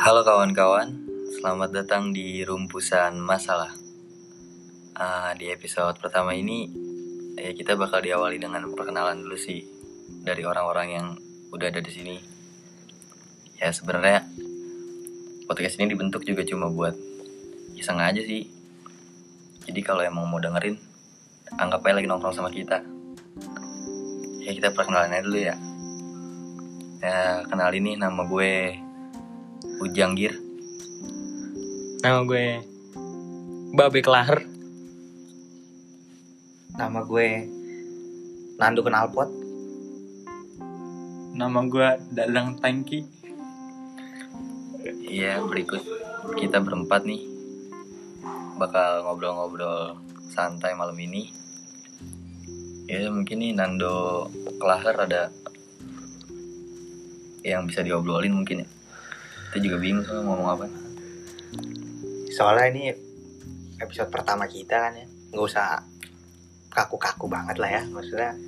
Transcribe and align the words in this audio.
Halo 0.00 0.24
kawan-kawan, 0.24 0.96
selamat 1.28 1.76
datang 1.76 2.16
di 2.16 2.40
Rumpusan 2.40 3.20
Masalah. 3.20 3.68
Ah, 4.96 5.36
di 5.36 5.52
episode 5.52 6.00
pertama 6.00 6.32
ini, 6.32 6.72
ya 7.36 7.52
kita 7.52 7.76
bakal 7.76 8.00
diawali 8.00 8.40
dengan 8.40 8.64
perkenalan 8.72 9.20
dulu 9.20 9.36
sih 9.36 9.60
dari 10.24 10.40
orang-orang 10.48 10.88
yang 10.88 11.06
udah 11.52 11.68
ada 11.68 11.84
di 11.84 11.92
sini. 11.92 12.16
Ya 13.60 13.68
sebenarnya 13.76 14.24
podcast 15.44 15.76
ini 15.76 15.92
dibentuk 15.92 16.24
juga 16.24 16.48
cuma 16.48 16.72
buat 16.72 16.96
iseng 17.76 18.00
aja 18.00 18.24
sih. 18.24 18.48
Jadi 19.68 19.84
kalau 19.84 20.00
emang 20.00 20.24
mau 20.32 20.40
dengerin, 20.40 20.80
anggap 21.60 21.84
aja 21.84 22.00
lagi 22.00 22.08
nongkrong 22.08 22.40
sama 22.40 22.48
kita. 22.48 22.80
Ya 24.48 24.56
kita 24.56 24.72
perkenalan 24.72 25.12
aja 25.12 25.28
dulu 25.28 25.40
ya. 25.44 25.60
Ya 27.04 27.44
kenal 27.44 27.68
ini 27.76 28.00
nama 28.00 28.24
gue 28.24 28.80
Ujang 29.80 30.12
Gir. 30.12 30.36
Nama 32.04 32.20
gue 32.28 32.60
Babe 33.72 34.04
Kelahar. 34.04 34.44
Nama 36.76 37.00
gue 37.00 37.28
Nando 38.60 38.84
Kenalpot. 38.84 39.32
Nama 41.32 41.60
gue 41.64 41.88
Dadang 42.12 42.60
Tangki. 42.60 43.08
Iya, 45.08 45.40
berikut 45.48 45.80
kita 46.36 46.60
berempat 46.60 47.08
nih 47.08 47.24
bakal 48.60 49.08
ngobrol-ngobrol 49.08 49.96
santai 50.28 50.76
malam 50.76 51.00
ini. 51.00 51.32
Ya 52.84 53.08
mungkin 53.08 53.40
nih 53.40 53.56
Nando 53.56 54.28
Kelahar 54.60 55.08
ada 55.08 55.32
yang 57.40 57.64
bisa 57.64 57.80
diobrolin 57.80 58.36
mungkin 58.36 58.68
ya. 58.68 58.79
Kita 59.50 59.66
juga 59.66 59.82
bingung 59.82 60.06
sama 60.06 60.22
ngomong 60.22 60.46
apa. 60.46 60.66
Soalnya 62.30 62.70
ini 62.70 62.94
episode 63.82 64.06
pertama 64.06 64.46
kita 64.46 64.78
kan 64.78 64.94
ya. 64.94 65.10
Nggak 65.34 65.42
usah 65.42 65.82
kaku-kaku 66.70 67.26
banget 67.26 67.58
lah 67.58 67.66
ya. 67.66 67.82
Maksudnya 67.90 68.38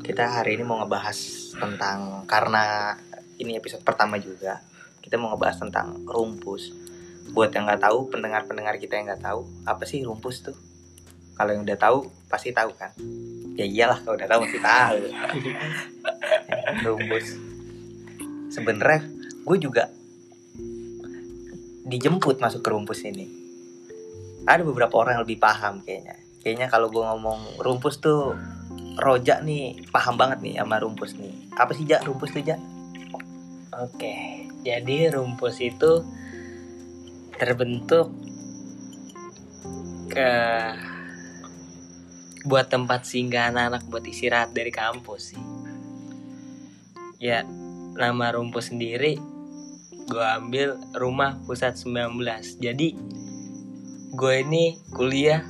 kita 0.00 0.40
hari 0.40 0.56
ini 0.56 0.64
mau 0.64 0.80
ngebahas 0.80 1.20
tentang 1.52 2.24
karena 2.24 2.96
ini 3.36 3.60
episode 3.60 3.84
pertama 3.84 4.16
juga. 4.16 4.64
Kita 5.04 5.20
mau 5.20 5.36
ngebahas 5.36 5.68
tentang 5.68 6.00
rumpus. 6.08 6.72
Buat 7.36 7.52
yang 7.52 7.68
nggak 7.68 7.84
tahu, 7.84 8.08
pendengar-pendengar 8.08 8.80
kita 8.80 8.96
yang 8.96 9.04
nggak 9.12 9.20
tahu, 9.20 9.44
apa 9.68 9.84
sih 9.84 10.00
rumpus 10.00 10.48
tuh? 10.48 10.56
Kalau 11.36 11.52
yang 11.52 11.68
udah 11.68 11.76
tahu 11.76 12.08
pasti 12.32 12.56
tahu 12.56 12.72
kan. 12.72 12.96
Ya 13.52 13.68
iyalah 13.68 14.00
kalau 14.00 14.16
udah 14.16 14.28
tahu 14.32 14.40
pasti 14.48 14.60
tahu. 14.64 15.00
rumpus. 16.88 17.26
Sebenarnya 18.48 19.19
gue 19.50 19.58
juga 19.66 19.90
dijemput 21.90 22.38
masuk 22.38 22.62
ke 22.62 22.70
rumpus 22.70 23.02
ini. 23.02 23.26
Ada 24.46 24.62
beberapa 24.62 24.94
orang 25.02 25.18
yang 25.18 25.24
lebih 25.26 25.42
paham 25.42 25.82
kayaknya. 25.82 26.14
Kayaknya 26.38 26.66
kalau 26.70 26.86
gue 26.86 27.02
ngomong 27.02 27.58
rumpus 27.58 27.98
tuh 27.98 28.38
Roja 28.94 29.42
nih 29.42 29.90
paham 29.90 30.14
banget 30.14 30.38
nih 30.38 30.54
sama 30.62 30.78
rumpus 30.78 31.18
nih. 31.18 31.50
Apa 31.58 31.74
sih 31.74 31.82
Jak 31.82 32.06
rumpus 32.06 32.30
tuh 32.30 32.46
Jak? 32.46 32.62
Oke, 33.74 34.46
jadi 34.62 35.18
rumpus 35.18 35.58
itu 35.58 36.06
terbentuk 37.34 38.14
ke 40.14 40.32
buat 42.46 42.70
tempat 42.70 43.02
singgah 43.02 43.50
anak-anak 43.50 43.82
buat 43.90 44.04
istirahat 44.06 44.54
dari 44.54 44.70
kampus 44.70 45.34
sih. 45.34 45.42
Ya, 47.18 47.44
nama 47.98 48.32
rumpus 48.32 48.72
sendiri 48.72 49.39
gue 50.10 50.26
ambil 50.36 50.68
rumah 50.92 51.38
pusat 51.46 51.78
19. 51.78 52.18
Jadi 52.58 52.88
gue 54.10 54.34
ini 54.36 54.64
kuliah 54.90 55.46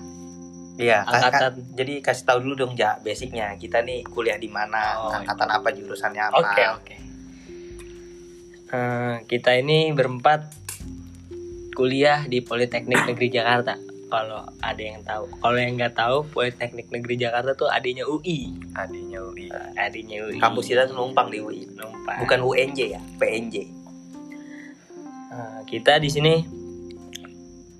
Iya, 0.76 1.04
ka- 1.04 1.12
ka- 1.12 1.16
angkatan 1.28 1.52
jadi 1.76 2.00
kasih 2.00 2.24
tahu 2.24 2.38
dulu 2.40 2.54
dong 2.58 2.72
Jak 2.72 3.00
basicnya. 3.00 3.52
Kita 3.54 3.80
nih 3.80 4.00
kuliah 4.06 4.36
di 4.36 4.48
mana, 4.48 4.96
Oh, 4.98 5.12
angkatan 5.12 5.48
apa, 5.50 5.68
jurusannya 5.70 6.22
apa. 6.22 6.40
Oke 6.40 6.62
oke. 6.70 6.94
Eh, 8.70 9.14
kita 9.26 9.56
ini 9.56 9.90
berempat 9.90 10.40
kuliah 11.74 12.24
di 12.24 12.40
Politeknik 12.40 13.02
Negeri 13.02 13.28
Jakarta. 13.28 13.76
Kalau 14.08 14.42
ada 14.58 14.82
yang 14.82 15.00
tahu, 15.02 15.28
kalau 15.38 15.54
yang 15.54 15.76
nggak 15.76 15.94
tahu 15.94 16.26
Politeknik 16.26 16.88
Negeri 16.88 17.14
Jakarta 17.18 17.52
tuh 17.52 17.68
adanya 17.68 18.02
UI, 18.04 18.50
Adiknya 18.72 19.22
UI. 19.22 19.46
adanya 19.76 20.16
UI. 20.24 20.38
Kampus 20.38 20.64
kita 20.66 20.86
tuh 20.86 20.96
numpang 20.96 21.28
di 21.28 21.38
UI. 21.38 21.62
Numpang. 21.70 22.18
Bukan 22.18 22.40
UNJ 22.42 22.78
ya, 22.90 23.00
PNJ. 23.16 23.79
Eh, 25.30 25.60
kita 25.70 26.02
di 26.02 26.10
sini 26.10 26.42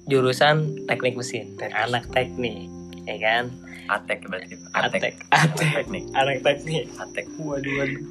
jurusan 0.07 0.87
teknik 0.87 1.19
mesin, 1.19 1.55
Teknik. 1.59 1.75
anak 1.75 2.05
teknik, 2.15 2.71
ya 3.07 3.17
kan? 3.19 3.45
Atek 3.91 4.23
berarti. 4.31 4.55
Atek, 4.71 5.01
Atek. 5.03 5.15
atek, 5.35 5.71
Teknik. 5.83 6.05
anak 6.15 6.39
teknik. 6.47 6.87
Atek. 6.95 7.27
Waduh, 7.43 7.73
waduh. 7.75 8.03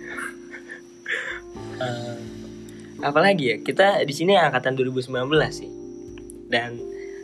Eh, 1.80 2.18
apalagi 3.00 3.44
ya 3.48 3.56
kita 3.64 4.04
di 4.04 4.12
sini 4.12 4.36
angkatan 4.36 4.76
2019 4.76 5.08
sih 5.56 5.72
dan 6.52 6.76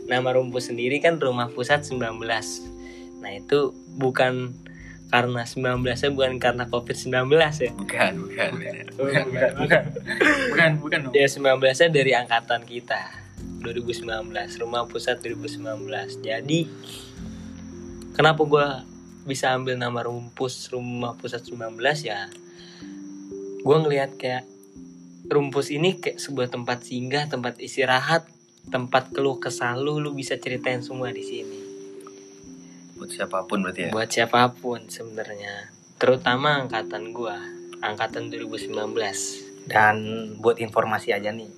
nama 0.08 0.32
rumpus 0.32 0.72
sendiri 0.72 0.96
kan 1.04 1.20
rumah 1.20 1.52
pusat 1.52 1.84
19 1.84 2.16
nah 3.20 3.30
itu 3.32 3.76
bukan 4.00 4.56
karena 5.06 5.42
19 5.46 5.86
nya 5.86 6.08
bukan 6.10 6.32
karena 6.42 6.64
covid 6.66 6.96
19 6.98 7.30
ya 7.62 7.70
Bukan, 7.78 8.12
bukan. 8.26 8.50
beda. 8.58 8.82
bukan 8.98 9.24
bukan, 9.30 9.50
bukan. 9.62 9.82
Bukan, 10.50 10.70
bukan 10.82 10.98
dong. 11.08 11.12
ya 11.14 11.26
19 11.30 11.62
nya 11.62 11.88
dari 11.88 12.12
angkatan 12.14 12.62
kita 12.66 13.02
2019 13.62 14.06
rumah 14.62 14.82
pusat 14.90 15.22
2019 15.22 16.22
jadi 16.26 16.60
kenapa 18.14 18.42
gua 18.46 18.82
bisa 19.26 19.50
ambil 19.54 19.74
nama 19.74 20.06
rumpus 20.06 20.70
rumah 20.70 21.18
pusat 21.18 21.42
19 21.42 21.74
ya 22.06 22.30
gue 23.66 23.76
ngelihat 23.82 24.14
kayak 24.14 24.46
rumpus 25.26 25.74
ini 25.74 25.98
kayak 25.98 26.22
sebuah 26.22 26.46
tempat 26.46 26.86
singgah 26.86 27.26
tempat 27.26 27.58
istirahat 27.58 28.30
tempat 28.70 29.10
keluh 29.10 29.42
kesah 29.42 29.74
lu 29.74 29.98
lu 29.98 30.14
bisa 30.14 30.38
ceritain 30.38 30.78
semua 30.86 31.10
di 31.10 31.26
sini 31.26 31.55
Buat 32.96 33.10
siapa 33.12 33.44
pun 33.44 33.60
berarti 33.60 33.88
ya. 33.88 33.90
buat 33.92 34.08
siapa 34.08 34.56
pun 34.56 34.88
sebenarnya 34.88 35.68
terutama 36.00 36.64
angkatan 36.64 37.12
gua 37.12 37.36
angkatan 37.80 38.32
2019 38.32 38.72
Dan 39.66 39.96
buat 40.38 40.62
informasi 40.62 41.10
aja 41.10 41.34
nih, 41.34 41.50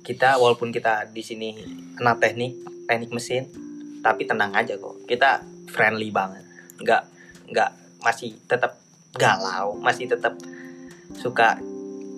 kita 0.00 0.40
walaupun 0.40 0.72
kita 0.72 1.12
di 1.12 1.20
sini 1.20 1.52
anak 2.00 2.24
teknik, 2.24 2.56
teknik 2.88 3.12
mesin, 3.12 3.44
tapi 4.00 4.24
tenang 4.24 4.56
aja 4.56 4.80
kok. 4.80 5.04
Kita 5.04 5.44
friendly 5.68 6.08
banget, 6.08 6.40
nggak 6.80 7.02
nggak 7.52 7.70
masih 8.00 8.32
tetap 8.48 8.80
galau, 9.12 9.76
masih 9.76 10.08
tetap 10.08 10.40
suka 11.20 11.60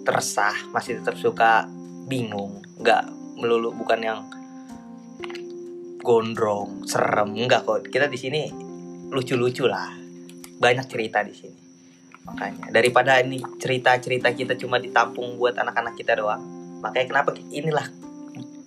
teresah, 0.07 0.55
masih 0.71 1.03
tetap 1.03 1.19
suka 1.19 1.67
bingung, 2.07 2.63
nggak 2.79 3.03
melulu 3.35 3.75
bukan 3.75 3.99
yang 3.99 4.19
gondrong, 6.07 6.87
serem, 6.87 7.35
enggak 7.35 7.67
kok. 7.67 7.83
Kita 7.91 8.07
di 8.07 8.15
sini 8.15 8.47
lucu-lucu 9.11 9.67
lah, 9.67 9.91
banyak 10.63 10.87
cerita 10.87 11.27
di 11.27 11.35
sini. 11.35 11.59
Makanya 12.31 12.71
daripada 12.71 13.19
ini 13.19 13.43
cerita-cerita 13.59 14.31
kita 14.31 14.55
cuma 14.55 14.79
ditampung 14.79 15.35
buat 15.35 15.59
anak-anak 15.59 15.99
kita 15.99 16.15
doang. 16.15 16.43
Makanya 16.79 17.07
kenapa 17.11 17.31
inilah 17.51 17.87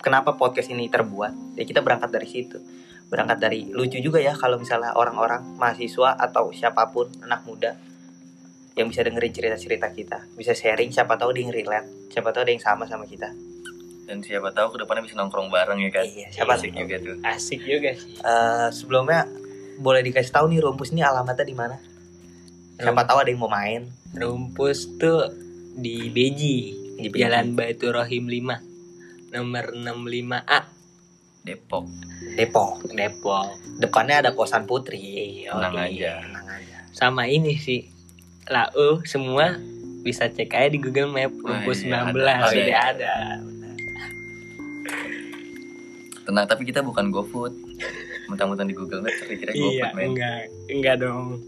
kenapa 0.03 0.35
podcast 0.35 0.67
ini 0.67 0.91
terbuat? 0.91 1.55
Ya 1.55 1.63
kita 1.63 1.79
berangkat 1.79 2.11
dari 2.11 2.27
situ. 2.27 2.59
Berangkat 3.07 3.39
dari 3.39 3.71
lucu 3.71 4.03
juga 4.03 4.19
ya 4.19 4.35
kalau 4.35 4.59
misalnya 4.59 4.91
orang-orang 4.99 5.55
mahasiswa 5.55 6.19
atau 6.19 6.51
siapa 6.51 6.91
pun 6.91 7.07
anak 7.23 7.47
muda 7.47 7.79
yang 8.75 8.91
bisa 8.91 9.03
dengerin 9.03 9.31
cerita-cerita 9.31 9.87
kita. 9.95 10.27
Bisa 10.35 10.51
sharing 10.51 10.91
siapa 10.91 11.15
tahu 11.15 11.31
yang 11.35 11.55
relate 11.55 11.99
siapa 12.09 12.33
tahu 12.35 12.43
ada 12.43 12.51
yang 12.51 12.63
sama 12.63 12.83
sama 12.89 13.05
kita 13.05 13.48
Dan 14.09 14.19
siapa 14.19 14.49
tahu 14.49 14.73
ke 14.73 14.81
depannya 14.81 15.05
bisa 15.05 15.13
nongkrong 15.15 15.47
bareng 15.47 15.77
ya 15.79 15.91
kan. 15.91 16.01
Iya, 16.03 16.27
siapa 16.33 16.57
Asik 16.57 16.73
juga 16.73 16.97
tuh. 16.97 17.15
asik 17.21 17.61
juga 17.61 17.93
sih 17.93 18.17
Eh, 18.17 18.67
sebelumnya 18.71 19.29
boleh 19.77 20.01
dikasih 20.01 20.33
tahu 20.33 20.49
nih 20.49 20.59
rumpus 20.59 20.89
ini 20.89 20.99
alamatnya 21.01 21.45
di 21.45 21.53
mana 21.53 21.77
siapa 22.75 23.05
tahu 23.05 23.17
ada 23.17 23.29
yang 23.29 23.37
mau 23.37 23.47
main 23.47 23.85
rumpus 24.11 24.97
tuh 24.97 25.29
di 25.73 26.09
Beji 26.09 26.57
Di 26.97 27.07
Beji. 27.07 27.21
Jalan 27.21 27.53
Baitur 27.53 27.93
Rohim 27.93 28.25
5 28.25 28.59
nomor 29.31 29.65
65A 29.71 30.59
Depok. 31.39 31.85
Depok 32.33 32.71
Depok 32.89 33.47
depannya 33.77 34.19
ada 34.19 34.31
kosan 34.33 34.65
putri 34.65 34.99
Iya, 35.45 35.53
Tenang 35.53 35.75
aja. 35.77 36.13
tenang 36.19 36.47
aja 36.49 36.75
sama 36.89 37.23
ini 37.25 37.55
sih 37.55 37.87
lau 38.45 38.99
semua 39.05 39.55
bisa 40.01 40.25
cek 40.25 40.49
aja 40.49 40.67
di 40.67 40.79
Google 40.79 41.07
Map 41.07 41.31
Wah, 41.37 41.61
rumpus 41.61 41.85
iya, 41.85 42.03
19 42.03 42.17
ada. 42.17 42.33
Oh, 42.35 42.49
sudah 42.49 42.65
iya. 42.65 42.79
ada 42.89 43.13
Tenang, 46.29 46.45
tapi 46.45 46.61
kita 46.61 46.85
bukan 46.85 47.09
GoFood. 47.09 47.57
Mentang-mentang 48.29 48.69
di 48.69 48.77
Google 48.77 49.01
Maps 49.01 49.17
tapi 49.17 49.33
kira 49.33 49.49
iya 49.49 49.89
GoFood 49.89 49.97
men. 49.97 50.13
enggak 50.13 50.41
enggak 50.69 50.95
dong 51.01 51.41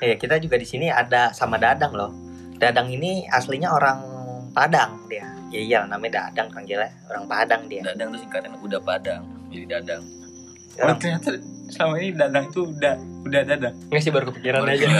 Ya, 0.00 0.16
kita 0.16 0.40
juga 0.40 0.56
di 0.56 0.64
sini 0.64 0.88
ada 0.88 1.30
sama 1.30 1.60
Dadang 1.60 1.92
loh. 1.92 2.10
Dadang 2.56 2.88
ini 2.88 3.28
aslinya 3.28 3.70
orang 3.70 4.00
Padang 4.50 5.04
dia. 5.06 5.28
ya 5.48 5.60
iya 5.60 5.78
namanya 5.84 6.32
dadang 6.32 6.48
panggilnya 6.48 6.88
orang 7.06 7.28
Padang 7.28 7.68
dia 7.68 7.84
Dadang 7.84 8.08
tuh 8.10 8.20
singkatan 8.20 8.56
udah 8.56 8.80
padang 8.80 9.20
jadi 9.48 9.76
dadang 9.76 10.00
Oh 10.80 10.88
orang 10.88 10.96
ternyata 10.96 11.36
selama 11.68 12.00
ini 12.00 12.16
dadang 12.16 12.48
tuh 12.48 12.72
udah 12.72 12.96
udah 13.28 13.42
dadang. 13.44 13.74
Nggak 13.92 14.00
sih 14.00 14.08
baru 14.08 14.32
kepikiran 14.32 14.64
aja. 14.64 14.88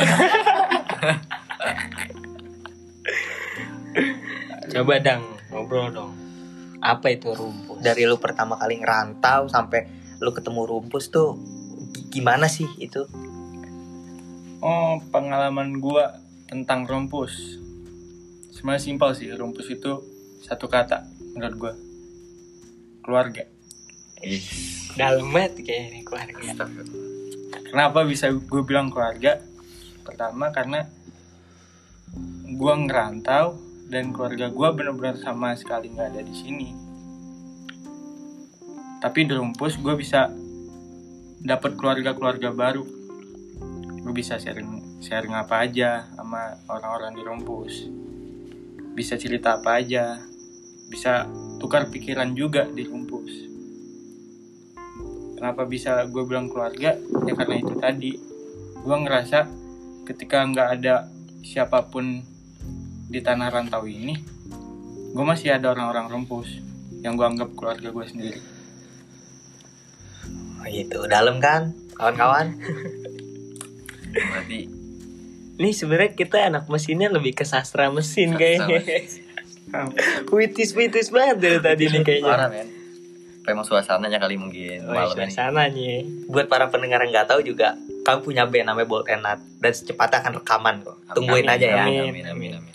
Coba 4.69 4.95
dang 5.01 5.23
ngobrol 5.49 5.89
dong. 5.89 6.13
Apa 6.83 7.15
itu 7.15 7.31
rumpus? 7.31 7.79
dari 7.79 8.03
lu 8.05 8.19
pertama 8.19 8.59
kali 8.59 8.83
ngerantau 8.83 9.47
sampai 9.47 9.87
lu 10.19 10.35
ketemu 10.35 10.67
rumpus 10.67 11.15
tuh 11.15 11.39
gi- 11.95 12.19
gimana 12.19 12.51
sih 12.51 12.67
itu 12.83 13.07
Oh 14.63 15.03
pengalaman 15.11 15.83
gua 15.83 16.23
tentang 16.47 16.87
rumpus. 16.87 17.59
Sebenarnya 18.55 18.79
simpel 18.79 19.11
sih 19.11 19.27
rumpus 19.35 19.67
itu 19.75 19.99
satu 20.47 20.71
kata 20.71 21.03
menurut 21.35 21.57
gua 21.59 21.75
keluarga. 23.03 23.43
Dalam 24.95 25.35
banget 25.35 25.67
kayaknya 25.67 26.07
keluarga. 26.07 26.71
Kenapa 27.67 28.07
bisa 28.07 28.31
gue 28.31 28.63
bilang 28.63 28.95
keluarga? 28.95 29.43
Pertama 30.07 30.55
karena 30.55 30.87
gua 32.55 32.79
ngerantau 32.79 33.59
dan 33.93 34.09
keluarga 34.17 34.49
gua 34.49 34.73
benar-benar 34.73 35.21
sama 35.21 35.53
sekali 35.53 35.93
nggak 35.93 36.17
ada 36.17 36.23
di 36.25 36.33
sini. 36.33 36.69
Tapi 39.05 39.27
di 39.29 39.35
rumpus 39.37 39.77
gue 39.83 39.99
bisa 39.99 40.31
dapat 41.43 41.75
keluarga-keluarga 41.75 42.55
baru. 42.55 42.87
Gue 43.99 44.15
bisa 44.15 44.39
sharing 44.39 45.03
sharing 45.03 45.35
apa 45.35 45.67
aja 45.67 46.07
sama 46.15 46.55
orang-orang 46.71 47.13
di 47.19 47.23
rumpus. 47.27 47.75
Bisa 48.95 49.19
cerita 49.19 49.59
apa 49.59 49.83
aja. 49.83 50.23
Bisa 50.87 51.27
tukar 51.59 51.91
pikiran 51.91 52.33
juga 52.39 52.71
di 52.71 52.87
rumpus. 52.87 53.33
Kenapa 55.35 55.67
bisa 55.67 56.07
gue 56.07 56.23
bilang 56.23 56.47
keluarga? 56.47 56.95
Ya 57.27 57.35
karena 57.35 57.59
itu 57.59 57.75
tadi. 57.83 58.13
Gue 58.87 58.97
ngerasa 59.03 59.51
ketika 60.07 60.47
nggak 60.47 60.69
ada 60.79 61.11
siapa 61.43 61.91
pun 61.91 62.23
di 63.13 63.21
tanah 63.21 63.53
rantau 63.53 63.85
ini, 63.85 64.17
gue 65.13 65.25
masih 65.25 65.53
ada 65.53 65.71
orang-orang 65.71 66.09
rumpus 66.09 66.49
yang 67.05 67.13
gue 67.13 67.27
anggap 67.27 67.53
keluarga 67.53 67.93
gue 67.93 68.07
sendiri. 68.09 68.41
oh, 70.57 70.67
gitu 70.67 71.05
dalam 71.05 71.37
kan 71.37 71.75
kawan-kawan 71.93 72.55
berarti 74.13 74.71
Nih 75.53 75.77
sebenarnya 75.77 76.17
kita 76.17 76.49
anak 76.49 76.65
mesinnya 76.67 77.13
lebih 77.13 77.37
ke 77.37 77.45
sastra 77.45 77.93
mesin 77.93 78.35
kayaknya. 78.35 78.81
Puitis-puitis 80.27 81.13
banget 81.13 81.37
dari 81.39 81.59
tadi 81.61 81.85
nih 81.87 82.03
kayaknya. 82.03 82.27
parah 82.27 82.49
men 82.49 82.67
Apa 83.43 83.49
emang 83.53 83.67
suasananya 83.67 84.17
kali 84.17 84.39
mungkin 84.39 84.87
Oh, 84.87 84.95
malam 84.95 85.13
ini 85.13 85.29
suasananya. 85.29 85.95
buat 86.27 86.47
para 86.47 86.71
pendengar 86.71 87.03
yang 87.03 87.13
nggak 87.13 87.29
tahu 87.29 87.43
juga 87.43 87.77
kamu 88.01 88.19
punya 88.23 88.43
band 88.49 88.67
namanya 88.71 88.89
Bolt 88.89 89.07
and 89.07 89.23
Nut 89.23 89.39
dan 89.59 89.73
secepatnya 89.73 90.19
akan 90.23 90.33
rekaman 90.41 90.75
kok 90.81 90.97
tungguin 91.13 91.45
Amin, 91.45 91.55
aja 91.55 91.67
ya 91.69 91.83
amin. 91.85 92.01
amin 92.11 92.25
amin 92.33 92.53
amin 92.59 92.75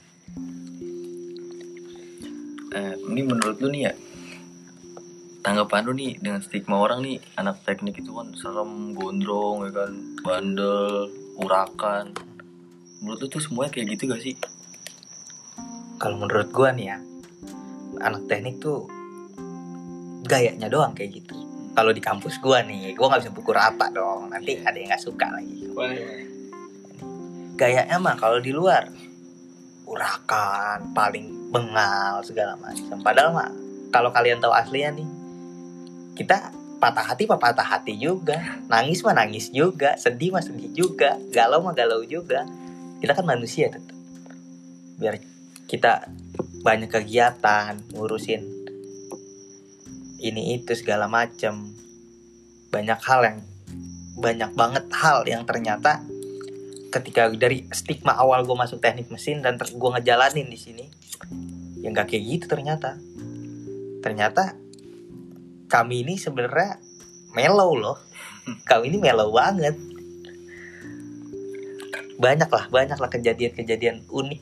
eh, 2.78 2.94
ini 3.10 3.22
menurut 3.26 3.58
lu 3.58 3.74
nih 3.74 3.84
ya 3.90 3.94
tanggapan 5.42 5.88
lu 5.88 5.94
nih 5.96 6.20
dengan 6.20 6.44
stigma 6.44 6.76
orang 6.76 7.00
nih 7.02 7.18
anak 7.40 7.64
teknik 7.64 8.04
itu 8.04 8.12
kan 8.12 8.36
serem 8.36 8.92
gondrong 8.92 9.64
ya 9.66 9.72
kan 9.72 9.92
bandel 10.22 11.08
urakan. 11.40 12.12
Menurut 13.00 13.20
lu 13.24 13.28
tuh 13.32 13.42
semuanya 13.42 13.72
kayak 13.72 13.96
gitu 13.96 14.12
gak 14.12 14.20
sih? 14.20 14.36
Kalau 15.98 16.20
menurut 16.20 16.52
gua 16.52 16.76
nih 16.76 16.94
ya 16.94 16.98
anak 18.04 18.30
teknik 18.30 18.62
tuh 18.62 18.86
gayanya 20.28 20.68
doang 20.68 20.92
kayak 20.92 21.24
gitu. 21.24 21.34
Kalau 21.74 21.96
di 21.96 22.02
kampus 22.04 22.44
gua 22.44 22.60
nih 22.66 22.92
gua 22.94 23.16
nggak 23.16 23.22
bisa 23.24 23.32
pukul 23.32 23.56
rata 23.56 23.88
dong 23.90 24.30
nanti 24.30 24.60
ada 24.62 24.76
yang 24.76 24.92
nggak 24.92 25.02
suka 25.02 25.32
lagi. 25.32 25.64
Gayanya 27.58 27.98
mah 27.98 28.20
kalau 28.20 28.44
di 28.44 28.52
luar 28.52 28.86
urakan 29.88 30.92
paling 30.92 31.52
bengal 31.52 32.20
segala 32.22 32.60
macam. 32.60 33.00
Padahal 33.00 33.32
mah 33.32 33.50
kalau 33.90 34.12
kalian 34.12 34.44
tahu 34.44 34.52
aslinya 34.52 35.00
nih 35.00 35.08
kita 36.20 36.52
patah 36.78 37.08
hati 37.08 37.24
mah 37.26 37.40
patah 37.40 37.64
hati 37.66 37.96
juga. 37.96 38.38
Nangis 38.68 39.02
mah 39.02 39.16
nangis 39.16 39.50
juga. 39.50 39.96
Sedih 39.96 40.36
mah 40.36 40.44
sedih 40.44 40.70
juga. 40.76 41.16
Galau 41.32 41.64
mah 41.64 41.74
galau 41.74 42.04
juga. 42.04 42.44
Kita 43.00 43.16
kan 43.16 43.24
manusia 43.24 43.72
tetap 43.72 43.98
biar 44.98 45.22
kita 45.70 46.10
banyak 46.66 46.90
kegiatan 46.90 47.78
ngurusin 47.94 48.42
ini 50.18 50.58
itu 50.58 50.74
segala 50.74 51.06
macem 51.06 51.78
banyak 52.74 52.98
hal 53.06 53.22
yang 53.22 53.40
banyak 54.18 54.52
banget 54.58 54.86
hal 54.90 55.22
yang 55.30 55.46
ternyata 55.46 56.02
ketika 56.88 57.28
dari 57.32 57.68
stigma 57.76 58.16
awal 58.16 58.48
gue 58.48 58.56
masuk 58.56 58.80
teknik 58.80 59.12
mesin 59.12 59.44
dan 59.44 59.60
gue 59.60 59.90
ngejalanin 60.00 60.48
di 60.48 60.60
sini 60.60 60.86
ya 61.82 61.92
nggak 61.94 62.08
kayak 62.10 62.24
gitu 62.26 62.46
ternyata. 62.50 62.98
Ternyata 64.02 64.56
kami 65.68 66.08
ini 66.08 66.16
sebenarnya 66.16 66.80
mellow 67.36 67.76
loh. 67.76 67.98
Kami 68.64 68.92
ini 68.92 68.98
mellow 68.98 69.30
banget. 69.32 69.76
Banyak 72.18 72.50
lah 72.50 72.66
banyak 72.72 72.98
lah 72.98 73.10
kejadian-kejadian 73.12 74.10
unik 74.10 74.42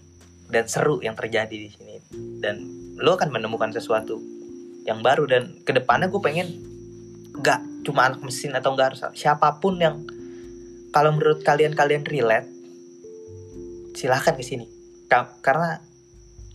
dan 0.53 0.65
seru 0.69 1.01
yang 1.01 1.17
terjadi 1.17 1.51
di 1.51 1.69
sini. 1.73 1.95
Dan 2.39 2.55
lo 3.01 3.17
akan 3.17 3.33
menemukan 3.33 3.73
sesuatu 3.75 4.21
yang 4.85 5.01
baru 5.01 5.25
dan 5.25 5.59
ke 5.65 5.73
depannya 5.73 6.07
gue 6.07 6.21
pengen 6.21 6.47
nggak 7.35 7.83
cuma 7.83 8.07
anak 8.07 8.21
mesin 8.23 8.53
atau 8.55 8.71
nggak 8.77 8.87
harus 8.93 9.01
siapa 9.17 9.59
pun 9.59 9.75
yang 9.81 10.05
kalau 10.95 11.11
menurut 11.11 11.43
kalian 11.43 11.75
kalian 11.75 12.07
relate 12.07 12.47
silahkan 13.91 14.31
ke 14.31 14.47
sini. 14.47 14.63
Ka- 15.11 15.43
karena 15.43 15.83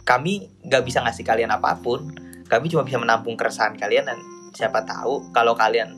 kami 0.08 0.48
nggak 0.64 0.80
bisa 0.80 1.04
ngasih 1.04 1.28
kalian 1.28 1.52
apa 1.52 1.76
pun. 1.84 2.08
Kami 2.48 2.72
cuma 2.72 2.88
bisa 2.88 2.96
menampung 2.96 3.36
keresahan 3.36 3.76
kalian 3.76 4.08
dan 4.08 4.16
siapa 4.56 4.80
tahu 4.88 5.28
kalau 5.36 5.52
kalian 5.52 5.92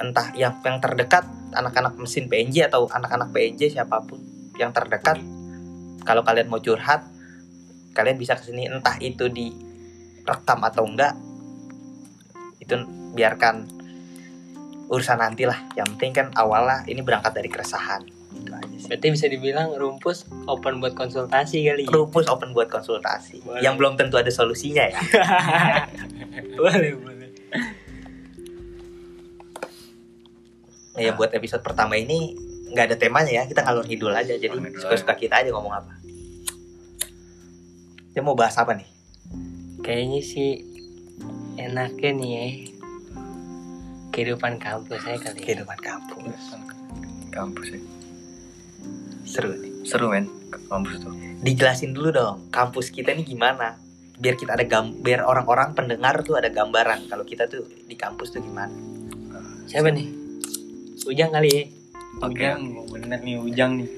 entah 0.00 0.32
yang 0.32 0.56
yang 0.64 0.80
terdekat 0.80 1.28
anak-anak 1.52 1.92
mesin 2.00 2.26
PNJ 2.26 2.72
atau 2.72 2.88
anak-anak 2.88 3.30
PNJ 3.36 3.76
siapa 3.76 4.00
pun 4.02 4.18
yang 4.56 4.72
terdekat 4.72 5.20
kalau 6.02 6.24
kalian 6.24 6.48
mau 6.48 6.58
curhat 6.58 7.04
kalian 7.94 8.16
bisa 8.16 8.34
ke 8.34 8.48
sini 8.48 8.66
entah 8.66 8.96
itu 8.98 9.28
di 9.28 9.52
rekam 10.24 10.64
atau 10.66 10.88
enggak 10.88 11.14
itu 12.58 12.74
biarkan 13.14 13.79
urusan 14.90 15.22
nanti 15.22 15.46
lah. 15.46 15.56
Yang 15.78 15.96
penting 15.96 16.12
kan 16.12 16.26
awalnya 16.34 16.82
ini 16.90 17.00
berangkat 17.00 17.30
dari 17.30 17.46
keresahan. 17.46 18.02
Itu 18.34 18.50
aja 18.50 18.74
sih. 18.74 18.90
Berarti 18.90 19.06
bisa 19.14 19.26
dibilang 19.30 19.70
rumpus 19.78 20.26
open 20.50 20.82
buat 20.82 20.98
konsultasi 20.98 21.62
kali 21.62 21.86
ya? 21.86 21.94
Lupus 21.94 22.26
open 22.26 22.50
buat 22.50 22.66
konsultasi. 22.66 23.46
Boleh. 23.46 23.62
yang 23.62 23.78
belum 23.78 23.94
tentu 23.94 24.18
ada 24.18 24.28
solusinya 24.28 24.84
ya. 24.90 25.00
Boleh, 26.60 26.92
boleh. 26.98 27.18
ya 31.00 31.16
buat 31.16 31.32
episode 31.32 31.64
pertama 31.64 31.96
ini 31.96 32.36
nggak 32.74 32.92
ada 32.92 32.96
temanya 32.98 33.32
ya. 33.32 33.42
Kita 33.46 33.64
ngalur 33.64 33.86
ngidul 33.86 34.12
aja 34.12 34.34
jadi 34.36 34.52
suka-suka 34.76 35.14
kita 35.16 35.40
aja 35.40 35.54
ngomong 35.54 35.72
apa. 35.72 35.92
Dia 38.10 38.20
mau 38.26 38.34
bahas 38.34 38.58
apa 38.58 38.74
nih? 38.74 38.90
Kayaknya 39.80 40.20
sih 40.20 40.50
enaknya 41.56 42.10
nih 42.12 42.30
ya. 42.30 42.46
Kehidupan 44.10 44.58
kampus 44.58 45.06
saya 45.06 45.18
kali 45.22 45.38
ya. 45.38 45.44
kehidupan 45.46 45.78
kampus. 45.78 46.42
Kampus 47.30 47.66
ya. 47.70 47.80
Seru 49.22 49.54
nih? 49.54 49.72
Seru 49.86 50.06
men. 50.10 50.26
Kampus 50.66 50.98
tuh. 50.98 51.14
Dijelasin 51.40 51.94
dulu 51.94 52.10
dong 52.10 52.36
kampus 52.50 52.90
kita 52.90 53.14
ini 53.14 53.22
gimana? 53.22 53.78
Biar 54.20 54.34
kita 54.34 54.58
ada 54.58 54.66
gam 54.66 54.92
biar 54.98 55.22
orang-orang 55.22 55.72
pendengar 55.78 56.20
tuh 56.26 56.36
ada 56.36 56.50
gambaran 56.50 57.06
kalau 57.06 57.22
kita 57.22 57.46
tuh 57.46 57.64
di 57.64 57.94
kampus 57.94 58.34
tuh 58.34 58.42
gimana. 58.42 58.74
Siapa 59.70 59.88
nih? 59.94 60.10
Ujang 61.06 61.30
kali 61.30 61.48
ya? 61.48 61.64
Ujang, 62.20 62.60
bener 62.90 63.22
nih 63.22 63.38
Ujang 63.38 63.78
nih. 63.80 63.88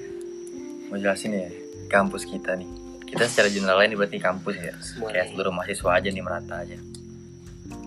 mau 0.92 1.00
jelasin 1.00 1.32
ya 1.32 1.48
kampus 1.88 2.28
kita 2.28 2.52
nih. 2.52 2.68
Kita 3.08 3.24
secara 3.24 3.48
general 3.48 3.80
ini 3.80 3.96
berarti 3.96 4.20
kampus 4.20 4.56
ya. 4.60 4.76
Boleh. 5.00 5.12
kayak 5.16 5.26
seluruh 5.32 5.52
mahasiswa 5.56 5.90
aja 5.96 6.08
nih 6.12 6.20
merata 6.20 6.60
aja 6.60 6.76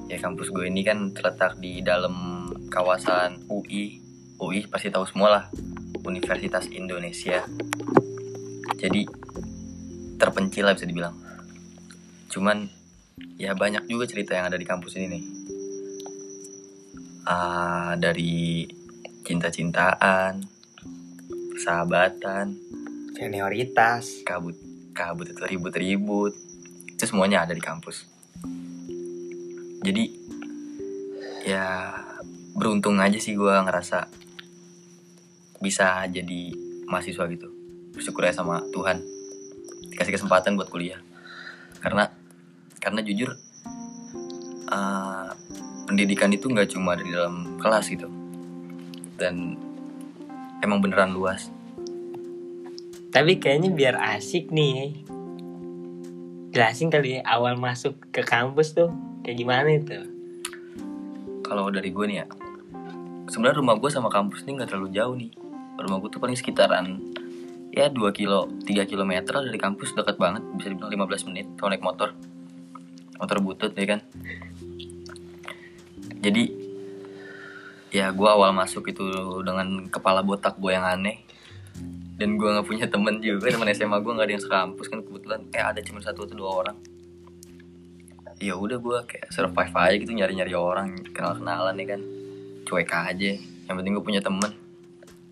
ya 0.06 0.18
kampus 0.22 0.54
gue 0.54 0.70
ini 0.70 0.86
kan 0.86 1.12
terletak 1.12 1.58
di 1.58 1.82
dalam 1.82 2.48
kawasan 2.70 3.42
UI 3.50 4.06
UI 4.36 4.68
pasti 4.68 4.92
tahu 4.92 5.08
semua 5.08 5.30
lah. 5.32 5.46
Universitas 6.06 6.70
Indonesia. 6.70 7.42
Jadi 8.78 9.08
terpencil 10.22 10.70
lah 10.70 10.76
bisa 10.78 10.86
dibilang. 10.86 11.16
Cuman 12.30 12.70
ya 13.40 13.58
banyak 13.58 13.90
juga 13.90 14.06
cerita 14.06 14.38
yang 14.38 14.52
ada 14.52 14.60
di 14.60 14.68
kampus 14.68 15.00
ini 15.00 15.08
nih. 15.08 15.24
Ah, 17.26 17.98
dari 17.98 18.68
cinta-cintaan 19.26 20.46
persahabatan 21.56 22.54
senioritas. 23.18 24.22
kabut 24.28 24.54
kabut 24.94 25.32
itu 25.32 25.42
ribut-ribut. 25.42 26.36
Itu 26.92 27.04
semuanya 27.08 27.48
ada 27.48 27.56
di 27.56 27.64
kampus 27.64 28.15
jadi 29.86 30.04
ya 31.46 31.66
beruntung 32.58 32.98
aja 32.98 33.22
sih 33.22 33.38
gue 33.38 33.54
ngerasa 33.54 34.10
bisa 35.62 36.02
jadi 36.10 36.42
mahasiswa 36.90 37.30
gitu. 37.30 37.48
Bersyukur 37.94 38.26
ya 38.26 38.34
sama 38.34 38.66
Tuhan. 38.74 39.06
Dikasih 39.94 40.18
kesempatan 40.18 40.58
buat 40.58 40.74
kuliah. 40.74 40.98
Karena 41.86 42.10
karena 42.82 43.06
jujur 43.06 43.38
uh, 44.74 45.30
pendidikan 45.86 46.34
itu 46.34 46.50
nggak 46.50 46.74
cuma 46.74 46.98
di 46.98 47.06
dalam 47.14 47.62
kelas 47.62 47.86
gitu. 47.94 48.10
Dan 49.22 49.54
emang 50.66 50.82
beneran 50.82 51.14
luas. 51.14 51.54
Tapi 53.14 53.38
kayaknya 53.38 53.70
biar 53.72 53.96
asik 54.18 54.50
nih. 54.50 55.06
Jelasin 56.52 56.90
kali 56.90 57.20
ya 57.20 57.22
awal 57.28 57.60
masuk 57.60 58.00
ke 58.16 58.24
kampus 58.24 58.72
tuh 58.72 58.92
kayak 59.26 59.38
gimana 59.42 59.70
itu? 59.74 59.98
kalau 61.46 61.70
dari 61.70 61.94
gue 61.94 62.06
nih 62.10 62.18
ya 62.22 62.28
sebenarnya 63.30 63.58
rumah 63.62 63.76
gue 63.78 63.90
sama 63.94 64.10
kampus 64.10 64.46
ini 64.46 64.58
nggak 64.62 64.70
terlalu 64.74 64.90
jauh 64.94 65.16
nih. 65.18 65.32
Rumah 65.76 65.98
gue 66.02 66.10
tuh 66.10 66.22
paling 66.24 66.38
sekitaran 66.38 66.86
ya 67.76 67.92
2 67.92 68.00
kilo 68.16 68.48
3 68.64 68.88
kilometer 68.88 69.36
lah 69.36 69.44
dari 69.44 69.60
kampus 69.60 69.92
dekat 69.92 70.16
banget 70.16 70.42
bisa 70.56 70.72
dibilang 70.72 71.06
15 71.06 71.28
menit 71.30 71.46
kalau 71.60 71.70
naik 71.74 71.84
motor. 71.84 72.10
Motor 73.20 73.38
butut 73.44 73.72
ya 73.76 73.86
kan? 73.98 74.00
Jadi 76.22 76.44
ya 77.94 78.12
gue 78.12 78.30
awal 78.30 78.52
masuk 78.52 78.90
itu 78.92 79.06
dengan 79.44 79.88
kepala 79.92 80.24
botak 80.24 80.58
gue 80.58 80.72
yang 80.74 80.86
aneh. 80.88 81.22
Dan 82.16 82.40
gue 82.40 82.48
nggak 82.48 82.64
punya 82.64 82.88
temen 82.88 83.20
juga 83.20 83.52
teman 83.52 83.68
SMA 83.76 84.00
gue 84.00 84.12
nggak 84.16 84.28
ada 84.32 84.34
yang 84.40 84.44
sekampus 84.44 84.88
kan 84.88 85.04
kebetulan. 85.04 85.44
Eh 85.52 85.60
ada 85.60 85.84
cuma 85.84 86.00
satu 86.00 86.24
atau 86.24 86.36
dua 86.40 86.52
orang 86.64 86.95
ya 88.40 88.54
udah 88.56 88.78
gue 88.78 88.98
kayak 89.08 89.32
survive 89.32 89.76
aja 89.76 89.96
gitu 89.96 90.12
nyari 90.12 90.34
nyari 90.36 90.54
orang 90.56 90.96
kenal 91.16 91.36
kenalan 91.40 91.76
ya 91.80 91.86
kan. 91.96 92.02
Cuek 92.66 92.92
aja 92.92 93.32
yang 93.66 93.76
penting 93.80 93.94
gue 93.96 94.06
punya 94.06 94.22
temen. 94.22 94.52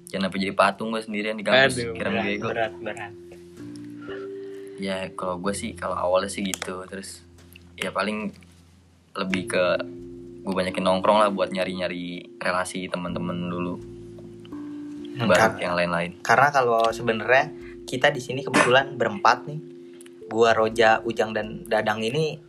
Jangan 0.10 0.30
sampai 0.30 0.40
jadi 0.46 0.54
patung 0.54 0.94
gue 0.94 1.02
sendirian 1.02 1.34
di 1.34 1.46
kampus 1.46 1.74
Aduh, 1.82 1.98
kira 1.98 2.10
berat, 2.14 2.26
bego. 2.26 2.48
berat, 2.54 2.74
berat. 2.78 3.14
ya 4.78 5.08
kalau 5.16 5.40
gue 5.40 5.54
sih 5.56 5.78
kalau 5.78 5.96
awalnya 5.96 6.28
sih 6.28 6.44
gitu 6.44 6.84
terus 6.90 7.24
ya 7.80 7.94
paling 7.94 8.36
lebih 9.16 9.48
ke 9.48 9.66
gue 10.44 10.54
banyakin 10.54 10.84
nongkrong 10.84 11.24
lah 11.24 11.30
buat 11.32 11.54
nyari 11.56 11.72
nyari 11.80 12.04
relasi 12.38 12.92
teman-teman 12.92 13.48
dulu. 13.50 13.76
Hmm, 15.14 15.30
baru 15.30 15.62
yang 15.62 15.78
lain-lain. 15.78 16.12
karena 16.26 16.50
kalau 16.50 16.90
sebenarnya 16.90 17.54
kita 17.86 18.10
di 18.10 18.18
sini 18.18 18.42
kebetulan 18.42 18.98
berempat 18.98 19.46
nih. 19.46 19.60
Gua 20.34 20.56
Roja 20.56 21.04
Ujang 21.06 21.36
dan 21.36 21.68
Dadang 21.70 22.02
ini 22.02 22.42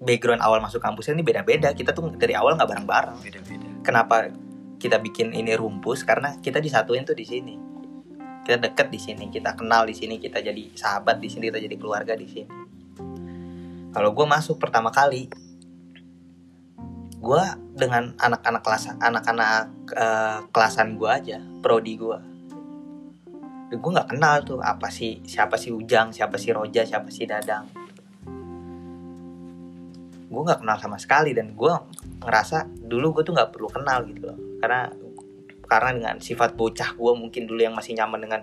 background 0.00 0.44
awal 0.44 0.60
masuk 0.60 0.82
kampusnya 0.82 1.16
ini 1.16 1.24
beda-beda. 1.24 1.72
Kita 1.72 1.96
tuh 1.96 2.12
dari 2.16 2.36
awal 2.36 2.56
nggak 2.56 2.68
bareng-bareng. 2.68 3.18
Beda-beda. 3.22 3.68
Kenapa 3.80 4.28
kita 4.76 5.00
bikin 5.00 5.32
ini 5.32 5.56
rumpus? 5.56 6.04
Karena 6.04 6.36
kita 6.40 6.60
disatuin 6.60 7.06
tuh 7.06 7.16
di 7.16 7.24
sini. 7.24 7.54
Kita 8.46 8.62
deket 8.62 8.94
di 8.94 9.00
sini 9.02 9.26
kita 9.26 9.58
kenal 9.58 9.90
di 9.90 9.94
sini 9.96 10.22
kita 10.22 10.38
jadi 10.38 10.70
sahabat 10.70 11.18
di 11.18 11.26
sini 11.26 11.50
kita 11.50 11.58
jadi 11.58 11.76
keluarga 11.78 12.14
di 12.14 12.26
sini. 12.30 12.50
Kalau 13.90 14.12
gue 14.12 14.26
masuk 14.28 14.60
pertama 14.60 14.92
kali 14.94 15.26
gue 17.16 17.42
dengan 17.74 18.14
anak-anak 18.20 18.62
kelas 18.62 18.84
anak-anak 19.02 19.66
eh, 19.98 20.38
kelasan 20.54 20.94
gue 20.94 21.10
aja 21.10 21.38
prodi 21.64 21.98
gue 21.98 22.18
gue 23.74 23.90
nggak 23.90 24.14
kenal 24.14 24.46
tuh 24.46 24.62
apa 24.62 24.92
sih 24.94 25.26
siapa 25.26 25.58
sih 25.58 25.74
Ujang 25.74 26.14
siapa 26.14 26.38
sih 26.38 26.54
Roja 26.54 26.86
siapa 26.86 27.10
sih 27.10 27.26
Dadang 27.26 27.66
gue 30.26 30.42
nggak 30.42 30.60
kenal 30.62 30.78
sama 30.82 30.98
sekali 30.98 31.30
dan 31.32 31.54
gue 31.54 31.72
ngerasa 32.22 32.66
dulu 32.86 33.20
gue 33.20 33.22
tuh 33.26 33.34
nggak 33.36 33.50
perlu 33.54 33.68
kenal 33.70 34.02
gitu 34.06 34.28
loh. 34.30 34.38
Karena 34.60 34.90
karena 35.66 35.90
dengan 35.94 36.16
sifat 36.22 36.54
bocah 36.54 36.94
gue 36.94 37.12
mungkin 37.18 37.46
dulu 37.50 37.58
yang 37.62 37.74
masih 37.74 37.98
nyaman 37.98 38.22
dengan 38.22 38.40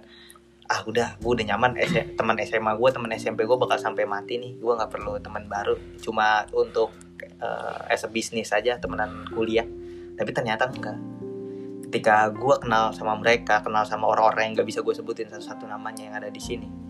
ah 0.71 0.79
udah 0.87 1.19
gue 1.19 1.31
udah 1.31 1.45
nyaman 1.55 1.75
teman 2.19 2.35
SMA 2.43 2.71
gue 2.79 2.89
teman 2.95 3.11
SMP 3.15 3.43
gue 3.43 3.57
bakal 3.59 3.75
sampai 3.79 4.07
mati 4.07 4.39
nih 4.39 4.55
gue 4.59 4.73
nggak 4.73 4.91
perlu 4.91 5.19
teman 5.19 5.47
baru. 5.47 5.75
Cuma 5.99 6.47
untuk 6.55 6.91
eh, 7.23 7.93
as 7.93 8.03
a 8.03 8.09
bisnis 8.11 8.51
saja 8.51 8.79
temenan 8.79 9.27
kuliah. 9.31 9.67
Tapi 10.13 10.29
ternyata 10.31 10.71
enggak. 10.71 10.97
Ketika 11.89 12.31
gue 12.33 12.55
kenal 12.57 12.89
sama 12.95 13.13
mereka 13.19 13.61
kenal 13.61 13.85
sama 13.85 14.09
orang-orang 14.09 14.49
yang 14.49 14.53
nggak 14.57 14.67
bisa 14.71 14.79
gue 14.81 14.95
sebutin 14.97 15.29
satu-satu 15.29 15.69
namanya 15.69 16.09
yang 16.09 16.15
ada 16.17 16.33
di 16.33 16.41
sini 16.41 16.83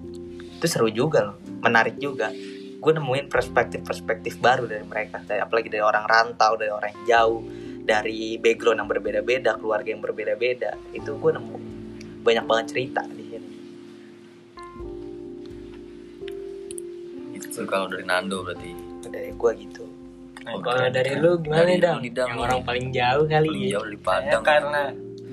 itu 0.63 0.71
seru 0.71 0.87
juga 0.87 1.27
loh 1.27 1.37
menarik 1.59 1.99
juga 1.99 2.31
gue 2.83 2.91
nemuin 2.99 3.31
perspektif-perspektif 3.31 4.43
baru 4.43 4.67
dari 4.67 4.83
mereka 4.83 5.23
dari 5.23 5.39
apalagi 5.39 5.71
dari 5.71 5.79
orang 5.79 6.03
rantau 6.03 6.59
dari 6.59 6.67
orang 6.67 6.91
yang 6.91 7.05
jauh 7.07 7.39
dari 7.83 8.35
background 8.35 8.83
yang 8.83 8.89
berbeda-beda 8.91 9.55
keluarga 9.55 9.87
yang 9.87 10.03
berbeda-beda 10.03 10.75
itu 10.91 11.15
gue 11.15 11.31
nemu 11.31 11.57
banyak 12.27 12.43
banget 12.43 12.65
cerita 12.75 13.07
di 13.07 13.23
sini 13.23 13.49
itu 17.39 17.63
kalau 17.63 17.87
dari 17.87 18.03
Nando 18.03 18.43
berarti 18.43 18.71
dari 19.07 19.31
gue 19.31 19.53
gitu 19.63 19.85
Nah, 20.43 20.59
Kalau 20.59 20.91
dari 20.91 21.15
lu 21.15 21.39
gimana 21.39 21.63
Dari 21.63 21.79
nih, 21.79 22.11
Dang. 22.11 22.35
Yang 22.35 22.39
orang 22.43 22.61
paling 22.67 22.87
jauh 22.91 23.23
kali 23.31 23.47
paling 23.47 23.63
ya. 23.63 23.71
jauh 23.71 23.85
dari 23.87 23.95
Kayak 23.95 24.03
Padang 24.03 24.43
karena 24.43 24.83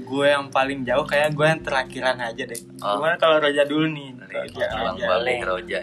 gue 0.06 0.26
yang 0.26 0.46
paling 0.50 0.80
jauh 0.86 1.04
kayak 1.06 1.28
gue 1.34 1.46
yang 1.46 1.60
terakhiran 1.66 2.16
aja 2.18 2.42
deh. 2.46 2.60
Oh. 2.82 2.98
Gimana 2.98 3.14
kalau 3.18 3.36
Roja 3.42 3.62
dulu 3.66 3.86
nih? 3.90 4.08
dari 4.14 4.34
Roja, 4.46 4.64
Tulang 4.70 4.94
Roja. 4.94 5.06
Balik 5.10 5.38
Roja. 5.46 5.78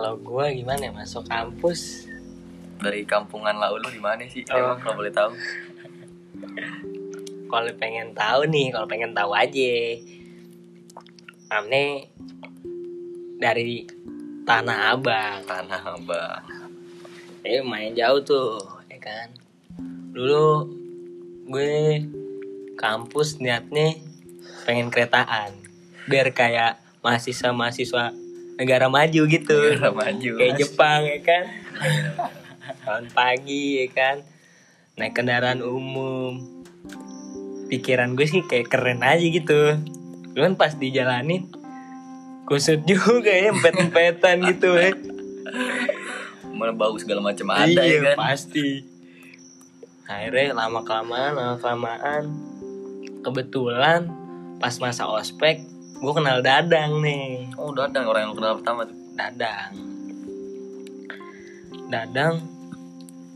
Kalau 0.00 0.16
gua 0.16 0.48
gimana 0.48 0.88
ya 0.88 0.92
masuk 0.96 1.28
kampus? 1.28 2.08
dari 2.80 3.04
kampungan 3.04 3.60
lau 3.60 3.76
lu 3.76 3.92
di 3.92 4.00
mana 4.00 4.24
sih 4.24 4.40
Oh. 4.48 4.56
emang 4.56 4.80
kalau 4.80 5.04
boleh 5.04 5.12
tahu 5.12 5.28
Kalau 7.52 7.68
pengen 7.76 8.16
tahu 8.16 8.48
nih, 8.48 8.72
kalau 8.72 8.88
pengen 8.88 9.12
tahu 9.12 9.36
aja. 9.36 9.76
Amne 11.52 12.08
dari 13.36 13.84
Tanah 14.48 14.96
Abang. 14.96 15.44
tanah 15.44 15.82
abang 15.92 16.40
Eh 17.44 17.60
main 17.60 17.92
jauh 17.92 18.24
tuh, 18.24 18.56
ya 18.88 18.96
kan. 18.96 19.28
Dulu 20.16 20.64
gue 21.52 22.00
kampus 22.80 23.44
niatnya 23.44 23.92
pengen 24.64 24.88
keretaan 24.88 25.52
biar 26.08 26.32
kayak 26.32 26.80
mahasiswa-mahasiswa 27.04 28.29
negara 28.60 28.92
maju 28.92 29.22
gitu. 29.24 29.56
Negara 29.56 29.88
maju. 29.96 30.32
Kayak 30.36 30.54
Jepang 30.60 31.00
ya 31.08 31.18
kan. 31.24 31.44
Bangun 32.84 33.06
pagi 33.16 33.64
ya 33.80 33.86
kan. 33.88 34.16
Naik 35.00 35.16
kendaraan 35.16 35.64
umum. 35.64 36.60
Pikiran 37.72 38.12
gue 38.12 38.28
sih 38.28 38.44
kayak 38.44 38.68
keren 38.68 39.00
aja 39.00 39.24
gitu. 39.24 39.80
Cuman 40.36 40.60
pas 40.60 40.76
dijalanin 40.76 41.48
kusut 42.44 42.82
juga 42.82 43.30
ya, 43.30 43.54
empet-empetan 43.54 44.42
gitu 44.50 44.74
ya. 44.74 44.90
mana 46.50 46.76
bau 46.76 46.92
segala 47.00 47.24
macam 47.24 47.48
ada 47.56 47.80
ya 47.80 48.02
iya, 48.02 48.12
kan 48.12 48.18
pasti. 48.20 48.84
Akhirnya 50.04 50.52
lama 50.52 50.84
kelamaan, 50.84 51.32
lama 51.32 51.56
kelamaan. 51.56 52.22
Kebetulan 53.24 54.10
pas 54.60 54.74
masa 54.82 55.08
ospek, 55.08 55.62
gue 56.00 56.12
kenal 56.16 56.40
Dadang 56.40 57.04
nih. 57.04 57.52
oh 57.60 57.76
dadang 57.76 58.08
orang 58.08 58.32
yang 58.32 58.34
kenal 58.34 58.56
pertama 58.56 58.88
tuh 58.88 58.96
Dadang. 59.20 59.72
Dadang. 61.92 62.34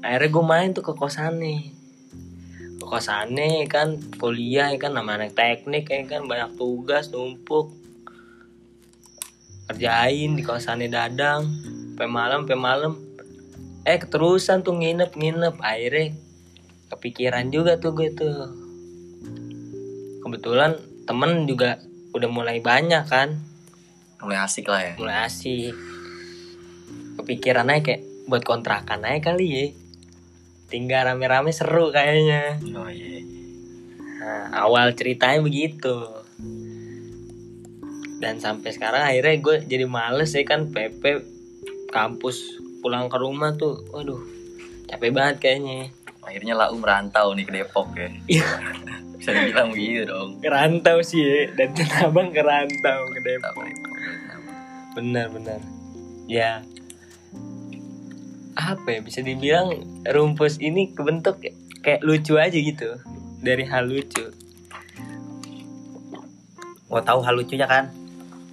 Akhirnya 0.00 0.28
gue 0.32 0.44
main 0.48 0.70
tuh 0.72 0.80
ke 0.80 0.96
kosannya. 0.96 1.68
Ke 2.80 2.86
kosannya 2.88 3.68
kan 3.68 4.00
kuliah 4.16 4.72
ya 4.72 4.80
kan 4.80 4.96
nama 4.96 5.20
anak 5.20 5.36
teknik 5.36 5.92
ya 5.92 6.08
kan 6.08 6.24
banyak 6.24 6.56
tugas 6.56 7.12
numpuk. 7.12 7.68
Kerjain 9.68 10.32
di 10.32 10.40
kosannya 10.40 10.88
Dadang. 10.88 11.44
Sampai 11.92 12.08
malam, 12.08 12.48
sampai 12.48 12.56
malam. 12.56 12.92
Eh 13.84 14.00
keterusan 14.00 14.64
tuh 14.64 14.80
nginep-nginep. 14.80 15.60
Akhirnya 15.60 16.16
kepikiran 16.96 17.52
juga 17.52 17.76
tuh 17.76 17.92
gue 17.92 18.08
tuh. 18.16 18.48
Kebetulan 20.24 20.80
temen 21.04 21.44
juga 21.44 21.76
udah 22.14 22.28
mulai 22.30 22.62
banyak 22.62 23.04
kan. 23.04 23.42
Mulai 24.22 24.38
asik 24.46 24.70
lah 24.70 24.80
ya. 24.80 24.94
Mulai 24.96 25.28
asik. 25.28 25.74
Kepikiran 27.20 27.68
aja 27.68 27.82
kayak 27.82 28.02
buat 28.30 28.46
kontrakan 28.46 29.04
aja 29.04 29.34
kali 29.34 29.46
ya. 29.50 29.66
Tinggal 30.72 31.12
rame-rame 31.12 31.52
seru 31.52 31.92
kayaknya. 31.92 32.56
Oh 32.72 32.88
iya. 32.88 33.20
Nah, 34.24 34.64
awal 34.64 34.96
ceritanya 34.96 35.44
begitu. 35.44 36.08
Dan 38.22 38.40
sampai 38.40 38.72
sekarang 38.72 39.04
akhirnya 39.04 39.36
gue 39.36 39.56
jadi 39.68 39.84
males 39.84 40.32
ya 40.32 40.46
kan 40.48 40.72
PP 40.72 41.02
kampus 41.92 42.56
pulang 42.80 43.12
ke 43.12 43.20
rumah 43.20 43.52
tuh. 43.58 43.84
Waduh 43.92 44.34
capek 44.94 45.10
banget 45.10 45.36
kayaknya 45.40 45.90
akhirnya 46.24 46.54
lau 46.54 46.74
merantau 46.74 47.32
nih 47.32 47.44
ke 47.44 47.52
Depok 47.54 47.88
ya 47.92 48.08
Iya. 48.30 48.46
bisa 49.14 49.30
dibilang 49.30 49.68
begitu 49.70 50.02
dong 50.04 50.28
kerantau 50.38 50.98
sih 51.00 51.20
ya 51.20 51.36
dan 51.54 51.70
abang 52.00 52.28
kerantau 52.28 53.00
ke 53.06 53.18
Tahu 53.18 53.22
Depok 53.22 53.64
bener 54.94 55.26
bener 55.28 55.60
ya 56.24 56.60
apa 58.54 58.88
ya 58.88 59.00
bisa 59.00 59.18
dibilang 59.18 59.82
rumpus 60.06 60.56
ini 60.58 60.90
kebentuk 60.90 61.42
kayak- 61.80 62.00
lucu 62.00 62.36
aja 62.36 62.54
gitu 62.54 62.96
dari 63.38 63.64
hal 63.64 63.84
lucu 63.84 64.30
Mau 66.84 67.02
tahu 67.02 67.20
hal 67.20 67.34
lucunya 67.34 67.66
kan? 67.66 67.90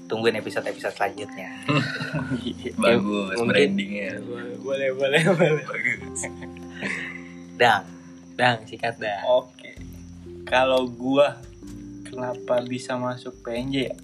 Tungguin 0.10 0.34
episode-episode 0.34 0.92
selanjutnya. 0.92 1.62
Bagus 2.82 3.38
mungkin- 3.38 3.78
brandingnya. 3.78 4.18
boleh 4.58 4.90
boleh 4.98 5.22
boleh 5.30 5.62
Bagus. 5.62 6.25
Dang, 7.62 7.86
dang 8.34 8.65
sikat 8.65 8.98
dah 8.98 9.22
Oke. 9.30 9.77
Kalau 10.50 10.89
gua 10.89 11.38
kenapa 12.10 12.65
bisa 12.65 12.98
masuk 12.98 13.38
PNJ 13.46 13.94
ya? 13.94 13.96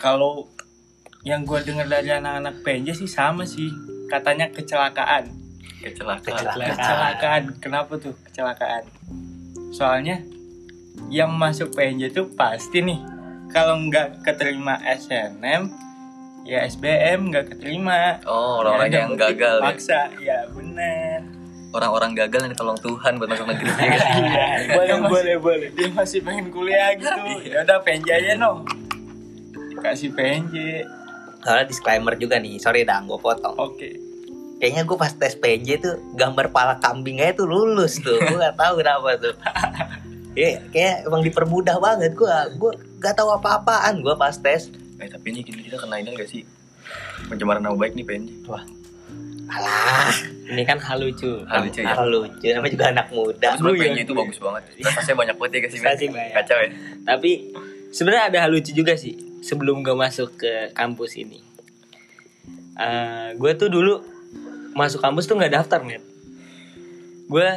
Kalau 0.00 0.48
yang 1.28 1.44
gua 1.44 1.60
dengar 1.60 1.84
dari 1.84 2.08
anak-anak 2.08 2.64
PNJ 2.64 3.04
sih 3.04 3.10
sama 3.10 3.44
sih. 3.44 3.68
Katanya 4.08 4.48
kecelakaan. 4.48 5.28
Kecelakaan. 5.84 6.40
Kecelakaan. 6.40 6.72
Kecelakaan. 6.72 7.42
Kenapa 7.60 7.92
tuh 8.00 8.16
kecelakaan? 8.24 8.88
Soalnya 9.68 10.24
yang 11.12 11.36
masuk 11.36 11.76
PNJ 11.76 12.16
tuh 12.16 12.32
pasti 12.32 12.80
nih 12.80 13.04
kalau 13.52 13.76
nggak 13.76 14.24
keterima 14.24 14.80
SNM 14.88 15.68
ya 16.48 16.64
SBM 16.64 17.28
nggak 17.28 17.52
keterima. 17.52 18.24
Oh, 18.24 18.64
orang-orang 18.64 18.88
Ya, 18.88 19.00
yang 19.04 19.12
gagal 19.20 19.60
ya. 19.60 19.64
Paksa, 19.68 20.00
ya 20.16 20.38
bener. 20.48 21.37
Orang-orang 21.68 22.16
gagal 22.16 22.40
yang 22.42 22.52
ditolong 22.52 22.80
Tuhan 22.80 23.20
buat 23.20 23.28
masuk 23.28 23.46
negeri. 23.46 23.68
Iya, 23.78 24.72
boleh 24.72 24.86
dia 24.86 24.96
masih- 24.96 25.08
boleh 25.10 25.36
boleh 25.36 25.68
Dia 25.72 25.88
masih 25.92 26.18
pengen 26.22 26.46
kuliah 26.48 26.90
gitu. 26.94 27.22
Ya 27.44 27.60
udah 27.60 27.78
PNJ 27.84 28.08
aja 28.08 28.32
no. 28.34 28.64
Kasih 29.78 30.10
PNJ. 30.10 30.56
soalnya 31.38 31.70
disclaimer 31.70 32.18
juga 32.18 32.36
nih. 32.36 32.58
Sorry 32.58 32.82
Dang, 32.82 33.06
gue 33.06 33.14
potong. 33.16 33.54
Oke. 33.54 33.94
Kayaknya 34.58 34.82
gue 34.82 34.96
pas 34.96 35.12
tes 35.12 35.38
PNJ 35.38 35.68
tuh 35.78 35.94
gambar 36.12 36.50
pala 36.50 36.74
kambing 36.76 37.22
aja 37.22 37.36
tuh 37.36 37.46
lulus 37.46 37.96
tuh. 37.96 38.18
Gue 38.18 38.36
gak 38.36 38.56
tahu 38.56 38.80
kenapa 38.80 39.16
tuh. 39.16 39.34
Iya, 40.34 40.62
kayak 40.70 41.02
emang 41.02 41.26
dipermudah 41.26 41.82
banget 41.82 42.14
gue. 42.14 42.30
Gue 42.54 42.70
gak 42.98 43.18
tahu 43.18 43.26
apa-apaan 43.32 43.98
gue 43.98 44.14
pas 44.14 44.30
tes. 44.32 44.70
Eh 44.98 45.10
tapi 45.10 45.34
ini 45.34 45.42
kita 45.42 45.74
kena 45.74 45.98
ini 45.98 46.14
gak 46.14 46.30
sih? 46.30 46.46
Pencemaran 47.26 47.58
nama 47.58 47.74
baik 47.74 47.98
nih 47.98 48.06
PNJ. 48.06 48.46
Alah, 49.48 50.12
ini 50.52 50.62
kan 50.62 50.76
hal 50.76 51.00
lucu 51.00 51.40
Hal 51.48 51.64
lucu 51.64 51.80
ya. 51.80 51.96
hal 51.96 52.08
lucu. 52.08 52.46
Namanya 52.52 52.72
juga 52.72 52.86
anak 52.92 53.06
muda. 53.10 53.48
Terus 53.56 53.80
iya. 53.80 54.04
Itu 54.04 54.12
bagus 54.12 54.36
banget. 54.36 54.62
Prestasinya 54.76 55.16
banyak 55.24 55.36
banget 55.40 55.52
ya 55.52 55.58
gak 55.58 55.70
sih? 55.72 55.78
Ben? 55.80 55.84
Prestasi 55.88 56.04
banyak. 56.12 56.32
Kacau 56.36 56.58
ya. 56.60 56.68
tapi 57.08 57.30
sebenarnya 57.88 58.24
ada 58.28 58.38
hal 58.44 58.50
lucu 58.52 58.70
juga 58.76 58.92
sih 58.94 59.16
sebelum 59.40 59.80
gue 59.80 59.96
masuk 59.96 60.36
ke 60.36 60.52
kampus 60.76 61.16
ini 61.16 61.40
gue 63.34 63.52
tuh 63.56 63.72
dulu 63.72 64.04
masuk 64.76 65.00
kampus 65.00 65.26
tuh 65.26 65.34
nggak 65.34 65.56
daftar 65.56 65.80
net 65.82 66.04
gue 67.26 67.48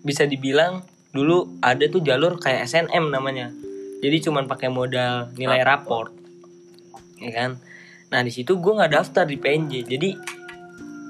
bisa 0.00 0.24
dibilang 0.24 0.80
dulu 1.10 1.58
ada 1.60 1.84
tuh 1.90 2.00
jalur 2.00 2.38
kayak 2.38 2.64
SNM 2.64 3.10
namanya 3.10 3.50
jadi 4.00 4.30
cuman 4.30 4.46
pakai 4.46 4.70
modal 4.70 5.28
nilai 5.34 5.60
raport 5.60 6.14
ya 7.18 7.34
kan 7.34 7.50
nah 8.08 8.22
di 8.22 8.30
situ 8.32 8.56
gue 8.56 8.72
nggak 8.72 8.94
daftar 8.94 9.26
di 9.26 9.36
PNJ 9.36 9.72
jadi 9.84 10.08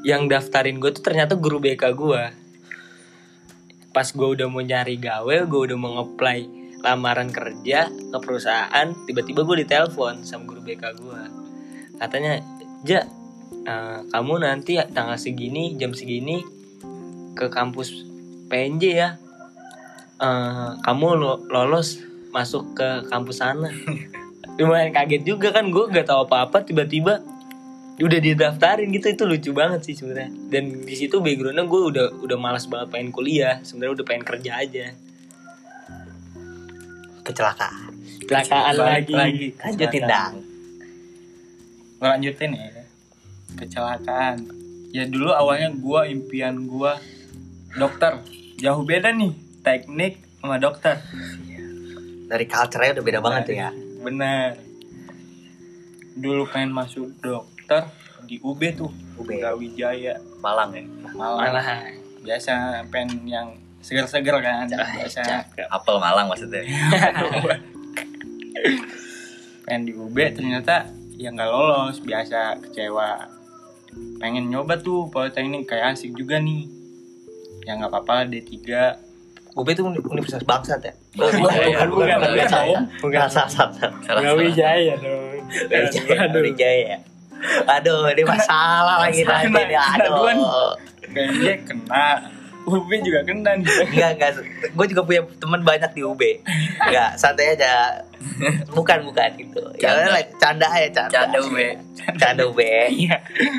yang 0.07 0.27
daftarin 0.27 0.81
gue 0.81 0.91
tuh 0.95 1.05
ternyata 1.05 1.37
guru 1.37 1.61
BK 1.61 1.83
gue 1.93 2.23
pas 3.91 4.07
gue 4.07 4.29
udah 4.39 4.47
mau 4.47 4.63
nyari 4.63 4.97
gawe 4.97 5.37
gue 5.45 5.61
udah 5.71 5.77
mau 5.77 6.01
ngeplay 6.01 6.47
lamaran 6.81 7.29
kerja 7.29 7.91
ke 7.91 8.19
perusahaan 8.23 8.89
tiba-tiba 9.05 9.45
gue 9.45 9.67
ditelepon 9.67 10.25
sama 10.25 10.49
guru 10.49 10.61
BK 10.65 10.85
gue 10.97 11.23
katanya 12.01 12.41
ja 12.87 13.05
eh, 13.67 14.01
kamu 14.09 14.41
nanti 14.41 14.81
tanggal 14.95 15.21
segini 15.21 15.77
jam 15.77 15.93
segini 15.93 16.41
ke 17.37 17.47
kampus 17.49 18.05
PNJ 18.51 18.85
ya. 18.91 19.09
Eh, 20.21 20.71
kamu 20.85 21.09
lo- 21.17 21.43
lolos 21.49 22.03
masuk 22.35 22.77
ke 22.77 23.09
kampus 23.09 23.41
sana. 23.41 23.71
Lumayan 24.61 24.93
kaget 24.93 25.25
juga 25.25 25.55
kan 25.57 25.73
gue 25.73 25.89
gak 25.89 26.11
tahu 26.11 26.29
apa-apa 26.29 26.67
tiba-tiba 26.67 27.25
udah 28.07 28.19
didaftarin 28.23 28.89
gitu 28.97 29.13
itu 29.13 29.25
lucu 29.29 29.51
banget 29.53 29.85
sih 29.85 29.95
sebenarnya 29.99 30.33
dan 30.49 30.65
di 30.85 30.95
situ 30.97 31.21
backgroundnya 31.21 31.65
gue 31.69 31.81
udah 31.93 32.07
udah 32.25 32.39
malas 32.41 32.65
banget 32.65 32.89
pengen 32.89 33.11
kuliah 33.13 33.61
sebenarnya 33.61 34.01
udah 34.01 34.07
pengen 34.09 34.25
kerja 34.25 34.53
aja 34.57 34.87
Kecelakaan. 37.31 37.93
kecelakaan 38.27 38.75
lagi, 38.75 39.15
lagi. 39.15 39.49
Lanjutin 39.55 40.03
Kecelakaan. 40.03 40.11
Dang. 40.11 40.35
Ngelanjutin 42.01 42.51
ya. 42.57 42.69
Kecelakaan. 43.61 44.37
Ya 44.91 45.05
dulu 45.07 45.31
awalnya 45.31 45.71
gua 45.79 46.11
impian 46.11 46.67
gua 46.67 46.99
dokter. 47.79 48.19
Jauh 48.59 48.83
beda 48.83 49.15
nih 49.15 49.33
teknik 49.63 50.19
sama 50.43 50.59
dokter. 50.59 50.99
Dari 52.31 52.47
culture-nya 52.47 52.99
udah 52.99 53.05
beda 53.05 53.21
banget 53.23 53.43
tuh 53.47 53.57
ya. 53.57 53.71
Bener. 54.03 54.59
Dulu 56.19 56.49
pengen 56.51 56.75
masuk 56.75 57.15
dokter 57.71 57.87
di 58.27 58.37
UB 58.43 58.61
tuh. 58.75 58.91
UB. 59.23 59.31
Wijaya 59.31 60.19
Malang 60.43 60.75
ya. 60.75 60.83
Malang. 61.15 61.39
malah 61.55 61.87
Biasa 62.21 62.83
pengen 62.91 63.23
yang 63.25 63.47
seger-seger 63.81 64.35
kan. 64.43 64.67
Biasa 64.67 65.23
Apel 65.71 65.97
Malang 66.03 66.27
maksudnya. 66.27 66.67
pengen 69.65 69.87
di 69.87 69.95
UB 69.95 70.19
ternyata 70.35 70.91
ya 71.15 71.31
nggak 71.31 71.47
lolos 71.47 72.03
biasa 72.03 72.59
kecewa 72.59 73.23
pengen 74.19 74.51
nyoba 74.51 74.75
tuh 74.83 75.07
politeknik 75.15 75.71
kayak 75.71 75.95
asik 75.95 76.11
juga 76.19 76.43
nih 76.43 76.67
ya 77.63 77.79
nggak 77.79 77.87
apa-apa 77.87 78.27
D3 78.27 78.51
UB 79.55 79.67
itu 79.71 79.83
uni- 79.87 80.03
universitas 80.03 80.43
bangsat 80.43 80.83
ya? 80.83 80.95
Oh, 81.23 81.31
bukan, 81.31 81.39
bukan, 81.39 81.87
bukan, 81.87 81.87
bukan, 81.87 82.19
bukan. 82.19 82.51
bukan. 82.51 82.83
Bukan. 82.99 83.15
Nggak 83.15 83.31
salah. 83.31 84.35
Wijaya 84.35 84.95
dong 84.99 85.31
Wijaya, 85.51 86.15
Aduh. 86.27 86.43
Wijaya 86.43 86.83
ya. 86.87 86.99
Aduh, 87.71 88.09
ini 88.09 88.23
masalah 88.23 88.97
lagi 89.01 89.23
Masalah, 89.23 89.43
nanti 89.45 89.63
nih. 89.65 89.79
kena 89.79 89.97
duluan. 90.05 90.37
Aduh. 90.37 90.73
PNJ 91.03 91.47
kena 91.65 92.07
UB 92.61 92.91
juga 93.01 93.21
kena 93.25 93.51
nih 93.57 93.67
Enggak, 93.89 94.11
enggak. 94.15 94.31
Gue 94.71 94.87
juga 94.87 95.03
punya 95.03 95.21
teman 95.37 95.61
banyak 95.61 95.91
di 95.91 96.03
UB. 96.03 96.23
Enggak, 96.81 97.11
santai 97.17 97.57
aja. 97.57 98.05
Bukan, 98.71 98.99
bukan 99.03 99.29
gitu. 99.35 99.63
Ya 99.77 99.91
Canda. 99.91 100.05
udah, 100.07 100.23
canda 100.37 100.67
aja, 100.69 100.89
canda. 100.93 101.13
Canda 101.25 101.39
UB. 101.41 101.57
Canda 102.17 102.43
UB. 102.45 102.61
iya 102.91 103.17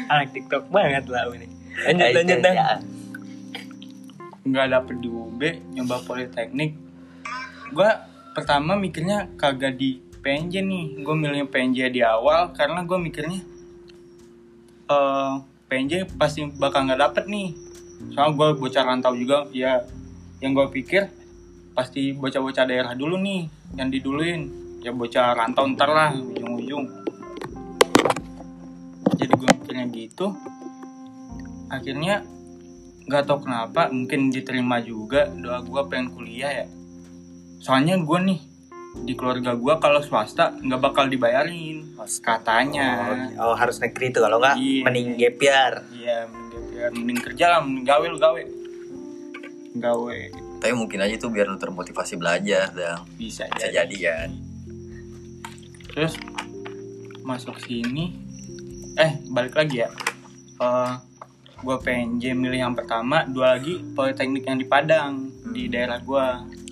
anak 0.07 0.31
TikTok 0.31 0.65
banget 0.67 1.05
lah 1.05 1.29
ini 1.31 1.45
lanjut 1.81 2.03
Ayo, 2.03 2.15
lanjut 2.15 2.37
dah 2.39 2.53
ya. 2.53 2.69
nggak 4.43 4.67
dapet 4.67 4.95
di 4.97 5.07
UB 5.07 5.41
nyoba 5.71 5.95
politeknik 6.01 6.71
gua 7.69 8.05
pertama 8.33 8.73
mikirnya 8.75 9.29
kagak 9.35 9.77
di 9.77 10.01
PNJ 10.19 10.61
nih 10.61 10.83
gue 10.99 11.15
milih 11.15 11.47
PNJ 11.47 11.89
di 11.91 12.01
awal 12.01 12.49
karena 12.51 12.81
gue 12.81 12.97
mikirnya 12.97 13.41
eh 14.91 15.31
PNJ 15.71 16.19
pasti 16.19 16.43
bakal 16.59 16.83
nggak 16.87 16.99
dapet 16.99 17.23
nih. 17.31 17.55
Soalnya 18.11 18.35
gue 18.35 18.47
bocah 18.59 18.83
rantau 18.83 19.15
juga 19.15 19.47
ya 19.55 19.79
yang 20.43 20.51
gue 20.51 20.67
pikir 20.67 21.07
pasti 21.71 22.11
bocah-bocah 22.11 22.65
daerah 22.67 22.91
dulu 22.91 23.15
nih 23.15 23.47
yang 23.79 23.87
diduluin. 23.87 24.51
Ya 24.83 24.91
bocah 24.91 25.31
rantau 25.37 25.69
ntar 25.71 25.87
lah 25.87 26.11
ujung-ujung. 26.11 26.85
Jadi 29.15 29.31
gue 29.31 29.47
mikirnya 29.47 29.85
gitu. 29.95 30.35
Akhirnya 31.71 32.25
nggak 33.07 33.23
tahu 33.23 33.47
kenapa 33.47 33.87
mungkin 33.93 34.27
diterima 34.27 34.83
juga. 34.83 35.31
Doa 35.31 35.63
gue 35.63 35.81
pengen 35.87 36.11
kuliah 36.11 36.51
ya. 36.51 36.67
Soalnya 37.63 37.95
gue 38.01 38.19
nih 38.27 38.50
di 38.93 39.15
keluarga 39.15 39.55
gue 39.55 39.73
kalau 39.77 39.99
swasta 39.99 40.51
nggak 40.53 40.81
bakal 40.81 41.07
dibayarin. 41.07 41.95
Katanya. 42.19 43.15
Oh, 43.37 43.53
harus 43.53 43.79
negeri 43.79 44.09
tuh 44.09 44.21
kalau 44.21 44.37
enggak 44.37 44.57
Iya. 44.57 44.83
mending 44.83 45.09
gap 45.15 45.37
year. 45.39 45.73
iya 45.91 46.17
mending, 46.25 46.63
biar 46.69 46.89
mending 46.91 47.19
kerja 47.21 47.45
lah 47.47 47.59
mending 47.61 47.85
gawe 47.85 48.05
lu 48.05 48.17
gawe. 48.17 48.41
Gawe. 49.73 50.19
Tapi 50.59 50.73
mungkin 50.73 50.99
aja 50.99 51.15
tuh 51.15 51.29
biar 51.29 51.47
lu 51.47 51.55
termotivasi 51.55 52.15
belajar 52.15 52.69
dan 52.69 53.01
bisa, 53.15 53.47
bisa 53.49 53.67
jadi. 53.67 53.95
kan. 54.01 54.29
terus 55.87 56.15
masuk 57.21 57.59
sini. 57.59 58.15
Eh 58.95 59.11
balik 59.29 59.55
lagi 59.55 59.81
ya. 59.81 59.89
Eh 60.57 60.93
gue 61.57 61.77
PNJ 61.77 62.33
milih 62.33 62.59
yang 62.59 62.73
pertama 62.73 63.23
dua 63.23 63.55
lagi 63.55 63.77
politeknik 63.93 64.43
yang 64.43 64.57
di 64.57 64.65
Padang 64.65 65.13
di 65.45 65.67
daerah 65.67 65.99
gue 65.99 66.25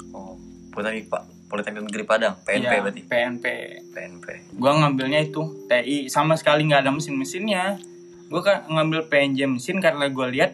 Oh, 0.09 0.33
Politeknik 0.69 1.05
Pak, 1.07 1.23
Politeknik 1.49 1.81
Negeri 1.83 2.03
Padang, 2.03 2.37
PNP 2.39 2.61
Iya, 2.63 2.79
berarti. 2.79 3.01
PNP 3.03 3.45
PNP. 3.89 4.25
gue 4.53 4.71
ngambilnya 4.71 5.19
itu 5.19 5.41
TI 5.65 6.05
sama 6.05 6.33
sekali 6.33 6.63
nggak 6.63 6.81
ada 6.81 6.91
mesin-mesinnya 6.91 7.81
gue 8.25 8.39
kan 8.39 8.63
ngambil 8.67 9.09
PNJ 9.09 9.49
mesin 9.49 9.77
karena 9.77 10.05
gue 10.07 10.27
lihat 10.29 10.53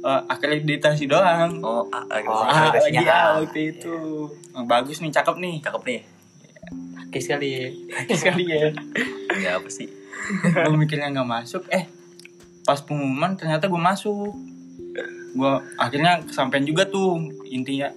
eh, 0.00 0.22
akreditasi 0.26 1.04
doang 1.04 1.60
Oh, 1.60 1.84
ah, 1.88 2.00
ah, 2.02 2.18
Oh, 2.22 2.40
akreditasinya 2.42 3.00
lagi 3.00 3.06
A. 3.06 3.20
waktu 3.38 3.60
itu 3.70 3.94
Oh, 4.50 4.64
bagus 4.64 4.98
nih 4.98 5.10
cakep 5.10 5.36
nih 5.36 5.54
cakep 5.60 5.82
nih. 5.84 6.00
Oke 7.04 7.18
sekali 7.20 7.48
ya 7.50 7.68
sekali 8.10 8.42
ya 8.44 8.72
Ya 9.36 9.50
apa 9.54 9.68
sih? 9.68 9.86
gue 10.40 10.74
mikirnya 10.74 11.10
nggak 11.10 11.28
masuk 11.28 11.68
eh 11.68 11.84
pas 12.62 12.80
pengumuman 12.80 13.34
ternyata 13.34 13.66
gue 13.66 13.76
masuk 13.78 14.32
gue 15.30 15.52
akhirnya 15.76 16.22
kesampaian 16.22 16.64
juga 16.64 16.86
tuh 16.86 17.20
intinya 17.46 17.92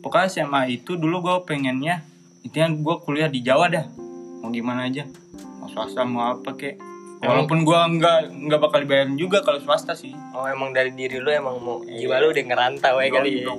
pokoknya 0.00 0.28
SMA 0.28 0.80
itu 0.80 0.96
dulu 0.96 1.24
gue 1.24 1.36
pengennya 1.46 2.04
intinya 2.40 2.72
gue 2.72 2.96
kuliah 3.04 3.28
di 3.28 3.44
Jawa 3.44 3.68
dah. 3.68 3.86
Mau 4.40 4.48
gimana 4.48 4.88
aja. 4.88 5.04
Mau 5.60 5.68
swasta 5.68 6.02
mau 6.04 6.36
apa 6.36 6.56
kek. 6.56 6.80
Walaupun 7.20 7.68
gue 7.68 7.80
nggak 8.00 8.18
nggak 8.48 8.60
bakal 8.64 8.80
dibayarin 8.80 9.16
juga 9.20 9.44
kalau 9.44 9.60
swasta 9.60 9.92
sih. 9.92 10.16
Oh 10.32 10.48
emang 10.48 10.72
dari 10.72 10.96
diri 10.96 11.20
lu 11.20 11.28
emang 11.28 11.60
mau 11.60 11.84
jiwa 11.84 12.16
lu 12.24 12.32
udah 12.32 12.44
ngerantau 12.48 12.96
ya 12.96 13.08
kali 13.12 13.44
ya. 13.44 13.52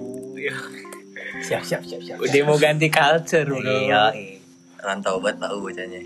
siap 1.45 1.61
siap 1.61 1.85
siap 1.85 2.01
siap. 2.01 2.17
Udah 2.17 2.41
mau 2.43 2.57
ganti 2.57 2.89
culture 2.89 3.45
iya 3.61 4.09
iya. 4.17 4.37
rantau 4.81 5.21
banget 5.21 5.45
tahu 5.45 5.69
bocahnya 5.69 6.01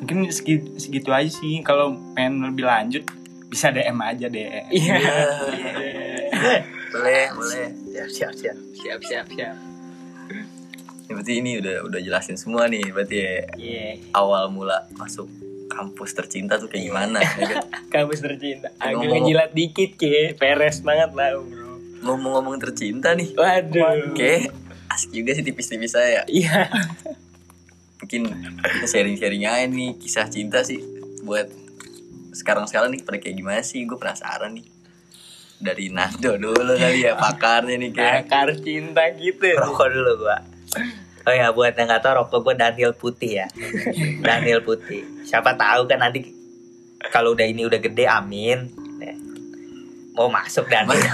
mungkin 0.00 0.32
segitu, 0.32 0.80
segitu 0.80 1.12
aja 1.12 1.28
sih. 1.28 1.60
Kalau 1.60 1.92
pengen 2.16 2.48
lebih 2.48 2.64
lanjut 2.64 3.04
bisa 3.50 3.68
DM 3.74 3.98
aja 4.00 4.26
deh 4.30 4.46
Iya. 4.70 4.96
boleh 6.94 7.26
boleh 7.34 7.66
siap 8.02 8.32
siap 8.32 8.56
siap 8.56 8.56
Siap 8.72 9.00
siap 9.02 9.26
siap. 9.28 9.56
Ya, 11.02 11.10
berarti 11.10 11.32
ini 11.36 11.58
udah 11.58 11.82
udah 11.84 11.98
jelasin 11.98 12.36
semua 12.36 12.64
nih 12.64 12.86
berarti 12.88 13.16
ya 13.18 13.34
Iya. 13.52 13.86
awal 14.12 14.46
mula 14.48 14.86
masuk 14.94 15.26
kampus 15.66 16.14
tercinta 16.14 16.54
tuh 16.54 16.66
kayak 16.66 16.86
gimana 16.86 17.18
ya 17.18 17.34
kan? 17.50 17.66
Kampus 17.94 18.20
tercinta. 18.20 18.70
Agak 18.76 18.94
Ngomong- 18.96 19.10
ngejilat 19.20 19.50
dikit 19.50 19.90
ke. 19.96 20.34
Peres 20.34 20.80
banget 20.80 21.10
lah 21.12 21.34
bro. 21.36 21.68
ngomong-ngomong 22.00 22.56
tercinta 22.58 23.12
nih 23.12 23.34
Waduh. 23.34 24.10
Oke, 24.10 24.48
asik 24.88 25.10
juga 25.12 25.30
sih 25.32 25.42
tipis-tipis 25.42 25.92
saya. 25.92 26.22
Iya. 26.24 26.70
Mungkin 27.98 28.30
kita 28.56 28.86
sharing-sharing 28.88 29.44
aja 29.44 29.66
nih 29.66 29.98
kisah 29.98 30.24
cinta 30.26 30.62
sih 30.62 30.80
buat 31.20 31.50
sekarang-sekarang 32.32 32.88
nih 32.88 33.02
pada 33.02 33.18
kayak 33.18 33.36
gimana 33.36 33.60
sih? 33.60 33.82
Gue 33.82 33.94
penasaran 33.94 34.54
nih. 34.54 34.64
Dari 35.60 35.92
Nando 35.92 36.34
dulu 36.34 36.72
kali 36.72 37.04
ya 37.04 37.12
pakarnya 37.22 37.76
nih 37.76 37.90
kayak. 37.92 38.26
Akar 38.26 38.48
cinta 38.56 39.04
gitu. 39.14 39.44
rokok 39.52 39.88
dulu 39.88 40.24
gua 40.24 40.38
oh 41.20 41.34
ya 41.36 41.52
buat 41.52 41.76
yang 41.76 41.84
nggak 41.86 42.00
tahu 42.00 42.14
rokok 42.16 42.40
gua 42.42 42.54
Daniel 42.56 42.92
putih 42.92 43.44
ya 43.44 43.46
Daniel 44.26 44.64
putih 44.64 45.04
siapa 45.22 45.52
tahu 45.52 45.84
kan 45.84 46.00
nanti 46.00 46.24
kalau 47.08 47.32
udah 47.32 47.44
ini 47.44 47.64
udah 47.64 47.76
gede 47.76 48.04
amin 48.04 48.72
Ya. 48.96 49.16
mau 50.12 50.28
masuk 50.28 50.64
Daniel 50.64 50.96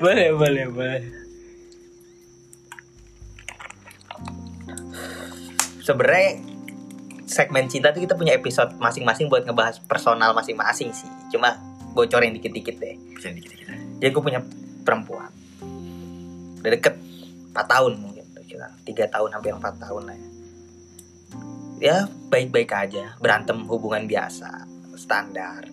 boleh 0.00 0.28
boleh 0.32 0.64
boleh. 0.68 1.02
sebenarnya 5.80 6.30
segmen 7.30 7.70
cinta 7.70 7.94
tuh 7.94 8.02
kita 8.02 8.18
punya 8.18 8.34
episode 8.34 8.74
masing-masing 8.82 9.30
buat 9.30 9.46
ngebahas 9.46 9.78
personal 9.86 10.34
masing-masing 10.34 10.90
sih. 10.90 11.06
Cuma 11.30 11.54
bocorin 11.94 12.34
dikit-dikit 12.34 12.82
deh. 12.82 12.98
Bisa 13.14 13.30
dikit-dikit. 13.30 13.70
jadi 14.02 14.10
gue 14.10 14.22
punya 14.22 14.42
perempuan. 14.82 15.30
Udah 16.58 16.70
deket 16.74 16.98
4 17.54 17.54
tahun 17.54 17.92
mungkin. 18.02 18.26
Tiga 18.82 19.06
tahun 19.06 19.30
hampir 19.30 19.54
4 19.54 19.62
tahun 19.78 20.02
lah 20.10 20.16
ya. 20.18 20.28
Ya 21.80 21.96
baik-baik 22.28 22.74
aja. 22.74 23.14
Berantem 23.22 23.62
hubungan 23.70 24.10
biasa 24.10 24.66
standar. 24.98 25.70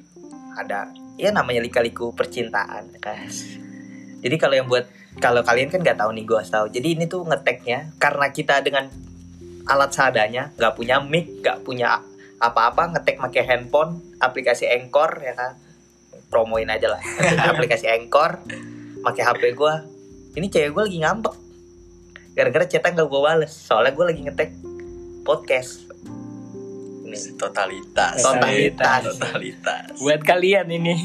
Ada 0.56 0.94
ya 1.18 1.34
namanya 1.34 1.66
lika-liku 1.66 2.14
percintaan 2.14 2.94
guys. 3.02 3.58
Jadi 4.22 4.36
kalau 4.38 4.56
yang 4.56 4.70
buat 4.70 4.86
kalau 5.18 5.42
kalian 5.42 5.74
kan 5.74 5.82
nggak 5.82 5.98
tahu 5.98 6.14
nih 6.14 6.26
gue 6.30 6.42
tahu. 6.46 6.66
Jadi 6.70 6.88
ini 6.94 7.06
tuh 7.10 7.26
ngeteknya 7.26 7.98
karena 7.98 8.30
kita 8.30 8.62
dengan 8.62 8.88
alat 9.68 9.92
seadanya 9.92 10.52
nggak 10.56 10.74
punya 10.74 11.04
mic 11.04 11.44
nggak 11.44 11.64
punya 11.64 12.00
apa-apa 12.38 12.96
ngetek 12.96 13.18
pakai 13.18 13.44
handphone 13.44 14.00
aplikasi 14.22 14.70
Anchor 14.70 15.22
ya 15.22 15.34
kan 15.34 15.58
promoin 16.30 16.70
aja 16.70 16.94
lah 16.94 17.02
aplikasi 17.52 17.90
Anchor 17.90 18.42
pakai 19.04 19.24
HP 19.24 19.44
gue 19.58 19.74
ini 20.38 20.48
cewek 20.48 20.72
gue 20.74 20.84
lagi 20.92 21.00
ngambek 21.02 21.36
gara-gara 22.38 22.66
cetak 22.70 22.94
gak 22.94 23.08
gue 23.10 23.22
bales 23.22 23.50
soalnya 23.50 23.92
gue 23.98 24.06
lagi 24.06 24.22
ngetek 24.22 24.52
podcast 25.26 25.88
ini 27.08 27.40
Totalitas. 27.40 28.20
Totalitas. 28.20 29.16
Totalitas. 29.16 29.96
Buat 29.96 30.22
kalian 30.28 30.68
ini. 30.68 30.96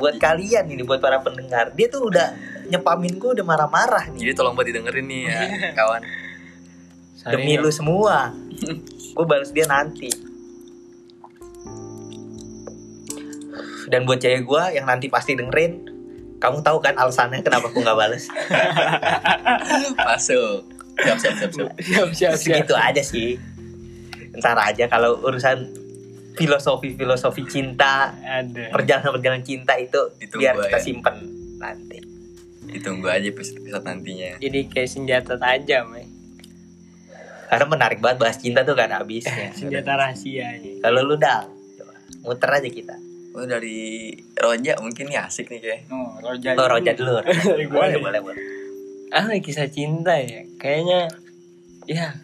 buat 0.00 0.16
kalian 0.16 0.64
ini 0.66 0.82
buat 0.82 0.98
para 0.98 1.20
pendengar 1.20 1.76
dia 1.76 1.86
tuh 1.92 2.08
udah 2.08 2.32
nyepamin 2.72 3.20
gue 3.20 3.30
udah 3.38 3.46
marah-marah 3.46 4.10
nih 4.10 4.26
Jadi 4.26 4.32
tolong 4.32 4.56
buat 4.56 4.64
didengerin 4.64 5.06
nih 5.06 5.22
ya 5.28 5.40
kawan. 5.78 6.02
Demi 7.24 7.54
lu 7.54 7.70
semua 7.70 8.34
gue 9.12 9.24
balas 9.24 9.50
dia 9.50 9.66
nanti 9.66 10.10
dan 13.86 14.08
buat 14.08 14.18
cewek 14.18 14.42
gue 14.42 14.62
yang 14.74 14.88
nanti 14.88 15.06
pasti 15.06 15.36
dengerin 15.36 15.84
kamu 16.40 16.64
tahu 16.64 16.80
kan 16.80 16.96
alasannya 16.96 17.44
kenapa 17.44 17.70
aku 17.70 17.78
nggak 17.80 17.94
bales 17.94 18.26
Masuk. 20.08 20.66
Siap 20.98 21.18
siap 21.18 21.34
siap 21.38 21.50
siap. 21.54 21.68
Siap 21.78 22.08
siap 22.12 22.32
siap. 22.34 22.40
segitu 22.40 22.74
aja 22.74 23.02
sih 23.02 23.38
ntar 24.32 24.56
aja 24.56 24.88
kalau 24.88 25.20
urusan 25.22 25.68
filosofi 26.34 26.96
filosofi 26.96 27.44
cinta 27.44 28.16
Ada. 28.16 28.72
perjalanan 28.72 29.12
perjalanan 29.12 29.44
cinta 29.44 29.76
itu 29.76 30.00
Ditunggu 30.16 30.40
biar 30.40 30.54
kita 30.56 30.78
ya. 30.80 30.82
simpen 30.82 31.16
nanti 31.60 31.98
Ditunggu 32.72 33.04
aja 33.04 33.28
episode 33.28 33.84
nantinya. 33.84 34.40
Jadi 34.40 34.58
kayak 34.72 34.88
senjata 34.88 35.36
tajam 35.36 35.92
ya. 35.92 36.04
Karena 37.52 37.66
menarik 37.68 38.00
banget 38.00 38.18
bahas 38.24 38.40
cinta 38.40 38.64
tuh 38.64 38.72
gak 38.72 38.88
ada 38.88 39.04
habisnya 39.04 39.52
Senjata 39.60 39.92
rahasia 39.92 40.56
ini. 40.56 40.80
kalau 40.80 41.04
lu 41.04 41.20
coba, 41.20 41.94
muter 42.24 42.48
aja 42.48 42.70
kita 42.72 42.96
Oh 43.32 43.48
dari 43.48 44.12
Roja 44.36 44.76
mungkin 44.80 45.08
nih 45.08 45.16
asik 45.16 45.48
nih 45.48 45.60
kayak. 45.64 45.80
oh, 45.88 46.20
roja 46.20 46.52
lo 46.52 46.68
roja 46.68 46.92
dulu 46.92 47.16
boleh 47.72 47.96
nih. 47.96 48.00
boleh 48.00 48.20
boleh 48.20 48.40
Ah 49.12 49.28
kisah 49.40 49.68
cinta 49.68 50.16
ya. 50.16 50.44
Kayaknya 50.56 51.08
ya 51.84 52.16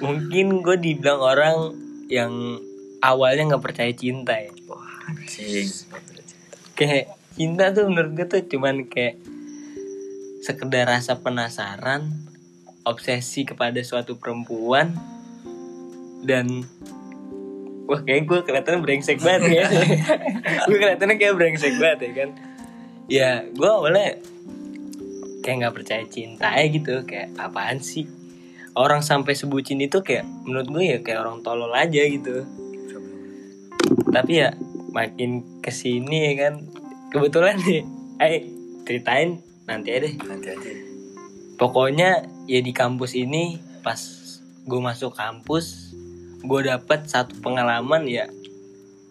mungkin 0.00 0.60
gue 0.64 0.76
dibilang 0.76 1.20
orang 1.20 1.56
yang 2.08 2.32
awalnya 3.00 3.56
nggak 3.56 3.64
percaya 3.64 3.92
cinta 3.92 4.36
ya. 4.36 4.52
Wah 4.68 5.08
anjing. 5.12 5.68
Kayak 6.76 7.12
cinta 7.36 7.72
tuh 7.72 7.88
menurut 7.88 8.12
gue 8.16 8.26
tuh 8.28 8.40
cuman 8.52 8.84
kayak 8.88 9.16
sekedar 10.44 10.88
rasa 10.88 11.20
penasaran, 11.20 12.27
obsesi 12.88 13.44
kepada 13.44 13.78
suatu 13.84 14.16
perempuan 14.16 14.96
dan 16.24 16.64
wah 17.84 18.00
kayak 18.00 18.24
gue 18.24 18.40
kelihatan 18.48 18.80
brengsek 18.80 19.20
banget 19.20 19.62
ya. 19.62 19.66
gue 20.68 20.76
kelihatannya 20.76 21.16
kayak 21.20 21.34
brengsek 21.36 21.76
banget 21.76 21.98
ya 22.00 22.12
kan. 22.24 22.30
Ya 23.08 23.30
gue 23.44 23.68
awalnya 23.68 24.16
kayak 25.44 25.56
nggak 25.64 25.76
percaya 25.80 26.04
cinta 26.08 26.52
ya 26.52 26.66
gitu 26.68 27.04
kayak 27.08 27.32
apaan 27.40 27.80
sih 27.80 28.04
orang 28.76 29.00
sampai 29.00 29.32
sebutin 29.32 29.80
itu 29.80 30.04
kayak 30.04 30.28
menurut 30.44 30.68
gue 30.68 30.84
ya 30.84 30.98
kayak 31.00 31.24
orang 31.24 31.40
tolol 31.40 31.72
aja 31.72 32.04
gitu 32.04 32.44
tapi 34.12 34.44
ya 34.44 34.52
makin 34.92 35.60
ke 35.64 35.72
sini 35.72 36.32
ya 36.32 36.48
kan 36.48 36.54
kebetulan 37.08 37.56
nih 37.64 37.80
eh 38.20 38.44
ceritain 38.84 39.40
nanti 39.64 39.88
aja 39.92 40.00
deh 40.04 40.14
Nanti 40.20 40.48
aja. 40.52 40.87
Pokoknya 41.58 42.24
ya 42.46 42.60
di 42.62 42.72
kampus 42.72 43.18
ini 43.18 43.58
pas 43.82 43.98
gue 44.64 44.80
masuk 44.80 45.12
kampus 45.12 45.92
gue 46.38 46.60
dapet 46.62 47.04
satu 47.10 47.36
pengalaman 47.42 48.06
ya 48.06 48.30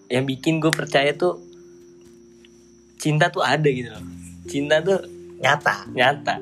yang 0.08 0.24
bikin 0.24 0.64
gue 0.64 0.72
percaya 0.72 1.12
tuh 1.12 1.44
cinta 2.98 3.30
tuh 3.30 3.46
ada 3.46 3.68
gitu 3.70 3.94
loh. 3.94 4.06
Cinta 4.50 4.82
tuh 4.82 5.04
nyata. 5.40 5.88
nyata. 5.94 6.42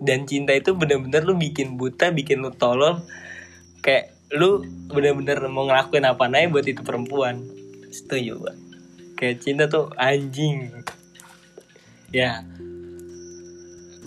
Dan 0.00 0.24
cinta 0.24 0.56
itu 0.56 0.72
bener-bener 0.72 1.28
lu 1.28 1.36
bikin 1.36 1.76
buta 1.76 2.08
bikin 2.08 2.40
lu 2.40 2.54
tolol 2.56 3.04
kayak 3.84 4.16
lu 4.32 4.64
bener-bener 4.88 5.44
mau 5.52 5.68
ngelakuin 5.68 6.08
apa 6.08 6.30
aja 6.30 6.48
buat 6.48 6.64
itu 6.64 6.80
perempuan. 6.80 7.44
Setuju 7.92 8.32
gua. 8.40 8.54
Kayak 9.18 9.44
cinta 9.44 9.64
tuh 9.68 9.92
anjing. 10.00 10.72
Ya. 12.14 12.46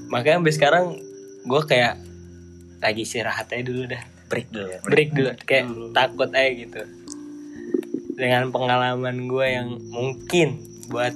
Makanya 0.10 0.42
sampai 0.42 0.56
sekarang 0.56 0.86
gue 1.44 1.62
kayak 1.68 2.00
lagi 2.80 3.04
istirahat 3.08 3.48
aja 3.52 3.64
dulu 3.64 3.88
dah. 3.88 4.04
Break 4.28 4.48
dulu 4.50 4.68
ya 4.72 4.80
break 4.82 5.10
dulu. 5.14 5.30
kayak 5.44 5.66
takut 5.96 6.30
aja 6.32 6.52
gitu. 6.52 6.82
Dengan 8.14 8.52
pengalaman 8.52 9.28
gue 9.28 9.48
yang 9.48 9.70
mungkin 9.92 10.62
buat 10.92 11.14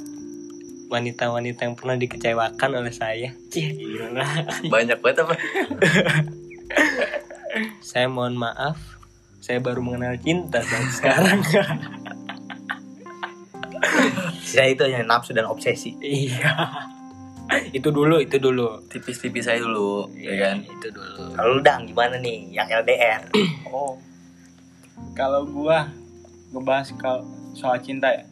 wanita-wanita 0.88 1.68
yang 1.68 1.76
pernah 1.76 2.00
dikecewakan 2.00 2.72
oleh 2.80 2.94
saya. 2.96 3.36
Cih, 3.52 3.76
gila. 3.76 4.24
Banyak 4.74 5.04
banget 5.04 5.28
apa? 5.28 5.36
saya 7.90 8.08
mohon 8.08 8.40
maaf. 8.40 8.80
Saya 9.44 9.64
baru 9.64 9.80
mengenal 9.84 10.20
cinta 10.20 10.60
dan 10.60 10.84
sekarang. 10.92 11.40
Sisa 14.48 14.64
itu 14.64 14.84
hanya 14.88 15.04
nafsu 15.04 15.36
dan 15.36 15.48
obsesi. 15.48 15.96
Iya 16.00 16.97
itu 17.78 17.90
dulu 17.92 18.20
itu 18.20 18.38
dulu. 18.38 18.84
Tipis-tipis 18.92 19.48
aja 19.48 19.64
dulu, 19.64 20.12
ya 20.16 20.34
kan? 20.38 20.64
itu 20.64 20.88
dulu. 20.92 21.32
Kalau 21.36 21.50
lu 21.58 21.62
dang 21.64 21.88
gimana 21.88 22.20
nih? 22.20 22.52
Yang 22.52 22.68
LDR 22.84 23.22
oh. 23.76 23.96
Kalau 25.14 25.46
gua 25.48 25.90
ngebahas 26.52 26.92
soal 27.58 27.78
cinta 27.82 28.12
ya. 28.14 28.26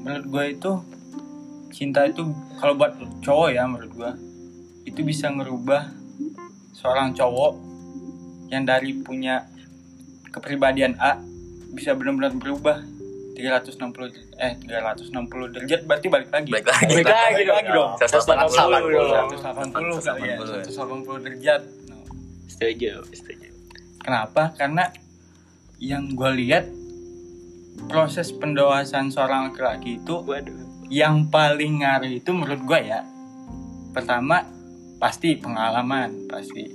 Menurut 0.00 0.24
gue 0.32 0.44
itu 0.56 0.72
cinta 1.70 2.08
itu 2.08 2.26
kalau 2.58 2.74
buat 2.74 2.96
cowok 3.22 3.48
ya 3.54 3.62
menurut 3.64 3.92
gue 3.94 4.10
itu 4.88 5.00
bisa 5.06 5.30
ngerubah 5.30 5.86
seorang 6.74 7.14
cowok 7.14 7.54
yang 8.50 8.66
dari 8.66 8.96
punya 9.00 9.46
kepribadian 10.34 10.98
A 10.98 11.20
bisa 11.70 11.94
benar-benar 11.94 12.34
berubah 12.34 12.82
360 13.38 14.29
eh 14.40 14.56
360 14.56 15.52
derajat 15.52 15.80
berarti 15.84 16.06
balik 16.08 16.30
lagi 16.32 16.48
Balik 16.48 16.66
lagi. 16.66 16.92
Balik 16.96 17.06
lagi 17.06 17.42
dong. 17.44 17.52
lagi 17.52 17.70
dong 17.70 17.90
180 18.00 19.36
180 19.36 20.08
kali 20.08 20.22
ya 20.24 20.36
180 20.40 21.24
derajat 21.24 21.62
Nah, 21.86 22.00
Setuju, 22.48 22.92
setuju. 23.12 23.48
Kenapa? 24.00 24.52
Karena 24.52 24.88
yang 25.76 26.12
gue 26.12 26.30
lihat 26.40 26.64
proses 27.86 28.32
pendewasaan 28.32 29.08
seorang 29.08 29.48
laki-laki 29.48 29.96
itu 29.96 30.20
Waduh. 30.20 30.52
yang 30.88 31.28
paling 31.28 31.80
ngaruh 31.80 32.10
itu 32.10 32.30
menurut 32.30 32.60
gue 32.60 32.80
ya 32.82 33.00
pertama 33.90 34.44
pasti 34.96 35.32
pengalaman 35.34 36.28
pasti 36.28 36.68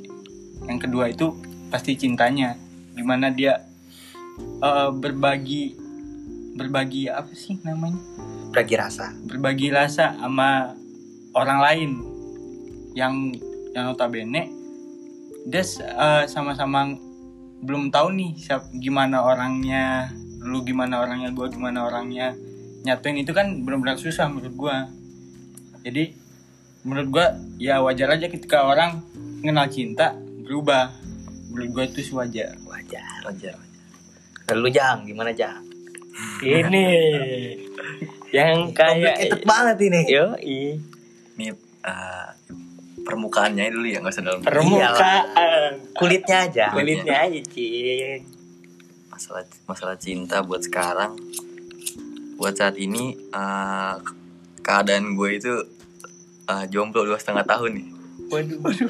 yang 0.65 0.81
kedua 0.81 1.05
itu 1.07 1.29
pasti 1.69 1.93
cintanya 1.93 2.57
gimana 2.91 3.29
dia 3.29 3.61
eh, 4.59 4.89
berbagi 4.91 5.77
berbagi 6.55 7.11
apa 7.11 7.31
sih 7.35 7.59
namanya 7.61 7.99
Berbagi 8.49 8.75
rasa. 8.79 9.11
berbagi 9.27 9.67
rasa 9.69 10.15
sama 10.15 10.71
orang 11.35 11.59
lain 11.59 11.91
yang 12.95 13.35
yang 13.75 13.91
notabene 13.91 14.47
dia 15.45 15.61
eh, 15.61 16.23
sama-sama 16.31 16.95
belum 17.59 17.91
tahu 17.91 18.15
nih 18.15 18.31
siap 18.39 18.71
gimana 18.79 19.21
orangnya 19.21 20.09
lu 20.39 20.63
gimana 20.63 21.03
orangnya 21.03 21.29
gua 21.35 21.51
gimana 21.51 21.83
orangnya 21.83 22.31
nyatuin 22.87 23.19
itu 23.19 23.35
kan 23.35 23.65
benar-benar 23.67 23.99
susah 23.99 24.31
menurut 24.31 24.55
gua 24.55 24.87
jadi 25.83 26.15
menurut 26.87 27.07
gua 27.11 27.27
ya 27.59 27.83
wajar 27.83 28.15
aja 28.15 28.31
ketika 28.31 28.63
orang 28.63 29.03
kenal 29.43 29.67
cinta 29.67 30.15
berubah 30.47 30.93
menurut 31.51 31.69
gua 31.75 31.83
itu 31.89 31.99
sih 31.99 32.15
wajar 32.15 32.55
Wajar. 32.85 33.25
Wajar. 33.25 33.57
Lalu 34.53 34.69
Jang, 34.77 35.09
gimana 35.09 35.33
Jang? 35.33 35.74
Ini. 36.41 36.87
Yang 38.31 38.57
kayak 38.71 39.15
Complicated 39.15 39.41
banget 39.43 39.77
ini. 39.81 40.01
yo 40.05 40.25
Ini 40.35 41.47
eh, 41.81 42.27
permukaannya 43.01 43.69
dulu 43.69 43.85
ya 43.85 43.99
nggak 43.99 44.13
usah 44.13 44.23
dalam. 44.23 44.41
Permukaan. 44.41 45.71
Kulitnya 45.93 46.37
aja. 46.47 46.65
kulitnya 46.71 47.15
aja 47.23 47.39
cing. 47.45 48.21
Masalah 49.07 49.43
masalah 49.65 49.95
cinta 49.95 50.39
buat 50.41 50.59
sekarang. 50.59 51.15
Buat 52.35 52.55
saat 52.55 52.75
ini 52.75 53.15
eh, 53.15 53.95
keadaan 54.59 55.15
gue 55.15 55.29
itu 55.31 55.53
eh, 56.45 56.65
jomblo 56.67 57.03
dua 57.03 57.15
setengah 57.15 57.43
tahun 57.43 57.71
nih. 57.73 57.87
Waduh. 58.25 58.59
Waduh 58.59 58.89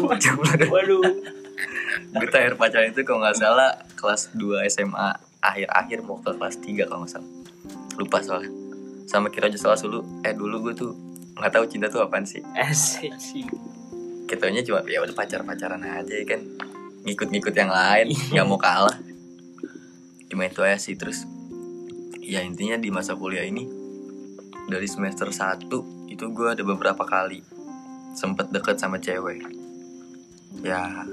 waduh 0.00 0.18
jomblo 0.18 0.50
dua- 0.56 0.72
waduh. 0.72 1.02
Gue 2.12 2.26
terakhir 2.26 2.56
pacaran 2.56 2.88
itu 2.88 3.02
kalau 3.02 3.20
nggak 3.20 3.36
salah 3.36 3.72
kelas 3.94 4.32
2 4.34 4.64
SMA 4.66 5.12
akhir-akhir 5.42 6.06
mau 6.06 6.22
ke 6.22 6.30
kelas 6.38 6.56
3 6.62 6.86
kalau 6.86 7.02
nggak 7.02 7.12
salah. 7.18 7.30
Lupa 7.98 8.18
soalnya. 8.22 8.52
Sama 9.10 9.28
kira 9.28 9.50
aja 9.50 9.58
salah 9.58 9.76
dulu 9.76 10.00
eh 10.22 10.32
dulu 10.32 10.70
gue 10.70 10.74
tuh 10.78 10.92
nggak 11.36 11.52
tahu 11.52 11.64
cinta 11.66 11.90
tuh 11.90 12.06
apaan 12.06 12.22
sih. 12.22 12.40
Asik. 12.54 13.10
Kitanya 14.30 14.62
cuma 14.62 14.86
ya 14.86 15.02
udah 15.02 15.12
pacar 15.12 15.42
pacaran 15.42 15.82
aja 15.82 16.14
ya 16.14 16.24
kan. 16.24 16.40
Ngikut-ngikut 17.02 17.54
yang 17.58 17.68
lain 17.74 18.14
nggak 18.32 18.46
mau 18.46 18.56
kalah. 18.56 18.96
Cuma 20.30 20.46
itu 20.46 20.62
aja 20.62 20.78
sih 20.78 20.94
terus 20.94 21.26
ya 22.22 22.40
intinya 22.40 22.78
di 22.78 22.88
masa 22.94 23.18
kuliah 23.18 23.42
ini 23.42 23.66
dari 24.70 24.86
semester 24.86 25.28
1 25.28 25.68
itu 26.08 26.24
gue 26.30 26.48
ada 26.54 26.62
beberapa 26.62 27.02
kali 27.02 27.42
sempet 28.14 28.54
deket 28.54 28.78
sama 28.78 29.02
cewek. 29.02 29.42
Ya 30.62 31.04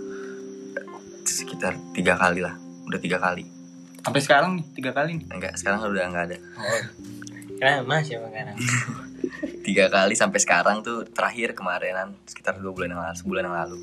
sekitar 1.26 1.74
tiga 1.98 2.14
kali 2.14 2.46
lah. 2.46 2.54
Udah 2.86 3.02
tiga 3.02 3.18
kali 3.18 3.59
sampai 4.00 4.22
sekarang 4.22 4.52
nih 4.56 4.66
tiga 4.74 4.92
kali 4.92 5.20
nih. 5.20 5.26
Enggak 5.30 5.54
sekarang 5.56 5.80
udah 5.82 6.06
nggak 6.08 6.26
ada. 6.28 6.38
Nah, 7.60 7.78
mas 7.84 8.08
ya 8.08 8.20
sekarang. 8.20 8.56
Tiga 9.60 9.86
kali 9.88 10.16
sampai 10.16 10.40
sekarang 10.40 10.82
tuh 10.82 11.06
terakhir 11.06 11.54
kemarinan 11.54 12.16
sekitar 12.26 12.58
dua 12.58 12.72
bulan 12.72 12.90
yang 12.90 13.02
lalu 13.02 13.16
sebulan 13.16 13.44
yang 13.44 13.58
lalu. 13.58 13.78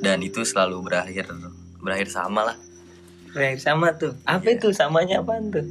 Dan 0.00 0.18
itu 0.20 0.40
selalu 0.42 0.80
berakhir 0.80 1.28
berakhir 1.76 2.08
sama 2.08 2.46
lah. 2.46 2.56
Kayak 3.30 3.60
sama 3.60 3.92
tuh. 3.92 4.16
Apa 4.24 4.46
Iya. 4.46 4.56
itu? 4.56 4.68
Samanya 4.72 5.20
apaan 5.20 5.50
tuh? 5.50 5.66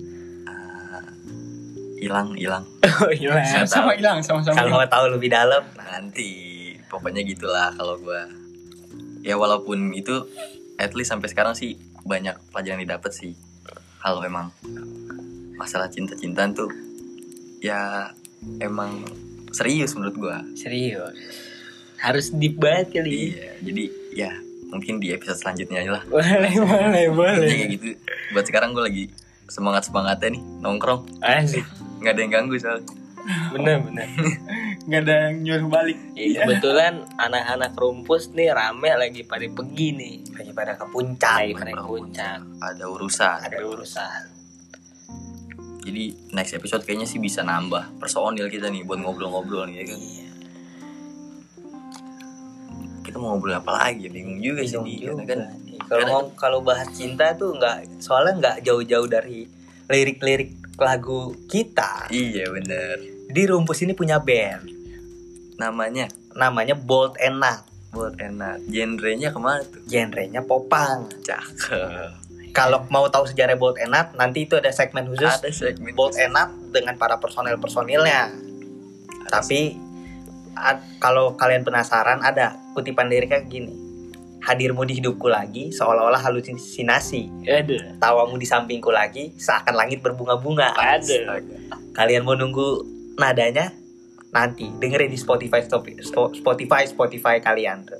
Ah, 0.45 1.01
hilang 1.97 2.35
hilang. 2.35 2.63
Oh 2.99 3.07
hilang. 3.09 3.41
Sama 3.63 3.95
hilang 3.95 4.19
sama-sama 4.19 4.59
Kalau 4.59 4.75
hilang. 4.75 4.83
mau 4.83 4.91
tahu 4.91 5.05
lebih 5.15 5.31
dalam, 5.31 5.63
nanti 5.79 6.29
pokoknya 6.85 7.23
gitulah 7.23 7.71
kalau 7.71 7.95
gua. 7.95 8.27
Ya 9.23 9.39
walaupun 9.39 9.95
itu 9.95 10.27
at 10.75 10.91
least 10.93 11.09
sampai 11.09 11.31
sekarang 11.31 11.55
sih 11.55 11.79
banyak 12.09 12.33
pelajaran 12.49 12.81
yang 12.81 12.89
didapat 12.89 13.11
sih. 13.13 13.37
Kalau 14.01 14.25
emang 14.25 14.49
masalah 15.53 15.85
cinta-cintaan 15.91 16.57
tuh 16.57 16.71
ya 17.61 18.09
emang 18.57 19.05
serius 19.53 19.93
menurut 19.93 20.15
gua. 20.17 20.37
Serius. 20.57 21.13
Harus 22.01 22.33
deep 22.33 22.57
banget 22.57 22.97
kali. 22.97 23.37
Iya 23.37 23.53
jadi 23.61 23.83
ya 24.17 24.31
mungkin 24.73 24.97
di 24.97 25.13
episode 25.13 25.37
selanjutnya 25.37 25.85
aja 25.85 25.91
lah. 26.01 26.03
Boleh 26.09 26.57
boleh 26.57 27.05
boleh 27.13 27.49
kayak 27.53 27.69
gitu. 27.77 27.87
Buat 28.33 28.45
sekarang 28.49 28.73
gue 28.73 28.83
lagi 28.83 29.05
semangat 29.45 29.85
semangatnya 29.85 30.33
nih 30.33 30.43
nongkrong. 30.65 31.05
Asik. 31.21 31.65
Nggak 32.01 32.13
ada 32.17 32.21
yang 32.25 32.33
ganggu 32.33 32.55
soalnya 32.57 32.85
bener 33.53 33.77
bener. 33.83 34.07
Nggak 34.89 35.01
ada 35.05 35.15
yang 35.29 35.35
nyuruh 35.45 35.69
balik. 35.69 35.97
Ya, 36.17 36.45
kebetulan 36.45 37.05
anak-anak 37.19 37.71
rumpus 37.77 38.33
nih 38.33 38.51
rame 38.51 38.89
lagi 38.95 39.21
pada 39.27 39.45
pergi 39.45 39.87
nih. 39.93 40.15
Lagi 40.33 40.51
pada 40.55 40.73
ke 40.79 40.85
puncak. 40.89 41.37
lagi 41.45 41.53
pada 41.53 41.73
puncak. 41.83 42.39
ada 42.63 42.83
urusan. 42.89 43.39
Ada 43.45 43.59
urusan. 43.65 44.21
Jadi 45.79 46.03
next 46.35 46.53
episode 46.53 46.83
kayaknya 46.85 47.07
sih 47.09 47.17
bisa 47.17 47.41
nambah 47.41 47.97
personil 47.97 48.45
kita 48.51 48.69
nih 48.69 48.85
buat 48.85 49.01
ngobrol-ngobrol 49.01 49.65
nih 49.69 49.81
ya 49.81 49.85
kan? 49.89 49.99
Iya. 49.99 50.27
kita 53.09 53.17
mau 53.17 53.33
ngobrol 53.33 53.57
apa 53.57 53.71
lagi? 53.73 54.05
Bingung 54.05 54.37
juga 54.37 54.61
sih 54.61 54.77
Bingung 54.77 54.85
nih 54.85 54.97
juga. 55.01 55.23
karena 55.25 55.45
kan. 55.49 55.87
Kalau 55.89 56.19
kalau 56.37 56.59
bahas 56.61 56.93
cinta 56.93 57.33
tuh 57.33 57.57
nggak 57.57 57.97
soalnya 57.97 58.37
nggak 58.37 58.57
jauh-jauh 58.61 59.09
dari 59.09 59.49
lirik-lirik 59.89 60.58
lagu 60.81 61.19
kita. 61.45 62.07
iya 62.09 62.47
bener 62.47 62.97
Di 63.27 63.45
Rumpus 63.45 63.79
ini 63.79 63.91
punya 63.91 64.17
band 64.17 64.65
namanya 65.55 66.07
namanya 66.31 66.73
Bold 66.73 67.17
and 67.17 67.37
Nut. 67.37 67.61
buat 67.89 68.13
enak 68.15 68.63
genrenya 68.65 69.29
ke 69.29 69.37
mana 69.37 69.59
tuh 69.61 69.81
Genrenya 69.83 70.41
popang. 70.41 71.09
cakep 71.19 72.21
Kalau 72.49 72.85
mau 72.87 73.05
tahu 73.05 73.25
sejarah 73.25 73.53
Bold 73.53 73.77
and 73.77 73.89
Nut, 73.89 74.13
nanti 74.13 74.43
itu 74.43 74.53
ada 74.53 74.69
segmen 74.69 75.05
khusus 75.05 75.25
ada 75.27 75.49
segmen 75.49 75.93
Bold 75.93 76.13
and 76.15 76.31
Nut 76.31 76.49
dengan 76.71 76.93
para 76.95 77.17
personel-personilnya. 77.17 78.29
Tapi 79.25 79.77
a- 80.53 80.81
kalau 80.97 81.33
kalian 81.33 81.61
penasaran 81.61 82.21
ada 82.21 82.57
kutipan 82.73 83.05
liriknya 83.05 83.41
gini. 83.43 83.73
Hadirmu 84.39 84.87
di 84.87 84.97
hidupku 84.97 85.27
lagi 85.27 85.69
seolah-olah 85.69 86.19
halusinasi. 86.19 87.27
ada 87.43 87.99
Tawamu 87.99 88.39
di 88.39 88.47
sampingku 88.47 88.89
lagi 88.89 89.35
seakan 89.35 89.75
langit 89.75 89.99
berbunga-bunga. 89.99 90.73
ada 90.73 91.43
Kalian 91.91 92.23
mau 92.23 92.33
nunggu 92.33 92.83
nadanya? 93.17 93.75
Nanti 94.29 94.69
dengerin 94.77 95.09
di 95.09 95.17
Spotify 95.17 95.59
Spotify 96.31 96.85
Spotify 96.85 97.35
kalian 97.39 97.83
tuh. 97.83 97.99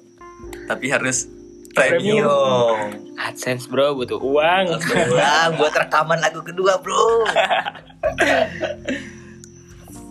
tapi 0.66 0.90
harus 0.90 1.26
Premium. 1.74 2.26
premium 2.26 2.78
adsense 3.18 3.66
bro 3.66 3.94
butuh 3.94 4.18
uang 4.18 4.66
Wah, 5.14 5.50
buat 5.54 5.74
rekaman 5.74 6.18
lagu 6.18 6.42
kedua, 6.42 6.78
Bro. 6.82 7.26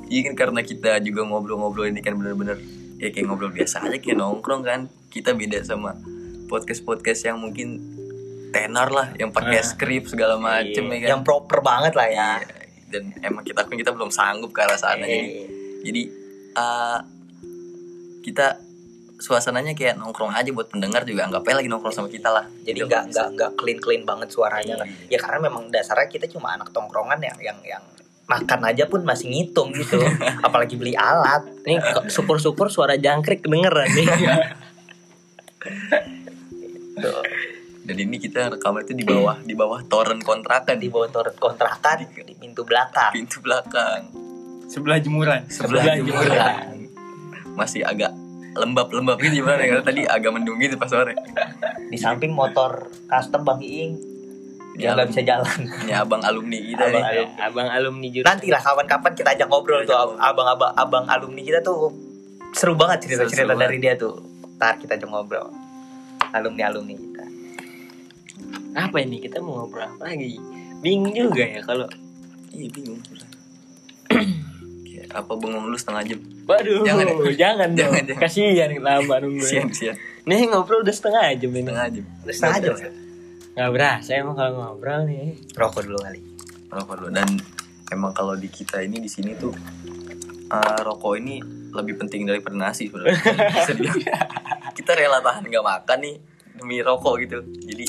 Iya 0.08 0.32
kan 0.32 0.34
karena 0.40 0.60
kita 0.64 1.04
juga 1.04 1.20
ngobrol-ngobrol 1.20 1.92
ini 1.92 2.00
kan 2.00 2.16
bener-bener 2.16 2.56
ya 2.96 3.12
kayak 3.12 3.28
ngobrol 3.28 3.52
biasa 3.52 3.84
aja 3.84 4.00
kayak 4.00 4.16
nongkrong 4.16 4.64
kan 4.64 4.80
kita 5.12 5.36
beda 5.36 5.60
sama 5.60 5.92
podcast-podcast 6.48 7.20
yang 7.24 7.36
mungkin 7.36 7.76
tenar 8.48 8.88
lah 8.88 9.12
yang 9.14 9.28
pakai 9.28 9.54
Ah. 9.54 9.62
skrip 9.62 10.02
segala 10.04 10.34
macem 10.36 10.82
Iya. 10.82 10.90
ya 10.90 10.98
kan 10.98 11.08
Yang 11.10 11.20
proper 11.22 11.58
banget 11.60 11.92
lah 11.92 12.08
ya. 12.08 12.28
Iya. 12.40 12.48
dan 12.88 13.02
emang 13.20 13.42
kita 13.42 13.62
pun 13.62 13.76
kita 13.76 13.92
belum 13.92 14.08
sanggup 14.08 14.48
ke 14.48 14.58
arah 14.58 14.74
sana 14.74 14.98
jadi 14.98 15.20
Eh, 15.20 15.44
jadi 15.84 16.02
uh, 16.54 16.98
kita 18.20 18.58
suasananya 19.14 19.72
kayak 19.72 19.94
nongkrong 19.94 20.30
aja 20.30 20.48
buat 20.48 20.66
pendengar 20.66 21.02
juga 21.02 21.22
anggap 21.22 21.42
aja 21.42 21.56
lagi 21.56 21.66
nongkrong 21.66 21.92
sama 21.92 22.08
kita 22.08 22.30
lah 22.30 22.42
jadi 22.58 22.76
Gitu. 22.76 22.86
nggak 22.86 23.00
nggak 23.08 23.24
nggak 23.30 23.48
clean 23.54 23.76
clean 23.76 24.00
banget 24.02 24.28
suaranya 24.28 24.72
Iya. 24.72 24.78
kan. 24.78 24.86
Ya 25.06 25.16
karena 25.18 25.36
memang 25.42 25.68
dasarnya 25.68 26.06
kita 26.08 26.24
cuma 26.26 26.50
anak 26.50 26.70
tongkrongan 26.70 27.18
yang 27.20 27.36
yang 27.44 27.58
yang 27.62 27.82
makan 28.24 28.62
aja 28.62 28.84
pun 28.84 29.02
masih 29.02 29.26
ngitung 29.26 29.70
gitu. 29.70 29.98
Apalagi 30.42 30.74
beli 30.74 30.94
alat. 30.94 31.42
nih 31.62 31.78
kok 31.82 32.06
syukur-syukur 32.06 32.66
suara 32.68 32.94
jangkrik 32.94 33.42
kedengeran 33.42 33.86
nih 33.90 34.06
Tuh. 37.00 37.22
Dan 37.80 37.96
ini 37.96 38.16
kita 38.16 38.50
rekaman 38.50 38.82
itu 38.82 38.92
di 38.92 39.02
bawah 39.02 39.40
di 39.40 39.54
bawah 39.54 39.80
toren 39.82 40.20
kontrakan 40.20 40.76
di 40.76 40.86
bawah 40.86 41.08
toren 41.08 41.32
kontrakan 41.34 42.04
di 42.04 42.34
pintu 42.34 42.62
belakang 42.62 43.12
pintu 43.12 43.40
belakang. 43.40 44.12
Sebelah 44.68 45.00
jemuran. 45.00 45.48
Sebelah 45.48 45.80
Sebelah 45.80 45.96
jemuran. 45.96 46.28
jemuran. 46.28 46.76
Masih 47.54 47.80
agak 47.82 48.12
lembab-lembab 48.54 49.16
gitu 49.18 49.40
gimana 49.40 49.58
ya? 49.58 49.72
Karena 49.72 49.82
tadi 49.82 50.02
agak 50.04 50.30
mendung 50.30 50.58
gitu 50.58 50.76
pas 50.76 50.86
sore. 50.86 51.16
di 51.88 51.96
samping 51.96 52.30
motor 52.30 52.84
custom 53.06 53.40
bang 53.42 53.60
Iing 53.62 53.92
yang 54.76 54.94
nggak 54.94 55.08
bisa 55.08 55.22
jalan 55.24 55.58
Ini 55.82 55.92
abang 55.96 56.20
alumni 56.20 56.54
kita 56.60 56.84
Abang 56.84 56.92
nih. 56.92 57.02
alumni. 57.02 57.40
abang 57.40 57.68
alumni 57.68 58.06
jurusan 58.12 58.28
nanti 58.28 58.46
lah 58.46 58.60
kapan-kapan 58.60 59.12
kita 59.12 59.28
ajak 59.32 59.46
ngobrol 59.48 59.80
tuh 59.82 59.96
ab- 59.96 60.20
abang-abang 60.20 60.70
abang 60.76 61.04
alumni 61.08 61.40
kita 61.40 61.58
tuh 61.60 61.90
seru 62.52 62.76
banget 62.76 63.02
cerita-cerita 63.02 63.56
dari 63.56 63.78
dia 63.78 63.96
tuh 63.96 64.20
ntar 64.54 64.76
kita 64.76 64.94
ajak 64.94 65.08
ngobrol 65.08 65.48
alumni 66.32 66.62
alumni 66.68 66.94
kita 66.94 67.24
apa 68.74 68.96
ini 69.00 69.16
kita 69.18 69.40
mau 69.40 69.64
ngobrol 69.64 69.84
apa 69.84 70.08
lagi 70.08 70.38
bingung 70.80 71.12
juga 71.12 71.42
ya 71.42 71.60
kalau 71.62 71.88
Iya 72.48 72.64
bingung. 72.72 72.96
Apa 75.08 75.32
bengong 75.36 75.68
lu 75.68 75.76
setengah 75.76 76.04
jam? 76.04 76.20
waduh 76.48 76.80
Jangan 76.80 77.04
jangan, 77.12 77.28
ya. 77.28 77.36
jangan 77.36 77.68
dong 77.68 77.76
Jangan, 77.76 78.02
jangan. 78.08 78.22
kasihan 78.24 78.68
lama 78.80 79.14
nunggu 79.20 79.44
Sian 79.44 79.68
sian 79.68 79.96
nih 80.24 80.48
ngobrol 80.48 80.80
udah 80.80 80.92
setengah 80.96 81.28
jam 81.36 81.52
ini 81.52 81.60
setengah 81.64 81.86
jam. 81.92 82.04
Udah 82.24 82.34
setengah 82.34 82.58
jam 82.60 82.72
ya? 82.76 82.90
nggak 83.52 83.70
berasa 83.76 84.10
emang 84.16 84.36
kalau 84.36 84.52
ngobrol 84.56 85.00
nih 85.04 85.36
rokok 85.52 85.80
dulu 85.84 85.98
kali 86.00 86.20
rokok 86.68 86.94
dulu 87.00 87.10
dan 87.12 87.28
emang 87.88 88.12
kalau 88.12 88.32
di 88.32 88.48
kita 88.48 88.80
ini 88.80 88.96
di 88.96 89.10
sini 89.12 89.36
tuh 89.36 89.52
eh, 90.48 90.78
rokok 90.80 91.12
ini 91.20 91.36
lebih 91.72 92.00
penting 92.00 92.24
daripada 92.24 92.56
nasi 92.56 92.88
sebenarnya 92.88 93.20
kita 94.78 94.92
rela 94.94 95.20
tahan 95.20 95.44
nggak 95.44 95.66
makan 95.66 95.98
nih 96.00 96.16
demi 96.58 96.82
rokok 96.82 97.14
gitu. 97.22 97.38
Jadi 97.66 97.86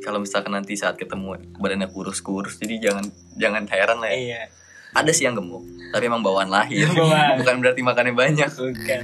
kalau 0.00 0.18
misalkan 0.18 0.56
nanti 0.56 0.74
saat 0.74 0.98
ketemu 0.98 1.38
badannya 1.60 1.86
kurus-kurus 1.92 2.58
jadi 2.58 2.90
jangan 2.90 3.04
jangan 3.38 3.64
heran 3.70 3.98
lah 4.02 4.10
ya. 4.10 4.16
Iya. 4.16 4.42
Ada 4.90 5.10
sih 5.14 5.24
yang 5.28 5.38
gemuk 5.38 5.62
tapi 5.94 6.10
emang 6.10 6.22
bawaan 6.22 6.50
lahir. 6.50 6.90
Bawaan. 6.90 7.36
bukan 7.42 7.54
berarti 7.62 7.80
makannya 7.84 8.14
banyak. 8.14 8.50
Bukan. 8.50 9.02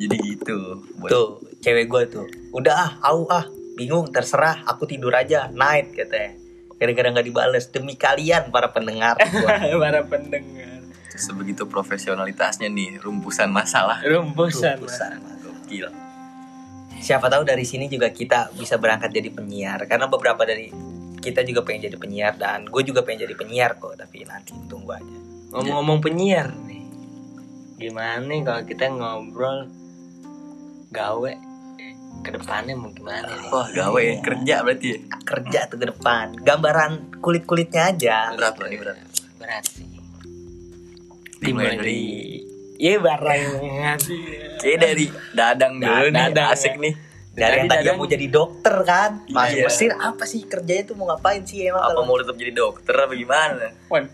Jadi 0.00 0.16
gitu. 0.26 0.58
Buat 0.98 1.10
tuh 1.10 1.28
cewek 1.62 1.86
gue 1.86 2.02
tuh 2.10 2.26
udah 2.50 2.74
ah 2.74 2.92
au 3.06 3.30
ah 3.30 3.46
bingung 3.78 4.10
terserah 4.10 4.66
aku 4.66 4.90
tidur 4.90 5.14
aja 5.14 5.46
night 5.54 5.94
katanya. 5.94 6.34
Gara-gara 6.82 7.14
nggak 7.14 7.26
dibales 7.30 7.70
demi 7.70 7.94
kalian 7.94 8.50
para 8.50 8.74
pendengar 8.74 9.14
para 9.86 10.02
pendengar 10.02 10.81
sebegitu 11.18 11.68
profesionalitasnya 11.68 12.68
nih 12.72 13.00
rumpusan 13.00 13.52
masalah. 13.52 14.00
Rumpusan. 14.04 14.80
Rumpusan. 14.80 15.12
gokil. 15.42 15.88
Siapa 17.02 17.26
tahu 17.26 17.42
dari 17.42 17.66
sini 17.66 17.90
juga 17.90 18.14
kita 18.14 18.54
bisa 18.54 18.78
berangkat 18.78 19.10
jadi 19.10 19.34
penyiar 19.34 19.84
karena 19.90 20.06
beberapa 20.06 20.46
dari 20.46 20.70
kita 21.18 21.42
juga 21.42 21.66
pengen 21.66 21.90
jadi 21.90 21.98
penyiar 21.98 22.34
dan 22.38 22.66
gue 22.66 22.82
juga 22.86 23.02
pengen 23.02 23.26
jadi 23.26 23.34
penyiar 23.34 23.78
kok 23.78 23.98
tapi 23.98 24.22
nanti 24.22 24.54
tunggu 24.70 24.94
aja. 24.94 25.18
Ngomong-ngomong 25.52 25.98
penyiar 25.98 26.54
nih 26.66 26.82
gimana 27.82 28.22
nih 28.22 28.40
kalau 28.46 28.62
kita 28.62 28.84
ngobrol 28.94 29.66
gawe? 30.94 31.34
Ke 32.22 32.30
depannya 32.30 32.78
mau 32.78 32.94
gimana 32.94 33.26
nih? 33.34 33.50
Wah 33.50 33.68
gawe 33.74 33.98
ya 33.98 34.16
kerja 34.22 34.54
berarti 34.62 34.86
ya? 34.94 34.98
Kerja 35.26 35.60
tuh 35.66 35.78
ke 35.82 35.86
depan. 35.90 36.38
Gambaran 36.38 37.18
kulit 37.18 37.42
kulitnya 37.42 37.90
aja. 37.90 38.30
Berat 38.36 38.54
loh 38.62 38.68
ini 38.70 38.78
berat. 38.78 38.96
Berat 39.42 39.64
sih 39.66 39.91
dimulai 41.42 41.74
dari 41.74 42.00
Iya 42.74 42.98
barengan 42.98 43.98
kayak 44.58 44.78
dari 44.80 45.06
dadang 45.32 45.76
dulu 45.76 46.04
nih 46.04 46.14
Dadang, 46.14 46.48
asik 46.50 46.72
ya. 46.72 46.80
nih 46.80 46.94
dari 47.32 47.40
yang 47.40 47.52
Jadi 47.56 47.68
tadi 47.68 47.78
dadang- 47.80 47.96
mau 47.96 48.06
jadi 48.08 48.26
dokter 48.28 48.76
kan 48.82 49.10
masuk 49.26 49.54
Iya. 49.54 49.64
Mesir 49.64 49.90
apa 49.94 50.24
sih 50.24 50.40
kerjanya 50.42 50.82
tuh 50.84 50.94
mau 50.94 51.06
ngapain 51.08 51.42
sih 51.42 51.62
emang 51.64 51.78
apa 51.80 51.92
kalau 51.92 52.02
mau 52.04 52.16
tetap 52.16 52.34
jadi 52.34 52.52
dokter 52.52 52.94
apa 52.96 53.12
gimana 53.12 53.68
Wan. 53.86 54.04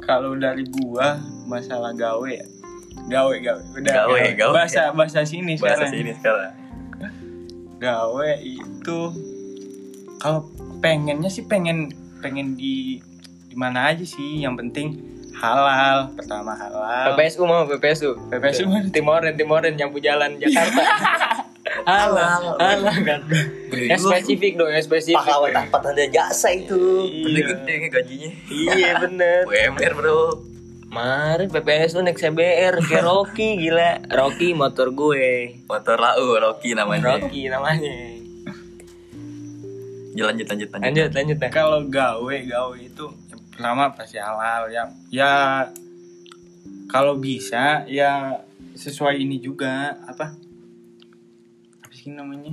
Kalau 0.00 0.32
dari 0.34 0.64
gua 0.70 1.16
masalah 1.44 1.90
gawe 1.92 2.28
ya. 2.28 2.44
Gawe 3.06 3.34
gawe 3.34 3.62
udah 3.74 3.94
Gawe, 4.04 4.20
gawe. 4.34 4.52
bahasa 4.54 4.92
bahasa 4.92 5.20
sini 5.22 5.56
bahasa 5.56 5.82
sekarang. 5.82 5.90
sini 5.90 6.10
sekarang 6.14 6.52
Gawe 7.76 8.30
itu 8.38 8.98
kalau 10.16 10.46
pengennya 10.78 11.26
sih 11.26 11.42
pengen 11.42 11.90
pengen 12.18 12.54
di 12.54 13.02
di 13.44 13.56
mana 13.56 13.90
aja 13.90 14.02
sih 14.02 14.40
yang 14.40 14.54
penting 14.54 14.94
halal 15.38 15.98
pertama 16.14 16.52
halal. 16.54 17.14
PPSU 17.14 17.42
mau 17.46 17.66
PPSU 17.66 18.14
PPSU 18.30 18.64
mana? 18.70 18.88
Timoren 18.90 19.34
Timoren 19.34 19.74
nyapu 19.74 19.98
jalan 19.98 20.38
Jakarta. 20.38 20.82
Halal. 21.84 22.56
Halal 22.56 22.96
kan 23.02 23.20
Gede 23.28 23.90
yang 23.90 24.00
spesifik 24.00 24.56
dong 24.56 24.70
yang 24.70 24.84
spesifik. 24.84 25.20
Pahlawan 25.20 25.50
tanpa 25.52 25.76
tanda 25.82 26.04
jasa 26.08 26.54
itu. 26.54 27.08
Gede-gede 27.08 27.72
nih 27.76 27.88
gajinya. 27.90 28.30
Iya 28.48 28.90
bener. 29.04 29.40
UMR 29.50 29.92
bro. 29.98 30.20
Mari 30.94 31.50
PPSU 31.50 32.06
naik 32.06 32.22
CBR 32.22 32.78
kayak 32.78 33.02
Rocky 33.02 33.58
gila. 33.58 34.06
Rocky 34.06 34.54
motor 34.54 34.94
gue. 34.94 35.58
Motor 35.66 35.98
lau 35.98 36.38
Rocky 36.38 36.78
namanya. 36.78 37.18
Rocky 37.18 37.50
namanya. 37.50 38.22
Jalan 40.14 40.38
lanjut 40.38 40.46
lanjut 40.46 40.68
lanjut. 40.70 40.86
Lanjut 40.86 41.10
lanjut 41.10 41.38
nah. 41.42 41.50
kalau 41.50 41.80
gawe 41.90 42.36
gawe 42.46 42.76
itu 42.78 43.04
pertama 43.54 43.94
pasti 43.94 44.18
halal 44.18 44.66
ya. 44.66 44.84
Ya 45.14 45.32
kalau 46.90 47.14
bisa 47.16 47.86
ya 47.86 48.42
sesuai 48.74 49.22
ini 49.22 49.38
juga 49.38 49.94
apa? 50.10 50.34
Apa 51.80 51.94
sih 51.94 52.10
namanya? 52.10 52.50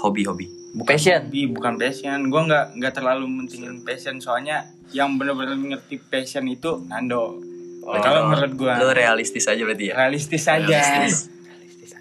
Hobi 0.00 0.24
hobi. 0.24 0.46
Passion. 0.84 1.32
Bi, 1.32 1.48
bukan 1.48 1.80
passion. 1.80 2.28
Gue 2.28 2.42
nggak 2.44 2.76
nggak 2.76 2.92
terlalu 2.96 3.24
mentingin 3.28 3.80
passion. 3.80 4.20
soalnya 4.20 4.64
yang 4.92 5.16
benar-benar 5.16 5.56
ngerti 5.56 6.00
passion 6.00 6.44
itu 6.48 6.84
Nando. 6.88 7.40
Oh, 7.86 7.94
kalau 8.02 8.28
menurut 8.28 8.52
gue 8.58 8.72
lu 8.82 8.90
realistis 8.92 9.46
aja 9.46 9.62
berarti 9.62 9.92
ya? 9.92 9.94
Realistis 9.94 10.42
saja 10.42 10.66
Realistis. 10.66 11.30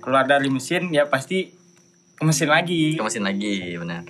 keluar 0.01 0.25
dari 0.25 0.49
mesin 0.49 0.89
ya 0.89 1.05
pasti 1.07 1.51
ke 2.15 2.23
mesin 2.25 2.49
lagi. 2.51 2.97
Ke 2.97 3.03
mesin 3.05 3.23
lagi 3.23 3.77
benar. 3.79 4.01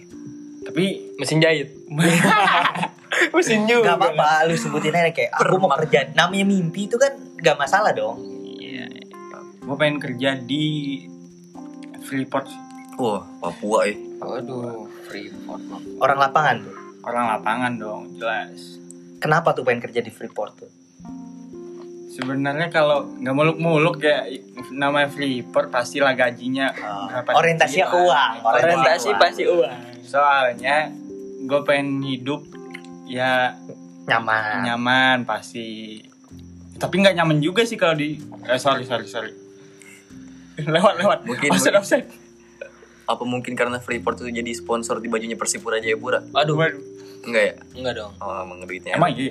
Tapi 0.66 1.14
mesin 1.22 1.38
jahit 1.44 1.70
mesin 3.34 3.66
juga 3.66 3.94
Gak 3.94 3.98
apa-apa 3.98 4.30
lu 4.50 4.56
sebutin 4.58 4.94
aja 4.94 5.12
kayak 5.14 5.32
aku 5.34 5.56
mau 5.58 5.72
kerja. 5.80 6.12
Namanya 6.14 6.46
mimpi 6.46 6.86
itu 6.90 6.98
kan 7.00 7.14
gak 7.40 7.58
masalah 7.58 7.96
dong. 7.96 8.20
Iya 8.44 8.86
gue 9.66 9.76
pengen 9.78 9.98
kerja 9.98 10.38
di 10.38 10.66
Freeport. 12.06 12.48
Wah 12.96 13.26
Papua 13.44 13.92
ya 13.92 13.96
waduh 14.26 14.88
freeport 15.06 15.62
orang 16.02 16.18
lapangan 16.20 16.56
tuh? 16.64 16.76
Orang 17.06 17.26
lapangan 17.30 17.72
dong 17.78 18.02
jelas. 18.18 18.82
Kenapa 19.22 19.54
tuh 19.54 19.62
pengen 19.62 19.86
kerja 19.86 20.02
di 20.02 20.10
Freeport 20.10 20.54
tuh? 20.58 20.72
Sebenarnya 22.16 22.72
kalau 22.72 23.06
nggak 23.20 23.36
muluk-muluk 23.36 24.02
ya 24.02 24.26
namanya 24.74 25.12
Freeport 25.12 25.70
pastilah 25.70 26.16
gajinya 26.16 26.72
berapa 26.74 27.30
orientasinya 27.36 27.86
ke 27.86 27.92
sekian. 27.92 28.06
uang 28.08 28.32
orientasi 28.42 29.08
uang. 29.12 29.20
pasti 29.20 29.44
uang. 29.46 29.80
Soalnya 30.02 30.90
gue 31.46 31.62
pengen 31.68 32.02
hidup 32.02 32.42
ya 33.06 33.56
nyaman. 34.06 34.64
nyaman 34.64 35.18
pasti. 35.24 36.02
Tapi 36.76 36.96
nggak 36.98 37.16
nyaman 37.16 37.40
juga 37.40 37.64
sih 37.64 37.76
kalau 37.76 37.94
di 37.94 38.20
eh, 38.44 38.58
sorry 38.58 38.84
sorry 38.84 39.06
sorry. 39.06 39.32
Lewat 40.66 40.98
lewat. 40.98 41.20
Mungkin- 41.24 41.52
mungkin. 41.52 41.74
offside 41.74 42.08
apa 43.06 43.22
mungkin 43.22 43.54
karena 43.54 43.78
Freeport 43.78 44.18
itu 44.18 44.34
jadi 44.34 44.50
sponsor 44.52 44.98
di 44.98 45.06
bajunya 45.06 45.38
Persipura 45.38 45.78
Jayapura 45.78 46.26
aduh 46.34 46.58
Waduh, 46.58 46.82
enggak 47.24 47.44
ya? 47.44 47.54
Enggak 47.76 47.94
dong. 47.96 48.12
Oh 48.18 48.42
emang 48.42 48.66
duitnya 48.66 48.98
emang 48.98 49.14
iya? 49.14 49.30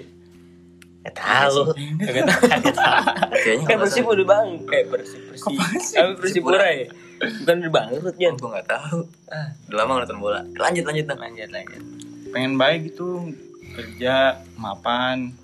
Gak 1.02 1.14
tahu. 1.18 1.74
Kagak 1.98 2.22
tahu. 2.30 2.42
kayaknya 3.34 3.58
kan 3.60 3.66
nggak 3.66 3.80
persib 3.82 4.06
udah 4.06 4.24
bang 4.24 4.48
kayak 4.64 4.86
persib 4.88 5.20
persib. 5.26 5.58
Apa 5.92 6.12
persipura 6.16 6.66
ya? 6.70 6.86
Bukan 7.42 7.54
udah 7.60 7.72
bangkrut 7.74 8.14
Jan. 8.14 8.34
Gue 8.38 8.48
nggak 8.48 8.68
tahu. 8.70 8.98
Ah. 9.26 9.48
Udah 9.66 9.76
lama 9.76 9.92
nonton 10.00 10.18
bola. 10.18 10.40
Lanjut 10.54 10.84
lanjut 10.86 11.04
dong 11.04 11.18
lanjut 11.18 11.50
lanjut. 11.50 11.82
Pengen 12.30 12.52
baik 12.54 12.80
gitu 12.88 13.26
kerja 13.74 14.14
mapan 14.56 15.34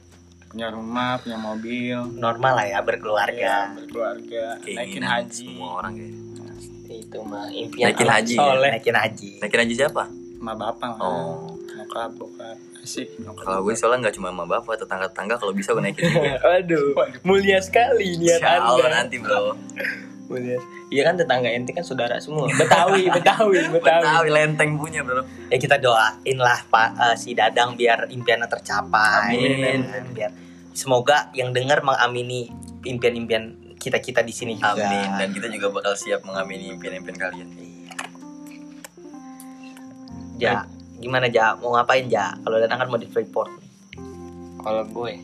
punya 0.50 0.66
rumah 0.70 1.18
punya 1.22 1.38
mobil. 1.38 1.96
Normal 2.18 2.52
lah 2.58 2.66
ya 2.66 2.78
berkeluarga. 2.82 3.70
Berkeluarga. 3.78 4.58
Naikin 4.66 5.02
Keinginan 5.02 5.10
haji. 5.10 5.46
semua 5.46 5.68
orang 5.78 5.92
kayak 5.94 7.00
itu 7.06 7.18
mah 7.22 7.46
impian 7.54 7.86
Naikin 7.86 8.10
haji, 8.10 8.34
soleh. 8.34 8.70
Naikin 8.74 8.96
haji. 8.98 9.30
Naikin 9.38 9.60
haji 9.62 9.74
siapa? 9.78 10.04
Sama 10.10 10.54
bapak 10.58 10.90
lah. 10.98 11.06
Oh. 11.06 11.54
Nyokap 11.54 12.10
bokap. 12.18 12.56
Asik 12.80 13.06
nyokap 13.22 13.44
kalau 13.46 13.60
gue 13.62 13.74
soalnya 13.78 14.08
nggak 14.08 14.14
cuma 14.18 14.28
sama 14.34 14.44
bapak 14.48 14.74
tetangga 14.74 15.06
tetangga 15.06 15.34
kalau 15.38 15.52
bisa 15.54 15.70
gue 15.70 15.82
naikin 15.86 16.10
juga. 16.10 16.34
Waduh, 16.50 16.86
mulia 17.22 17.62
sekali 17.62 18.18
niat 18.18 18.42
anda. 18.42 18.86
nanti 18.90 19.22
bro. 19.22 19.54
Mulia. 20.26 20.58
Iya 20.90 21.06
kan 21.06 21.14
tetangga 21.14 21.46
ente 21.46 21.70
kan 21.70 21.86
saudara 21.86 22.18
semua. 22.18 22.50
Betawi, 22.50 23.06
Betawi, 23.14 23.62
Betawi. 23.78 24.02
Betawi 24.02 24.28
lenteng 24.34 24.74
punya 24.74 25.06
bro 25.06 25.22
ya 25.50 25.56
kita 25.58 25.76
doain 25.82 26.38
lah 26.38 26.62
pak 26.70 26.88
eh, 26.98 27.16
si 27.18 27.34
dadang 27.34 27.74
biar 27.74 28.06
impiannya 28.10 28.46
tercapai 28.46 29.34
Amin. 29.34 29.82
biar 30.14 30.30
semoga 30.70 31.28
yang 31.34 31.50
dengar 31.50 31.82
mengamini 31.82 32.50
impian-impian 32.86 33.74
kita 33.78 33.98
kita 33.98 34.22
di 34.22 34.30
sini 34.30 34.54
juga 34.54 34.78
Amin 34.86 35.08
dan 35.18 35.28
kita 35.34 35.50
juga 35.50 35.74
bakal 35.74 35.94
siap 35.98 36.22
mengamini 36.22 36.70
impian-impian 36.74 37.18
kalian. 37.18 37.48
ja 40.40 40.64
gimana 40.96 41.28
ja 41.28 41.52
mau 41.60 41.76
ngapain 41.76 42.08
ja 42.08 42.32
kalau 42.40 42.56
datang 42.56 42.80
kan 42.80 42.88
mau 42.88 42.96
di 42.96 43.04
Freeport 43.10 43.60
Kalau 44.60 44.84
gue, 44.92 45.16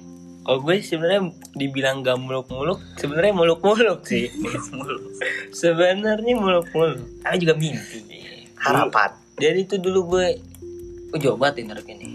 kalau 0.47 0.63
gue 0.63 0.79
sebenarnya 0.79 1.35
dibilang 1.59 2.07
gak 2.07 2.23
muluk-muluk, 2.23 2.79
sebenarnya 2.95 3.35
muluk-muluk 3.35 4.07
sih. 4.07 4.31
sebenarnya 5.51 6.39
muluk-muluk. 6.39 7.03
karena 7.27 7.37
juga 7.43 7.55
mimpi 7.59 8.07
harapan 8.55 9.11
Jadi 9.37 9.59
itu 9.67 9.77
dulu 9.83 10.17
gue, 10.17 10.27
gue 11.11 11.21
coba 11.27 11.51
tindak 11.51 11.83
ini. 11.91 12.15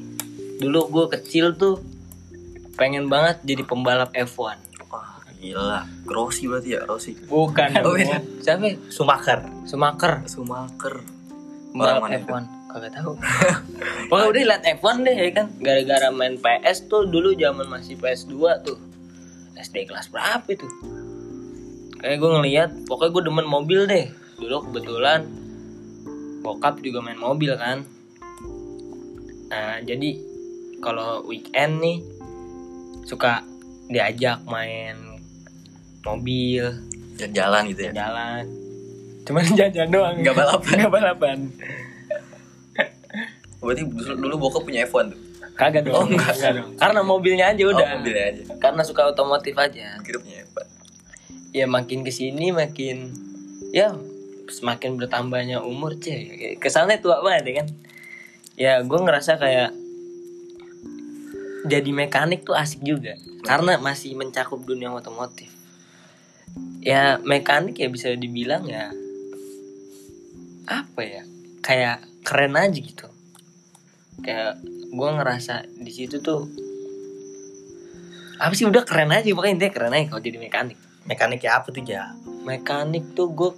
Dulu 0.64 0.80
gue 0.88 1.06
kecil 1.20 1.60
tuh 1.60 1.84
pengen 2.80 3.12
banget 3.12 3.44
jadi 3.44 3.68
pembalap 3.68 4.16
F1. 4.16 4.58
Wah, 4.90 5.22
gila. 5.38 5.86
Rossi 6.08 6.48
berarti 6.48 6.80
ya, 6.80 6.88
Rossi. 6.88 7.14
Bukan. 7.28 7.84
Oh, 7.84 7.94
beda. 7.94 8.24
Siapa? 8.42 8.74
Sumaker 8.90 9.44
Sumaker. 9.70 10.26
Sumaker. 10.26 11.04
Pembalap 11.76 12.00
Orang 12.00 12.04
mana 12.08 12.16
itu? 12.18 12.61
F1. 12.72 12.76
Kagak 12.80 12.94
tahu. 12.96 13.14
Pokoknya 14.10 14.28
udah 14.32 14.44
liat 14.56 14.64
F1 14.80 14.96
deh 15.04 15.16
ya 15.16 15.30
kan. 15.36 15.48
Gara-gara 15.60 16.08
main 16.10 16.36
PS 16.40 16.88
tuh 16.88 17.04
dulu 17.04 17.36
zaman 17.36 17.68
masih 17.68 18.00
PS2 18.00 18.36
tuh. 18.64 18.80
SD 19.60 19.86
kelas 19.86 20.08
berapa 20.08 20.48
itu? 20.48 20.66
Kayak 22.02 22.18
gue 22.18 22.30
ngeliat, 22.34 22.72
pokoknya 22.90 23.12
gue 23.14 23.24
demen 23.30 23.48
mobil 23.48 23.82
deh. 23.86 24.06
Dulu 24.42 24.72
kebetulan 24.72 25.22
bokap 26.42 26.82
juga 26.82 27.06
main 27.06 27.20
mobil 27.20 27.54
kan. 27.54 27.86
Nah, 29.52 29.78
jadi 29.86 30.18
kalau 30.82 31.22
weekend 31.30 31.78
nih 31.78 32.02
suka 33.06 33.46
diajak 33.92 34.42
main 34.50 34.98
mobil, 36.02 36.74
Jalan 37.22 37.70
gitu 37.70 37.86
ya. 37.86 37.92
jalan. 37.94 38.50
Cuman 39.30 39.46
jajan 39.60 39.94
doang. 39.94 40.18
Nggak 40.26 40.34
balapan. 40.42 40.76
Nggak 40.82 40.94
balapan. 40.98 41.38
Berarti 43.62 43.86
dulu, 43.86 44.14
dulu 44.18 44.36
bokap 44.50 44.66
punya 44.66 44.90
F1 44.90 45.14
tuh. 45.14 45.22
Kagak 45.54 45.86
dong. 45.86 45.94
Oh, 45.94 46.06
enggak. 46.10 46.34
Kagak 46.34 46.52
dong. 46.58 46.70
Karena 46.82 47.00
mobilnya 47.06 47.46
aja 47.54 47.64
udah. 47.70 47.86
Oh, 47.86 47.98
mobilnya 48.02 48.26
aja. 48.34 48.44
Karena 48.58 48.82
suka 48.82 49.06
otomotif 49.06 49.54
aja. 49.54 50.02
Kira 50.02 50.18
punya 50.18 50.42
F1. 50.50 50.66
Ya 51.54 51.66
makin 51.70 52.02
ke 52.02 52.12
sini 52.16 52.50
makin 52.50 53.12
ya 53.76 53.94
semakin 54.50 54.98
bertambahnya 54.98 55.62
umur 55.62 55.96
cek. 56.00 56.58
Kesannya 56.58 56.98
tua 57.00 57.22
banget 57.22 57.44
ya 57.46 57.54
kan. 57.62 57.68
Ya 58.58 58.74
gue 58.82 59.00
ngerasa 59.00 59.38
kayak 59.38 59.72
jadi 61.70 61.92
mekanik 61.94 62.42
tuh 62.42 62.58
asik 62.58 62.82
juga. 62.82 63.14
Karena 63.46 63.78
masih 63.78 64.18
mencakup 64.18 64.64
dunia 64.66 64.90
otomotif. 64.90 65.52
Ya 66.82 67.22
mekanik 67.22 67.78
ya 67.78 67.88
bisa 67.88 68.10
dibilang 68.18 68.66
ya 68.66 68.90
apa 70.72 71.04
ya 71.04 71.24
kayak 71.60 72.00
keren 72.24 72.56
aja 72.56 72.80
gitu 72.80 73.11
kayak 74.22 74.62
gue 74.92 75.10
ngerasa 75.18 75.66
di 75.82 75.92
situ 75.92 76.22
tuh 76.22 76.46
apa 78.42 78.54
sih 78.58 78.66
udah 78.66 78.82
keren 78.82 79.14
aja 79.14 79.30
pokoknya 79.38 79.54
intinya 79.54 79.74
keren 79.74 79.94
aja 79.94 80.06
kalau 80.10 80.22
jadi 80.26 80.38
mekanik. 80.42 80.78
Mekanik 81.06 81.46
ya 81.46 81.62
apa 81.62 81.70
tuh 81.70 81.86
ja? 81.86 82.18
Mekanik 82.42 83.14
tuh 83.14 83.30
gue 83.30 83.52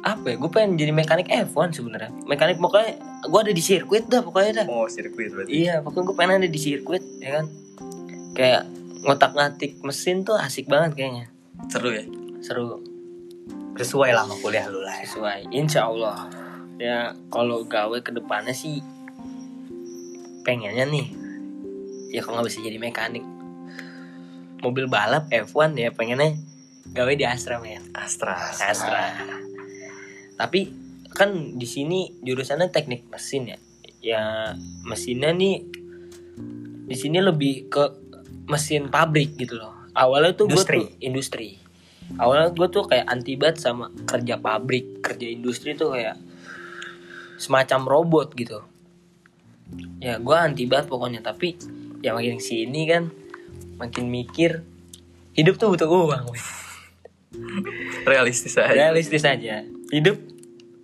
apa 0.00 0.32
ya 0.32 0.36
gue 0.36 0.50
pengen 0.52 0.76
jadi 0.76 0.92
mekanik 0.92 1.28
F1 1.32 1.80
sebenarnya. 1.80 2.12
Mekanik 2.28 2.60
pokoknya 2.60 3.00
gue 3.24 3.40
ada 3.40 3.52
di 3.56 3.62
sirkuit 3.64 4.04
dah 4.04 4.20
pokoknya 4.20 4.64
dah. 4.64 4.66
Oh, 4.68 4.84
sirkuit 4.84 5.32
berarti. 5.32 5.48
iya 5.48 5.80
pokoknya 5.80 6.04
gue 6.12 6.16
pengen 6.16 6.32
ada 6.44 6.48
di 6.48 6.60
sirkuit 6.60 7.04
ya 7.24 7.40
kan? 7.40 7.46
Kayak 8.36 8.62
ngotak 9.00 9.32
ngatik 9.32 9.80
mesin 9.80 10.20
tuh 10.20 10.36
asik 10.36 10.68
banget 10.68 10.92
kayaknya. 11.00 11.26
Seru 11.72 11.90
ya. 11.96 12.04
seru. 12.44 12.84
Sesuai 13.80 14.12
lah 14.12 14.28
sama 14.28 14.36
kuliah 14.44 14.68
lu 14.68 14.84
lah 14.84 14.92
ya. 15.00 15.08
sesuai 15.08 15.56
insya 15.56 15.88
Allah 15.88 16.39
ya 16.80 17.12
kalau 17.28 17.68
gawe 17.68 18.00
ke 18.00 18.08
depannya 18.08 18.56
sih 18.56 18.80
pengennya 20.48 20.88
nih 20.88 21.06
ya 22.08 22.24
kalau 22.24 22.40
nggak 22.40 22.48
bisa 22.48 22.64
jadi 22.64 22.80
mekanik. 22.80 23.24
Mobil 24.60 24.88
balap 24.88 25.28
F1 25.28 25.76
ya 25.76 25.92
pengennya 25.92 26.40
gawe 26.96 27.12
di 27.12 27.24
Astra 27.28 27.60
men. 27.60 27.84
Astra. 27.92 28.32
Astra. 28.48 29.12
Tapi 30.40 30.60
kan 31.12 31.56
di 31.60 31.68
sini 31.68 32.16
jurusannya 32.24 32.72
teknik 32.72 33.12
mesin 33.12 33.52
ya. 33.52 33.58
Ya 34.00 34.22
mesinnya 34.88 35.36
nih 35.36 35.64
di 36.88 36.96
sini 36.96 37.20
lebih 37.20 37.68
ke 37.68 37.84
mesin 38.48 38.88
pabrik 38.88 39.36
gitu 39.36 39.60
loh. 39.60 39.76
Awalnya 39.92 40.32
tuh 40.32 40.48
gue 40.48 40.56
Industri. 40.56 40.80
tuh 40.80 40.88
industri. 41.04 41.48
Awalnya 42.18 42.56
gue 42.56 42.68
tuh 42.72 42.84
kayak 42.88 43.06
anti 43.06 43.36
banget 43.38 43.62
sama 43.62 43.92
kerja 44.08 44.40
pabrik 44.40 44.98
kerja 45.04 45.26
industri 45.30 45.78
tuh 45.78 45.94
kayak 45.94 46.18
semacam 47.40 47.80
robot 47.88 48.36
gitu. 48.36 48.60
Ya 49.96 50.20
gue 50.20 50.36
anti 50.36 50.68
banget 50.68 50.92
pokoknya 50.92 51.24
tapi 51.24 51.56
ya 52.04 52.12
makin 52.12 52.36
sini 52.36 52.84
kan 52.84 53.08
makin 53.80 54.12
mikir 54.12 54.60
hidup 55.32 55.56
tuh 55.56 55.72
butuh 55.72 55.88
uang. 55.88 56.28
Realistis 58.10 58.60
aja. 58.60 58.76
realistis 58.76 59.24
aja. 59.24 59.64
Hidup 59.88 60.20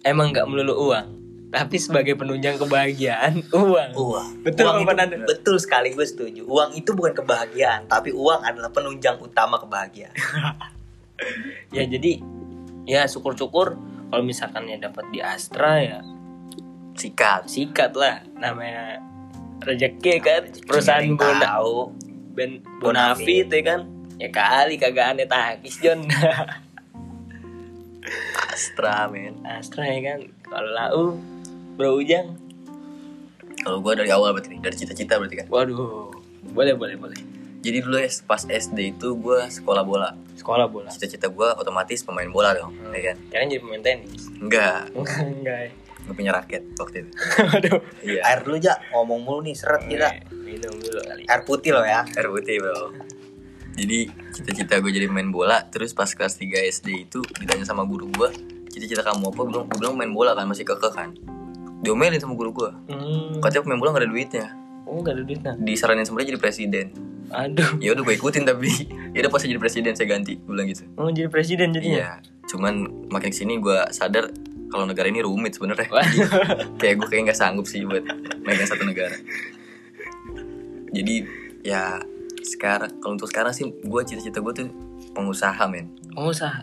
emang 0.00 0.32
nggak 0.32 0.48
melulu 0.48 0.88
uang 0.88 1.16
tapi 1.46 1.78
sebagai 1.78 2.18
penunjang 2.18 2.58
kebahagiaan 2.58 3.40
uang. 3.54 3.90
Uang. 3.94 4.30
Betul, 4.42 4.66
uang 4.66 4.82
itu, 4.82 5.16
betul 5.24 5.56
sekali 5.62 5.94
gue 5.94 6.06
setuju. 6.06 6.42
Uang 6.44 6.74
itu 6.74 6.92
bukan 6.92 7.14
kebahagiaan 7.14 7.86
tapi 7.86 8.10
uang 8.12 8.42
adalah 8.42 8.72
penunjang 8.72 9.20
utama 9.20 9.60
kebahagiaan. 9.60 10.16
Ya 11.72 11.88
jadi 11.88 12.20
ya 12.84 13.08
syukur-syukur 13.08 13.80
kalau 14.12 14.20
misalkan 14.20 14.68
ya 14.68 14.76
dapat 14.76 15.08
di 15.08 15.24
Astra 15.24 15.80
ya 15.80 16.04
Sikat. 16.96 17.46
sikat 17.48 17.92
lah. 17.92 18.24
Namanya 18.36 19.00
rezeki 19.62 20.14
kan. 20.20 20.42
Perusahaan 20.64 21.04
Bona 21.16 21.40
tahu. 21.40 21.92
Ben 22.36 22.60
Bonafit 22.80 23.48
ya 23.48 23.62
kan? 23.64 23.80
Ya 24.16 24.28
kali 24.32 24.80
kagak 24.80 25.16
aneh 25.16 25.28
takis 25.28 25.76
John 25.80 26.04
Astra, 28.52 29.08
men. 29.12 29.40
Astra 29.44 29.84
ya 29.84 30.00
kan? 30.00 30.20
Kalau 30.44 30.70
lau 30.72 31.02
bro 31.76 32.00
ujang. 32.00 32.36
Kalau 33.60 33.82
gua 33.82 33.98
dari 33.98 34.08
awal 34.14 34.30
berarti 34.32 34.56
nih, 34.56 34.60
dari 34.62 34.76
cita-cita 34.78 35.18
berarti 35.18 35.42
kan. 35.42 35.46
waduh. 35.50 36.14
Boleh 36.54 36.72
boleh 36.78 36.96
boleh. 36.96 37.18
Jadi 37.60 37.82
dulu 37.82 37.98
ya 37.98 38.06
pas 38.24 38.46
SD 38.46 38.94
itu 38.94 39.18
gua 39.18 39.50
sekolah 39.50 39.82
bola. 39.82 40.14
sekolah 40.38 40.70
bola. 40.70 40.88
Cita-cita 40.92 41.26
gua 41.26 41.58
otomatis 41.58 42.04
pemain 42.06 42.28
bola 42.30 42.54
dong, 42.54 42.70
ya 42.94 43.10
kan? 43.12 43.16
kalian 43.32 43.48
jadi 43.50 43.60
pemain 43.64 43.82
tenis? 43.82 44.22
Enggak, 44.38 44.80
enggak 45.42 45.58
ya. 45.66 45.70
Gue 46.06 46.14
punya 46.14 46.30
raket 46.30 46.62
waktu 46.74 47.02
itu. 47.02 47.10
Waduh. 47.44 47.78
Iya. 48.00 48.20
air 48.24 48.40
dulu 48.40 48.56
ja 48.56 48.74
ngomong 48.90 49.20
mulu 49.20 49.40
nih 49.42 49.52
seret 49.52 49.82
kita 49.84 50.08
Minum 50.32 50.72
dulu 50.72 51.00
kali. 51.00 51.22
air 51.24 51.42
putih 51.42 51.70
loh 51.70 51.82
ya 51.82 52.06
Air 52.08 52.28
putih 52.28 52.56
bro 52.56 52.94
Jadi 53.74 53.98
cita-cita 54.30 54.78
gue 54.78 54.88
jadi 54.88 55.04
main 55.04 55.28
bola 55.28 55.66
Terus 55.66 55.90
pas 55.90 56.06
kelas 56.06 56.34
3 56.34 56.46
SD 56.72 56.88
itu 57.04 57.20
ditanya 57.36 57.62
sama 57.62 57.82
guru 57.82 58.06
gue 58.08 58.30
Cita-cita 58.68 59.02
kamu 59.02 59.26
apa? 59.26 59.36
Gue 59.36 59.46
bilang, 59.48 59.64
gue 59.66 59.78
bilang 59.78 59.94
main 59.94 60.08
bola 60.10 60.32
kan 60.32 60.46
masih 60.46 60.62
kekeh 60.64 60.88
kan 60.90 61.10
Diomelin 61.78 62.16
sama 62.16 62.32
guru 62.32 62.54
gue 62.54 62.70
Hmm. 62.86 63.36
Katanya 63.36 63.62
pemain 63.62 63.76
bola 63.76 63.90
gak 63.92 64.02
ada 64.02 64.10
duitnya 64.10 64.46
Oh, 64.86 64.96
enggak 64.96 65.12
ada 65.12 65.22
duitnya. 65.22 65.52
Disaranin 65.58 66.06
sama 66.06 66.22
dia 66.22 66.30
jadi 66.30 66.38
presiden 66.38 66.86
Aduh. 67.28 67.74
Ya 67.76 67.90
udah 67.90 68.02
gue 68.02 68.14
ikutin 68.14 68.46
tapi 68.46 68.70
Ya 69.12 69.18
udah 69.20 69.30
pas 69.30 69.42
jadi 69.42 69.58
presiden 69.58 69.92
saya 69.92 70.06
ganti 70.08 70.38
Gue 70.38 70.54
bilang 70.54 70.70
gitu 70.70 70.86
Mau 70.94 71.10
jadi 71.10 71.26
presiden 71.26 71.74
jadinya. 71.74 71.90
Iya 71.92 72.10
Cuman 72.46 72.74
makin 73.10 73.28
ke 73.28 73.36
sini 73.36 73.58
gue 73.58 73.76
sadar 73.90 74.30
kalau 74.70 74.84
negara 74.84 75.06
ini 75.06 75.22
rumit 75.22 75.54
sebenarnya 75.56 75.86
kayak 76.80 76.94
gue 77.00 77.08
kayak 77.08 77.22
nggak 77.30 77.38
sanggup 77.38 77.66
sih 77.66 77.86
buat 77.86 78.02
megang 78.42 78.68
satu 78.68 78.84
negara 78.84 79.16
jadi 80.90 81.26
ya 81.62 82.00
sekarang 82.42 83.02
kalau 83.02 83.18
untuk 83.18 83.28
sekarang 83.28 83.50
sih 83.50 83.66
gue 83.68 84.00
cita-cita 84.06 84.38
gue 84.38 84.54
tuh 84.54 84.68
pengusaha 85.12 85.58
men 85.66 85.90
Pengusaha. 86.14 86.62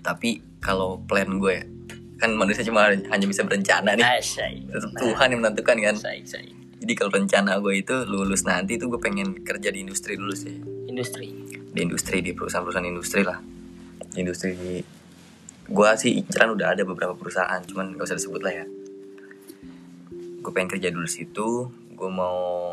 tapi 0.00 0.40
kalau 0.62 1.02
plan 1.04 1.26
gue 1.38 1.52
ya 1.52 1.64
kan 2.18 2.34
manusia 2.34 2.66
cuma 2.66 2.90
hanya 2.90 3.26
bisa 3.30 3.46
berencana 3.46 3.94
nih 3.94 4.02
Asyai. 4.02 4.66
tetap 4.66 4.90
Tuhan 4.98 5.28
yang 5.30 5.40
menentukan 5.42 5.76
kan 5.78 5.94
Asyai, 5.94 6.22
asyai. 6.26 6.50
jadi 6.82 6.92
kalau 6.98 7.10
rencana 7.14 7.58
gue 7.62 7.74
itu 7.78 7.94
lulus 8.06 8.42
nanti 8.42 8.74
tuh 8.78 8.90
gue 8.90 9.00
pengen 9.02 9.42
kerja 9.42 9.70
di 9.70 9.82
industri 9.86 10.18
dulu 10.18 10.34
sih 10.34 10.58
Industri. 10.90 11.30
di 11.70 11.78
industri 11.78 12.18
di 12.18 12.34
perusahaan-perusahaan 12.34 12.88
industri 12.90 13.22
lah 13.22 13.38
industri 14.18 14.82
gue 15.68 15.88
sih 16.00 16.24
inceran 16.24 16.56
udah 16.56 16.72
ada 16.72 16.82
beberapa 16.88 17.12
perusahaan 17.12 17.60
cuman 17.60 17.92
gak 18.00 18.08
usah 18.08 18.16
disebut 18.16 18.40
lah 18.40 18.64
ya. 18.64 18.66
Gue 20.40 20.52
pengen 20.56 20.72
kerja 20.72 20.88
dulu 20.88 21.04
situ 21.04 21.68
gue 21.98 22.10
mau 22.10 22.72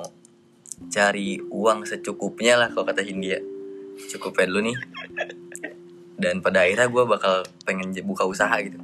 cari 0.92 1.42
uang 1.42 1.84
secukupnya 1.84 2.56
lah 2.56 2.72
kalau 2.72 2.88
kata 2.88 3.04
Hindia. 3.04 3.44
Cukupnya 4.12 4.48
dulu 4.48 4.72
nih. 4.72 4.78
Dan 6.16 6.40
pada 6.40 6.64
akhirnya 6.64 6.88
gue 6.88 7.04
bakal 7.04 7.44
pengen 7.68 7.92
buka 8.08 8.24
usaha 8.24 8.56
gitu. 8.64 8.80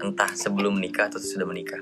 Entah 0.00 0.32
sebelum 0.32 0.80
menikah 0.80 1.12
atau 1.12 1.20
sudah 1.20 1.44
menikah. 1.44 1.80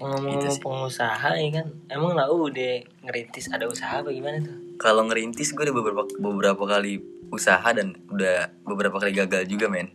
Ngomong-ngomong 0.00 0.40
Gitu 0.40 0.64
pengusaha 0.64 1.36
ya 1.36 1.48
kan, 1.60 1.66
emang 1.92 2.16
lah 2.16 2.24
udah 2.32 2.80
ngerintis 3.04 3.52
ada 3.52 3.68
usaha 3.68 4.00
apa 4.00 4.08
gimana 4.08 4.40
tuh? 4.40 4.56
Kalau 4.80 5.04
ngerintis 5.04 5.52
gue 5.52 5.60
udah 5.68 5.76
beberapa 5.76 6.02
beberapa 6.16 6.64
kali 6.64 7.04
usaha 7.28 7.68
dan 7.76 7.92
udah 8.08 8.48
beberapa 8.64 8.96
kali 8.96 9.12
gagal 9.12 9.44
juga 9.44 9.68
men. 9.68 9.92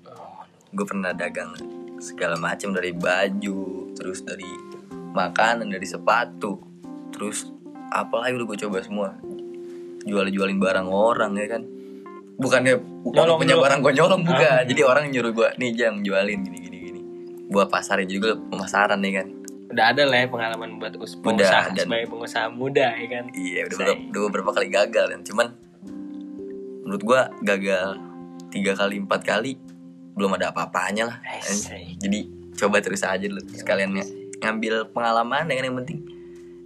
Gue 0.76 0.86
pernah 0.86 1.16
dagang 1.16 1.56
segala 1.98 2.36
macam 2.36 2.76
dari 2.76 2.92
baju, 2.92 3.90
terus 3.96 4.22
dari 4.22 4.46
makanan, 5.16 5.72
dari 5.72 5.88
sepatu, 5.88 6.60
terus 7.10 7.48
apalagi 7.90 8.36
udah 8.36 8.48
gue 8.52 8.58
coba 8.68 8.78
semua. 8.84 9.10
Jual-jualin 10.04 10.60
barang 10.60 10.86
orang 10.86 11.32
ya 11.40 11.48
kan. 11.50 11.64
Bukannya 12.36 12.76
bukan 13.02 13.24
Nyolong 13.24 13.40
punya 13.40 13.56
barang 13.56 13.80
gue 13.80 13.94
nyolong 13.96 14.22
bukan. 14.28 14.44
Ah. 14.44 14.64
Jadi 14.68 14.82
orang 14.84 15.08
nyuruh 15.08 15.32
gue 15.32 15.50
nih 15.56 15.72
jam 15.72 16.04
jualin 16.04 16.44
gini 16.44 16.58
gini 16.60 16.78
gini. 16.84 17.02
Buat 17.48 17.72
pasar 17.72 18.04
ya 18.04 18.08
juga 18.12 18.36
pemasaran 18.36 19.00
ya 19.00 19.24
kan. 19.24 19.30
udah 19.66 19.92
ada 19.92 20.04
lah 20.08 20.24
ya 20.24 20.28
pengalaman 20.30 20.78
buat 20.78 20.94
us- 21.02 21.18
Udah, 21.20 21.26
pengusaha 21.26 21.68
dan- 21.74 21.90
sebagai 21.90 22.08
pengusaha 22.08 22.48
muda 22.54 22.96
ya 22.96 23.08
kan 23.12 23.26
Iya 23.34 23.66
udah 23.66 23.76
beberapa, 23.76 23.98
udah 24.08 24.22
beberapa 24.30 24.50
kali 24.56 24.68
gagal 24.72 25.06
kan 25.10 25.22
Cuman 25.26 25.48
Menurut 26.86 27.02
gua 27.04 27.22
gagal 27.42 27.98
Tiga 28.54 28.72
kali 28.78 29.02
empat 29.02 29.26
kali 29.26 29.58
Belum 30.16 30.32
ada 30.34 30.50
apa-apanya 30.50 31.12
lah. 31.12 31.18
Jadi 32.00 32.32
coba 32.56 32.80
terus 32.80 33.04
aja 33.04 33.22
dulu 33.28 33.44
Sekalian 33.52 33.92
ng- 33.92 34.40
ngambil 34.40 34.90
pengalaman 34.96 35.46
dengan 35.46 35.64
yang 35.72 35.78
penting. 35.84 36.00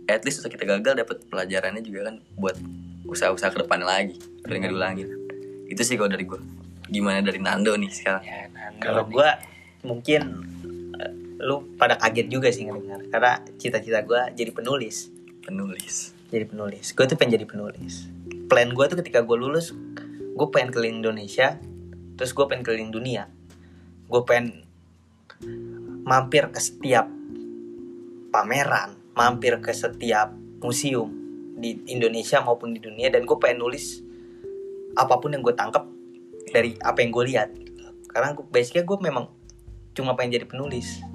At 0.05 0.21
least 0.25 0.41
setelah 0.41 0.53
kita 0.53 0.65
gagal 0.77 0.93
dapat 1.05 1.17
pelajarannya 1.29 1.81
juga 1.85 2.09
kan 2.09 2.15
Buat 2.37 2.57
usaha-usaha 3.05 3.49
ke 3.49 3.59
depan 3.65 3.81
lagi. 3.81 4.17
Biar 4.45 4.57
nggak 4.61 4.71
diulangin 4.73 5.07
Itu 5.69 5.81
sih 5.81 5.97
kalau 5.97 6.09
dari 6.09 6.25
gua. 6.25 6.41
Gimana 6.89 7.21
dari 7.21 7.37
Nando 7.37 7.73
nih 7.77 7.89
sekarang? 7.93 8.23
Ya 8.25 8.49
Kalau 8.81 9.05
gue 9.05 9.29
mungkin 9.85 10.21
eh, 10.97 11.13
lu 11.41 11.77
pada 11.77 11.97
kaget 12.01 12.27
juga 12.29 12.49
sih 12.49 12.65
ngedengar. 12.65 13.05
Karena 13.13 13.33
cita-cita 13.61 14.01
gue 14.01 14.21
jadi 14.33 14.49
penulis. 14.49 15.13
Penulis. 15.45 16.17
Jadi 16.29 16.45
penulis. 16.49 16.93
Gue 16.93 17.05
tuh 17.05 17.17
pengen 17.17 17.37
jadi 17.37 17.45
penulis. 17.45 18.09
Plan 18.49 18.73
gue 18.73 18.85
tuh 18.89 18.97
ketika 18.97 19.21
gue 19.21 19.37
lulus, 19.37 19.73
gue 20.33 20.47
pengen 20.49 20.73
keliling 20.73 21.05
Indonesia, 21.05 21.61
terus 22.17 22.33
gue 22.33 22.45
pengen 22.49 22.65
keliling 22.65 22.89
dunia. 22.89 23.29
Gue 24.09 24.21
pengen 24.25 24.65
mampir 26.03 26.49
ke 26.49 26.57
setiap 26.57 27.05
pameran, 28.33 28.97
mampir 29.13 29.61
ke 29.61 29.69
setiap 29.69 30.33
museum 30.59 31.13
di 31.59 31.77
Indonesia 31.87 32.41
maupun 32.41 32.73
di 32.73 32.81
dunia, 32.81 33.13
dan 33.13 33.29
gue 33.29 33.37
pengen 33.37 33.61
nulis 33.61 34.01
apa 34.97 35.21
pun 35.21 35.31
yang 35.31 35.45
gue 35.45 35.53
tangkap 35.53 35.85
dari 36.49 36.73
apa 36.81 36.97
yang 37.05 37.13
gue 37.13 37.25
lihat. 37.29 37.49
Karena 38.09 38.33
gue, 38.33 38.45
basicnya 38.49 38.81
gue 38.81 38.97
memang 38.97 39.29
cuma 39.93 40.17
pengen 40.17 40.41
jadi 40.41 40.45
penulis. 40.49 41.05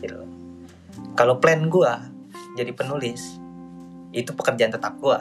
Gitu. 0.00 0.24
Kalau 1.12 1.36
plan 1.36 1.68
gue 1.68 1.92
jadi 2.56 2.72
penulis, 2.72 3.36
itu 4.16 4.32
pekerjaan 4.32 4.72
tetap 4.72 4.96
gue 4.96 5.18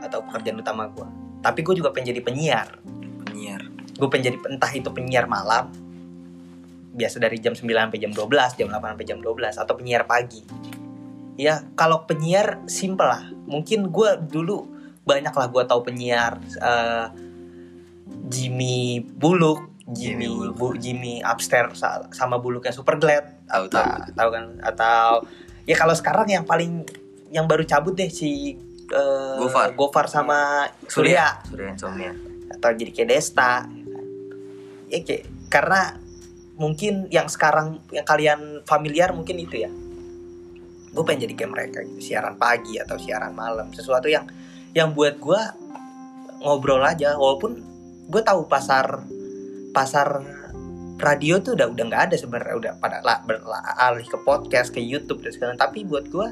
atau 0.00 0.24
pekerjaan 0.24 0.64
utama 0.64 0.88
gue. 0.88 1.04
Tapi 1.44 1.60
gue 1.60 1.74
juga 1.76 1.92
pengen 1.92 2.16
jadi 2.16 2.22
penyiar. 2.24 2.68
Penyiar 3.28 3.62
Gue 4.00 4.08
pengen 4.08 4.32
jadi 4.32 4.38
entah 4.48 4.72
itu 4.72 4.88
penyiar 4.88 5.28
malam, 5.28 5.68
biasa 6.90 7.22
dari 7.22 7.38
jam 7.38 7.54
9 7.54 7.66
sampai 7.66 7.98
jam 8.02 8.12
12, 8.12 8.58
jam 8.58 8.68
8 8.68 8.94
sampai 8.94 9.06
jam 9.06 9.18
12 9.22 9.56
atau 9.56 9.74
penyiar 9.78 10.04
pagi. 10.04 10.42
Ya, 11.38 11.64
kalau 11.72 12.04
penyiar 12.04 12.60
simple 12.66 13.06
lah. 13.06 13.24
Mungkin 13.46 13.88
gue 13.88 14.10
dulu 14.28 14.66
banyak 15.06 15.32
lah 15.32 15.46
gue 15.48 15.62
tahu 15.64 15.80
penyiar 15.82 16.36
eh, 16.60 17.06
Jimmy 18.28 19.00
Bullock, 19.00 19.80
Jimmy 19.90 20.26
Jimmy 20.26 20.28
Bullock. 20.28 20.54
Bu, 20.58 20.66
Jimmy 20.76 21.14
Upstairs 21.22 21.80
sa- 21.80 22.06
sama 22.12 22.38
Bullocknya 22.38 22.70
Super 22.70 22.98
Glad 22.98 23.46
Tahu 23.46 23.66
tahu 23.66 23.86
tahu 24.14 24.28
kan 24.30 24.44
atau 24.62 25.26
ya 25.66 25.74
kalau 25.74 25.94
sekarang 25.94 26.30
yang 26.30 26.44
paling 26.46 26.86
yang 27.30 27.46
baru 27.46 27.66
cabut 27.66 27.94
deh 27.94 28.10
si 28.10 28.54
eh, 28.86 29.36
Gofar. 29.38 29.74
Gofar 29.74 30.06
sama 30.06 30.66
Surya 30.86 31.42
Surya 31.46 31.74
Insomnia 31.74 32.12
atau 32.50 32.70
jadi 32.74 32.90
kayak 32.90 33.08
Desta 33.08 33.66
ya 34.90 34.98
kayak 35.02 35.22
karena 35.50 35.98
mungkin 36.60 37.08
yang 37.08 37.24
sekarang 37.32 37.80
yang 37.88 38.04
kalian 38.04 38.60
familiar 38.68 39.16
mungkin 39.16 39.40
itu 39.40 39.64
ya. 39.64 39.72
Gue 40.92 41.02
pengen 41.08 41.24
jadi 41.24 41.34
kayak 41.40 41.50
mereka 41.56 41.78
gitu 41.88 42.12
siaran 42.12 42.36
pagi 42.36 42.76
atau 42.76 43.00
siaran 43.00 43.32
malam 43.32 43.72
sesuatu 43.72 44.12
yang 44.12 44.28
yang 44.76 44.92
buat 44.92 45.16
gue 45.16 45.40
ngobrol 46.44 46.84
aja. 46.84 47.16
Walaupun 47.16 47.56
gue 48.12 48.22
tahu 48.22 48.44
pasar 48.44 49.00
pasar 49.72 50.20
radio 51.00 51.40
tuh 51.40 51.56
udah 51.56 51.72
udah 51.72 51.84
nggak 51.88 52.02
ada 52.12 52.16
sebenarnya 52.20 52.56
udah 52.60 52.72
pada 52.76 53.00
lah 53.00 53.24
beralih 53.24 54.04
ke 54.04 54.18
podcast 54.20 54.68
ke 54.68 54.84
YouTube 54.84 55.24
dan 55.24 55.32
segala 55.32 55.56
tapi 55.56 55.88
buat 55.88 56.12
gue 56.12 56.28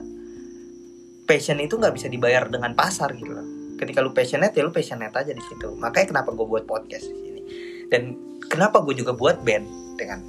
passion 1.25 1.57
itu 1.57 1.81
nggak 1.81 1.97
bisa 1.97 2.13
dibayar 2.13 2.45
dengan 2.53 2.77
pasar 2.77 3.17
gitu 3.17 3.33
loh. 3.33 3.47
Ketika 3.81 4.05
lu 4.05 4.13
passionate 4.13 4.53
ya 4.53 4.61
lu 4.61 4.75
passionate 4.75 5.15
aja 5.17 5.33
di 5.33 5.41
situ. 5.41 5.73
Makanya 5.77 6.13
kenapa 6.13 6.37
gue 6.37 6.45
buat 6.45 6.69
podcast 6.69 7.09
di 7.09 7.17
sini. 7.17 7.43
Dan 7.89 8.03
kenapa 8.49 8.81
gue 8.83 8.97
juga 8.97 9.13
buat 9.15 9.45
band 9.45 9.65
dengan 10.01 10.21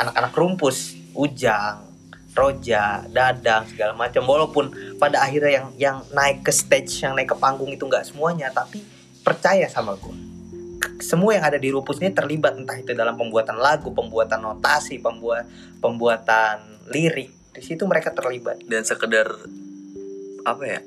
anak-anak 0.00 0.32
rumpus? 0.32 0.96
Ujang 1.16 1.82
roja 2.36 3.04
dadang 3.08 3.64
segala 3.68 3.96
macam. 3.96 4.22
Walaupun 4.24 4.96
pada 5.00 5.24
akhirnya 5.24 5.52
yang 5.62 5.68
yang 5.76 5.96
naik 6.12 6.44
ke 6.44 6.52
stage 6.52 7.04
yang 7.04 7.16
naik 7.16 7.32
ke 7.32 7.36
panggung 7.36 7.68
itu 7.72 7.84
nggak 7.84 8.04
semuanya 8.08 8.52
tapi 8.52 8.84
percaya 9.24 9.66
sama 9.66 9.96
gue 9.96 10.26
semua 11.00 11.36
yang 11.36 11.44
ada 11.44 11.58
di 11.60 11.68
rumpus 11.72 12.00
ini 12.00 12.12
terlibat 12.12 12.56
entah 12.56 12.76
itu 12.78 12.92
dalam 12.96 13.16
pembuatan 13.16 13.58
lagu 13.60 13.92
pembuatan 13.92 14.40
notasi 14.40 15.00
pembuat 15.00 15.48
pembuatan 15.80 16.60
lirik 16.92 17.32
di 17.56 17.62
situ 17.64 17.88
mereka 17.88 18.12
terlibat. 18.12 18.60
Dan 18.68 18.84
sekedar 18.84 19.32
apa 20.46 20.62
ya 20.62 20.80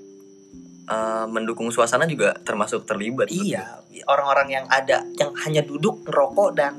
eh, 0.90 1.26
mendukung 1.30 1.70
suasana 1.70 2.10
juga 2.10 2.34
termasuk 2.42 2.90
terlibat 2.90 3.30
Iya, 3.30 3.86
orang-orang 4.10 4.50
yang 4.50 4.66
ada 4.68 5.06
yang 5.16 5.32
hanya 5.46 5.62
duduk 5.62 6.02
ngerokok 6.10 6.50
dan 6.58 6.74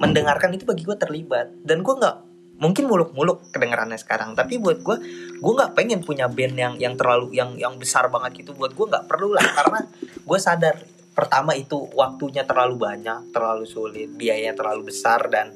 mendengarkan 0.00 0.56
itu 0.56 0.64
bagi 0.64 0.82
gue 0.82 0.96
terlibat. 0.96 1.52
Dan 1.62 1.84
gue 1.84 1.94
nggak 1.94 2.16
mungkin 2.60 2.84
muluk-muluk 2.88 3.52
kedengarannya 3.52 3.96
sekarang, 3.96 4.36
tapi 4.36 4.60
buat 4.60 4.84
gue, 4.84 4.96
gue 5.40 5.52
nggak 5.56 5.72
pengen 5.72 6.04
punya 6.04 6.28
band 6.28 6.56
yang 6.56 6.74
yang 6.76 6.94
terlalu 6.96 7.32
yang 7.32 7.56
yang 7.56 7.76
besar 7.76 8.08
banget 8.12 8.44
gitu. 8.44 8.52
Buat 8.56 8.76
gue 8.76 8.86
nggak 8.88 9.04
perlu 9.08 9.32
lah, 9.32 9.44
karena 9.44 9.80
gue 10.20 10.38
sadar 10.40 10.76
pertama 11.16 11.52
itu 11.56 11.76
waktunya 11.96 12.44
terlalu 12.44 12.80
banyak, 12.80 13.32
terlalu 13.32 13.64
sulit, 13.68 14.12
biayanya 14.12 14.56
terlalu 14.56 14.92
besar 14.92 15.28
dan 15.28 15.52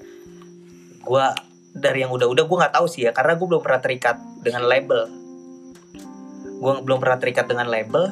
gue 1.04 1.24
dari 1.74 2.04
yang 2.04 2.12
udah-udah 2.12 2.44
gue 2.46 2.56
nggak 2.64 2.74
tahu 2.76 2.86
sih 2.88 3.08
ya, 3.08 3.12
karena 3.12 3.36
gue 3.36 3.46
belum 3.48 3.62
pernah 3.64 3.80
terikat 3.80 4.16
dengan 4.40 4.64
label. 4.64 5.23
Gue 6.64 6.80
belum 6.80 6.96
pernah 6.96 7.20
terikat 7.20 7.44
dengan 7.44 7.68
label, 7.68 8.08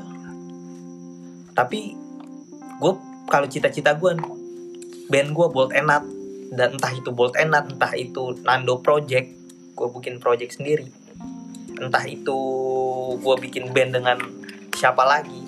tapi 1.56 1.96
gue 2.76 2.92
kalau 3.32 3.48
cita-cita 3.48 3.96
gue 3.96 4.12
band 5.08 5.28
gue 5.32 5.46
Bolt 5.48 5.72
and 5.72 5.88
Nut 5.88 6.04
dan 6.52 6.76
entah 6.76 6.92
itu 6.92 7.08
Bolt 7.16 7.32
and 7.40 7.48
Nut 7.48 7.64
entah 7.72 7.96
itu 7.96 8.36
Nando 8.44 8.76
Project 8.84 9.32
gue 9.72 9.88
bikin 9.96 10.20
project 10.20 10.60
sendiri. 10.60 10.84
Entah 11.80 12.04
itu 12.04 12.38
gue 13.16 13.34
bikin 13.40 13.72
band 13.72 13.96
dengan 13.96 14.20
siapa 14.76 15.00
lagi. 15.00 15.40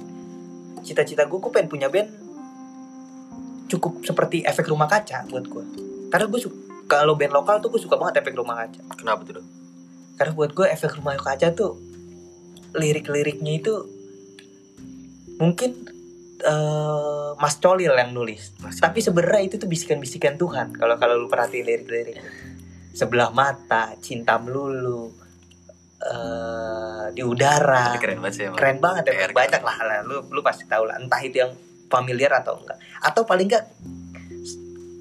Cita-cita 0.80 1.28
gue 1.28 1.36
gue 1.36 1.52
pengen 1.52 1.68
punya 1.68 1.92
band 1.92 2.08
cukup 3.68 4.00
seperti 4.00 4.48
efek 4.48 4.64
rumah 4.68 4.88
kaca 4.88 5.28
buat 5.28 5.44
gue 5.44 5.64
karena 6.12 6.24
gue 6.28 6.40
suka 6.40 6.56
kalau 6.84 7.16
band 7.16 7.32
lokal 7.32 7.60
tuh 7.60 7.68
gue 7.72 7.80
suka 7.80 8.00
banget 8.00 8.24
efek 8.24 8.32
rumah 8.32 8.64
kaca. 8.64 8.80
Kenapa 8.96 9.28
tuh 9.28 9.44
dong 9.44 9.48
karena 10.16 10.32
buat 10.32 10.56
gue 10.56 10.66
efek 10.72 10.96
rumah 11.00 11.20
kaca 11.20 11.52
tuh 11.52 11.93
lirik-liriknya 12.74 13.52
itu 13.62 13.74
mungkin 15.38 15.70
eh, 16.42 17.30
Mas 17.38 17.56
Colil 17.58 17.94
yang 17.94 18.10
nulis. 18.14 18.54
Mas 18.62 18.78
tapi 18.78 19.00
sebenarnya 19.00 19.42
itu 19.48 19.56
tuh 19.56 19.70
bisikan-bisikan 19.70 20.34
Tuhan. 20.38 20.74
Kalau 20.74 20.98
kalau 20.98 21.14
lu 21.18 21.26
perhatiin 21.30 21.64
lirik-lirik. 21.64 22.18
Sebelah 22.94 23.34
mata 23.34 23.94
cinta 23.98 24.38
melulu 24.38 25.10
eh, 26.02 27.06
di 27.14 27.22
udara. 27.22 27.94
Tapi 27.94 28.02
keren 28.02 28.18
banget 28.22 28.34
sih 28.34 28.44
emang. 28.46 28.58
keren 28.58 28.78
banget 28.78 29.02
ya 29.10 29.28
banyak 29.30 29.62
lah 29.62 29.76
lah. 29.82 29.98
lu 30.06 30.22
lu 30.30 30.40
pasti 30.42 30.66
tahu 30.66 30.86
lah 30.86 30.98
entah 30.98 31.22
itu 31.22 31.42
yang 31.42 31.52
familiar 31.90 32.30
atau 32.34 32.58
enggak. 32.58 32.78
Atau 33.02 33.26
paling 33.26 33.46
enggak 33.50 33.66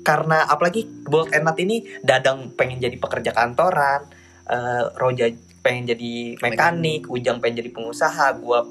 karena 0.03 0.43
apalagi 0.51 0.83
Bolt 1.07 1.31
and 1.31 1.47
Nut 1.47 1.55
ini 1.57 1.87
Dadang 2.03 2.51
pengen 2.59 2.83
jadi 2.83 2.99
pekerja 2.99 3.31
kantoran 3.31 4.03
eh, 4.51 4.83
Roja 4.99 5.31
pengen 5.63 5.95
jadi 5.95 6.37
mekanik 6.43 7.07
Ujang 7.07 7.39
pengen 7.39 7.63
jadi 7.63 7.71
pengusaha 7.71 8.35
gua 8.37 8.67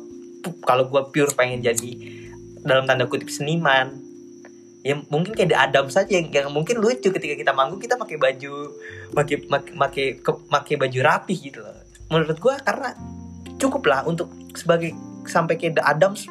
kalau 0.63 0.87
gua 0.87 1.09
pure 1.09 1.33
pengen 1.35 1.65
jadi 1.65 1.91
dalam 2.63 2.87
tanda 2.87 3.11
kutip 3.11 3.33
seniman. 3.33 3.99
Ya 4.83 4.99
mungkin 5.11 5.35
kayak 5.35 5.51
The 5.55 5.59
Adam 5.59 5.87
saja 5.91 6.11
yang, 6.11 6.31
yang 6.35 6.51
mungkin 6.51 6.83
lucu 6.83 7.11
ketika 7.15 7.35
kita 7.39 7.53
manggung 7.55 7.79
kita 7.79 7.95
pakai 7.95 8.19
baju 8.19 8.55
pakai 9.15 9.37
pakai 9.49 10.07
pakai 10.23 10.75
baju 10.79 10.99
rapi 11.03 11.35
gitu 11.39 11.63
loh. 11.63 11.79
Menurut 12.11 12.39
gua 12.39 12.59
karena 12.61 12.95
cukup 13.59 13.83
lah 13.87 14.03
untuk 14.07 14.31
sebagai 14.59 14.91
sampai 15.27 15.55
ke 15.55 15.71
The 15.71 15.83
Adams 15.87 16.27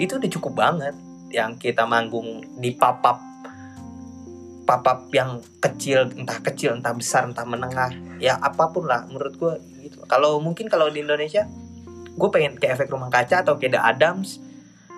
itu 0.00 0.16
udah 0.16 0.30
cukup 0.32 0.52
banget 0.56 0.96
yang 1.30 1.60
kita 1.60 1.84
manggung 1.84 2.40
di 2.56 2.72
papap 2.72 3.20
papap 4.64 5.10
yang 5.10 5.42
kecil 5.58 6.08
entah 6.14 6.38
kecil 6.40 6.78
entah 6.78 6.94
besar 6.94 7.26
entah 7.26 7.42
menengah 7.42 7.90
ya 8.22 8.38
apa 8.38 8.70
pun 8.70 8.86
lah 8.86 9.02
menurut 9.10 9.34
gue 9.34 9.54
kalau 10.10 10.42
mungkin 10.42 10.66
kalau 10.66 10.90
di 10.90 11.06
Indonesia 11.06 11.46
gue 12.10 12.28
pengen 12.34 12.58
ke 12.58 12.66
efek 12.66 12.90
rumah 12.90 13.06
kaca 13.06 13.46
atau 13.46 13.54
kayak 13.54 13.78
The 13.78 13.80
Adams 13.80 14.42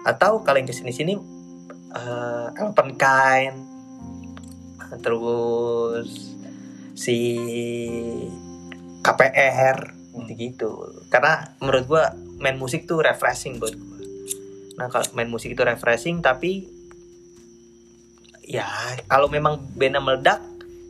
atau 0.09 0.41
kalau 0.41 0.57
yang 0.57 0.67
ke 0.67 0.73
sini 0.73 0.91
sini 0.91 1.15
uh, 1.93 2.49
Elephant 2.57 2.97
Kind. 2.97 3.57
Terus 5.05 6.37
si 6.97 7.19
KPR 9.01 10.03
gitu 10.13 10.33
gitu 10.37 10.73
karena 11.09 11.57
menurut 11.59 11.85
gue 11.89 12.03
main 12.39 12.57
musik 12.61 12.85
tuh 12.85 13.01
refreshing 13.01 13.57
buat 13.57 13.73
gue 13.73 14.01
nah 14.77 14.89
kalau 14.89 15.05
main 15.17 15.29
musik 15.29 15.53
itu 15.53 15.63
refreshing 15.65 16.21
tapi 16.21 16.69
ya 18.45 18.65
kalau 19.09 19.29
memang 19.33 19.61
bandnya 19.77 20.01
meledak 20.01 20.41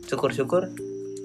syukur-syukur 0.07 0.71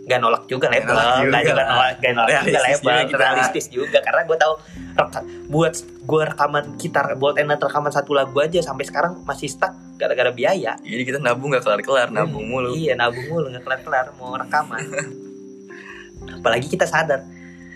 gak 0.09 0.18
nolak 0.18 0.42
juga 0.44 0.66
label 0.66 0.88
nolak 0.88 1.14
juga. 1.20 1.30
gak 1.30 1.44
juga 1.44 1.62
nolak 1.62 1.94
gak 1.98 2.12
nolak 2.12 2.28
juga 2.32 2.40
Realistis 2.40 2.64
label 2.64 2.88
juga 2.88 3.04
kita. 3.04 3.18
realistis 3.20 3.66
juga 3.68 3.98
karena 4.00 4.20
gue 4.24 4.36
tahu 4.36 4.52
reka- 4.94 5.26
buat 5.46 5.74
gue 6.02 6.22
rekaman 6.24 6.64
gitar 6.74 7.06
buat 7.14 7.34
enak 7.36 7.59
rekaman 7.61 7.90
satu 7.90 8.11
lagu 8.12 8.36
aja 8.38 8.59
sampai 8.59 8.82
sekarang 8.82 9.20
masih 9.22 9.46
stuck 9.46 9.70
gara-gara 9.94 10.30
biaya 10.30 10.78
Jadi 10.80 11.02
kita 11.04 11.18
nabung 11.18 11.50
gak 11.50 11.61
kelar-kelar, 11.61 12.09
nabung 12.09 12.44
mulu. 12.44 12.72
Iya 12.72 12.94
nabung 12.94 13.26
mulu 13.26 13.46
nggak 13.48 13.62
kelar-kelar 13.62 14.14
mau 14.14 14.32
rekaman. 14.32 14.80
Apalagi 16.38 16.66
kita 16.66 16.84
sadar 16.84 17.22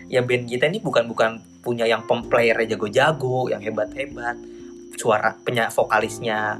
ya 0.06 0.20
band 0.20 0.44
kita 0.44 0.66
ini 0.66 0.78
bukan 0.78 1.04
bukan 1.06 1.30
punya 1.60 1.84
yang 1.84 2.02
pemplayer 2.02 2.58
jago-jago, 2.64 3.46
yang 3.46 3.60
hebat-hebat. 3.60 4.34
Suara 4.94 5.34
punya 5.38 5.66
vokalisnya 5.68 6.58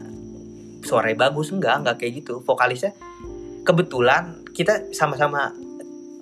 suaranya 0.81 1.29
bagus 1.29 1.51
enggak 1.51 1.75
enggak 1.79 1.97
kayak 1.97 2.13
gitu. 2.19 2.41
Vokalisnya 2.41 2.91
kebetulan 3.63 4.43
kita 4.53 4.93
sama-sama 4.93 5.51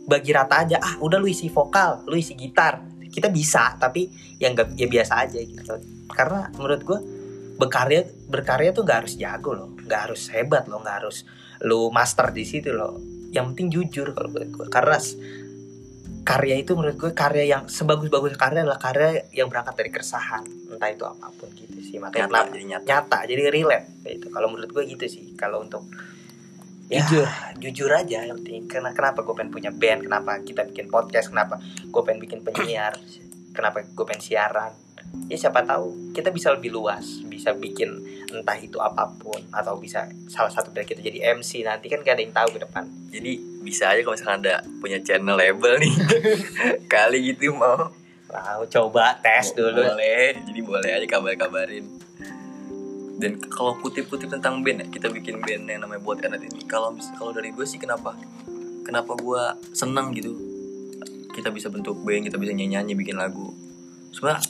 bagi 0.06 0.30
rata 0.32 0.64
aja. 0.64 0.76
Ah 0.80 0.94
udah 1.00 1.18
lu 1.18 1.28
isi 1.28 1.48
vokal, 1.48 2.04
lu 2.06 2.16
isi 2.16 2.36
gitar. 2.36 2.80
Kita 3.10 3.26
bisa 3.26 3.74
tapi 3.74 4.06
yang 4.38 4.54
enggak 4.54 4.76
ya 4.78 4.86
biasa 4.86 5.12
aja 5.26 5.38
gitu. 5.42 5.60
Karena 6.10 6.46
menurut 6.54 6.80
gue 6.86 6.98
berkarya 7.60 8.00
berkarya 8.32 8.72
tuh 8.72 8.88
nggak 8.88 8.98
harus 9.04 9.14
jago 9.20 9.52
loh 9.52 9.68
nggak 9.84 10.00
harus 10.08 10.32
hebat 10.32 10.64
loh 10.64 10.80
nggak 10.80 10.96
harus 11.04 11.28
lu 11.60 11.92
master 11.92 12.32
di 12.32 12.48
situ 12.48 12.72
loh 12.72 12.96
yang 13.36 13.52
penting 13.52 13.68
jujur 13.68 14.16
kalau 14.16 14.32
menurut 14.32 14.50
gue 14.56 14.66
karena 14.72 14.96
karya 16.24 16.56
itu 16.56 16.72
menurut 16.72 16.96
gue 16.96 17.12
karya 17.12 17.44
yang 17.44 17.62
sebagus-bagus 17.68 18.40
karya 18.40 18.64
adalah 18.64 18.80
karya 18.80 19.28
yang 19.36 19.52
berangkat 19.52 19.76
dari 19.76 19.90
keresahan 19.92 20.44
entah 20.72 20.88
itu 20.88 21.04
apa 21.04 21.26
pun 21.36 21.52
gitu 21.52 21.78
sih 21.84 22.00
makanya 22.00 22.48
Nyata, 22.48 22.56
nyata. 22.64 22.86
nyata 22.88 23.18
jadi 23.28 23.42
relate 23.52 23.86
itu 24.08 24.26
kalau 24.32 24.48
menurut 24.48 24.70
gue 24.72 24.84
gitu 24.88 25.04
sih 25.04 25.36
kalau 25.36 25.60
untuk 25.60 25.84
ya, 26.90 27.06
Jujur. 27.06 27.28
jujur 27.62 27.90
aja 27.94 28.26
yang 28.26 28.36
penting. 28.42 28.66
Karena 28.66 28.90
kenapa 28.90 29.22
gue 29.22 29.34
pengen 29.38 29.54
punya 29.54 29.70
band? 29.70 30.10
Kenapa 30.10 30.42
kita 30.42 30.66
bikin 30.66 30.90
podcast? 30.90 31.30
Kenapa 31.30 31.62
gue 31.62 32.02
pengen 32.02 32.20
bikin 32.20 32.40
penyiar? 32.42 32.98
Kenapa 33.54 33.86
gue 33.86 34.04
pengen 34.04 34.20
siaran? 34.20 34.74
Ya 35.30 35.38
siapa 35.38 35.62
tahu. 35.62 36.14
Kita 36.14 36.34
bisa 36.34 36.50
lebih 36.50 36.74
luas. 36.74 37.22
Bisa 37.26 37.54
bikin 37.54 37.94
entah 38.30 38.58
itu 38.58 38.78
apa 38.78 39.10
pun 39.18 39.38
atau 39.50 39.74
bisa 39.78 40.06
salah 40.30 40.50
satu 40.50 40.70
dari 40.70 40.86
kita 40.86 41.02
jadi 41.02 41.34
MC 41.38 41.62
nanti. 41.62 41.86
Kan 41.86 42.02
gak 42.02 42.18
ada 42.18 42.22
yang 42.26 42.34
tahu 42.34 42.58
ke 42.58 42.60
depan. 42.66 42.84
Jadi 43.10 43.32
bisa 43.62 43.90
aja 43.90 44.02
kalau 44.02 44.14
misalkan 44.18 44.38
ada 44.46 44.62
punya 44.82 44.98
channel 45.02 45.38
label 45.38 45.78
nih. 45.78 45.94
Kali 46.92 47.30
gitu 47.30 47.54
mau. 47.54 47.90
Wow, 48.30 48.62
coba 48.70 49.18
tes 49.18 49.50
dulu. 49.58 49.82
Boleh, 49.82 50.38
jadi 50.46 50.60
boleh 50.62 50.90
aja 51.02 51.06
kabar-kabarin. 51.10 52.09
Dan 53.20 53.36
kalau 53.52 53.76
kutip-kutip 53.84 54.32
tentang 54.32 54.64
band 54.64 54.80
ya, 54.80 54.86
kita 54.88 55.12
bikin 55.12 55.44
band 55.44 55.68
yang 55.68 55.84
namanya 55.84 56.00
buat 56.00 56.24
enak 56.24 56.40
ini. 56.40 56.64
Kalau 56.64 56.96
kalau 57.20 57.36
dari 57.36 57.52
gue 57.52 57.68
sih 57.68 57.76
kenapa? 57.76 58.16
Kenapa 58.80 59.12
gue 59.12 59.42
seneng 59.76 60.16
gitu? 60.16 60.32
Kita 61.36 61.52
bisa 61.52 61.68
bentuk 61.68 62.00
band, 62.00 62.24
kita 62.24 62.40
bisa 62.40 62.56
nyanyi-nyanyi, 62.56 62.96
bikin 62.96 63.20
lagu. 63.20 63.52
Sebenarnya 64.16 64.40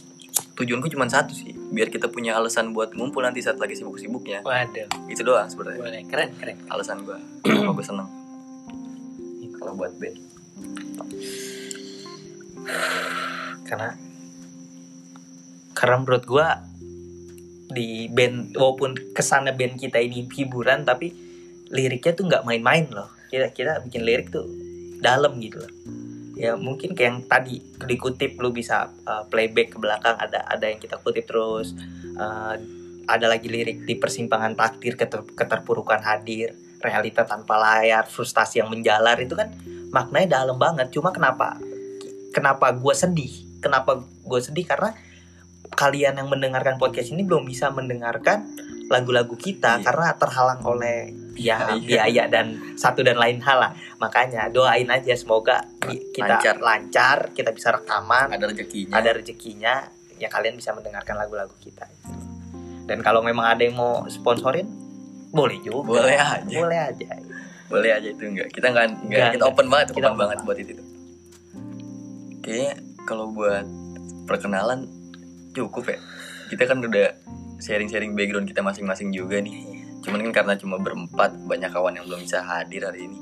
tujuanku 0.54 0.86
cuma 0.94 1.10
satu 1.10 1.34
sih, 1.34 1.50
biar 1.74 1.90
kita 1.90 2.06
punya 2.06 2.38
alasan 2.38 2.70
buat 2.70 2.94
ngumpul 2.94 3.26
nanti 3.26 3.42
saat 3.42 3.58
lagi 3.58 3.74
sibuk-sibuknya. 3.74 4.46
Waduh, 4.46 4.86
Itu 5.10 5.26
doang 5.26 5.50
sebenarnya. 5.50 5.82
boleh 5.82 6.02
keren 6.06 6.30
keren. 6.38 6.56
Alasan 6.70 7.02
gue, 7.02 7.18
kenapa 7.42 7.74
gue 7.74 7.86
seneng. 7.90 8.08
Kalau 9.58 9.74
buat 9.74 9.92
band. 9.98 10.16
karena 13.68 13.94
karena 15.74 15.94
menurut 16.02 16.24
gua 16.26 16.60
di 17.70 18.10
band 18.10 18.54
walaupun 18.58 19.14
kesannya 19.14 19.54
band 19.54 19.78
kita 19.78 20.02
ini 20.02 20.26
hiburan 20.26 20.82
tapi 20.82 21.14
liriknya 21.70 22.12
tuh 22.12 22.24
nggak 22.26 22.44
main-main 22.44 22.90
loh. 22.90 23.08
Kita 23.30 23.54
kita 23.54 23.80
bikin 23.86 24.02
lirik 24.02 24.28
tuh 24.34 24.46
dalam 24.98 25.38
gitu 25.38 25.62
loh. 25.62 25.72
Ya 26.34 26.56
mungkin 26.56 26.96
kayak 26.96 27.08
yang 27.08 27.18
tadi 27.28 27.60
dikutip 27.84 28.40
lu 28.40 28.50
bisa 28.50 28.90
uh, 29.06 29.24
playback 29.28 29.76
ke 29.76 29.78
belakang 29.78 30.16
ada 30.16 30.42
ada 30.48 30.66
yang 30.66 30.80
kita 30.82 30.98
kutip 30.98 31.28
terus. 31.28 31.76
Uh, 32.18 32.58
ada 33.10 33.26
lagi 33.26 33.50
lirik 33.50 33.82
di 33.86 33.98
persimpangan 33.98 34.54
takdir 34.54 34.94
keter- 34.94 35.34
keterpurukan 35.34 35.98
hadir 35.98 36.54
realita 36.80 37.26
tanpa 37.26 37.58
layar 37.58 38.06
frustasi 38.06 38.62
yang 38.62 38.70
menjalar 38.70 39.18
itu 39.18 39.34
kan 39.34 39.50
maknanya 39.90 40.42
dalam 40.42 40.56
banget. 40.56 40.88
Cuma 40.94 41.10
kenapa 41.10 41.58
kenapa 42.30 42.72
gue 42.72 42.94
sedih? 42.94 43.60
Kenapa 43.60 44.00
gue 44.00 44.40
sedih? 44.40 44.64
Karena 44.64 44.94
kalian 45.72 46.14
yang 46.14 46.26
mendengarkan 46.26 46.76
podcast 46.76 47.10
ini 47.10 47.22
belum 47.22 47.44
bisa 47.44 47.70
mendengarkan 47.70 48.50
lagu-lagu 48.86 49.32
kita 49.32 49.78
Iya. 49.78 49.84
karena 49.84 50.08
terhalang 50.14 50.60
oleh 50.62 51.14
ya 51.34 51.72
Iya. 51.72 51.78
biaya 51.80 52.24
dan 52.26 52.46
satu 52.74 53.00
dan 53.00 53.14
lain 53.14 53.38
hal 53.38 53.58
lah 53.60 53.72
makanya 53.96 54.46
doain 54.48 54.86
aja 54.86 55.14
semoga 55.14 55.62
ki- 55.78 56.10
kita 56.12 56.36
Lancar. 56.36 56.56
lancar, 56.58 57.18
kita 57.30 57.50
bisa 57.50 57.70
rekaman 57.72 58.28
Ada 58.28 58.46
rezekinya. 58.46 58.92
ada 58.92 59.10
rezekinya 59.12 59.74
ya 60.16 60.26
kalian 60.26 60.54
bisa 60.54 60.70
mendengarkan 60.70 61.16
lagu-lagu 61.16 61.54
kita 61.56 61.86
dan 62.84 62.98
kalau 63.00 63.22
memang 63.22 63.46
ada 63.48 63.62
yang 63.62 63.74
mau 63.74 64.02
sponsorin 64.04 64.66
boleh 65.30 65.62
juga 65.62 65.86
Boleh 65.86 66.18
aja. 66.18 66.42
boleh 66.50 66.78
aja 66.84 67.08
boleh 67.70 67.90
aja 67.94 68.08
itu 68.10 68.22
enggak 68.26 68.50
kita 68.50 68.66
nggak 68.68 68.84
Enggak, 68.90 69.06
enggak 69.06 69.28
kita 69.30 69.38
enggak. 69.38 69.52
open 69.54 69.66
banget 69.70 69.86
Kita 69.86 69.94
open 69.94 70.10
open 70.10 70.18
banget 70.18 70.38
buat 70.42 70.58
itu 70.58 70.72
kayaknya 72.42 72.72
kalau 73.00 73.30
buat 73.30 73.66
perkenalan 74.26 74.90
cukup 75.54 75.94
ya. 75.94 75.98
Kita 76.50 76.66
kan 76.66 76.82
udah 76.82 77.14
sharing-sharing 77.60 78.16
background 78.16 78.48
kita 78.48 78.64
masing-masing 78.64 79.12
juga 79.14 79.38
nih. 79.38 79.80
Cuman 80.00 80.24
kan 80.30 80.42
karena 80.42 80.54
cuma 80.56 80.80
berempat 80.80 81.36
banyak 81.44 81.70
kawan 81.70 81.94
yang 82.00 82.08
belum 82.08 82.24
bisa 82.24 82.40
hadir 82.40 82.88
hari 82.88 83.06
ini. 83.06 83.18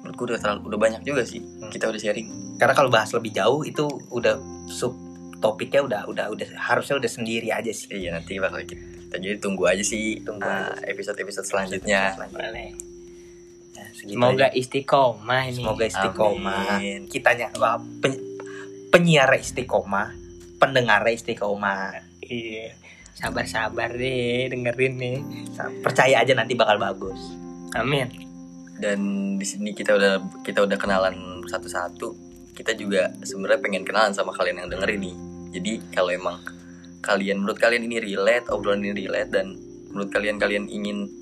Menurutku 0.00 0.24
udah 0.30 0.38
terlalu 0.40 0.60
udah 0.72 0.80
banyak 0.80 1.02
juga 1.04 1.26
sih 1.26 1.42
kita 1.74 1.90
udah 1.90 2.00
sharing. 2.00 2.56
Karena 2.56 2.72
kalau 2.72 2.88
bahas 2.88 3.10
lebih 3.12 3.34
jauh 3.34 3.66
itu 3.66 3.84
udah 4.14 4.38
sub 4.70 4.94
topiknya 5.40 5.80
udah 5.80 6.00
udah 6.06 6.26
udah 6.30 6.46
harusnya 6.56 7.00
udah 7.00 7.10
sendiri 7.10 7.50
aja 7.50 7.72
sih. 7.74 7.90
Iya 7.90 8.16
nanti 8.16 8.38
bakal 8.38 8.62
kita, 8.64 8.80
kita 9.10 9.16
jadi 9.18 9.36
tunggu 9.42 9.66
aja 9.66 9.82
sih 9.82 10.20
Tunggu 10.22 10.46
ah, 10.46 10.72
episode-episode 10.86 11.46
selanjutnya. 11.48 12.14
Boleh. 12.30 12.72
Ya, 13.74 13.84
segitu 13.96 14.16
Semoga 14.16 14.46
aja. 14.48 14.56
istiqomah 14.56 15.42
ini. 15.50 15.56
semoga 15.62 15.84
istiqomah. 15.88 16.78
Amin. 16.78 17.00
kitanya 17.10 17.48
penyiar 18.90 19.30
istiqomah 19.34 20.29
pendengar 20.60 21.02
istiqomah 21.08 22.06
Iya. 22.20 22.78
Sabar-sabar 23.16 23.90
deh 23.98 24.48
dengerin 24.48 24.94
nih. 24.96 25.18
percaya 25.82 26.22
aja 26.22 26.32
nanti 26.32 26.54
bakal 26.54 26.78
bagus 26.78 27.20
Amin. 27.74 28.08
dan 28.80 29.00
di 29.36 29.44
sini 29.44 29.76
kita 29.76 29.92
udah 29.92 30.40
kita 30.40 30.64
udah 30.64 30.78
kenalan 30.80 31.44
satu-satu 31.44 32.16
kita 32.56 32.72
juga 32.76 33.12
sebenarnya 33.20 33.60
pengen 33.60 33.84
kenalan 33.84 34.16
sama 34.16 34.32
kalian 34.32 34.64
yang 34.64 34.70
dengerin 34.72 35.00
nih 35.04 35.16
jadi 35.52 35.72
kalau 35.92 36.10
emang 36.16 36.36
kalian 37.04 37.44
menurut 37.44 37.60
kalian 37.60 37.84
ini 37.88 38.00
relate 38.00 38.48
obrolan 38.48 38.80
ini 38.80 39.04
relate 39.04 39.30
dan 39.32 39.52
menurut 39.92 40.10
kalian 40.12 40.40
kalian 40.40 40.64
ingin 40.68 41.12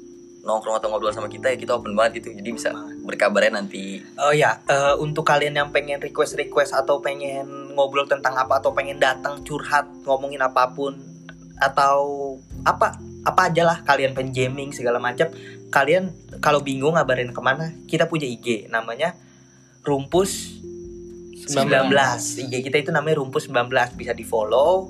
nongkrong 0.48 0.80
atau 0.80 0.88
ngobrol 0.88 1.12
sama 1.12 1.28
kita 1.28 1.52
ya 1.52 1.60
kita 1.60 1.76
open 1.76 1.92
banget 1.92 2.24
gitu. 2.24 2.32
Jadi 2.40 2.50
bisa 2.56 2.72
berkabarnya 3.04 3.60
nanti. 3.60 4.00
Oh 4.16 4.32
ya, 4.32 4.64
eh, 4.64 4.96
untuk 4.96 5.28
kalian 5.28 5.60
yang 5.60 5.68
pengen 5.68 6.00
request-request 6.00 6.72
atau 6.72 7.04
pengen 7.04 7.76
ngobrol 7.76 8.08
tentang 8.08 8.32
apa 8.40 8.64
atau 8.64 8.72
pengen 8.72 8.96
datang 8.96 9.44
curhat 9.44 9.84
ngomongin 10.08 10.40
apa 10.40 10.72
pun 10.72 10.96
atau 11.60 12.34
apa 12.64 12.96
apa 13.28 13.40
aja 13.52 13.68
lah 13.68 13.78
kalian 13.84 14.16
pengen 14.16 14.32
jamming 14.32 14.70
segala 14.72 14.96
macam 14.96 15.28
kalian 15.68 16.08
kalau 16.40 16.64
bingung 16.64 16.96
ngabarin 16.96 17.34
ke 17.34 17.40
mana 17.42 17.74
kita 17.90 18.06
punya 18.06 18.24
IG 18.24 18.70
namanya 18.70 19.12
rumpus 19.82 20.62
19 21.50 21.90
IG 22.46 22.54
kita 22.62 22.76
itu 22.78 22.90
namanya 22.94 23.18
rumpus 23.18 23.50
19 23.50 23.98
bisa 23.98 24.14
di 24.14 24.22
follow 24.22 24.86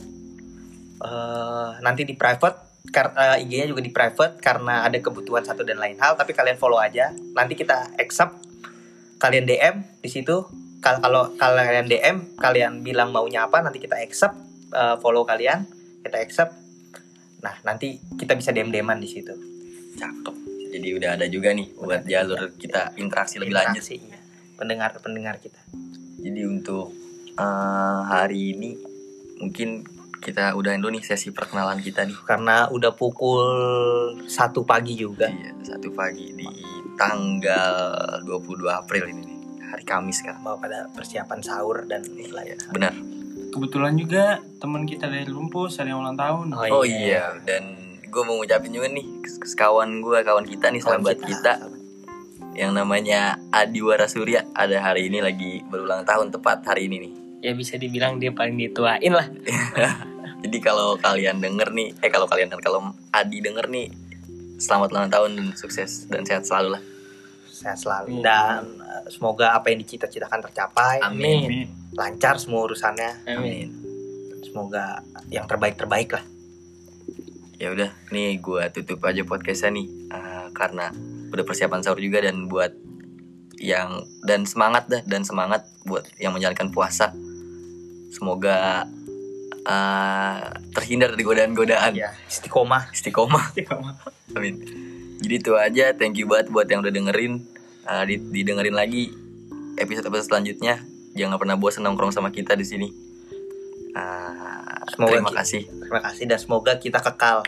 Eh, 0.98 1.70
nanti 1.78 2.02
di 2.02 2.18
private 2.18 2.67
eh, 2.94 3.44
IG-nya 3.44 3.66
juga 3.68 3.82
di 3.84 3.92
private 3.92 4.40
karena 4.40 4.84
ada 4.84 4.96
kebutuhan 4.98 5.44
satu 5.44 5.62
dan 5.64 5.76
lain 5.76 5.96
hal 6.00 6.16
tapi 6.16 6.32
kalian 6.32 6.56
follow 6.56 6.80
aja. 6.80 7.12
Nanti 7.36 7.54
kita 7.54 7.94
accept. 8.00 8.48
Kalian 9.18 9.44
DM 9.44 9.76
di 9.98 10.08
situ. 10.08 10.46
Kalau 10.78 11.34
kalian 11.34 11.90
DM 11.90 12.16
kalian 12.38 12.86
bilang 12.86 13.10
maunya 13.10 13.50
apa 13.50 13.58
nanti 13.60 13.82
kita 13.82 13.98
accept 13.98 14.34
eh, 14.72 14.96
follow 15.02 15.26
kalian. 15.26 15.66
Kita 16.04 16.16
accept. 16.18 16.52
Nah 17.44 17.54
nanti 17.66 17.98
kita 18.16 18.38
bisa 18.38 18.54
DM 18.54 18.72
DMan 18.72 19.02
di 19.02 19.08
situ. 19.10 19.34
Cakep. 19.98 20.36
Jadi 20.68 20.88
udah 20.94 21.16
ada 21.16 21.26
juga 21.26 21.50
nih 21.56 21.72
buat 21.74 22.04
jalur 22.04 22.54
kita 22.60 22.94
interaksi 23.00 23.40
lebih 23.40 23.56
lanjut. 23.56 23.80
Interaksi, 23.80 23.96
iya. 24.04 24.18
pendengar 24.54 24.90
pendengar 25.00 25.36
kita. 25.40 25.58
Jadi 26.20 26.40
untuk 26.44 26.92
eh, 27.34 28.00
hari 28.06 28.54
ini 28.56 28.70
mungkin 29.38 29.97
kita 30.18 30.54
udahin 30.54 30.82
dulu 30.82 30.98
nih 30.98 31.04
sesi 31.04 31.30
perkenalan 31.30 31.78
kita 31.80 32.04
nih. 32.04 32.18
Karena 32.26 32.66
udah 32.68 32.92
pukul 32.94 33.46
satu 34.26 34.62
pagi 34.62 34.98
juga. 34.98 35.30
Iya, 35.30 35.74
satu 35.74 35.90
pagi 35.94 36.34
di 36.34 36.46
tanggal 36.98 38.22
22 38.26 38.68
April 38.68 39.04
ini 39.10 39.22
nih. 39.24 39.38
Hari 39.68 39.84
Kamis 39.84 40.24
kan. 40.24 40.40
Mau 40.40 40.56
pada 40.56 40.88
persiapan 40.92 41.40
sahur 41.44 41.84
dan 41.84 42.00
Iya, 42.04 42.32
lain. 42.32 42.56
benar. 42.72 42.94
Kebetulan 43.48 43.94
juga 43.96 44.42
teman 44.60 44.84
kita 44.84 45.08
dari 45.08 45.28
Lumpus 45.28 45.80
ada 45.80 45.88
yang 45.92 46.04
ulang 46.04 46.18
tahun. 46.18 46.52
Oh 46.72 46.84
iya, 46.84 47.32
dan 47.44 47.76
gue 48.08 48.22
mau 48.24 48.40
ngucapin 48.40 48.72
juga 48.72 48.88
nih 48.88 49.06
kawan 49.56 50.00
gue, 50.00 50.18
kawan 50.24 50.44
kita 50.48 50.72
nih, 50.72 50.80
Kawan 50.80 51.00
sahabat 51.04 51.18
kita, 51.22 51.52
yang 52.56 52.74
namanya 52.74 53.38
Adi 53.54 53.84
Warasurya 53.84 54.50
ada 54.56 54.82
hari 54.82 55.06
ini 55.06 55.22
lagi 55.22 55.62
berulang 55.68 56.02
tahun 56.02 56.32
tepat 56.34 56.64
hari 56.66 56.88
ini 56.90 56.96
nih. 57.06 57.12
Ya 57.38 57.54
bisa 57.54 57.78
dibilang 57.78 58.18
dia 58.18 58.34
paling 58.34 58.58
dituain 58.58 59.14
lah. 59.14 59.26
Jadi 60.42 60.58
kalau 60.62 60.94
kalian 60.98 61.42
denger 61.42 61.70
nih, 61.74 61.94
eh 61.98 62.10
kalau 62.10 62.26
kalian 62.30 62.50
dan 62.50 62.62
kalau 62.62 62.94
Adi 63.10 63.42
denger 63.42 63.66
nih, 63.66 63.90
selamat 64.58 64.88
ulang 64.94 65.10
tahun 65.10 65.30
dan 65.34 65.46
sukses 65.54 66.06
dan 66.06 66.22
sehat 66.26 66.46
selalu 66.46 66.78
lah. 66.78 66.82
Sehat 67.50 67.78
selalu 67.78 68.18
Amin. 68.18 68.22
dan 68.22 68.62
eh, 68.78 69.06
semoga 69.10 69.54
apa 69.54 69.70
yang 69.70 69.82
dicita-citakan 69.82 70.46
tercapai. 70.50 71.02
Amin. 71.02 71.46
Amin. 71.46 71.68
Lancar 71.94 72.38
semua 72.38 72.66
urusannya. 72.70 73.26
Amin. 73.26 73.74
Semoga 74.46 75.02
yang 75.30 75.46
terbaik-terbaik 75.50 76.14
lah. 76.14 76.24
Ya 77.58 77.74
udah, 77.74 77.90
nih 78.14 78.38
gue 78.38 78.62
tutup 78.70 79.02
aja 79.02 79.26
podcastnya 79.26 79.74
nih, 79.74 79.86
Eh, 80.08 80.46
karena 80.54 80.88
udah 81.28 81.44
persiapan 81.44 81.82
sahur 81.84 82.00
juga 82.00 82.24
dan 82.24 82.48
buat 82.48 82.72
yang 83.58 84.06
dan 84.22 84.46
semangat 84.46 84.86
dah 84.86 85.02
dan 85.04 85.26
semangat 85.26 85.66
buat 85.84 86.06
yang 86.22 86.32
menjalankan 86.32 86.70
puasa. 86.70 87.10
Semoga 88.08 88.88
eh, 89.64 90.44
terhindar 90.72 91.12
dari 91.12 91.24
godaan-godaan. 91.24 91.92
Ya, 91.94 92.12
istiqomah. 92.28 92.90
Istiqomah. 92.92 93.44
Amin. 94.36 94.62
Jadi 95.18 95.34
itu 95.34 95.52
aja. 95.58 95.92
Thank 95.96 96.22
you 96.22 96.30
banget 96.30 96.48
buat 96.52 96.68
yang 96.70 96.80
udah 96.80 96.94
dengerin. 96.94 97.42
Di- 98.04 98.20
didengerin 98.20 98.76
lagi 98.76 99.08
episode-episode 99.80 100.28
selanjutnya. 100.28 100.84
Jangan 101.16 101.40
pernah 101.40 101.56
bosan 101.56 101.88
nongkrong 101.88 102.12
sama 102.12 102.28
kita 102.28 102.52
di 102.52 102.66
sini. 102.66 102.88
Eh, 103.96 104.78
Semoga 104.92 105.18
terima 105.18 105.32
kasih. 105.32 105.62
Terima 105.66 106.00
kasih 106.04 106.24
dan 106.28 106.38
semoga 106.38 106.72
kita 106.76 107.00
kekal 107.00 107.42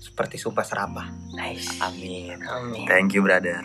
seperti 0.00 0.40
sumpah 0.40 0.64
serapah. 0.64 1.06
Nice. 1.36 1.68
Amin. 1.84 2.40
Amin. 2.48 2.88
Thank 2.88 3.12
you, 3.12 3.22
brother. 3.22 3.62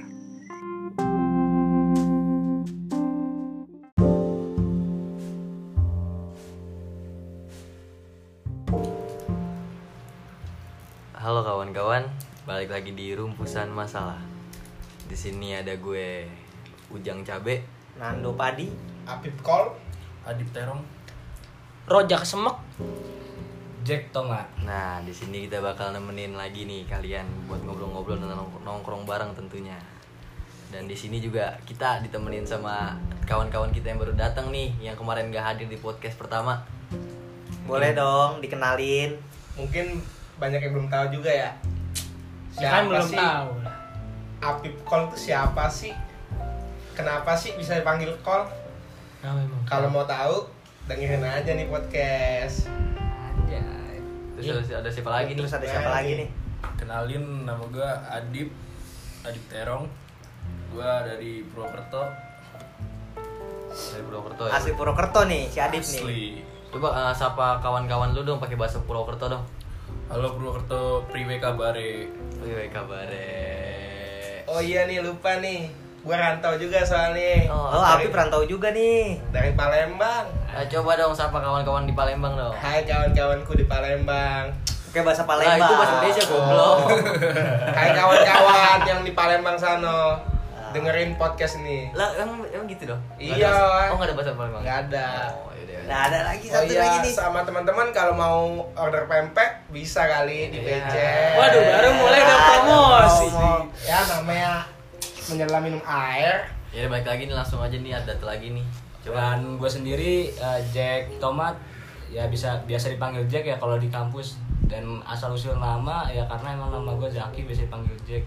Kawan-kawan, 11.76 12.07
balik 12.47 12.71
lagi 12.71 12.95
di 12.95 13.11
rumpusan 13.11 13.67
masalah. 13.67 14.15
Di 15.11 15.17
sini 15.19 15.59
ada 15.59 15.76
gue 15.76 16.23
Ujang 16.88 17.19
Cabe. 17.28 17.67
Nando 17.99 18.32
Padi. 18.32 18.71
Apip 19.03 19.36
Kol 19.43 19.76
Adip 20.23 20.47
Terong, 20.55 20.80
Rojak 21.91 22.23
semek. 22.23 22.55
Jack 23.84 24.07
Tonga. 24.15 24.47
Nah, 24.63 25.03
di 25.03 25.11
sini 25.11 25.51
kita 25.51 25.59
bakal 25.59 25.91
nemenin 25.91 26.39
lagi 26.39 26.63
nih 26.63 26.88
kalian 26.88 27.28
buat 27.51 27.59
ngobrol-ngobrol 27.67 28.23
dan 28.23 28.32
nong- 28.32 28.63
nongkrong 28.63 29.03
bareng 29.03 29.36
tentunya. 29.36 29.76
Dan 30.71 30.88
di 30.88 30.95
sini 30.95 31.19
juga 31.19 31.59
kita 31.67 31.99
ditemenin 32.07 32.47
sama 32.47 32.95
kawan-kawan 33.28 33.76
kita 33.76 33.91
yang 33.91 33.99
baru 33.99 34.15
datang 34.15 34.47
nih, 34.47 34.71
yang 34.80 34.95
kemarin 34.95 35.28
gak 35.28 35.43
hadir 35.43 35.67
di 35.67 35.76
podcast 35.76 36.15
pertama. 36.15 36.63
Boleh 37.67 37.91
dong 37.91 38.39
dikenalin. 38.39 39.36
mungkin 39.55 40.03
banyak 40.36 40.60
yang 40.60 40.74
belum 40.74 40.88
tahu 40.88 41.06
juga 41.12 41.32
ya 41.32 41.52
Ya 42.56 42.72
kan 42.72 42.88
belum 42.88 43.04
sih 43.04 43.16
tahu. 43.16 43.50
Apip 44.38 44.76
Kol 44.82 45.08
itu 45.08 45.18
siapa 45.26 45.68
sih 45.68 45.92
kenapa 46.92 47.36
sih 47.36 47.52
bisa 47.54 47.76
dipanggil 47.76 48.16
Kol 48.22 48.48
Nah, 49.20 49.34
memang. 49.34 49.58
kalau 49.66 49.90
mau 49.90 50.06
tahu 50.06 50.46
dengerin 50.86 51.20
aja 51.20 51.50
nih 51.50 51.66
podcast 51.66 52.70
Anjay. 53.26 53.98
Terus 54.38 54.70
ada, 54.70 54.86
ada 54.86 54.90
siapa 54.90 55.10
lagi 55.12 55.30
nih? 55.32 55.42
Terus 55.42 55.54
ada 55.54 55.66
siapa 55.66 55.90
lagi 55.92 56.12
nih. 56.16 56.30
Kenalin 56.76 57.24
nama 57.42 57.64
gue 57.66 57.90
Adip, 58.06 58.50
Adip 59.22 59.44
Terong. 59.48 59.90
Gue 60.70 60.86
dari 61.02 61.42
Purwokerto. 61.44 62.04
Dari 63.68 64.04
Purwokerto 64.04 64.44
ya. 64.46 64.52
Asli 64.54 64.72
Purwokerto 64.72 65.22
nih, 65.26 65.44
si 65.50 65.58
Adit 65.58 65.82
nih. 65.82 66.46
Coba 66.70 66.90
eh, 66.94 67.14
sapa 67.14 67.58
kawan-kawan 67.60 68.12
lu 68.12 68.22
dong 68.22 68.38
pakai 68.38 68.54
bahasa 68.54 68.78
Purwokerto 68.80 69.26
dong. 69.28 69.44
Halo 70.06 70.28
Purwokerto, 70.32 71.03
priwe 71.08 71.36
kabare. 71.38 72.08
Wih, 72.38 72.70
kabare. 72.70 73.26
oh 74.45 74.62
iya 74.62 74.86
nih 74.86 75.01
lupa 75.01 75.41
nih 75.41 75.66
gua 76.06 76.14
rantau 76.16 76.53
juga 76.53 76.78
soalnya 76.82 77.49
Oh, 77.49 77.74
dari, 77.74 78.06
Apip 78.06 78.14
rantau 78.14 78.45
juga 78.45 78.70
nih. 78.70 79.18
dari 79.34 79.51
Palembang 79.51 80.30
Eh, 80.47 80.70
coba 80.70 80.93
dong 80.93 81.10
sapa 81.12 81.41
kawan-kawan 81.41 81.84
di 81.84 81.91
Palembang 81.91 82.38
dong. 82.38 82.53
Hai 82.53 82.86
kawan-kawanku 82.86 83.58
di 83.58 83.66
Palembang 83.66 84.53
Oke 84.86 85.01
bahasa 85.01 85.26
Nah, 85.26 85.28
Palembang. 85.28 85.58
itu 85.60 85.74
bahasa 85.76 85.93
Indonesia 85.97 86.24
goblok. 86.24 86.78
Hai 87.78 87.89
kawan-kawan 87.91 88.80
yang 88.86 89.01
di 89.01 89.12
Palembang 89.12 89.58
sana 89.58 90.14
dengerin 90.70 91.18
podcast 91.18 91.58
ini 91.60 91.89
Lah, 91.91 92.14
emang, 92.16 92.45
emang 92.45 92.68
gitu 92.70 92.86
dong? 92.86 93.01
Iya. 93.18 93.49
ada- 93.49 93.89
Oh, 93.89 93.97
nggak 93.97 94.08
ada 94.08 94.16
bahasa 94.16 94.32
Palembang? 94.32 94.62
nggak 94.62 94.78
ada 94.88 95.08
Oh. 95.34 95.55
Nah, 95.86 96.00
ada 96.04 96.20
lagi 96.24 96.46
Oh 96.48 96.58
satu 96.58 96.66
iya, 96.68 96.82
lagi 96.82 96.98
nih. 97.04 97.14
sama 97.14 97.40
teman-teman 97.42 97.88
kalau 97.90 98.14
mau 98.14 98.40
order 98.76 99.06
pempek 99.06 99.70
bisa 99.70 100.02
kali 100.04 100.50
di 100.50 100.58
Iya. 100.60 100.82
PC. 100.82 100.96
Waduh, 101.36 101.62
baru 101.64 101.90
mulai 101.96 102.20
udah 102.20 102.38
Aduh, 102.38 102.86
promosi. 102.98 103.28
Ya 103.84 104.00
namanya 104.04 104.52
menyelam 105.28 105.62
minum 105.62 105.82
air. 105.84 106.50
Ya 106.70 106.86
balik 106.86 107.06
lagi 107.06 107.24
nih 107.24 107.36
langsung 107.36 107.60
aja 107.60 107.74
nih 107.74 107.94
ada 107.94 108.14
lagi 108.20 108.52
nih. 108.52 108.66
Coba 109.00 109.38
Dan 109.38 109.56
gue 109.56 109.70
sendiri 109.70 110.14
eh, 110.32 110.60
Jack 110.70 111.18
Tomat. 111.18 111.54
Ya 112.08 112.26
bisa 112.26 112.58
biasa 112.64 112.90
dipanggil 112.90 113.26
Jack 113.26 113.46
ya 113.46 113.56
kalau 113.56 113.78
di 113.78 113.88
kampus. 113.88 114.42
Dan 114.66 114.82
asal 115.04 115.30
usul 115.30 115.54
nama 115.56 116.10
ya 116.10 116.26
karena 116.26 116.54
emang 116.54 116.74
nama 116.74 116.92
gue 116.96 117.08
Zaki 117.08 117.46
biasa 117.46 117.64
dipanggil 117.64 117.94
Jack. 118.04 118.26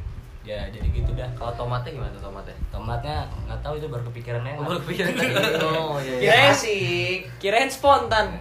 Ya 0.48 0.64
jadi 0.66 0.88
gitu 0.88 1.12
dah. 1.12 1.28
kalau 1.36 1.52
tomatnya 1.52 1.92
gimana 1.92 2.08
tuh 2.10 2.24
tomatnya? 2.24 2.56
Tomatnya 2.72 3.16
nggak 3.44 3.60
tahu 3.60 3.76
itu 3.76 3.86
baru 3.86 4.00
kepikiran 4.02 4.40
Oh, 4.56 4.64
baru 4.64 4.80
kepikiran 4.80 5.12
tadi. 5.20 5.32
Oh 5.60 6.00
iya. 6.00 6.08
iya. 6.08 6.16
Ya 6.16 6.32
Kirain- 6.32 6.52
asik. 6.56 7.18
Kirain 7.36 7.68
spontan. 7.68 8.26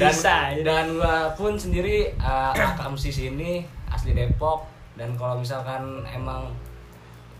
dan 0.00 0.08
Bisa, 0.08 0.36
ya. 0.56 0.64
dan 0.64 0.96
gua 0.96 1.28
pun 1.34 1.52
sendiri 1.54 2.16
uh, 2.16 2.52
kakak 2.52 2.88
musisi 2.88 3.28
ini 3.28 3.60
asli 3.86 4.16
Depok 4.16 4.64
dan 4.96 5.12
kalau 5.14 5.36
misalkan 5.36 5.82
emang 6.06 6.48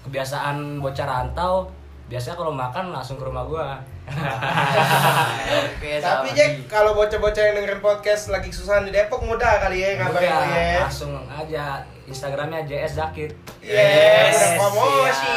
kebiasaan 0.03 0.77
bocah 0.79 1.07
rantau 1.07 1.65
biasanya 2.07 2.37
kalau 2.37 2.53
makan 2.53 2.91
langsung 2.91 3.17
ke 3.17 3.25
rumah 3.25 3.45
gua 3.45 3.81
Tapi 4.11 5.99
sama 5.99 6.29
Jack, 6.31 6.51
kalau 6.67 6.93
bocah-bocah 6.93 7.43
yang 7.43 7.55
dengerin 7.57 7.81
podcast 7.81 8.29
lagi 8.29 8.49
kesusahan 8.49 8.83
di 8.83 8.91
Depok 8.91 9.21
mudah 9.21 9.61
kali 9.61 9.81
ya 9.81 9.97
ngabarin 9.97 10.29
lu 10.29 10.45
ya. 10.49 10.81
langsung 10.81 11.13
aja 11.27 11.65
Instagramnya 12.05 12.63
JS 12.63 12.93
Zakit 12.97 13.31
Yes, 13.61 13.71
Yes, 13.71 14.35
udah 14.35 14.51
promosi. 14.57 15.37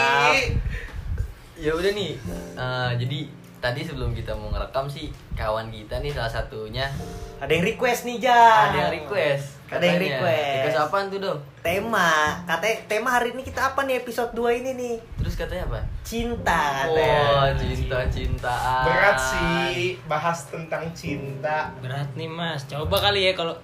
Ya 1.56 1.72
udah 1.72 1.92
nih. 1.92 2.12
eh, 2.56 2.92
jadi 2.98 3.20
tadi 3.60 3.82
sebelum 3.82 4.12
kita 4.12 4.34
mau 4.34 4.50
ngerekam 4.50 4.86
sih 4.86 5.08
kawan 5.34 5.70
kita 5.70 5.98
nih 5.98 6.12
salah 6.12 6.28
satunya 6.30 6.90
Ada 7.38 7.52
yang 7.52 7.66
request 7.66 8.04
nih, 8.04 8.18
Jan. 8.20 8.70
ada 8.70 8.78
yang 8.80 8.94
request. 8.98 9.53
Ada 9.70 9.86
yang 9.86 10.00
request. 10.00 10.54
Request 10.60 10.80
apaan 10.80 11.06
tuh 11.08 11.20
dong? 11.20 11.40
Tema, 11.60 12.12
katanya 12.44 12.78
tema 12.86 13.10
hari 13.10 13.32
ini 13.32 13.42
kita 13.42 13.72
apa 13.72 13.82
nih 13.84 14.00
episode 14.00 14.32
2 14.32 14.60
ini 14.60 14.72
nih? 14.76 14.96
Terus 15.18 15.34
katanya 15.34 15.64
apa? 15.66 15.80
Cinta 16.04 16.64
Oh, 16.86 16.94
katanya. 16.94 17.74
cinta 17.74 17.98
cintaan. 18.08 18.84
Berat 18.86 19.18
sih 19.18 19.98
bahas 20.06 20.40
tentang 20.46 20.84
cinta. 20.92 21.72
Berat 21.80 22.12
nih 22.14 22.28
mas. 22.28 22.68
Coba 22.68 23.00
kali 23.02 23.26
ya 23.26 23.34
kalau 23.34 23.56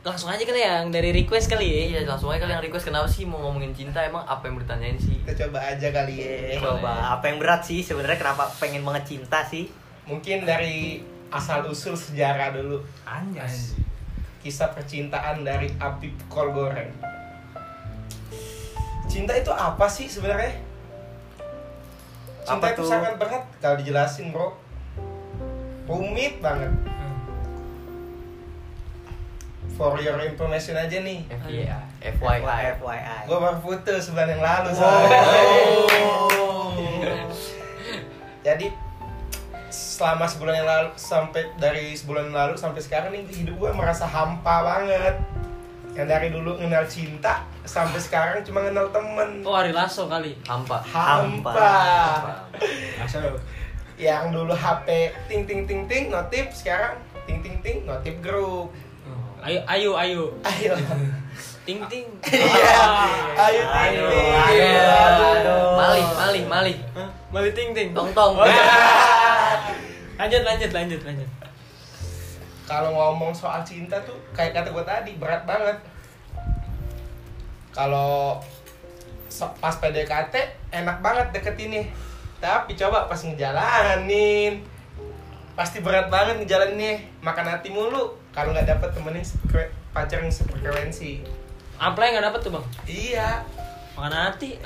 langsung 0.00 0.30
aja 0.30 0.38
kali 0.40 0.62
ya 0.62 0.80
yang 0.80 0.88
dari 0.88 1.10
request 1.10 1.50
kali 1.50 1.66
ya. 1.66 1.80
Iya, 1.90 2.00
langsung 2.06 2.30
aja 2.30 2.40
kalian 2.40 2.62
request 2.62 2.86
kenapa 2.86 3.10
sih 3.10 3.26
mau 3.26 3.42
ngomongin 3.42 3.74
cinta 3.74 4.00
emang 4.00 4.22
apa 4.22 4.46
yang 4.46 4.56
bertanyain 4.56 4.96
sih? 4.96 5.18
Kita 5.20 5.46
coba 5.46 5.58
aja 5.66 5.90
kali 5.90 6.14
ya. 6.22 6.62
Coba 6.62 7.12
apa 7.12 7.26
yang 7.26 7.42
berat 7.42 7.60
sih 7.60 7.82
sebenarnya 7.82 8.16
kenapa 8.16 8.46
pengen 8.56 8.86
banget 8.86 9.18
cinta 9.18 9.42
sih? 9.42 9.66
Mungkin 10.06 10.46
dari 10.46 11.02
asal 11.28 11.66
usul 11.66 11.92
sejarah 11.92 12.54
dulu. 12.54 12.78
Anjas 13.02 13.74
Kisah 14.46 14.70
percintaan 14.70 15.42
dari 15.42 15.66
Apip 15.82 16.14
Kol 16.30 16.54
Goreng. 16.54 16.86
Cinta 19.10 19.34
itu 19.34 19.50
apa 19.50 19.90
sih 19.90 20.06
sebenarnya? 20.06 20.54
Cinta 22.46 22.54
Apa 22.54 22.70
itu 22.70 22.78
tuh? 22.78 22.86
sangat 22.86 23.18
berat 23.18 23.42
kalau 23.58 23.74
dijelasin, 23.82 24.30
Bro. 24.30 24.54
Rumit 25.90 26.38
banget. 26.38 26.70
For 29.74 29.98
your 29.98 30.22
information 30.22 30.78
aja 30.78 31.02
nih. 31.02 31.26
Iya. 31.50 31.82
FYI. 32.06 32.78
FYI. 32.78 33.26
Gue 33.26 33.38
baru 33.42 33.58
putus 33.58 34.06
sebulan 34.06 34.30
yang 34.30 34.46
lalu 34.46 34.70
soalnya. 34.78 35.26
Jadi 38.46 38.85
selama 39.96 40.28
sebulan 40.28 40.54
yang 40.54 40.68
lalu 40.68 40.88
sampai 40.94 41.48
dari 41.56 41.96
sebulan 41.96 42.28
yang 42.28 42.36
lalu 42.36 42.54
sampai 42.54 42.84
sekarang 42.84 43.08
nih 43.10 43.24
hidup 43.24 43.56
gue 43.56 43.70
merasa 43.72 44.04
hampa 44.04 44.60
banget 44.60 45.16
yang 45.96 46.04
dari 46.04 46.28
dulu 46.28 46.60
kenal 46.60 46.84
cinta 46.84 47.40
sampai 47.64 47.96
sekarang 47.96 48.44
cuma 48.44 48.60
kenal 48.60 48.92
temen 48.92 49.40
Oh 49.40 49.56
Ari 49.56 49.72
Lasso 49.72 50.04
kali. 50.04 50.36
Hampa. 50.44 50.84
hampa 50.84 51.56
Masuk. 53.00 53.40
yang 53.96 54.28
dulu 54.28 54.52
HP 54.52 55.08
ting 55.24 55.48
ting 55.48 55.64
ting 55.64 55.88
ting 55.88 56.12
notif 56.12 56.52
sekarang 56.52 57.00
ting 57.24 57.40
ting 57.40 57.56
ting 57.64 57.88
notif 57.88 58.12
grup 58.20 58.68
Ayo 59.40 59.62
ayo 59.64 59.90
ayo. 59.96 60.24
ayo 60.42 60.74
Ting 61.62 61.80
ting. 61.86 62.06
Iya. 62.30 62.78
ayo 63.34 63.62
ting 63.64 63.86
Ayo, 63.88 64.04
ting 64.06 64.30
ayo. 64.34 65.58
Malih, 65.74 66.06
malih, 66.14 66.44
malih. 66.46 66.76
Hah? 66.94 67.08
Mali 67.28 67.50
ting 67.50 67.70
ting. 67.70 67.90
Tong 67.90 68.10
tong. 68.10 68.38
Lanjut 70.16 70.42
lanjut 70.42 70.70
lanjut 70.72 71.00
lanjut. 71.04 71.30
kalau 72.66 72.90
ngomong 72.90 73.30
soal 73.30 73.62
cinta 73.62 73.94
tuh 74.02 74.18
kayak 74.34 74.50
kata 74.50 74.74
gue 74.74 74.84
tadi 74.84 75.12
berat 75.20 75.46
banget. 75.46 75.78
Kalau 77.70 78.42
pas 79.60 79.76
PDKT 79.78 80.34
enak 80.74 80.98
banget 80.98 81.30
deket 81.30 81.54
ini 81.60 81.86
tapi 82.40 82.74
coba 82.74 83.06
pas 83.06 83.20
ngejalanin 83.20 84.64
pasti 85.56 85.80
berat 85.80 86.10
banget 86.10 86.42
ngejalaninnya 86.42 87.06
makan 87.22 87.46
hati 87.46 87.70
mulu. 87.70 88.18
Kalau 88.34 88.50
nggak 88.50 88.66
dapet 88.66 88.90
temenin 88.92 89.24
pacar 89.94 90.20
yang 90.20 90.32
sefrekuensi. 90.32 91.24
Apa 91.76 91.96
yang 92.02 92.18
nggak 92.18 92.26
dapet 92.32 92.40
tuh 92.44 92.52
bang? 92.56 92.66
iya 92.88 93.44
Makan 93.96 94.12
hati. 94.12 94.60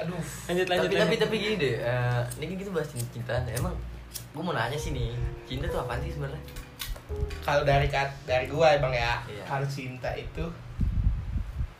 aduh 0.00 0.16
Lanjut 0.46 0.66
lanjut. 0.66 0.88
tapi 0.88 0.90
tapi 0.90 1.06
lanjut. 1.06 1.18
tapi 1.20 1.34
gini 1.36 1.54
deh, 1.56 1.74
eh, 1.78 2.20
ini 2.36 2.44
kan 2.46 2.54
kita 2.58 2.70
bahas 2.72 2.88
cinta. 2.90 3.34
Emang 3.48 3.72
gue 4.10 4.40
mau 4.40 4.50
nanya 4.50 4.74
sih 4.74 4.90
nih, 4.90 5.12
cinta 5.44 5.66
tuh 5.66 5.78
apaan 5.80 6.00
sih 6.00 6.10
sebenarnya? 6.10 6.40
kalau 7.40 7.64
dari 7.64 7.86
kat 7.86 8.06
dari 8.22 8.46
gua 8.46 8.70
ya 8.70 8.78
bang 8.78 8.94
ya 8.94 9.12
Iya. 9.26 9.42
kalau 9.42 9.66
cinta 9.66 10.06
itu 10.14 10.46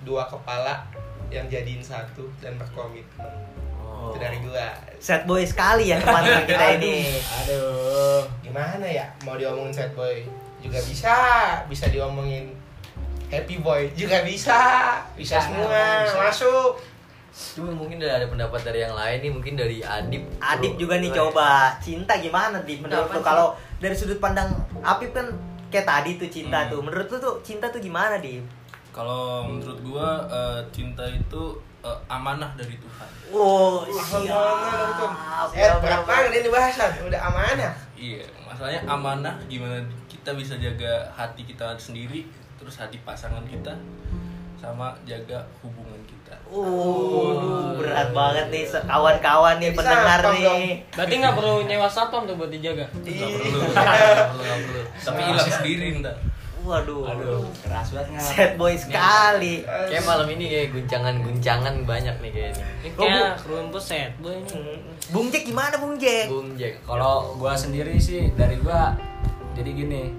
dua 0.01 0.26
kepala 0.26 0.82
yang 1.28 1.46
jadiin 1.46 1.78
satu 1.78 2.26
dan 2.36 2.57
berkomitmen 2.57 3.28
Oh. 3.78 4.11
itu 4.11 4.16
dari 4.18 4.36
gua 4.40 4.74
Set 4.98 5.22
boy 5.24 5.44
sekali 5.44 5.86
ya 5.86 5.96
teman 5.98 6.24
kita 6.51 6.66
ini. 6.76 7.14
Aduh. 7.36 8.20
gimana 8.42 8.82
ya 8.82 9.07
mau 9.22 9.36
diomongin 9.36 9.70
sad 9.70 9.94
boy 9.94 10.18
juga 10.59 10.76
bisa 10.82 11.14
bisa 11.70 11.86
diomongin 11.86 12.51
happy 13.31 13.57
boy 13.59 13.87
juga 13.95 14.20
bisa 14.20 14.59
bisa, 15.14 15.37
Bisa, 15.37 15.37
semua 15.41 15.70
bisa. 16.03 16.18
masuk 16.18 16.72
Cuma 17.31 17.70
mungkin 17.72 17.97
ada 18.01 18.26
pendapat 18.26 18.59
dari 18.61 18.83
yang 18.83 18.93
lain 18.93 19.22
nih, 19.22 19.31
mungkin 19.31 19.55
dari 19.55 19.78
Adip. 19.81 20.18
Adip 20.37 20.74
juga 20.76 20.99
nih 20.99 21.09
Boleh. 21.09 21.31
coba 21.31 21.49
cinta 21.78 22.18
gimana 22.18 22.59
Dip 22.61 22.83
menurut 22.83 23.07
lu 23.09 23.16
sih? 23.16 23.24
kalau 23.24 23.47
dari 23.78 23.95
sudut 23.95 24.18
pandang 24.18 24.51
Apip 24.81 25.14
kan 25.14 25.24
kayak 25.70 25.87
tadi 25.87 26.18
tuh 26.18 26.26
cinta 26.26 26.59
Hmm. 26.61 26.68
tuh 26.68 26.81
menurut 26.83 27.07
lu 27.07 27.16
tuh 27.16 27.35
cinta 27.41 27.70
tuh 27.70 27.78
gimana 27.78 28.18
Dip? 28.18 28.43
Kalau 28.91 29.47
menurut 29.47 29.78
gua 29.81 30.26
eh, 30.26 30.61
cinta 30.68 31.07
itu 31.07 31.43
eh, 31.81 31.99
amanah 32.09 32.51
dari 32.59 32.74
Tuhan. 32.76 33.09
Oh 33.31 33.87
siap. 33.89 35.55
eh 35.55 35.70
berat 35.78 36.03
banget 36.03 36.31
ini 36.37 36.49
bahasan 36.51 36.91
udah 37.01 37.20
amanah 37.24 37.72
Iya, 37.95 38.26
masalahnya 38.43 38.81
amanah 38.85 39.39
gimana 39.47 39.78
kita 40.09 40.35
bisa 40.35 40.57
jaga 40.57 41.09
hati 41.11 41.45
kita 41.45 41.72
sendiri, 41.76 42.26
terus 42.61 42.76
hati 42.76 43.00
pasangan 43.00 43.40
kita, 43.48 43.72
sama 44.61 44.92
jaga 45.08 45.40
hubungan 45.64 45.96
kita. 46.04 46.36
Uh, 46.52 47.72
berat 47.80 48.12
banget 48.12 48.46
nih 48.52 48.64
kawan-kawan 48.68 49.56
nih 49.56 49.72
pendengar 49.72 50.20
dong. 50.20 50.36
nih. 50.36 50.84
Berarti 50.92 51.14
nggak 51.16 51.34
perlu 51.34 51.54
nyewa 51.64 51.88
satpam 51.88 52.28
tuh 52.28 52.36
buat 52.36 52.52
dijaga. 52.52 52.84
Iya. 53.00 53.24
nggak 53.24 53.40
perlu, 53.40 53.61
nggak 53.64 54.58
perlu. 54.68 54.82
Tapi 55.08 55.20
hilang 55.24 55.48
sendiri 55.48 55.86
ntar. 56.04 56.16
Waduh. 56.61 57.08
Aduh, 57.08 57.48
keras 57.64 57.88
banget? 57.96 58.20
Sad 58.20 58.52
boy 58.61 58.76
sekali. 58.76 59.64
Kayak 59.64 60.04
malam 60.04 60.28
ini 60.28 60.44
kayak 60.52 60.68
guncangan-guncangan 60.76 61.74
banyak 61.88 62.16
nih 62.20 62.30
kayak 62.30 62.50
ini. 62.52 62.62
Ini 62.84 62.88
kayak 63.00 63.40
rumput 63.48 63.80
set 63.80 64.12
boy 64.20 64.36
ini. 64.36 64.76
Bung 65.08 65.32
Jack 65.32 65.48
gimana 65.48 65.74
Bung 65.80 65.96
Jack? 65.96 66.28
Bung 66.28 66.52
Jack. 66.61 66.84
Kalau 66.84 67.32
gua 67.40 67.56
sendiri 67.56 67.96
sih 67.96 68.28
dari 68.36 68.61
gua 68.61 68.92
jadi 69.56 69.72
gini, 69.72 70.12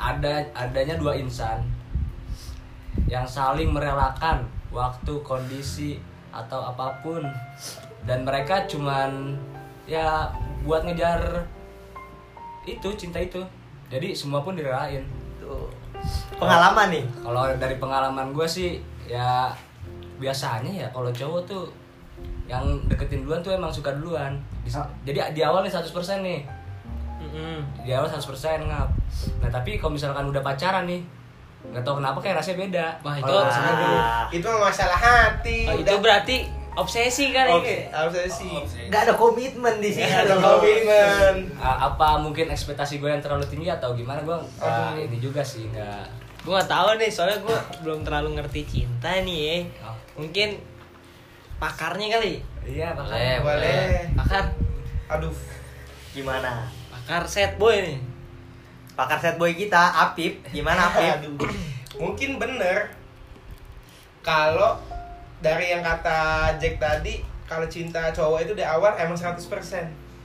ada 0.00 0.40
adanya 0.56 0.96
dua 0.96 1.12
insan 1.14 1.60
yang 3.06 3.28
saling 3.28 3.70
merelakan 3.70 4.48
waktu, 4.72 5.12
kondisi 5.20 6.00
atau 6.32 6.62
apa 6.64 7.02
pun 7.02 7.20
dan 8.08 8.24
mereka 8.24 8.64
cuman 8.64 9.36
ya 9.84 10.30
buat 10.64 10.86
ngejar 10.86 11.44
itu 12.64 12.88
cinta 12.96 13.18
itu. 13.20 13.42
Jadi 13.90 14.14
semua 14.14 14.40
pun 14.40 14.54
direlain. 14.54 15.02
Tuh. 15.42 15.66
Pengalaman 16.38 16.88
nih. 16.94 17.04
Kalau 17.20 17.42
dari 17.58 17.76
pengalaman 17.76 18.30
gue 18.30 18.46
sih 18.46 18.78
ya 19.10 19.50
biasanya 20.22 20.86
ya 20.86 20.88
kalau 20.94 21.10
cowok 21.10 21.40
tuh 21.44 21.64
yang 22.46 22.62
deketin 22.86 23.26
duluan 23.26 23.42
tuh 23.42 23.50
emang 23.52 23.74
suka 23.74 23.90
duluan. 23.98 24.38
Di- 24.62 24.70
Jadi 25.02 25.18
di 25.34 25.42
awal 25.42 25.66
nih 25.66 25.72
100% 25.74 26.22
nih. 26.22 26.40
Mm-mm. 27.20 27.56
Di 27.80 27.92
awal 27.92 28.08
100% 28.08 28.24
ngap. 28.64 28.88
Nah, 29.38 29.50
tapi 29.50 29.76
kalau 29.76 29.92
misalkan 29.92 30.24
udah 30.24 30.40
pacaran 30.40 30.88
nih, 30.88 31.04
nggak 31.62 31.84
tahu 31.84 32.00
kenapa 32.00 32.18
kayak 32.18 32.40
rasanya 32.40 32.58
beda. 32.58 32.86
Wah, 33.00 33.14
itu 33.14 33.28
rasanya 33.30 33.72
dulu. 33.76 33.98
itu 34.32 34.48
masalah 34.48 34.96
hati 34.96 35.58
Oh, 35.68 35.76
itu 35.76 35.94
berarti 36.00 36.36
obsesi 36.72 37.28
kali 37.30 37.50
Oke, 37.52 37.76
ini. 37.82 37.92
harus 37.92 38.14
sih 38.30 38.62
Gak 38.88 39.04
ada 39.04 39.14
komitmen 39.14 39.82
di 39.82 39.90
sini. 39.90 40.06
ada 40.06 40.38
komitmen 40.38 41.50
apa 41.58 42.16
mungkin 42.16 42.46
ekspektasi 42.48 42.96
gue 42.96 43.10
yang 43.10 43.20
terlalu 43.20 43.42
tinggi 43.44 43.68
atau 43.68 43.92
gimana 43.92 44.22
gue 44.22 44.38
nggak 44.56 45.02
ini 45.02 45.18
juga 45.18 45.42
sih 45.42 45.66
nggak 45.66 46.06
Gue 46.40 46.56
gak 46.56 46.72
tahu 46.72 46.96
nih, 46.96 47.12
soalnya 47.12 47.36
gue 47.36 47.52
belum 47.84 48.00
terlalu 48.00 48.40
ngerti 48.40 48.64
cinta 48.64 49.12
nih 49.12 49.38
ya. 49.44 49.56
Oh. 49.84 49.92
Mungkin 50.16 50.56
pakarnya 51.58 52.16
kali. 52.16 52.40
iya 52.64 52.96
Boleh, 52.96 53.04
makanya 53.04 53.36
boleh 53.44 53.76
Pakar, 54.16 54.44
aduh 55.10 55.36
Gimana? 56.16 56.64
Pakar 57.10 57.26
set 57.26 57.58
boy 57.58 57.74
nih. 57.74 57.98
Pakar 58.94 59.18
set 59.18 59.34
boy 59.34 59.50
kita, 59.58 59.82
Apip. 59.98 60.46
Gimana 60.54 60.86
Apip? 60.94 61.10
Aduh. 61.18 61.42
Mungkin 61.98 62.38
bener 62.38 62.94
kalau 64.22 64.78
dari 65.42 65.74
yang 65.74 65.82
kata 65.82 66.54
Jack 66.62 66.78
tadi, 66.78 67.18
kalau 67.50 67.66
cinta 67.66 68.14
cowok 68.14 68.46
itu 68.46 68.54
di 68.54 68.62
awal 68.62 68.94
emang 68.94 69.18
100%. 69.18 69.42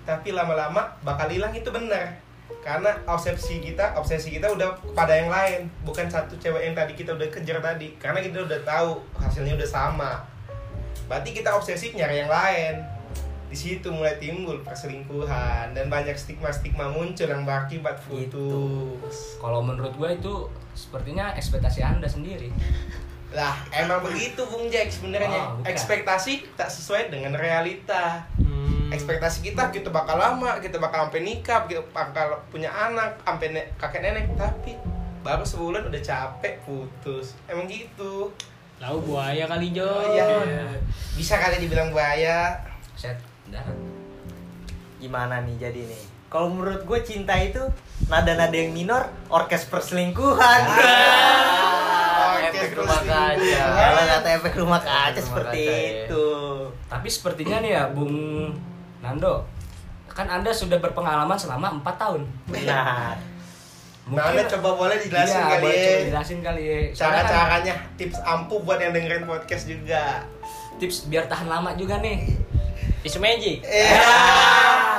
Tapi 0.05 0.29
lama-lama 0.29 0.93
bakal 1.01 1.25
hilang 1.33 1.57
itu 1.57 1.73
bener. 1.73 2.21
Karena 2.61 2.93
obsesi 3.09 3.65
kita, 3.65 3.97
obsesi 3.97 4.29
kita 4.29 4.53
udah 4.53 4.77
pada 4.93 5.17
yang 5.17 5.33
lain, 5.33 5.65
bukan 5.81 6.05
satu 6.05 6.37
cewek 6.37 6.69
yang 6.69 6.77
tadi 6.77 6.93
kita 6.93 7.17
udah 7.17 7.33
kejar 7.33 7.65
tadi. 7.65 7.97
Karena 7.97 8.21
kita 8.21 8.45
udah 8.45 8.61
tahu 8.61 9.01
hasilnya 9.17 9.57
udah 9.57 9.65
sama. 9.65 10.21
Berarti 11.09 11.33
kita 11.33 11.49
obsesi 11.49 11.97
nyari 11.97 12.21
yang 12.21 12.29
lain. 12.29 12.94
Di 13.45 13.57
situ 13.57 13.87
mulai 13.93 14.17
timbul 14.17 14.65
perselingkuhan 14.65 15.71
dan 15.77 15.85
banyak 15.87 16.17
stigma-stigma 16.17 16.91
muncul 16.91 17.29
yang 17.29 17.45
berakibat 17.45 18.01
putus. 18.03 19.37
kalau 19.39 19.61
menurut 19.61 19.93
gue 19.95 20.09
itu 20.17 20.33
sepertinya 20.75 21.31
ekspektasi 21.37 21.79
anda 21.85 22.09
sendiri 22.09 22.51
Lah, 23.35 23.51
emang 23.75 23.99
begitu 23.99 24.47
Bung 24.47 24.71
Jack 24.71 24.87
sebenarnya. 24.87 25.27
Oh, 25.27 25.59
bukan. 25.59 25.67
Ekspektasi 25.67 26.55
tak 26.55 26.71
sesuai 26.71 27.11
dengan 27.11 27.35
realita. 27.35 28.23
Hmm. 28.39 28.87
Ekspektasi 28.87 29.43
kita 29.43 29.75
kita 29.75 29.91
bakal 29.91 30.15
lama, 30.15 30.55
kita 30.63 30.79
bakal 30.79 31.11
sampai 31.11 31.27
nikah, 31.27 31.67
kita 31.67 31.83
bakal 31.91 32.39
punya 32.47 32.71
anak, 32.71 33.19
sampai 33.27 33.51
ne- 33.51 33.69
kakek 33.75 34.07
nenek, 34.07 34.31
tapi 34.39 34.79
baru 35.19 35.43
sebulan 35.43 35.91
udah 35.91 35.99
capek 35.99 36.63
putus. 36.63 37.35
Emang 37.51 37.67
gitu. 37.67 38.31
Tahu 38.79 38.97
buaya 39.03 39.43
kali 39.51 39.75
Jo. 39.75 39.83
Oh, 39.83 40.15
iya. 40.15 40.71
Bisa 41.19 41.35
kali 41.35 41.59
dibilang 41.59 41.91
buaya. 41.91 42.55
set 42.95 43.19
darat 43.55 43.77
Gimana 44.97 45.39
nih 45.41 45.55
jadi 45.57 45.81
nih? 45.85 46.03
Kalau 46.25 46.51
menurut 46.51 46.83
gue 46.83 46.99
cinta 46.99 47.31
itu 47.37 47.61
nada-nada 48.05 48.51
yang 48.51 48.69
minor, 48.69 49.07
orkes 49.29 49.63
perselingkuhan. 49.65 50.61
Oh, 50.65 52.35
efek 52.41 52.73
oke, 52.73 52.79
rumah 52.81 52.99
terus 52.99 53.13
kaca. 53.37 53.63
Kalau 53.69 54.03
kata 54.09 54.29
efek 54.33 54.53
rumah 54.57 54.81
kaca 54.81 55.09
Efek 55.11 55.23
rumah 55.23 55.23
seperti 55.23 55.61
kaca, 55.61 55.71
ya. 55.71 55.87
itu. 56.03 56.25
tapi 56.85 57.07
sepertinya 57.07 57.57
nih 57.59 57.71
ya 57.71 57.83
Bung 57.87 58.13
Nando 58.99 59.45
kan 60.07 60.27
anda 60.27 60.47
sudah 60.49 60.79
berpengalaman 60.79 61.35
selama 61.35 61.75
empat 61.75 61.95
tahun 61.97 62.21
Benar. 62.47 63.15
Nah, 64.05 64.21
Anda 64.29 64.45
coba 64.47 64.77
boleh 64.77 65.01
dijelasin 65.01 65.33
Iya, 65.35 65.49
kali 65.49 65.61
boleh 65.61 65.73
ya. 65.73 65.81
coba 65.83 65.97
dijelasin 65.99 66.39
kali 66.39 66.61
ya 66.61 66.77
kan 66.77 66.93
Cara-caranya, 66.93 67.73
tips 67.95 68.17
ampuh 68.21 68.59
buat 68.61 68.77
yang 68.77 68.93
dengerin 68.93 69.25
podcast 69.25 69.65
juga. 69.65 70.23
tips 70.75 71.07
biar 71.07 71.25
tahan 71.25 71.47
lama 71.47 71.73
juga 71.73 71.97
nih 71.97 72.37
Tisu 73.01 73.19
magic. 73.19 73.61
Eh, 73.61 73.93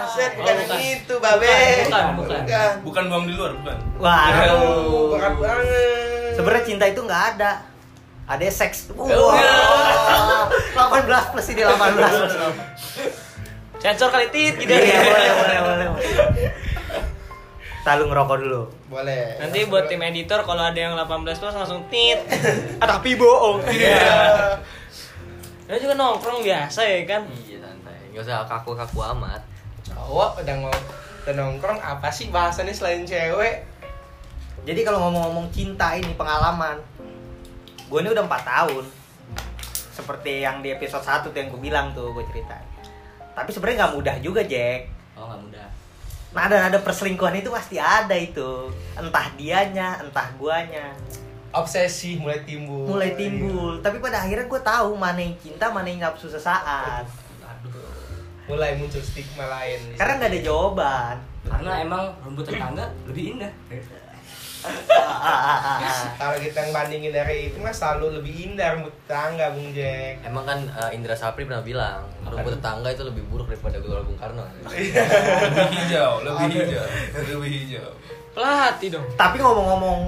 set 0.08 0.32
bukan 0.34 0.46
Oh, 0.48 0.62
bukan. 0.62 0.78
itu, 0.78 1.14
Babe. 1.16 1.56
Bukan, 1.84 2.06
bukan. 2.16 2.40
Bukan. 2.40 2.72
Bukan 2.82 3.02
buang 3.06 3.24
di 3.24 3.34
luar, 3.34 3.50
bukan. 3.56 3.76
Waduh. 3.96 4.38
Aduh, 4.38 5.02
berat 5.12 5.34
banget. 5.36 6.32
Sebenarnya 6.32 6.64
cinta 6.64 6.84
itu 6.84 7.00
nggak 7.00 7.22
ada. 7.34 7.52
Ada 8.26 8.46
seks. 8.48 8.90
Oh, 8.90 9.06
Wow. 9.06 10.50
18 10.74 11.32
plus 11.32 11.46
ini 11.48 11.62
18 11.62 11.94
plus. 11.94 12.34
Sensor 13.76 14.08
kali 14.08 14.26
tit 14.28 14.54
gitu 14.56 14.66
ya. 14.68 14.98
boleh, 14.98 15.30
boleh, 15.32 15.58
boleh. 15.60 15.86
boleh. 15.90 16.50
Tahu 17.82 18.02
ngerokok 18.04 18.36
dulu. 18.40 18.62
Boleh. 18.88 19.38
Nanti 19.38 19.62
buat 19.64 19.86
tim 19.86 20.02
editor 20.02 20.42
kalau 20.42 20.58
ada 20.60 20.74
yang 20.74 20.94
18 20.94 21.06
plus 21.38 21.54
langsung 21.54 21.86
tit. 21.86 22.18
Ah, 22.82 22.86
tapi 22.88 23.14
bohong. 23.14 23.62
Iya. 23.64 24.58
Ya 25.66 25.76
juga 25.78 25.94
nongkrong 25.94 26.42
biasa 26.42 26.82
ya 26.82 27.02
kan. 27.04 27.22
Iya 27.30 27.55
Gak 28.16 28.24
usah 28.24 28.48
kaku-kaku 28.48 29.04
amat. 29.12 29.44
Cowok 29.84 30.40
udah 30.40 30.56
mau 30.56 30.72
udah 31.28 31.34
nongkrong 31.36 31.76
apa 31.84 32.08
sih 32.08 32.32
bahasannya 32.32 32.72
selain 32.72 33.04
cewek? 33.04 33.60
Jadi 34.64 34.80
kalau 34.88 35.04
ngomong-ngomong 35.04 35.52
cinta 35.52 35.92
ini 35.92 36.16
pengalaman, 36.16 36.80
gue 37.92 37.98
ini 38.00 38.08
udah 38.08 38.24
empat 38.24 38.42
tahun. 38.48 38.88
Seperti 39.92 40.48
yang 40.48 40.64
di 40.64 40.72
episode 40.72 41.04
1 41.04 41.28
tuh 41.28 41.36
yang 41.36 41.52
gue 41.52 41.60
bilang 41.60 41.92
tuh 41.92 42.08
gue 42.16 42.24
cerita. 42.32 42.56
Tapi 43.36 43.52
sebenarnya 43.52 43.84
nggak 43.84 43.94
mudah 44.00 44.16
juga 44.24 44.40
Jack. 44.48 44.88
Oh 45.20 45.28
nggak 45.28 45.40
mudah. 45.52 45.68
Nada-nada 46.32 46.80
perselingkuhan 46.80 47.36
itu 47.36 47.52
pasti 47.52 47.76
ada 47.76 48.16
itu. 48.16 48.72
Entah 48.96 49.28
dianya, 49.36 50.00
entah 50.00 50.32
guanya. 50.40 50.96
Obsesi 51.52 52.16
mulai 52.16 52.40
timbul. 52.48 52.96
Mulai 52.96 53.12
timbul. 53.12 53.84
Tapi 53.84 54.00
pada 54.00 54.24
akhirnya 54.24 54.48
gue 54.48 54.60
tahu 54.64 54.96
mana 54.96 55.20
yang 55.20 55.36
cinta, 55.36 55.68
mana 55.68 55.84
yang 55.92 56.00
nafsu 56.00 56.32
sesaat. 56.32 57.25
Mulai 58.46 58.78
muncul 58.78 59.02
stigma 59.02 59.46
lain. 59.50 59.80
Karena 59.98 60.12
nggak 60.22 60.30
ada 60.30 60.40
jawaban. 60.42 61.16
Karena 61.46 61.70
emang 61.82 62.02
rumput 62.22 62.46
tetangga 62.46 62.86
lebih 63.06 63.38
indah. 63.38 63.52
Ah, 64.66 64.72
ah, 65.06 65.20
ah, 65.22 65.58
ah, 65.62 65.78
ah. 65.78 66.06
Kalau 66.18 66.36
kita 66.42 66.74
bandingin 66.74 67.14
dari 67.14 67.54
itu 67.54 67.58
mah 67.62 67.70
selalu 67.70 68.18
lebih 68.18 68.50
indah 68.50 68.74
rambut 68.74 68.94
tangga 69.06 69.54
Bung 69.54 69.70
Jack. 69.70 70.26
Emang 70.26 70.42
kan 70.42 70.58
eh, 70.66 70.90
Indra 70.98 71.14
Sapri 71.14 71.46
pernah 71.46 71.62
bilang 71.62 72.02
rumput 72.26 72.58
tetangga 72.58 72.90
itu 72.90 73.06
lebih 73.06 73.22
buruk 73.30 73.46
daripada 73.46 73.78
Gelora 73.78 74.02
Bung 74.02 74.18
Karno. 74.18 74.42
lebih 74.66 75.66
hijau 75.70 76.12
lebih 76.26 76.46
hijau 76.50 76.86
lebih 77.14 77.50
hijau 77.62 77.88
Pelatih 78.36 78.88
dong. 78.92 79.06
Tapi 79.16 79.36
ngomong-ngomong 79.40 80.00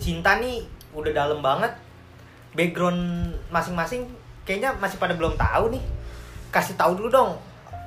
cinta 0.00 0.38
nih 0.38 0.64
udah 0.96 1.12
dalam 1.12 1.44
banget. 1.44 1.76
Background 2.56 3.36
masing-masing 3.52 4.08
kayaknya 4.48 4.72
masih 4.80 4.96
pada 4.96 5.12
belum 5.12 5.36
tahu 5.36 5.76
nih. 5.76 5.84
Kasih 6.48 6.72
tahu 6.78 6.96
dulu 6.96 7.12
dong. 7.12 7.32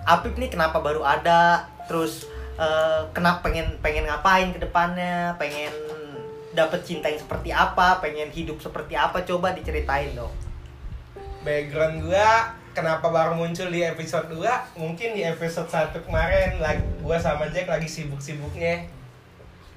Apip 0.10 0.34
nih 0.42 0.50
kenapa 0.50 0.82
baru 0.82 1.06
ada? 1.06 1.70
Terus 1.86 2.26
eh, 2.58 3.02
kenapa 3.14 3.46
pengen 3.46 3.78
pengen 3.86 4.10
ngapain 4.10 4.50
ke 4.50 4.58
depannya? 4.58 5.38
Pengen 5.38 5.70
dapet 6.58 6.82
cinta 6.82 7.06
yang 7.14 7.22
seperti 7.22 7.54
apa? 7.54 8.02
Pengen 8.02 8.34
hidup 8.34 8.58
seperti 8.58 8.98
apa? 8.98 9.22
Coba 9.22 9.54
diceritain 9.54 10.18
dong. 10.18 10.34
Background 11.46 12.10
gua 12.10 12.58
kenapa 12.74 13.06
baru 13.14 13.38
muncul 13.38 13.70
di 13.70 13.86
episode 13.86 14.34
2? 14.34 14.82
Mungkin 14.82 15.14
di 15.14 15.22
episode 15.22 15.70
1 15.70 15.94
kemarin 16.02 16.58
lagi 16.58 16.82
gua 17.06 17.22
sama 17.22 17.46
Jack 17.54 17.70
lagi 17.70 17.86
sibuk-sibuknya 17.86 18.99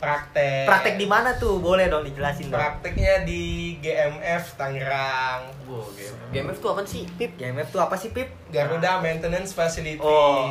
praktek. 0.03 0.66
Praktek 0.66 0.94
di 0.98 1.07
mana 1.07 1.38
tuh? 1.38 1.62
Boleh 1.62 1.86
dong 1.86 2.03
dijelasin 2.03 2.50
dong. 2.50 2.59
Prakteknya 2.59 3.22
di 3.22 3.78
GMF 3.78 4.59
Tangerang. 4.59 5.46
Wow, 5.70 5.86
game. 5.94 6.18
GMF 6.34 6.59
tuh 6.59 6.74
apa 6.74 6.82
sih? 6.82 7.07
Pip, 7.14 7.38
GMF 7.38 7.70
tuh 7.70 7.78
apa 7.78 7.94
sih 7.94 8.11
Pip? 8.11 8.26
Garuda 8.50 8.98
Maintenance 8.98 9.55
Facility. 9.55 10.03
Oh, 10.03 10.50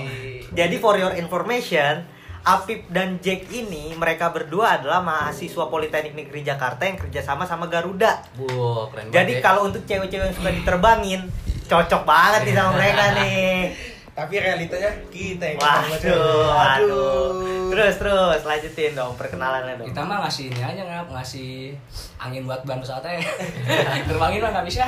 jadi 0.55 0.75
for 0.79 0.95
your 0.95 1.11
information, 1.19 2.07
Apip 2.41 2.89
dan 2.89 3.21
Jack 3.21 3.51
ini 3.53 3.93
mereka 3.93 4.33
berdua 4.33 4.81
adalah 4.81 5.03
mahasiswa 5.03 5.69
Politeknik 5.69 6.15
Negeri 6.17 6.41
Jakarta 6.41 6.87
yang 6.87 6.97
kerjasama 6.97 7.45
sama 7.45 7.67
Garuda. 7.67 8.23
Wow, 8.39 8.89
keren 8.89 9.13
Jadi 9.13 9.37
banget. 9.37 9.43
ya. 9.43 9.45
kalau 9.45 9.61
untuk 9.69 9.83
cewek-cewek 9.85 10.25
yang 10.31 10.33
suka 10.33 10.49
diterbangin, 10.49 11.21
cocok 11.69 12.01
banget 12.01 12.41
nih 12.49 12.55
sama 12.57 12.71
mereka 12.79 13.03
nih. 13.19 13.45
Tapi 14.11 14.33
realitanya 14.37 14.91
kita 15.07 15.45
yang 15.45 15.57
Waduh, 15.57 15.95
ketemu. 15.95 16.19
waduh. 16.45 17.31
Terus 17.71 17.95
terus 17.95 18.41
lanjutin 18.43 18.91
dong 18.91 19.15
perkenalannya 19.15 19.79
dong. 19.79 19.87
Kita 19.87 20.03
mah 20.03 20.17
ngasih 20.21 20.51
ini 20.51 20.59
aja 20.59 20.81
ngap 20.81 21.07
ngasih 21.09 21.71
angin 22.17 22.43
buat 22.43 22.61
ban 22.61 22.77
pesawatnya. 22.77 23.23
Terbangin 24.07 24.39
mah 24.39 24.51
nggak 24.51 24.67
bisa. 24.67 24.83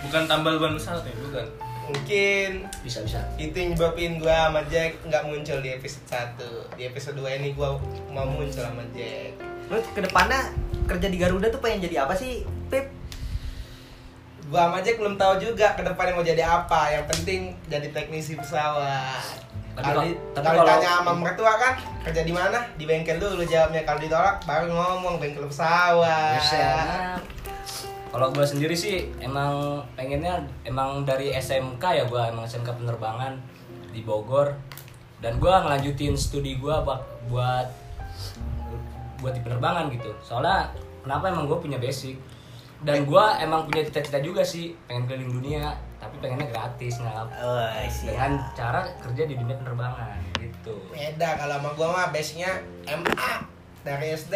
bukan 0.00 0.22
tambal 0.24 0.56
ban 0.56 0.72
pesawat 0.72 1.00
ya 1.02 1.14
bukan 1.18 1.46
Mungkin 1.84 2.64
Bisa 2.80 3.04
bisa. 3.04 3.20
itu 3.36 3.52
yang 3.52 3.76
nyebabin 3.76 4.16
gua 4.16 4.48
sama 4.48 4.64
Jack 4.64 4.96
nggak 5.04 5.20
muncul 5.24 5.60
di 5.60 5.68
episode 5.68 6.08
1 6.08 6.80
Di 6.80 6.88
episode 6.88 7.20
2 7.20 7.38
ini 7.38 7.52
gua 7.52 7.76
mau 8.08 8.24
muncul 8.24 8.56
sama 8.56 8.80
Jack 8.90 9.36
Terus 9.68 9.84
ke 9.92 10.00
depannya 10.00 10.48
kerja 10.84 11.08
di 11.08 11.16
Garuda 11.16 11.48
tuh 11.48 11.60
pengen 11.60 11.84
jadi 11.84 12.04
apa 12.04 12.12
sih, 12.12 12.40
Pip? 12.68 12.88
Gua 14.54 14.70
sama 14.70 14.78
Jack 14.86 15.02
belum 15.02 15.18
tahu 15.18 15.42
juga 15.42 15.74
ke 15.74 15.82
depannya 15.82 16.14
mau 16.14 16.22
jadi 16.22 16.46
apa. 16.46 16.86
Yang 16.94 17.04
penting 17.10 17.40
jadi 17.66 17.90
teknisi 17.90 18.38
pesawat. 18.38 19.42
Tapi 19.74 19.98
kalau 20.30 20.62
ditanya 20.62 21.02
sama 21.02 21.10
mertua 21.18 21.58
kan 21.58 21.74
kerja 22.06 22.22
di 22.22 22.30
mana? 22.30 22.62
Di 22.78 22.86
bengkel 22.86 23.18
dulu 23.18 23.42
jawabnya. 23.42 23.82
Kalau 23.82 23.98
ditolak 23.98 24.46
baru 24.46 24.70
ngomong 24.70 25.18
bengkel 25.18 25.50
pesawat. 25.50 26.38
Nah, 26.38 27.18
Kalau 28.14 28.30
gue 28.30 28.46
sendiri 28.46 28.78
sih 28.78 29.10
emang 29.18 29.82
pengennya 29.98 30.46
emang 30.62 31.02
dari 31.02 31.34
SMK 31.34 31.82
ya 31.82 32.06
gue 32.06 32.22
emang 32.22 32.46
SMK 32.46 32.78
penerbangan 32.78 33.34
di 33.90 34.06
Bogor. 34.06 34.54
Dan 35.18 35.42
gue 35.42 35.50
ngelanjutin 35.50 36.14
studi 36.14 36.62
gue 36.62 36.76
buat 36.86 37.02
buat 37.26 37.66
buat 39.18 39.34
di 39.34 39.42
penerbangan 39.42 39.90
gitu. 39.90 40.14
Soalnya 40.22 40.70
kenapa 41.02 41.34
emang 41.34 41.50
gue 41.50 41.58
punya 41.58 41.82
basic 41.82 42.14
dan 42.84 43.02
gue 43.02 43.24
emang 43.40 43.64
punya 43.64 43.82
cita-cita 43.82 44.20
juga 44.20 44.40
sih 44.40 44.76
pengen 44.84 45.04
keliling 45.06 45.32
dunia 45.34 45.72
tapi 45.96 46.20
pengennya 46.20 46.46
gratis 46.46 47.00
nggak 47.00 47.16
Oh, 47.34 47.64
dengan 48.04 48.32
cara 48.52 48.84
kerja 49.00 49.24
di 49.24 49.34
dunia 49.34 49.56
penerbangan 49.56 50.20
gitu. 50.36 50.76
beda 50.88 51.28
kalau 51.34 51.56
sama 51.58 51.70
gua 51.72 51.88
mah 51.90 52.06
base-nya 52.08 52.60
MA 52.86 53.32
dari 53.80 54.12
SD 54.12 54.34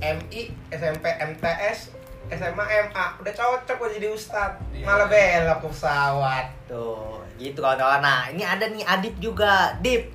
MI 0.00 0.40
SMP 0.68 1.04
MTS 1.04 1.92
SMA 2.30 2.64
MA 2.86 3.04
udah 3.14 3.32
cocok 3.32 3.76
gua 3.76 3.88
jadi 3.88 4.08
ustad 4.08 4.56
Iya. 4.70 4.84
malah 4.84 5.04
belok 5.04 5.58
ke 5.60 5.68
pesawat 5.68 6.46
Tuh, 6.64 7.20
gitu 7.36 7.60
kawan-kawan. 7.60 8.00
Nah, 8.00 8.22
ini 8.26 8.40
ada 8.40 8.64
nih 8.66 8.80
Adip 8.82 9.16
juga. 9.18 9.76
Dip, 9.78 10.08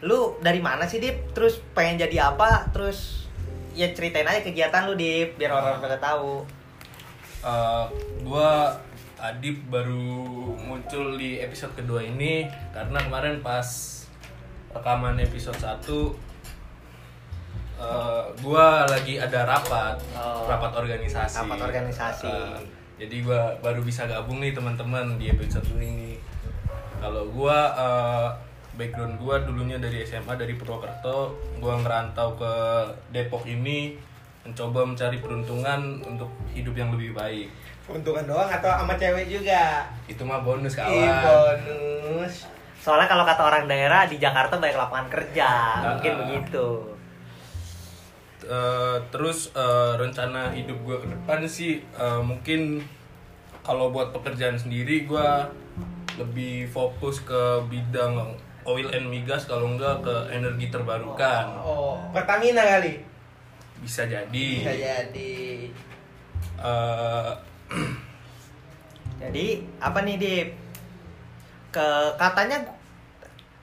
lu 0.00 0.40
dari 0.40 0.58
mana 0.58 0.84
sih 0.84 0.96
Dip? 0.96 1.32
Terus 1.32 1.60
pengen 1.70 2.00
jadi 2.00 2.32
apa? 2.32 2.72
Terus 2.72 3.28
ya 3.72 3.92
ceritain 3.92 4.24
aja 4.24 4.40
kegiatan 4.40 4.88
lu 4.88 4.96
Dip, 4.96 5.36
biar 5.36 5.52
orang 5.52 5.76
pada 5.78 6.00
tahu. 6.00 6.40
Eh, 7.48 7.84
gua 8.24 8.76
Adip 9.18 9.66
baru 9.66 10.14
muncul 10.62 11.18
di 11.18 11.42
episode 11.42 11.74
kedua 11.74 11.98
ini 11.98 12.46
karena 12.70 13.02
kemarin 13.02 13.42
pas 13.42 13.66
rekaman 14.70 15.18
episode 15.18 15.58
1 15.58 16.14
eh, 17.82 18.24
gua 18.38 18.86
lagi 18.86 19.18
ada 19.18 19.42
rapat 19.42 19.98
Oh. 20.14 20.46
rapat 20.46 20.70
organisasi 20.70 21.34
Rapat 21.34 21.58
organisasi. 21.66 22.30
Eh, 22.30 22.58
jadi 23.02 23.26
gua 23.26 23.58
baru 23.58 23.82
bisa 23.82 24.06
gabung 24.06 24.38
nih 24.38 24.54
teman-teman 24.54 25.18
di 25.18 25.34
episode 25.34 25.66
ini 25.74 26.14
kalau 27.02 27.26
gua 27.34 27.74
eh, 27.74 28.28
background 28.78 29.18
gua 29.18 29.42
dulunya 29.42 29.82
dari 29.82 30.06
SMA 30.06 30.38
dari 30.38 30.54
Purwokerto 30.54 31.34
gua 31.58 31.74
ngerantau 31.82 32.38
ke 32.38 32.52
Depok 33.10 33.50
ini 33.50 33.98
mencoba 34.48 34.80
mencari 34.82 35.18
peruntungan 35.18 35.80
untuk 36.02 36.26
hidup 36.48 36.72
yang 36.72 36.88
lebih 36.90 37.12
baik. 37.12 37.48
Untungan 37.84 38.24
doang 38.24 38.48
atau 38.48 38.68
sama 38.70 38.94
cewek 38.94 39.28
juga? 39.28 39.84
Itu 40.04 40.24
mah 40.24 40.40
bonus 40.40 40.72
Ih, 40.74 40.78
kawan. 40.78 41.16
bonus. 41.20 42.34
Soalnya 42.78 43.04
kalau 43.06 43.24
kata 43.24 43.42
orang 43.42 43.64
daerah 43.64 44.04
di 44.04 44.16
Jakarta 44.16 44.56
banyak 44.56 44.76
lapangan 44.76 45.08
kerja, 45.08 45.48
mungkin 45.86 46.12
Ah. 46.12 46.18
begitu. 46.22 46.66
Eh, 48.40 48.96
terus 49.08 49.50
eh, 49.52 49.92
rencana 49.94 50.48
hidup 50.50 50.78
gue 50.82 50.96
ke 50.96 51.08
depan 51.10 51.44
sih 51.44 51.82
eh, 51.82 52.20
mungkin 52.22 52.80
kalau 53.60 53.90
buat 53.90 54.08
pekerjaan 54.10 54.54
sendiri 54.54 55.04
gue 55.04 55.28
lebih 56.16 56.64
fokus 56.66 57.20
ke 57.20 57.36
bidang 57.68 58.32
oil 58.64 58.88
and 58.88 59.04
migas 59.06 59.44
kalau 59.44 59.68
enggak 59.68 60.00
ke 60.00 60.14
energi 60.30 60.70
terbarukan. 60.70 61.44
Oh 61.58 61.98
Pertamina 62.08 62.62
kali 62.62 63.02
bisa 63.82 64.02
jadi. 64.04 64.48
Bisa 64.62 64.74
jadi. 64.74 65.38
Eh, 66.58 67.30
Jadi 69.18 69.46
apa 69.82 69.98
nih 70.06 70.16
Dip? 70.16 70.48
Ke 71.74 71.86
katanya 72.14 72.62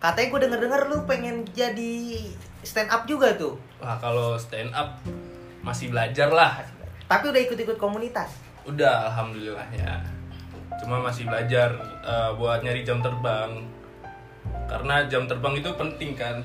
katanya 0.03 0.27
gue 0.27 0.39
denger 0.45 0.59
dengar 0.67 0.81
lu 0.91 0.97
pengen 1.07 1.47
jadi 1.55 2.27
stand 2.61 2.91
up 2.91 3.07
juga 3.07 3.33
tuh. 3.39 3.55
wah 3.79 3.95
kalau 3.97 4.35
stand 4.35 4.75
up 4.75 4.99
masih 5.63 5.89
belajar 5.89 6.27
lah. 6.29 6.59
Tapi 7.07 7.31
udah 7.31 7.41
ikut-ikut 7.41 7.77
komunitas. 7.79 8.29
udah 8.65 9.13
alhamdulillah 9.13 9.69
ya. 9.71 10.01
Cuma 10.81 10.99
masih 10.99 11.23
belajar 11.29 11.71
eh, 12.03 12.29
buat 12.35 12.59
nyari 12.65 12.83
jam 12.83 12.99
terbang. 12.99 13.63
Karena 14.65 15.05
jam 15.07 15.23
terbang 15.29 15.55
itu 15.55 15.69
penting 15.77 16.11
kan. 16.17 16.41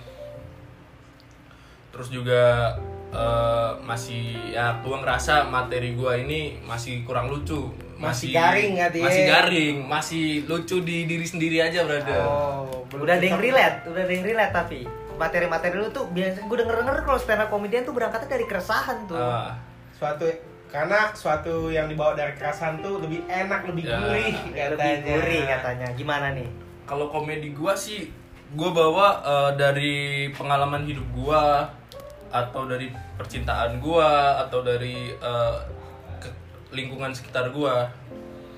Terus 1.91 2.09
juga 2.15 2.77
eh, 3.11 3.71
masih 3.83 4.23
ya 4.51 4.79
gua 4.81 5.03
ngerasa 5.03 5.47
materi 5.47 5.95
gua 5.95 6.15
ini 6.15 6.59
masih 6.63 7.03
kurang 7.03 7.29
lucu. 7.29 7.71
Masih 8.01 8.33
garing 8.33 8.81
nggak, 8.81 8.91
dia? 8.97 9.05
Masih 9.05 9.23
garing, 9.29 9.77
masih 9.85 10.25
lucu 10.49 10.81
di 10.81 11.05
diri 11.05 11.27
sendiri 11.27 11.61
aja, 11.61 11.85
brother. 11.85 12.25
Oh, 12.25 12.81
belum 12.89 13.05
udah 13.05 13.15
ada 13.21 13.27
yang 13.27 13.37
relate 13.37 13.77
udah 13.87 14.03
ada 14.03 14.13
yang 14.13 14.25
relate 14.25 14.53
tapi 14.53 14.81
materi-materi 15.15 15.77
lu 15.77 15.93
tuh 15.93 16.09
biasa 16.09 16.41
gue 16.41 16.57
denger 16.57 16.77
denger 16.81 16.97
kalau 17.05 17.19
stand 17.21 17.45
up 17.45 17.53
comedian 17.53 17.85
tuh 17.85 17.93
berangkatnya 17.93 18.29
dari 18.33 18.49
keresahan 18.49 19.05
tuh. 19.05 19.21
Ah, 19.21 19.53
Suatu 19.93 20.25
karena 20.73 21.13
suatu 21.13 21.69
yang 21.69 21.93
dibawa 21.93 22.17
dari 22.17 22.33
kerasan 22.33 22.81
tuh 22.81 23.05
lebih 23.05 23.27
enak, 23.29 23.69
lebih 23.69 23.85
Ya. 23.85 24.01
gurih 24.01 24.33
lebih 24.49 24.95
gurih 25.05 25.43
katanya. 25.45 25.87
Gimana 25.93 26.33
nih? 26.33 26.49
Kalau 26.89 27.13
komedi 27.13 27.53
gua 27.53 27.77
sih 27.77 28.09
gua 28.57 28.71
bawa 28.73 29.09
eh, 29.21 29.51
dari 29.61 29.95
pengalaman 30.33 30.89
hidup 30.89 31.05
gua 31.13 31.69
atau 32.31 32.63
dari 32.65 32.89
percintaan 33.15 33.79
gua 33.79 34.39
atau 34.41 34.63
dari 34.63 35.15
ke- 36.17 36.35
lingkungan 36.71 37.11
sekitar 37.11 37.51
gua. 37.51 37.91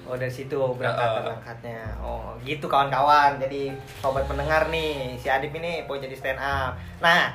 Oh 0.02 0.18
dari 0.18 0.28
situ 0.28 0.58
berangkat 0.74 1.08
Ah. 1.08 1.22
berangkatnya. 1.24 1.82
Oh 1.98 2.36
gitu 2.42 2.66
kawan-kawan. 2.66 3.38
Jadi 3.38 3.72
sobat 3.98 4.26
pendengar 4.26 4.68
nih, 4.68 5.16
si 5.16 5.26
Adip 5.26 5.54
ini 5.54 5.86
mau 5.86 5.96
jadi 5.96 6.12
stand 6.12 6.36
up. 6.36 6.74
Nah 6.98 7.32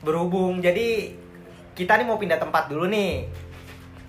berhubung 0.00 0.58
jadi 0.58 1.14
kita 1.72 1.94
nih 1.94 2.04
mau 2.04 2.18
pindah 2.18 2.36
tempat 2.36 2.66
dulu 2.66 2.88
nih. 2.88 3.28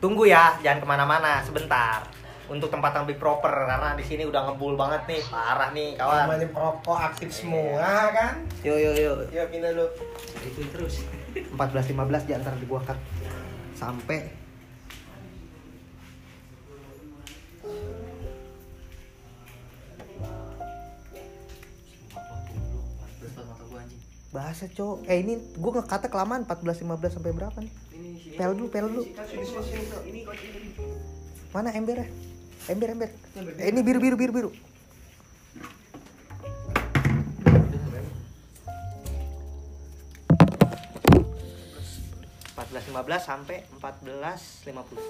Tunggu 0.01 0.27
ya, 0.27 0.57
jangan 0.59 0.83
ke 0.83 0.87
mana-mana 0.89 1.39
sebentar. 1.39 2.03
Untuk 2.43 2.67
tempat 2.67 2.91
yang 2.91 3.07
lebih 3.07 3.23
proper 3.23 3.47
karena 3.47 3.95
di 3.95 4.03
sini 4.03 4.27
udah 4.27 4.51
ngebul 4.51 4.75
banget 4.75 5.07
nih, 5.07 5.21
parah 5.31 5.71
nih 5.71 5.95
kawan. 5.95 6.27
Namanya 6.27 6.47
perokok 6.51 6.99
aktif 6.99 7.31
semua 7.31 8.11
kan. 8.11 8.43
Yo 8.59 8.75
yo 8.75 8.91
yo. 8.91 9.13
Yuk 9.31 9.47
pindah 9.47 9.71
dulu. 9.71 9.87
Itu 10.41 10.59
terus. 10.71 11.07
14 11.33 11.93
15 11.93 12.29
di 12.29 12.33
antara 12.37 12.55
di 12.57 12.65
gua 12.69 12.81
cut 12.85 12.99
sampai 13.73 14.43
bahasa 24.33 24.65
cowok 24.65 25.05
eh 25.05 25.21
ini 25.21 25.37
gue 25.37 25.71
ngekata 25.77 26.09
kelamaan 26.09 26.41
14 26.49 26.81
15 26.81 27.21
sampai 27.21 27.31
berapa 27.37 27.57
nih? 27.61 27.73
Pel 28.33 28.57
dulu 28.57 28.67
pel 28.73 28.89
dulu. 28.89 29.05
Mana 31.53 31.69
ember 31.77 32.01
ya? 32.01 32.07
Ember 32.73 32.97
ember. 32.97 33.09
Eh, 33.61 33.69
ini 33.69 33.85
biru 33.85 34.01
biru 34.01 34.17
biru 34.17 34.33
biru 34.33 34.49
empat 42.73 42.81
belas 42.81 42.89
lima 42.89 43.01
belas 43.05 43.21
sampai 43.21 43.57
empat 43.69 43.95
belas 44.01 44.41
lima 44.65 44.81
puluh 44.81 45.05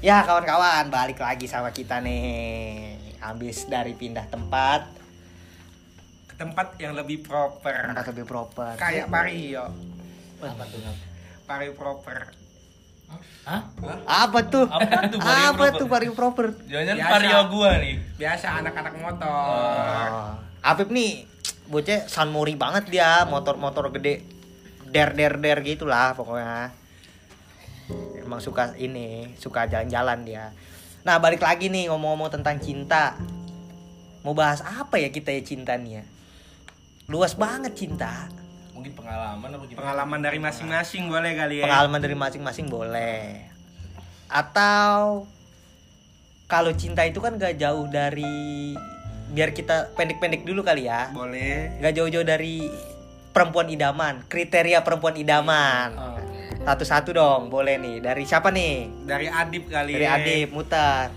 ya 0.00 0.24
kawan-kawan 0.24 0.88
balik 0.88 1.20
lagi 1.20 1.44
sama 1.44 1.68
kita 1.68 2.00
nih 2.00 2.96
habis 3.20 3.68
dari 3.68 3.92
pindah 3.92 4.24
tempat 4.32 4.88
Ke 6.24 6.40
tempat 6.40 6.80
yang 6.80 6.96
lebih 6.96 7.20
proper. 7.20 7.92
tempat 7.92 8.08
lebih 8.08 8.24
proper 8.24 8.72
Kayak 8.80 9.12
Mario. 9.12 9.68
Apa 10.40 10.64
tuh? 10.64 10.80
Pari 11.44 11.68
proper. 11.76 12.18
Hah? 13.44 13.60
apa 14.08 14.38
tuh 14.48 14.64
Apa 14.64 15.12
tuh 15.12 15.20
vario 15.20 15.44
apa 15.52 15.64
proper? 15.68 15.80
tuh 15.84 15.86
vario 15.92 16.12
proper 16.16 16.46
Jangan 16.64 16.96
vario 16.96 17.40
gua 17.52 17.70
nih. 17.76 18.00
Biasa 18.16 18.64
anak-anak 18.64 18.94
motor. 18.96 19.28
Oh. 19.28 20.32
Apip 20.64 20.88
nih 20.88 21.28
bocah 21.68 22.08
sanmori 22.08 22.56
banget 22.56 22.88
dia 22.88 23.28
motor-motor 23.28 23.92
gede 23.92 24.31
der 24.92 25.16
der 25.16 25.40
der 25.40 25.58
gitulah 25.64 26.12
pokoknya. 26.12 26.70
Emang 28.20 28.38
suka 28.38 28.76
ini 28.76 29.32
suka 29.40 29.64
jalan-jalan 29.66 30.22
dia. 30.28 30.52
Nah 31.02 31.18
balik 31.18 31.42
lagi 31.42 31.72
nih 31.72 31.88
ngomong-ngomong 31.88 32.30
tentang 32.30 32.60
cinta. 32.60 33.16
Mau 34.22 34.36
bahas 34.36 34.62
apa 34.62 35.02
ya 35.02 35.10
kita 35.10 35.34
ya 35.34 35.42
cinta 35.42 35.74
nih 35.74 35.98
ya? 35.98 36.04
Luas 37.10 37.34
banget 37.34 37.74
cinta. 37.74 38.30
Mungkin 38.76 38.94
pengalaman 38.94 39.48
apa 39.50 39.64
gimana? 39.66 39.80
Pengalaman 39.82 40.20
dari 40.22 40.38
masing-masing 40.38 41.10
boleh 41.10 41.32
kali 41.34 41.54
ya. 41.58 41.64
pengalaman 41.66 42.00
dari 42.00 42.16
masing-masing 42.16 42.66
boleh. 42.70 43.50
Atau 44.30 45.26
kalau 46.46 46.72
cinta 46.76 47.02
itu 47.02 47.18
kan 47.18 47.40
gak 47.40 47.58
jauh 47.58 47.88
dari 47.88 48.76
biar 49.32 49.56
kita 49.56 49.96
pendek-pendek 49.96 50.44
dulu 50.44 50.60
kali 50.62 50.86
ya. 50.86 51.08
Boleh. 51.10 51.80
nggak 51.80 51.92
jauh-jauh 51.96 52.24
dari 52.28 52.68
perempuan 53.32 53.66
idaman 53.66 54.22
kriteria 54.28 54.80
perempuan 54.80 55.16
idaman 55.16 55.90
Oh. 55.92 56.16
satu-satu 56.62 57.10
dong 57.10 57.42
boleh 57.48 57.74
nih 57.76 57.98
dari 57.98 58.22
siapa 58.22 58.54
nih 58.54 59.02
Dari 59.02 59.26
Adip 59.26 59.66
kali 59.66 59.92
dari 59.92 60.06
ya. 60.06 60.14
Adip 60.14 60.48
mutar 60.54 61.10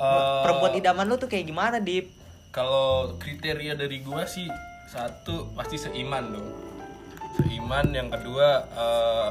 Eh, 0.00 0.40
perempuan 0.40 0.72
idaman 0.72 1.04
lu 1.04 1.20
tuh 1.20 1.28
kayak 1.28 1.44
gimana 1.44 1.76
Dip 1.76 2.08
Kalau 2.50 3.14
kriteria 3.20 3.76
dari 3.76 4.00
gua 4.00 4.24
sih 4.24 4.48
satu 4.88 5.52
pasti 5.52 5.76
seiman 5.76 6.34
dong. 6.34 6.48
Seiman, 7.36 7.92
yang 7.92 8.08
kedua 8.08 8.64
eh, 8.66 9.28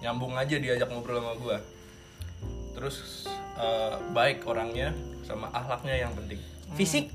nyambung 0.00 0.32
aja 0.32 0.56
diajak 0.56 0.88
ngobrol 0.88 1.18
sama 1.18 1.34
gua. 1.36 1.58
Terus 2.72 3.26
eh, 3.58 3.94
baik 4.14 4.46
orangnya 4.46 4.94
sama 5.20 5.50
akhlaknya 5.50 6.06
yang 6.06 6.14
penting. 6.14 6.38
fisik 6.72 7.10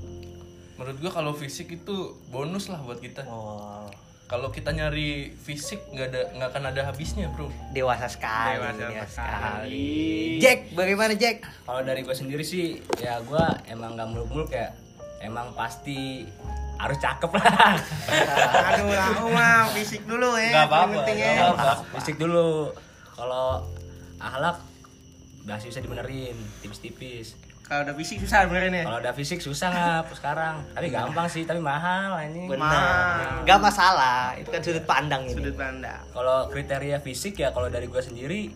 Menurut 0.82 0.98
gua 0.98 1.12
kalau 1.14 1.38
fisik 1.38 1.70
itu 1.70 2.18
bonus 2.34 2.66
lah 2.74 2.82
buat 2.82 2.98
kita. 2.98 3.22
oh 3.30 3.86
Kalau 4.26 4.50
kita 4.50 4.74
nyari 4.74 5.30
fisik 5.38 5.78
nggak 5.94 6.08
ada 6.10 6.22
nggak 6.34 6.50
akan 6.56 6.64
ada 6.74 6.82
habisnya 6.90 7.30
bro. 7.30 7.52
dewasa 7.70 8.08
sekali 8.10 8.58
Dewasa 8.58 8.90
dewasa 8.90 9.22
sekali. 9.22 9.92
Jack 10.42 10.74
bagaimana 10.74 11.14
Jack 11.14 11.46
Kalau 11.68 11.86
dari 11.86 12.02
gue 12.02 12.16
sendiri 12.16 12.42
sih, 12.42 12.82
ya 12.98 13.22
gue 13.22 13.44
emang 13.70 13.94
gak 13.94 14.10
muluk-muluk 14.10 14.50
ya. 14.50 14.74
Emang 15.22 15.54
pasti 15.54 16.26
harus 16.82 16.98
cakep 16.98 17.30
lah. 17.30 17.78
Aduh, 18.74 18.90
aku 18.90 19.26
mah 19.30 19.70
fisik 19.78 20.02
dulu 20.10 20.34
ya. 20.34 20.50
Nggak 20.50 20.66
apa-apa, 20.66 20.94
penting 20.98 21.16
nggak 21.22 21.36
ya. 21.38 21.42
apa-apa. 21.46 21.74
Fisik 22.02 22.16
dulu. 22.18 22.74
Kalau 23.14 23.70
akhlak 24.18 24.58
masih 25.46 25.70
bisa 25.70 25.84
dibenerin, 25.84 26.34
tipis-tipis. 26.66 27.38
Kalau 27.72 27.88
udah 27.88 27.96
fisik 27.96 28.20
susah 28.20 28.52
benerin 28.52 28.76
ya. 28.76 28.84
Kalau 28.84 29.00
udah 29.00 29.14
fisik 29.16 29.40
susah 29.40 29.68
nggak 29.72 30.12
sekarang. 30.12 30.60
Tapi 30.76 30.92
gampang 30.92 31.24
sih, 31.26 31.48
tapi 31.48 31.64
mahal 31.64 32.20
ini. 32.22 32.52
benar 32.52 33.48
nggak 33.48 33.60
masalah 33.64 34.36
itu 34.36 34.52
kan 34.52 34.60
sudut 34.60 34.84
pandang 34.84 35.24
ini 35.24 35.40
Sudut 35.40 35.56
pandang. 35.56 36.04
Kalau 36.12 36.52
kriteria 36.52 37.00
fisik 37.00 37.40
ya 37.40 37.56
kalau 37.56 37.72
dari 37.72 37.88
gue 37.88 38.02
sendiri, 38.02 38.52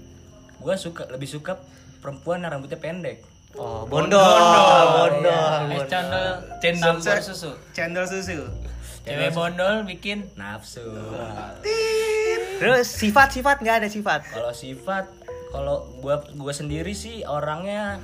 gue 0.58 0.76
suka 0.76 1.08
lebih 1.08 1.26
suka 1.26 1.56
perempuan 1.98 2.44
yang 2.44 2.52
rambutnya 2.52 2.76
pendek. 2.76 3.24
oh 3.56 3.88
bondol 3.88 4.20
bondol, 4.20 5.32
Eh, 5.64 5.64
bondol. 5.72 5.88
cendol, 5.88 6.28
cendol 6.60 6.94
Sampai- 7.00 7.24
susu. 7.24 7.52
Cendol 7.72 8.04
susu. 8.04 8.44
Cewek 9.02 9.32
bondol 9.32 9.88
bikin 9.88 10.28
nafsu. 10.36 10.84
terus 12.56 12.88
sifat-sifat 12.90 13.60
nggak 13.60 13.78
ada 13.80 13.88
sifat 13.88 14.28
Kalau 14.28 14.52
sifat, 14.52 15.08
kalau 15.52 15.88
gua 15.98 16.20
gua 16.34 16.52
sendiri 16.52 16.92
sih 16.92 17.24
orangnya 17.24 18.00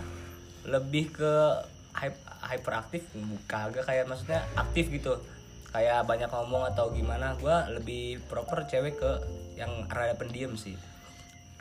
lebih 0.65 1.09
ke 1.11 1.33
hype 1.91 2.17
hyperaktif, 2.41 3.03
kagak 3.45 3.85
kayak 3.85 4.05
maksudnya 4.07 4.43
aktif 4.55 4.89
gitu. 4.89 5.17
Kayak 5.71 6.03
banyak 6.03 6.27
ngomong 6.27 6.67
atau 6.67 6.91
gimana, 6.91 7.31
gua 7.39 7.63
lebih 7.71 8.19
proper 8.27 8.67
cewek 8.67 8.99
ke 8.99 9.11
yang 9.55 9.87
rada 9.87 10.19
pendiam 10.19 10.51
sih. 10.59 10.75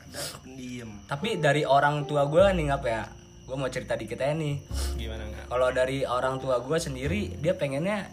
Ada 0.03 0.43
pendiam. 0.43 0.91
Tapi 1.07 1.39
dari 1.39 1.63
orang 1.63 2.03
tua 2.05 2.27
gua 2.27 2.51
nih 2.51 2.75
ngapa 2.75 2.89
ya? 2.91 3.05
Gua 3.47 3.55
mau 3.55 3.71
cerita 3.71 3.95
dikit 3.95 4.19
aja 4.19 4.35
nih. 4.35 4.59
Gimana 4.99 5.23
nggak? 5.31 5.45
Kalau 5.47 5.69
dari 5.71 6.03
orang 6.03 6.43
tua 6.43 6.59
gua 6.59 6.83
sendiri, 6.83 7.39
dia 7.39 7.55
pengennya 7.55 8.11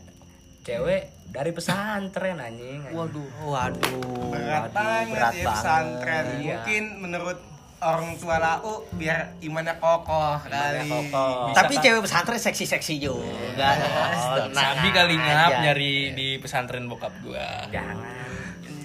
cewek 0.61 1.17
dari 1.27 1.51
pesantren 1.51 2.37
anjing. 2.37 2.83
anjing. 2.83 2.95
waduh 2.95 3.29
waduh 3.43 4.31
Berat 4.31 4.69
waduh, 4.69 4.73
banget 4.75 5.13
berat 5.15 5.33
ya 5.33 5.43
banget. 5.43 5.47
pesantren. 5.49 6.25
Iya. 6.27 6.55
Mungkin 6.61 6.83
menurut 7.01 7.39
orang 7.77 8.17
tua 8.17 8.41
lau 8.41 8.81
biar 8.97 9.37
imannya 9.37 9.77
kokoh 9.77 10.41
kali. 10.49 10.89
kokoh. 10.89 11.53
Tapi 11.53 11.73
cewek 11.77 12.01
pesantren 12.01 12.41
seksi-seksi 12.41 12.97
juga. 12.97 13.69
Oh, 13.77 14.49
tenang 14.49 14.81
Sabi 14.81 14.87
kali 14.89 15.13
ngap 15.13 15.51
nyari 15.61 15.93
di 16.17 16.27
pesantren 16.41 16.89
bokap 16.89 17.13
gua. 17.21 17.69
Jangan. 17.69 17.97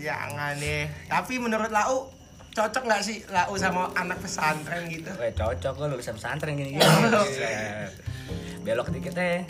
Jangan 0.02 0.52
deh. 0.60 0.84
Tapi 1.08 1.34
menurut 1.40 1.72
lau 1.72 2.12
cocok 2.52 2.82
nggak 2.84 3.00
sih 3.00 3.24
lau 3.32 3.56
sama 3.56 3.88
anak 3.96 4.20
pesantren 4.20 4.84
gitu? 4.92 5.08
Weh 5.16 5.32
cocok 5.32 5.74
lo 5.80 5.96
lulusan 5.96 6.12
pesantren 6.12 6.52
gini 6.52 6.76
gini. 6.76 6.84
Belok 8.66 8.92
dikit 8.92 9.16
deh. 9.16 9.42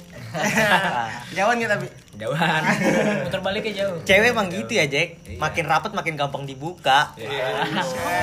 Jauhan 1.36 1.59
nggak 1.59 1.70
tapi? 1.77 1.86
Jauhan. 2.23 2.62
Muter 3.27 3.40
baliknya 3.43 3.73
jauh. 3.82 3.99
Cewek 4.07 4.31
emang 4.31 4.47
gitu 4.47 4.73
ya, 4.78 4.86
Jack. 4.86 5.19
Iya. 5.27 5.39
Makin 5.43 5.65
rapat 5.66 5.90
makin 5.90 6.15
gampang 6.15 6.47
dibuka. 6.47 7.11
Iya. 7.19 7.66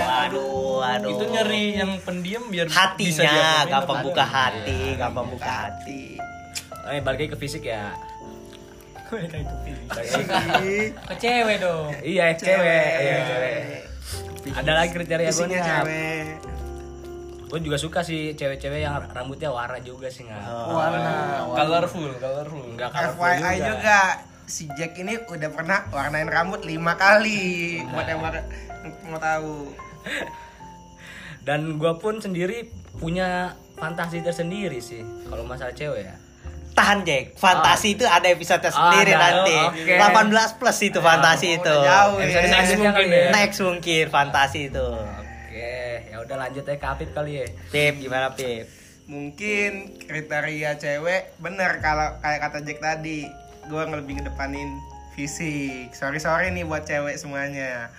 Waduh, 0.08 0.80
waduh. 0.80 1.10
Itu 1.12 1.24
nyari 1.28 1.76
yang 1.76 2.00
pendiam 2.00 2.48
biar 2.48 2.72
bisa 2.72 2.80
hatinya, 2.88 3.68
gampang 3.68 4.00
buka 4.08 4.24
hati, 4.24 4.96
gampang 4.96 5.28
buka 5.28 5.50
hati. 5.52 6.16
Eh 6.90 7.04
balik 7.04 7.28
lagi 7.28 7.32
ke 7.36 7.38
fisik 7.38 7.64
ya. 7.68 7.92
Balik 9.12 9.30
lagi 9.36 9.46
ke 9.46 9.58
fisik. 9.68 10.26
Ke 10.96 11.16
cewek 11.20 11.58
dong. 11.60 11.92
Iya, 12.00 12.26
cewek. 12.40 12.92
Iya, 13.04 13.18
cewek. 13.28 13.58
Ada 14.56 14.72
lagi 14.72 14.92
kriteria 14.96 15.30
gue 15.30 15.46
nih. 15.52 15.60
Cewek. 15.60 16.26
Gue 17.50 17.60
juga 17.60 17.78
suka 17.78 18.00
sih 18.02 18.34
cewek-cewek 18.34 18.80
yang 18.80 19.02
rambutnya 19.10 19.50
warna 19.50 19.82
juga 19.82 20.06
sih 20.08 20.22
nggak 20.24 20.42
warna 20.70 21.14
colorful 21.50 22.14
colorful 22.16 22.62
nggak 22.78 22.90
colorful 22.90 23.26
FYI 23.26 23.58
juga. 23.58 24.00
si 24.46 24.70
Jack 24.74 24.94
ini 24.96 25.18
udah 25.20 25.50
pernah 25.50 25.86
warnain 25.90 26.26
rambut 26.26 26.62
lima 26.62 26.94
kali 26.94 27.82
buat 27.86 28.06
yang 28.06 28.22
mau, 28.22 28.30
mau 29.06 29.20
tahu 29.20 29.74
dan 31.42 31.76
gue 31.76 31.94
pun 31.98 32.18
sendiri 32.18 32.70
punya 32.96 33.54
fantasi 33.76 34.22
tersendiri 34.22 34.78
sih 34.78 35.02
kalau 35.26 35.42
masalah 35.44 35.74
cewek 35.74 36.06
ya 36.06 36.16
Tahan 36.70 37.04
Jack, 37.04 37.36
fantasi 37.36 38.00
itu 38.00 38.08
ada 38.08 38.24
episode 38.32 38.64
sendiri 38.64 39.12
Ada, 39.12 39.44
nanti. 39.44 39.52
oke. 39.52 40.00
18 40.00 40.60
plus 40.64 40.80
itu 40.80 41.00
fantasi 41.04 41.48
Oh, 41.52 41.58
itu. 41.60 41.76
jauh 41.76 42.18
ya. 42.24 42.40
Next 42.48 42.72
mungkin, 42.80 43.06
ya. 43.12 43.28
next 43.36 43.60
mungkin 43.60 44.04
fantasi 44.08 44.72
itu. 44.72 44.88
Ya 46.30 46.38
udah 46.38 46.38
lanjut 46.46 46.64
aja 46.70 46.78
ke 46.78 46.86
Apip 46.86 47.10
kali 47.18 47.42
ya? 47.42 47.46
Pip 47.74 48.06
gimana 48.06 48.38
Pip? 48.38 48.80
mungkin 49.10 49.98
kriteria 50.06 50.78
cewek 50.78 51.34
bener 51.42 51.82
kalau 51.82 52.22
kayak 52.22 52.40
kata 52.46 52.62
Jack 52.62 52.80
tadi. 52.80 53.26
Gue 53.66 53.82
lebih 53.90 54.22
ngedepanin 54.22 54.78
fisik. 55.18 55.92
Sorry 55.98 56.22
sorry 56.22 56.54
nih 56.54 56.62
buat 56.62 56.86
cewek 56.86 57.18
semuanya. 57.18 57.90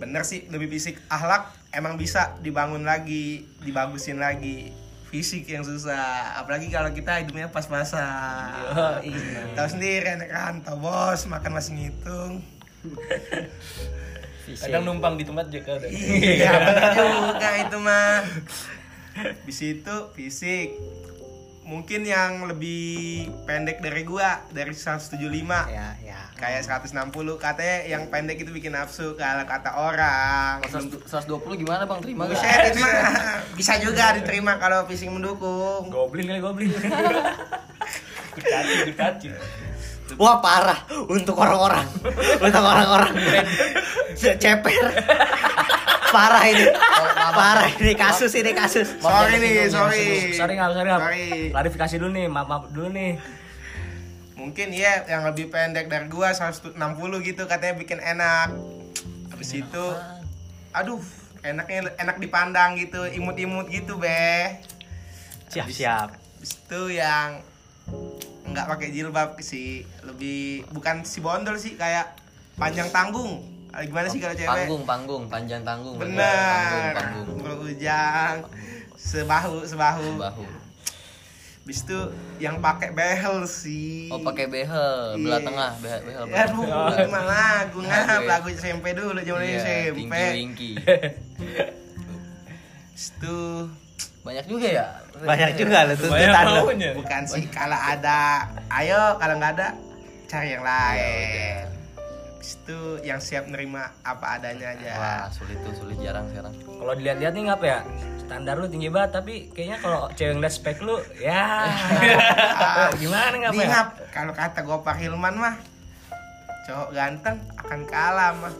Bener 0.00 0.24
sih 0.24 0.48
lebih 0.48 0.72
fisik. 0.72 0.96
Ahlak 1.12 1.52
emang 1.76 2.00
bisa 2.00 2.40
dibangun 2.40 2.88
lagi 2.88 3.44
dibagusin 3.60 4.16
lagi. 4.16 4.72
Fisik 5.12 5.44
yang 5.44 5.60
susah. 5.60 6.40
Apalagi 6.40 6.72
kalau 6.72 6.88
kita 6.88 7.20
hidupnya 7.20 7.52
pas-pasan. 7.52 8.72
Tahu 9.56 9.68
sendiri 9.68 10.08
anak 10.08 10.32
rantau 10.32 10.80
bos 10.80 11.28
makan 11.28 11.52
masih 11.52 11.76
ngitung 11.76 12.40
kadang 14.58 14.82
numpang 14.82 15.14
di 15.14 15.24
tempat 15.24 15.46
Jack 15.48 15.68
ada 15.68 15.86
iya 15.86 16.50
bener 16.66 16.92
juga 16.96 17.50
itu 17.62 17.76
mah 17.78 18.22
di 19.44 19.52
situ 19.52 19.96
fisik. 20.12 20.72
Mungkin 21.62 22.02
yang 22.02 22.50
lebih 22.50 23.30
pendek 23.46 23.78
dari 23.78 24.02
gua 24.02 24.42
dari 24.50 24.74
175 24.74 25.14
Ya, 25.70 25.94
ya. 26.02 26.20
kayak 26.34 26.66
160 26.66 27.14
katanya 27.38 27.78
yang 27.86 28.10
pendek 28.10 28.42
itu 28.42 28.50
bikin 28.50 28.74
nafsu 28.74 29.14
kalau 29.14 29.46
kata 29.46 29.70
orang. 29.78 30.58
120 30.66 31.06
gimana 31.54 31.86
bang? 31.86 32.02
Terima 32.02 32.26
gak? 32.26 32.34
Buset, 32.34 32.60
itu 32.74 32.78
mah 32.82 32.92
bisa 33.58 33.78
juga 33.78 34.10
diterima 34.18 34.58
kalau 34.58 34.84
fisik 34.90 35.06
mendukung. 35.08 35.86
Goblin 35.86 36.26
kali 36.26 36.40
goblin. 36.42 36.74
Kurcaci 38.34 38.72
kurcaci 38.90 39.26
Wah 40.20 40.38
parah. 40.40 40.78
Untuk 41.08 41.36
orang-orang, 41.38 41.86
untuk 42.46 42.62
orang-orang. 42.64 43.12
Ce- 44.16 44.36
ceper. 44.36 44.84
parah 46.12 46.44
ini, 46.44 46.68
parah 47.32 47.68
ini. 47.80 47.92
Kasus 47.96 48.32
ini 48.36 48.52
kasus. 48.52 49.00
sorry 49.00 49.40
nih 49.40 49.72
sorry. 49.72 50.36
Sorry 50.36 50.52
nggak 50.60 50.70
sorry 50.76 50.88
nggak 50.92 51.02
klarifikasi 51.56 51.94
dulu 51.96 52.10
nih 52.12 52.26
maaf 52.28 52.46
maaf 52.48 52.64
dulu 52.68 52.92
nih. 52.92 53.16
Mungkin 54.36 54.74
ya 54.74 55.06
yang 55.08 55.22
lebih 55.24 55.48
pendek 55.48 55.86
dari 55.88 56.10
gua 56.10 56.34
160 56.34 56.76
gitu 57.24 57.42
katanya 57.48 57.74
bikin 57.78 57.98
enak. 58.02 58.52
Habis 59.32 59.64
itu 59.64 59.84
aduh 60.72 61.00
enaknya 61.42 61.92
enak 62.00 62.16
dipandang 62.20 62.76
gitu 62.76 63.08
imut-imut 63.08 63.72
gitu 63.72 63.96
be. 63.96 64.60
Siap 65.52 65.68
siap. 65.68 66.08
habis 66.16 66.58
itu 66.58 66.82
yang 66.98 67.38
nggak 68.44 68.66
pakai 68.66 68.90
jilbab 68.90 69.38
sih 69.38 69.86
lebih 70.02 70.66
bukan 70.68 71.02
si 71.02 71.18
bondol 71.18 71.54
sih 71.54 71.74
kayak 71.74 72.14
panjang 72.54 72.88
tanggung 72.88 73.50
Ah, 73.68 73.80
gimana 73.80 74.04
sih 74.04 74.20
kalau 74.20 74.32
cewek 74.32 74.44
Panggung, 74.44 74.84
panggung, 74.84 75.22
panjang 75.26 75.64
tanggung. 75.64 75.96
bener 75.96 76.92
Panggung, 76.92 76.92
panggung. 76.92 77.36
berujang 77.40 78.44
sebahu 78.94 79.64
sebahu 79.64 80.20
Bahu. 80.20 80.44
habis 81.64 81.80
itu 81.80 81.96
yang 82.36 82.60
pakai 82.60 82.90
behel 82.90 83.46
sih 83.46 84.10
Oh 84.12 84.20
pakai 84.20 84.44
behel, 84.44 85.16
belah 85.16 85.38
Iya. 85.38 85.40
tengah, 85.40 85.70
behel, 85.78 86.00
behel. 86.02 86.24
Ya 86.28 86.44
itu 86.44 86.60
mah 87.08 87.24
lagu 87.24 87.80
ngap, 87.82 88.20
Lagu 88.20 88.46
ya. 88.46 88.52
SMP 88.52 88.92
dulu 88.92 89.16
zaman 89.16 89.40
Iya, 89.40 89.56
SMP. 89.88 90.12
Pinky 90.12 90.36
Winky. 90.36 90.70
Itu 92.92 93.72
Banyak 94.20 94.44
juga 94.46 94.68
ya? 94.68 94.86
Banyak 95.22 95.50
juga 95.54 95.78
lo 95.86 95.94
banyak 95.94 96.00
tuntutan 96.02 96.44
lo. 96.50 96.62
bukan 96.98 97.22
sih 97.30 97.44
kalau 97.48 97.78
ada, 97.78 98.50
ayo 98.82 99.16
kalau 99.22 99.34
nggak 99.38 99.52
ada 99.58 99.68
cari 100.26 100.48
yang 100.54 100.64
lain. 100.66 101.70
Itu 102.42 102.98
yang 103.06 103.20
siap 103.22 103.46
nerima 103.46 103.94
apa 104.02 104.38
adanya 104.38 104.74
aja. 104.74 104.92
Wah 104.98 105.24
sulit 105.30 105.58
tuh, 105.62 105.72
sulit 105.78 105.98
jarang 106.02 106.26
sekarang. 106.30 106.54
kalau 106.82 106.92
dilihat-lihat 106.98 107.32
nih 107.38 107.42
ngapa 107.46 107.64
ya 107.64 107.80
standar 108.32 108.56
lu 108.56 108.66
tinggi 108.66 108.88
banget 108.88 109.10
tapi 109.20 109.34
kayaknya 109.52 109.78
kalau 109.84 110.08
cewek 110.16 110.40
ngeliat 110.40 110.54
spek 110.56 110.80
lu 110.80 110.96
ya 111.20 111.68
gimana 112.96 113.34
ngapa 113.38 113.60
ya 113.60 113.80
kalau 114.08 114.32
kata 114.32 114.64
Gopar 114.64 114.96
Hilman 114.96 115.36
mah 115.36 115.60
cowok 116.64 116.88
ganteng 116.96 117.36
akan 117.60 117.80
kalah 117.84 118.32
mah 118.40 118.54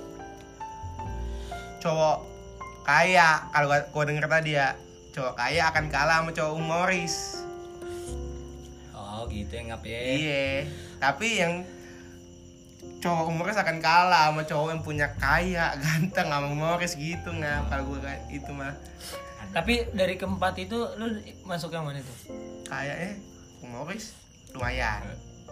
cowok 1.80 2.18
kaya 2.84 3.42
kalau 3.48 3.66
gua, 3.72 3.80
gua 3.90 4.04
denger 4.06 4.26
tadi 4.28 4.50
ya 4.60 4.76
cowok 5.12 5.34
kaya 5.36 5.68
akan 5.68 5.84
kalah 5.92 6.24
sama 6.24 6.30
cowok 6.32 6.54
humoris 6.56 7.44
oh 8.96 9.28
gitu 9.30 9.52
ya 9.54 9.62
ngapa 9.70 9.86
ya. 9.86 10.00
Iya, 10.02 10.46
tapi 10.98 11.28
yang 11.38 11.62
cowok 13.02 13.24
humoris 13.30 13.58
akan 13.58 13.78
kalah 13.78 14.30
sama 14.30 14.42
cowok 14.42 14.68
yang 14.74 14.82
punya 14.82 15.06
kaya, 15.18 15.74
ganteng 15.82 16.26
sama 16.30 16.46
humoris 16.50 16.98
gitu 16.98 17.30
nggak 17.30 17.70
kalau 17.70 17.94
gue 17.94 18.14
itu 18.34 18.50
mah. 18.50 18.74
Tapi 19.52 19.92
dari 19.92 20.16
keempat 20.16 20.54
itu 20.58 20.78
lu 20.96 21.12
masuk 21.44 21.70
yang 21.76 21.84
mana 21.84 22.00
tuh? 22.00 22.18
kaya 22.72 22.94
eh 23.12 23.14
humoris 23.60 24.16
lumayan. 24.56 25.04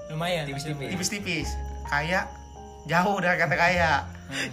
Lumayan. 0.09 0.49
tipis-tipis. 0.49 0.89
tipis-tipis. 0.91 1.49
Kaya 1.87 2.27
jauh 2.83 3.17
dari 3.19 3.37
kata 3.37 3.55
kaya 3.55 3.93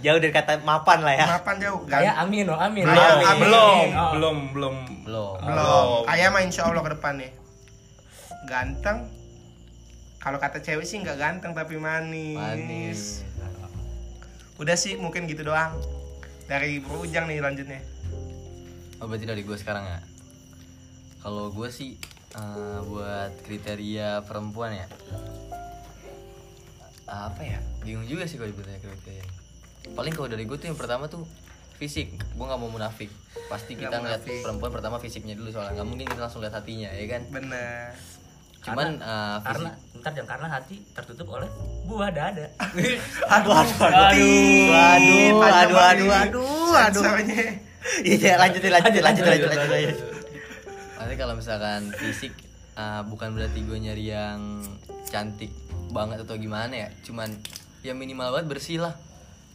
Jauh 0.00 0.18
dari 0.18 0.30
kata 0.30 0.58
mapan 0.60 1.00
lah 1.00 1.14
ya. 1.14 1.26
mapan 1.30 1.56
jauh 1.56 1.80
kayak 1.84 2.10
Gan- 2.10 2.26
amin 2.26 2.46
oh 2.46 2.58
amin 2.58 2.82
Belum, 2.82 2.98
Amin. 2.98 3.24
amin. 3.24 3.40
belum 3.40 3.86
Oh. 3.94 4.10
belum 4.10 4.36
belum 4.50 4.74
Belum. 5.06 5.34
belum 5.40 5.86
kaya 6.04 6.26
mah 6.28 6.42
insya 6.42 6.62
Allah 6.64 6.82
ke 6.82 6.90
depan 6.92 7.14
nih 7.16 7.30
ganteng 8.44 8.98
kalau 10.18 10.36
kata 10.36 10.58
cewek 10.58 10.82
sih 10.82 10.98
nggak 10.98 11.14
ganteng 11.14 11.52
tapi 11.52 11.76
manis. 11.76 12.34
Manis. 12.34 13.22
udah 14.58 14.74
sih 14.74 14.96
mungkin 14.96 15.24
gitu 15.24 15.46
doang 15.46 15.78
dari 16.44 16.78
berujang 16.78 17.24
nih 17.24 17.38
lanjutnya 17.38 17.78
Oh 18.98 19.06
berarti 19.06 19.24
dari 19.24 19.46
gue 19.46 19.54
sekarang 19.54 19.86
ya. 19.86 20.02
Kalau 21.20 21.54
gue 21.54 21.70
sih 21.70 21.94
eh, 22.34 22.78
buat 22.82 23.30
kriteria 23.40 24.26
perempuan 24.26 24.74
ya. 24.74 24.90
Apa 27.08 27.40
ya? 27.40 27.58
Bingung 27.80 28.04
juga 28.04 28.24
sih 28.24 28.36
kalau 28.36 28.52
ditanya 28.52 28.78
kriteria. 28.78 29.24
Paling 29.90 30.12
kalau 30.12 30.28
dari 30.28 30.44
gue 30.44 30.54
tuh 30.54 30.68
yang 30.68 30.76
pertama 30.76 31.08
tuh 31.08 31.24
fisik. 31.74 32.12
Gue 32.30 32.44
nggak 32.44 32.60
mau 32.60 32.68
munafik. 32.68 33.08
Pasti 33.48 33.72
kita 33.74 33.96
ngeliat 33.96 34.20
munafik. 34.20 34.44
perempuan 34.44 34.70
pertama 34.70 34.96
fisiknya 34.98 35.32
dulu 35.32 35.48
soalnya 35.48 35.72
nggak 35.74 35.88
mungkin 35.88 36.06
kita 36.06 36.20
langsung 36.20 36.40
lihat 36.40 36.54
hatinya 36.54 36.90
ya 36.90 37.06
kan. 37.08 37.22
bener 37.28 37.96
Cuman 38.58 38.88
eh, 38.98 39.36
karena 39.40 39.70
fisik. 39.72 39.98
ntar 39.98 40.12
jangan 40.12 40.28
karena 40.28 40.46
hati 40.52 40.76
tertutup 40.92 41.26
oleh 41.32 41.48
buah 41.82 42.10
dada 42.10 42.46
aduh 43.34 43.54
aduh 43.56 43.78
Aduh, 43.78 44.68
aduh, 44.68 45.38
aduh, 45.40 45.48
aduh, 45.48 45.78
aduh, 45.80 46.10
aduh. 46.12 46.92
Sensornya. 46.92 47.42
Iya, 48.04 48.36
lanjutin, 48.36 48.68
lanjutin, 48.68 49.00
lanjutin, 49.00 49.24
lanjutin, 49.32 49.48
lanjutin, 49.48 49.70
lanjutin. 49.72 49.96
Nanti 50.98 51.14
kalau 51.16 51.34
misalkan 51.34 51.80
fisik 51.96 52.34
eh, 52.76 53.02
bukan 53.06 53.32
berarti 53.32 53.58
gue 53.64 53.78
nyari 53.80 54.04
yang 54.12 54.60
cantik 55.08 55.48
banget 55.90 56.22
atau 56.22 56.34
gimana 56.34 56.74
ya. 56.74 56.88
Cuman 57.02 57.32
ya 57.80 57.92
minimal 57.92 58.30
banget 58.30 58.48
bersih 58.48 58.78
lah. 58.78 58.94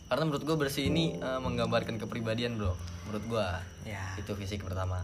Karena 0.06 0.24
menurut 0.24 0.44
gue 0.44 0.58
bersih 0.60 0.88
ini 0.88 1.16
eh, 1.16 1.40
menggambarkan 1.40 1.98
kepribadian 1.98 2.56
bro. 2.56 2.74
Menurut 3.06 3.26
gue 3.28 3.48
Ya. 3.84 4.04
itu 4.16 4.32
fisik 4.34 4.64
pertama. 4.64 5.04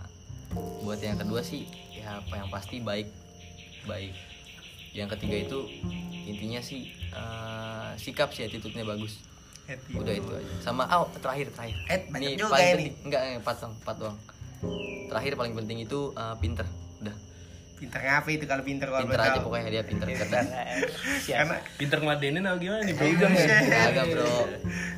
Buat 0.81 0.99
yang 0.99 1.17
kedua 1.17 1.41
sih 1.41 1.65
ya 1.91 2.19
apa 2.19 2.33
yang 2.35 2.49
pasti 2.49 2.79
baik 2.79 3.09
baik. 3.85 4.13
Yang 4.89 5.09
ketiga 5.17 5.37
itu 5.45 5.59
intinya 6.25 6.59
sih 6.59 6.81
eh, 7.09 7.89
sikap 7.95 8.29
sih 8.29 8.45
attitude-nya 8.45 8.83
bagus. 8.83 9.21
Attitude. 9.65 10.01
Udah 10.01 10.13
itu 10.13 10.31
aja. 10.31 10.53
Sama 10.61 10.83
oh 10.89 11.09
terakhir 11.15 11.53
terakhir. 11.53 11.77
Eh, 11.85 11.99
banyak 12.07 12.29
Ini 12.31 12.43
paling 12.43 12.65
ini. 12.65 12.73
penting. 12.73 12.93
Enggak, 13.05 13.21
eh, 13.23 13.35
empat 13.37 13.55
doang, 13.57 13.73
empat 13.77 13.95
doang. 13.97 14.17
Terakhir 15.07 15.33
paling 15.35 15.53
penting 15.55 15.77
itu 15.79 15.99
eh, 16.11 16.35
pinter. 16.37 16.65
Udah. 16.99 17.15
Pinter 17.79 17.99
ngapa 18.01 18.27
itu 18.29 18.43
kalau 18.43 18.59
pinter 18.61 18.87
kalau 18.87 19.05
Pinter 19.05 19.19
aja 19.21 19.31
tahu. 19.33 19.45
pokoknya 19.47 19.69
dia 19.71 19.83
pinter 19.83 20.07
cerdas. 20.11 20.47
karena 21.25 21.55
pinter 21.73 21.97
ngeladenin 21.97 22.43
atau 22.43 22.59
gimana 22.59 22.81
nih 22.81 22.93
bro 22.93 23.07
Iya. 23.07 23.27
Agak 23.87 24.05
bro. 24.11 24.27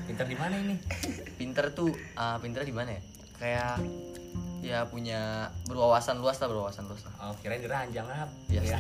pinter 0.04 0.26
di 0.26 0.36
mana 0.36 0.56
ini 0.58 0.76
Pinter 1.32 1.66
tuh 1.72 1.90
ah 2.16 2.36
pinter 2.36 2.62
di 2.62 2.72
mana 2.72 2.90
ya? 2.92 3.02
Kayak 3.38 3.74
ya 4.62 4.86
punya 4.86 5.22
berwawasan 5.66 6.18
luas 6.18 6.38
lah 6.38 6.48
berwawasan 6.48 6.86
luas 6.86 7.02
lah. 7.04 7.14
oh 7.24 7.34
kirain 7.38 7.58
diranjang 7.60 8.06
apa 8.06 8.30
Ya. 8.48 8.62
Ya, 8.62 8.78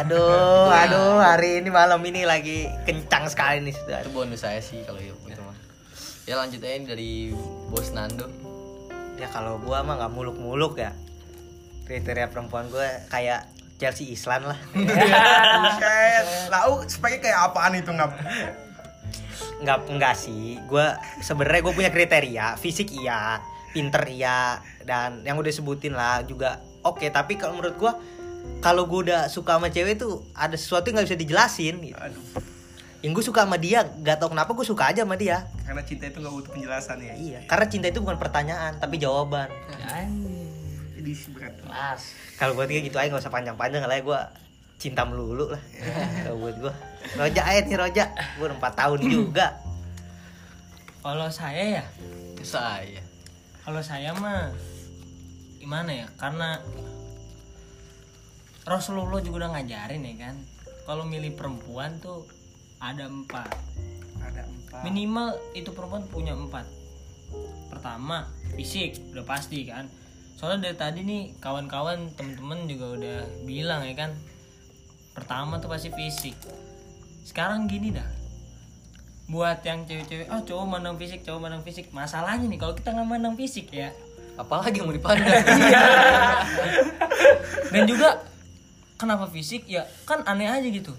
Aduh, 0.00 0.68
aduh, 0.68 1.20
hari 1.20 1.60
ini 1.60 1.68
malam 1.68 2.00
ini 2.02 2.24
lagi 2.24 2.64
kencang 2.82 3.26
sekali 3.26 3.60
nih 3.60 3.70
itu 3.70 3.80
saudara. 3.82 4.08
bonus 4.08 4.40
saya 4.40 4.56
sih 4.58 4.80
kalau 4.82 4.96
itu, 4.98 5.12
itu 5.26 5.36
mah. 5.38 5.56
Ya 6.24 6.36
lanjut 6.36 6.60
aja 6.60 6.78
dari 6.86 7.32
Bos 7.68 7.90
Nando. 7.90 8.28
ya 9.14 9.28
kalau 9.28 9.56
gua 9.58 9.80
mah 9.80 9.96
nggak 9.96 10.12
muluk-muluk 10.12 10.76
ya 10.76 10.96
kriteria 11.90 12.30
perempuan 12.30 12.70
gue 12.70 12.86
kayak 13.10 13.50
Chelsea 13.76 14.06
Islan 14.08 14.46
lah 14.46 14.58
Buset. 15.60 16.24
Lau 16.48 16.86
sebagai 16.86 17.18
kayak 17.18 17.50
apaan 17.50 17.74
itu 17.74 17.90
ngap? 17.90 18.14
nggak 19.60 19.78
enggak 19.90 20.14
sih 20.14 20.56
gue 20.62 20.86
sebenarnya 21.20 21.60
gue 21.60 21.74
punya 21.74 21.90
kriteria 21.90 22.56
fisik 22.56 22.92
iya 22.94 23.40
pinter 23.70 24.00
iya 24.06 24.56
dan 24.80 25.20
yang 25.20 25.36
udah 25.36 25.52
sebutin 25.52 25.92
lah 25.92 26.24
juga 26.24 26.56
oke 26.80 27.04
tapi 27.08 27.36
kalau 27.36 27.58
menurut 27.58 27.76
gue 27.76 27.92
kalau 28.60 28.88
gue 28.88 29.10
udah 29.10 29.28
suka 29.28 29.56
sama 29.56 29.68
cewek 29.68 30.00
tuh 30.00 30.24
ada 30.32 30.56
sesuatu 30.56 30.88
yang 30.88 30.96
nggak 30.96 31.08
bisa 31.08 31.18
dijelasin 31.18 31.74
gitu. 31.82 31.96
Aduh. 31.98 32.24
yang 33.00 33.12
gue 33.12 33.20
suka 33.20 33.44
sama 33.44 33.56
dia 33.56 33.84
gak 34.00 34.16
tau 34.16 34.28
kenapa 34.28 34.52
gue 34.52 34.64
suka 34.64 34.92
aja 34.92 35.04
sama 35.04 35.16
dia 35.16 35.44
Karena 35.64 35.82
cinta 35.84 36.04
itu 36.04 36.18
nggak 36.20 36.34
butuh 36.34 36.50
penjelasan 36.52 36.96
ya. 37.00 37.14
iya 37.16 37.38
karena 37.44 37.66
cinta 37.66 37.86
itu 37.88 38.00
bukan 38.00 38.16
pertanyaan 38.16 38.72
tapi 38.76 38.96
jawaban 38.96 39.48
Jadi 41.00 41.12
berat. 41.32 41.54
Kelas. 41.56 42.00
kalau 42.36 42.52
buat 42.52 42.68
gue 42.68 42.84
gitu 42.84 43.00
aja 43.00 43.08
nggak 43.08 43.24
usah 43.24 43.32
panjang-panjang 43.32 43.80
lah 43.80 43.96
ya 43.96 44.04
gue 44.04 44.20
cinta 44.76 45.08
melulu 45.08 45.48
lah 45.48 45.62
kalau 46.28 46.36
buat 46.38 46.56
gue 46.60 46.72
Roja 47.16 47.40
aja 47.40 47.60
nih 47.64 47.76
Roja 47.80 48.04
gue 48.36 48.44
udah 48.44 48.58
4 48.60 48.80
tahun 48.80 49.00
juga 49.08 49.48
Kalau 51.00 51.32
saya 51.32 51.80
ya, 51.80 51.84
Saya. 52.44 53.00
kalau 53.64 53.80
saya 53.80 54.12
mah 54.12 54.52
gimana 55.56 56.04
ya? 56.04 56.06
Karena 56.20 56.60
Rasulullah 58.64 59.24
juga 59.24 59.44
udah 59.44 59.50
ngajarin 59.56 60.04
ya 60.04 60.28
kan. 60.28 60.36
Kalau 60.84 61.08
milih 61.08 61.32
perempuan 61.32 61.96
tuh 62.04 62.28
ada 62.76 63.08
empat. 63.08 63.48
Ada 64.20 64.44
empat. 64.44 64.82
Minimal 64.84 65.28
itu 65.56 65.72
perempuan 65.72 66.04
punya 66.04 66.36
empat. 66.36 66.68
Pertama 67.72 68.28
fisik 68.52 69.00
udah 69.16 69.24
pasti 69.24 69.64
kan. 69.64 69.88
Soalnya 70.40 70.72
dari 70.72 70.76
tadi 70.80 71.00
nih 71.04 71.36
kawan-kawan 71.36 72.16
temen-temen 72.16 72.64
juga 72.64 72.96
udah 72.96 73.18
bilang 73.44 73.84
ya 73.84 73.92
kan. 73.92 74.16
Pertama 75.12 75.60
tuh 75.60 75.68
pasti 75.68 75.92
fisik. 75.92 76.32
Sekarang 77.28 77.68
gini 77.68 77.92
dah. 77.92 78.08
Buat 79.28 79.60
yang 79.68 79.84
cewek-cewek, 79.84 80.32
oh 80.32 80.40
cowok 80.40 80.64
mandang 80.64 80.96
fisik, 80.96 81.20
cowok 81.22 81.44
mandang 81.44 81.62
fisik. 81.62 81.92
Masalahnya 81.92 82.48
nih 82.48 82.56
kalau 82.56 82.72
kita 82.72 82.96
nggak 82.96 83.04
mandang 83.04 83.36
fisik 83.36 83.68
ya, 83.68 83.92
Apalagi 84.40 84.80
yang 84.80 84.88
mau 84.88 84.96
dipandang? 84.96 85.28
dan 87.76 87.82
juga 87.84 88.24
kenapa 89.00 89.28
fisik 89.32 89.64
ya 89.64 89.88
kan 90.04 90.20
aneh 90.28 90.44
aja 90.44 90.68
gitu 90.68 90.92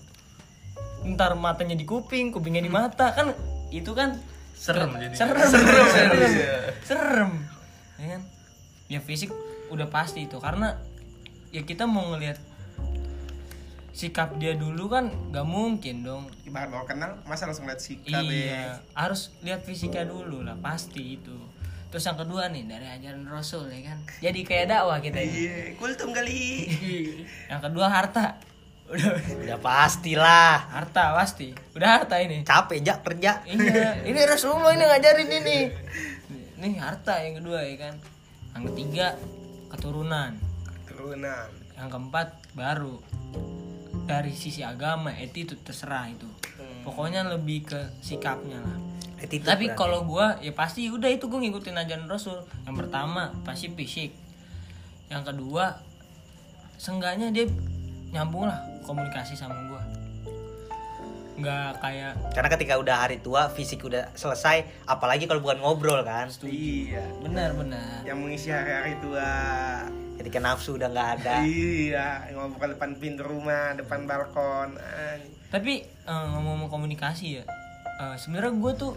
ntar 1.01 1.37
matanya 1.37 1.77
di 1.77 1.85
kuping 1.85 2.33
kupingnya 2.33 2.65
di 2.65 2.71
mata 2.71 3.13
kan 3.13 3.33
itu 3.73 3.93
kan 3.93 4.17
Serem 4.53 4.93
jadi. 4.93 5.13
serem 5.17 5.41
serem 5.49 5.87
serem, 5.89 6.33
serem. 6.85 7.31
ya 7.97 8.07
kan 8.17 8.21
ya 8.91 8.99
fisik 8.99 9.31
udah 9.71 9.87
pasti 9.87 10.27
itu. 10.27 10.35
Karena 10.43 10.75
ya 11.55 11.63
kita 11.63 11.87
mau 11.87 12.11
ngelihat 12.11 12.35
sikap 13.91 14.39
dia 14.39 14.55
dulu 14.55 14.91
kan 14.91 15.07
gak 15.31 15.47
mungkin 15.47 16.03
dong. 16.03 16.27
Ibarat 16.43 16.67
bawa 16.67 16.83
kenal, 16.83 17.11
masa 17.23 17.47
langsung 17.47 17.67
lihat 17.67 17.79
sikap 17.79 18.27
ya. 18.27 18.31
iya 18.31 18.63
harus 18.95 19.31
lihat 19.39 19.63
fisiknya 19.63 20.03
dulu 20.03 20.43
lah 20.43 20.59
pasti 20.59 21.15
itu. 21.15 21.35
Terus 21.91 22.07
yang 22.07 22.15
kedua 22.19 22.47
nih 22.47 22.71
dari 22.71 22.87
ajaran 22.87 23.27
Rasul 23.27 23.67
ya 23.67 23.91
kan? 23.91 23.99
Jadi 24.23 24.39
kayak 24.47 24.71
dakwah 24.71 25.03
kita 25.03 25.19
ini. 25.19 25.35
Iya, 25.43 25.55
kultum 25.75 26.15
kali. 26.15 26.71
yang 27.51 27.59
kedua 27.59 27.87
harta. 27.91 28.39
Udah 28.91 29.11
udah 29.43 29.59
pastilah 29.59 30.71
harta 30.71 31.15
pasti. 31.15 31.51
Udah 31.75 31.99
harta 31.99 32.15
ini. 32.23 32.47
Capek 32.47 32.79
jak 32.79 33.03
kerja. 33.03 33.43
Iya 33.43 34.07
ini 34.07 34.19
Rasulullah 34.23 34.71
ini 34.71 34.83
ngajarin 34.87 35.31
ini. 35.31 35.57
Ini 36.61 36.77
harta 36.77 37.17
yang 37.25 37.41
kedua 37.41 37.65
ya 37.65 37.73
kan 37.73 37.97
yang 38.55 38.63
ketiga 38.73 39.07
keturunan. 39.71 40.35
Turunan. 40.87 41.49
yang 41.79 41.89
keempat 41.89 42.37
baru. 42.53 43.01
Dari 44.05 44.35
sisi 44.37 44.61
agama 44.61 45.09
itu 45.17 45.57
terserah 45.65 46.13
itu. 46.13 46.29
Pokoknya 46.85 47.25
lebih 47.25 47.65
ke 47.65 47.79
sikapnya 48.05 48.61
lah. 48.61 48.77
Attitude 49.21 49.45
tapi 49.45 49.65
kalau 49.73 50.05
gua 50.05 50.37
ya 50.41 50.53
pasti 50.53 50.89
udah 50.89 51.09
itu 51.09 51.29
gue 51.29 51.39
ngikutin 51.41 51.77
ajaran 51.77 52.05
Rasul. 52.05 52.41
Yang 52.69 52.75
pertama 52.85 53.33
pasti 53.41 53.69
fisik. 53.73 54.13
Yang 55.09 55.33
kedua 55.33 55.77
seenggaknya 56.77 57.29
dia 57.29 57.45
nyambung 58.11 58.49
lah 58.49 58.59
komunikasi 58.85 59.37
sama 59.37 59.57
gua 59.69 59.80
nggak 61.41 61.71
kayak 61.77 62.13
karena 62.31 62.49
ketika 62.49 62.73
udah 62.75 62.95
hari 62.99 63.17
tua 63.17 63.49
fisik 63.49 63.81
udah 63.81 64.13
selesai 64.13 64.85
apalagi 64.85 65.25
kalau 65.25 65.39
bukan 65.39 65.57
ngobrol 65.57 66.01
kan? 66.01 66.29
Iya. 66.41 67.01
benar-benar 67.19 68.01
Yang 68.03 68.17
mengisi 68.17 68.49
hari-hari 68.49 68.95
tua. 68.97 69.29
ketika 70.15 70.37
nafsu 70.37 70.77
udah 70.77 70.85
nggak 70.87 71.09
ada. 71.17 71.41
Iya, 71.41 72.29
ngobrol 72.31 72.71
depan 72.71 72.93
pintu 72.93 73.25
rumah, 73.25 73.73
depan 73.73 74.05
balkon. 74.05 74.77
Tapi 75.49 75.73
eh, 75.81 76.25
ngomong-ngomong 76.29 76.69
komunikasi 76.69 77.41
ya 77.41 77.43
eh, 77.97 78.15
sebenarnya 78.15 78.53
gue 78.53 78.73
tuh 78.75 78.93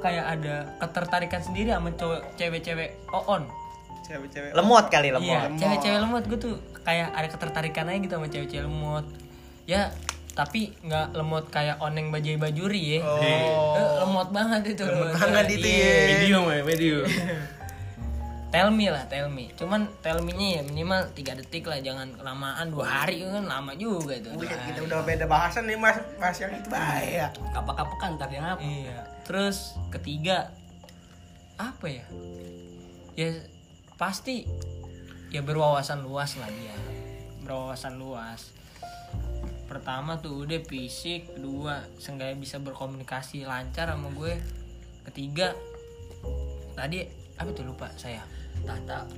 kayak 0.00 0.26
ada 0.32 0.56
ketertarikan 0.78 1.38
sendiri 1.38 1.70
sama 1.70 1.92
cowok 1.92 2.34
cewek-cewek 2.34 2.90
on 3.12 3.44
Cewek-cewek. 4.02 4.50
lemot 4.50 4.86
kali 4.88 5.14
lemot. 5.14 5.30
Iya 5.30 5.46
cewek-cewek 5.54 5.98
lemot. 6.00 6.24
Gue 6.26 6.38
tuh 6.40 6.54
kayak 6.82 7.14
ada 7.14 7.28
ketertarikan 7.28 7.86
aja 7.86 7.98
gitu 8.00 8.12
sama 8.12 8.26
cewek-cewek 8.26 8.64
lemot. 8.66 9.06
Ya 9.62 9.94
tapi 10.32 10.72
nggak 10.80 11.12
lemot 11.12 11.44
kayak 11.52 11.76
oneng 11.80 12.08
bajai 12.08 12.40
bajuri 12.40 12.96
ya 12.96 13.00
Oh. 13.04 13.20
Eh, 13.76 13.88
lemot 14.00 14.28
banget 14.32 14.72
itu 14.72 14.82
Lemot 14.88 15.12
banget 15.12 15.46
itu 15.60 15.68
ya. 15.68 15.92
Medium 16.08 16.44
ya, 16.48 16.60
medium. 16.64 17.04
tell 18.52 18.68
me 18.68 18.92
lah 18.92 19.08
tell 19.08 19.32
me 19.32 19.48
cuman 19.56 19.88
tell 20.04 20.20
me 20.20 20.36
nya 20.36 20.60
ya 20.60 20.62
minimal 20.68 21.08
tiga 21.16 21.32
detik 21.32 21.64
lah 21.64 21.80
jangan 21.80 22.12
kelamaan 22.12 22.68
dua 22.68 22.84
hari 22.84 23.24
kan 23.24 23.48
lama 23.48 23.72
juga 23.72 24.20
itu 24.20 24.28
Buset, 24.36 24.60
kita 24.68 24.84
udah 24.84 25.00
beda 25.08 25.24
bahasan 25.24 25.64
nih 25.64 25.80
mas, 25.80 25.96
mas 26.20 26.36
yang 26.36 26.52
itu 26.52 26.68
bahaya. 26.68 27.32
Kapak-kapakan 27.56 28.20
ntar 28.20 28.28
yang 28.28 28.44
apa? 28.44 28.60
Iya. 28.60 29.08
Terus 29.24 29.72
ketiga 29.88 30.52
apa 31.56 31.86
ya? 31.88 32.04
Ya 33.16 33.40
pasti 33.96 34.44
ya 35.32 35.40
berwawasan 35.40 36.04
luas 36.04 36.36
lah 36.36 36.52
dia. 36.52 36.76
Berwawasan 37.40 37.96
luas. 37.96 38.52
Pertama 39.72 40.20
tuh 40.20 40.44
udah 40.44 40.60
fisik, 40.68 41.32
kedua 41.32 41.80
seenggaknya 41.96 42.36
bisa 42.36 42.60
berkomunikasi 42.60 43.48
lancar 43.48 43.88
sama 43.88 44.12
gue. 44.12 44.36
Ketiga 45.08 45.56
tadi 46.76 47.08
apa 47.40 47.48
tuh 47.56 47.64
lupa 47.64 47.88
saya. 47.96 48.20
Tata. 48.68 49.08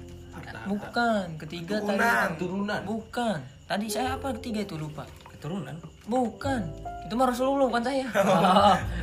Bukan, 0.70 1.43
ketiga 1.43 1.82
Turunan. 1.82 1.98
tadi 1.98 2.39
Turunan. 2.39 2.81
Bukan. 2.86 3.39
Tadi 3.66 3.86
saya 3.90 4.14
apa 4.14 4.31
ketiga 4.39 4.62
itu 4.62 4.78
lupa. 4.78 5.02
Keturunan. 5.35 5.74
Bukan. 6.06 6.62
Itu 7.02 7.18
mah 7.18 7.35
Rasulullah 7.35 7.66
bukan 7.66 7.82
saya. 7.82 8.06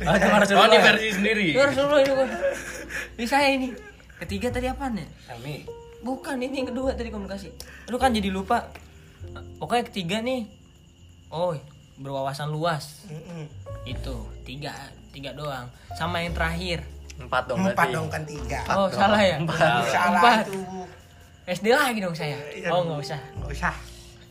Oh, 0.08 0.14
itu 0.16 0.28
harus 0.32 0.48
Oh, 0.56 0.66
ini 0.72 0.78
versi 0.80 1.08
sendiri. 1.20 1.46
Itu 1.52 1.60
Rasulullah 1.60 2.00
ini 2.00 2.12
bukan. 2.16 2.28
Ini 3.20 3.26
saya 3.28 3.48
ini. 3.52 3.68
Ketiga 4.24 4.48
tadi 4.48 4.72
apaan 4.72 4.96
ya? 4.96 5.04
Kami. 5.28 5.68
Bukan, 6.00 6.40
ini 6.40 6.64
yang 6.64 6.68
kedua 6.72 6.96
tadi 6.96 7.12
komunikasi. 7.12 7.52
Lu 7.92 8.00
kan 8.00 8.16
jadi 8.16 8.32
lupa. 8.32 8.72
Pokoknya 9.60 9.84
ketiga 9.92 10.24
nih. 10.24 10.61
Oh, 11.32 11.56
berwawasan 11.96 12.48
luas. 12.48 13.02
Mm-mm. 13.06 13.48
Itu 13.82 14.14
tiga, 14.42 14.76
tiga 15.10 15.32
doang. 15.32 15.66
Sama 15.92 16.20
yang 16.20 16.30
terakhir. 16.30 16.84
Empat 17.14 17.44
dong 17.44 17.60
Empat 17.62 17.72
berarti. 17.74 17.94
dong 17.94 18.08
kan 18.08 18.22
tiga. 18.22 18.60
Oh, 18.70 18.88
salah 18.88 19.18
ya? 19.18 19.36
Salah 19.86 20.12
Empat. 20.12 20.44
itu. 20.46 20.60
SD 21.44 21.66
lagi 21.68 21.98
dong 21.98 22.12
saya. 22.12 22.36
Iya. 22.50 22.68
Oh, 22.68 22.84
nggak 22.84 23.00
usah. 23.00 23.20
Nggak 23.34 23.50
usah. 23.50 23.74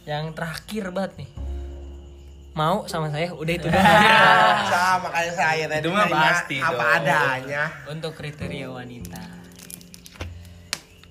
Yang 0.04 0.26
terakhir 0.32 0.84
banget 0.90 1.14
nih. 1.18 1.30
Mau 2.52 2.84
sama 2.86 3.08
saya 3.08 3.32
udah 3.32 3.54
itu 3.54 3.66
doang. 3.66 3.80
Sama 4.68 5.08
kayak 5.10 5.34
saya 5.34 5.64
tadi. 5.66 5.82
Itu 5.82 5.90
mah 5.90 6.06
pasti 6.06 6.58
Apa 6.60 6.76
dong. 6.76 6.92
adanya. 7.02 7.64
untuk 7.88 8.12
kriteria 8.14 8.68
wanita 8.68 9.24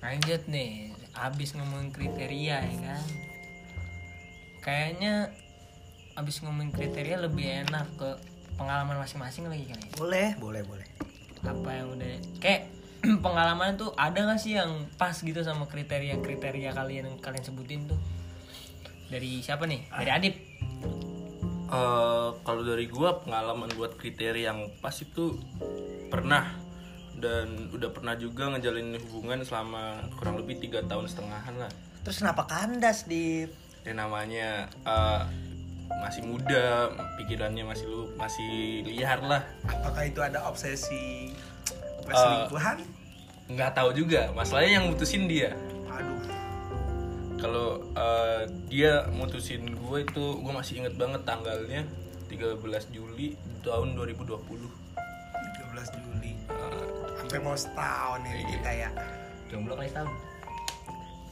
lanjut 0.01 0.41
nih 0.47 0.89
abis 1.13 1.53
ngomongin 1.53 1.93
kriteria 1.93 2.57
ya 2.57 2.77
kan 2.81 3.03
kayaknya 4.59 5.13
abis 6.15 6.43
ngomongin 6.43 6.71
kriteria 6.75 7.17
lebih 7.21 7.67
enak 7.67 7.87
ke 7.95 8.09
pengalaman 8.59 8.99
masing-masing 8.99 9.49
lagi 9.49 9.65
kali 9.65 9.81
ya. 9.81 9.95
boleh 9.97 10.29
boleh 10.37 10.61
boleh. 10.65 10.87
Apa 11.41 11.69
yang 11.73 11.97
udah 11.97 12.13
kayak 12.37 12.69
pengalaman 13.25 13.81
tuh 13.81 13.89
ada 13.97 14.29
gak 14.29 14.37
sih 14.37 14.53
yang 14.53 14.85
pas 15.01 15.17
gitu 15.17 15.41
sama 15.41 15.65
kriteria-kriteria 15.65 16.69
kalian 16.77 17.09
yang 17.09 17.17
kalian 17.17 17.41
sebutin 17.41 17.89
tuh? 17.89 17.97
Dari 19.09 19.41
siapa 19.41 19.65
nih? 19.65 19.89
Dari 19.89 20.11
Adip. 20.13 20.35
Eh, 21.71 22.29
kalau 22.43 22.61
dari 22.67 22.85
gua 22.91 23.23
pengalaman 23.23 23.71
buat 23.79 23.95
kriteria 23.95 24.51
yang 24.53 24.69
pas 24.83 24.93
itu 24.99 25.39
pernah. 26.11 26.51
Dan 27.21 27.69
udah 27.69 27.89
pernah 27.93 28.17
juga 28.17 28.49
ngejalin 28.49 28.97
hubungan 29.07 29.45
selama 29.45 30.09
kurang 30.17 30.41
lebih 30.41 30.57
tiga 30.57 30.81
tahun 30.85 31.05
setengahan 31.05 31.55
lah. 31.57 31.71
Terus 32.01 32.17
kenapa 32.21 32.49
kandas 32.49 33.05
di 33.05 33.45
yang 33.81 33.97
namanya 33.97 34.69
eh, 34.85 35.21
masih 35.99 36.23
muda 36.23 36.87
pikirannya 37.15 37.63
masih 37.63 37.85
lu 37.85 38.01
masih 38.15 38.49
liar 38.83 39.19
lah 39.19 39.43
Apakah 39.65 40.03
itu 40.03 40.19
ada 40.19 40.43
obsesi 40.43 41.35
perselingkuhan? 42.01 42.77
nggak 43.47 43.71
tahu 43.73 43.91
juga 43.91 44.31
masalahnya 44.31 44.79
yang 44.79 44.87
mutusin 44.87 45.27
dia 45.27 45.51
Aduh. 45.85 46.23
kalau 47.35 47.67
eh, 47.91 48.41
dia 48.65 49.11
mutusin 49.11 49.67
gue 49.67 49.97
itu 50.01 50.23
gue 50.39 50.51
masih 50.51 50.79
inget 50.79 50.95
banget 50.95 51.21
tanggalnya 51.21 51.83
13 52.31 52.63
Juli 52.89 53.35
tahun 53.59 53.91
2020 53.93 54.39
13 54.39 54.47
Juli. 55.93 56.31
Sampai 57.19 57.39
mau 57.39 57.51
setahun 57.53 58.23
ini 58.23 58.43
kita 58.49 58.71
ya. 58.71 58.89
jomblo 59.47 59.75
kali 59.75 59.91
tahun 59.91 60.07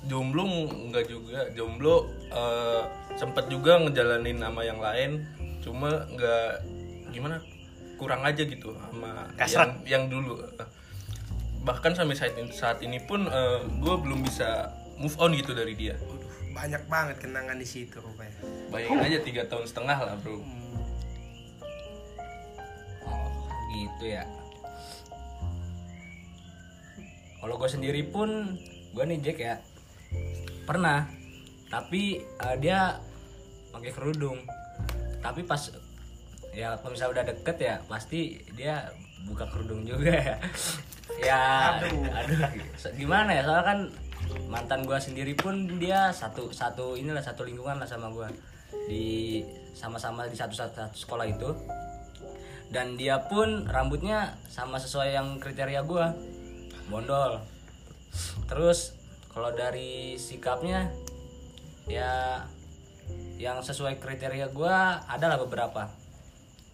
jomblo 0.01 0.43
nggak 0.91 1.05
juga 1.07 1.39
jomblo 1.51 1.95
eh, 2.29 2.83
sempet 3.17 3.49
juga 3.49 3.79
ngejalanin 3.81 4.37
sama 4.43 4.61
yang 4.67 4.77
lain 4.77 5.25
cuma 5.63 6.05
nggak 6.13 6.51
gimana 7.09 7.41
kurang 7.99 8.23
aja 8.23 8.45
gitu 8.45 8.75
sama 8.77 9.27
yang 9.43 9.71
yang 9.83 10.03
dulu. 10.07 10.39
Bahkan 11.59 11.91
sampai 11.91 12.15
saat 12.15 12.33
ini, 12.39 12.49
saat 12.55 12.79
ini 12.79 13.03
pun 13.03 13.27
gue 13.79 13.95
belum 13.99 14.23
bisa 14.23 14.71
move 14.95 15.15
on 15.19 15.35
gitu 15.35 15.51
dari 15.51 15.75
dia. 15.75 15.99
Waduh, 15.99 16.55
banyak 16.55 16.83
banget 16.87 17.17
kenangan 17.19 17.59
di 17.59 17.67
situ 17.67 17.99
rupanya. 17.99 18.31
bayangin 18.71 19.01
aja 19.03 19.19
tiga 19.25 19.43
tahun 19.49 19.65
setengah 19.67 19.97
lah 19.99 20.15
bro. 20.21 20.39
Oh 23.03 23.31
gitu 23.73 24.05
ya. 24.05 24.23
Kalau 27.39 27.55
gue 27.55 27.69
sendiri 27.71 28.03
pun 28.07 28.55
gue 28.95 29.03
nih 29.03 29.19
Jack 29.19 29.39
ya. 29.43 29.55
Pernah 30.63 31.09
tapi 31.69 32.25
eh, 32.25 32.55
dia 32.57 32.97
pakai 33.69 33.91
kerudung. 33.93 34.41
Tapi 35.21 35.45
pas 35.45 35.61
ya 36.49 36.73
kalau 36.81 36.97
misalnya 36.97 37.13
udah 37.21 37.25
deket 37.29 37.57
ya 37.61 37.75
pasti 37.85 38.41
dia 38.57 38.89
buka 39.29 39.45
kerudung 39.47 39.85
juga 39.85 40.11
ya. 40.11 40.37
Ya 41.19 41.75
aduh, 41.81 42.47
gimana 42.95 43.33
ya? 43.33 43.41
Soalnya 43.43 43.65
kan 43.65 43.79
mantan 44.45 44.85
gua 44.85 45.01
sendiri 45.01 45.33
pun 45.33 45.67
dia 45.81 46.13
satu 46.13 46.53
satu 46.53 46.95
inilah 46.95 47.19
satu 47.19 47.43
lingkungan 47.43 47.81
lah 47.81 47.89
sama 47.89 48.13
gua. 48.13 48.29
Di 48.87 49.41
sama-sama 49.73 50.29
di 50.29 50.37
satu, 50.37 50.53
satu 50.53 50.79
satu 50.79 50.95
sekolah 50.95 51.25
itu. 51.27 51.49
Dan 52.69 52.93
dia 52.95 53.25
pun 53.25 53.65
rambutnya 53.65 54.37
sama 54.47 54.77
sesuai 54.77 55.17
yang 55.17 55.41
kriteria 55.41 55.81
gua. 55.83 56.13
Bondol. 56.87 57.41
Terus 58.45 58.93
kalau 59.33 59.49
dari 59.51 60.15
sikapnya 60.15 60.93
ya 61.89 62.45
yang 63.35 63.59
sesuai 63.59 63.97
kriteria 63.97 64.47
gua 64.49 65.01
adalah 65.05 65.35
beberapa 65.37 65.89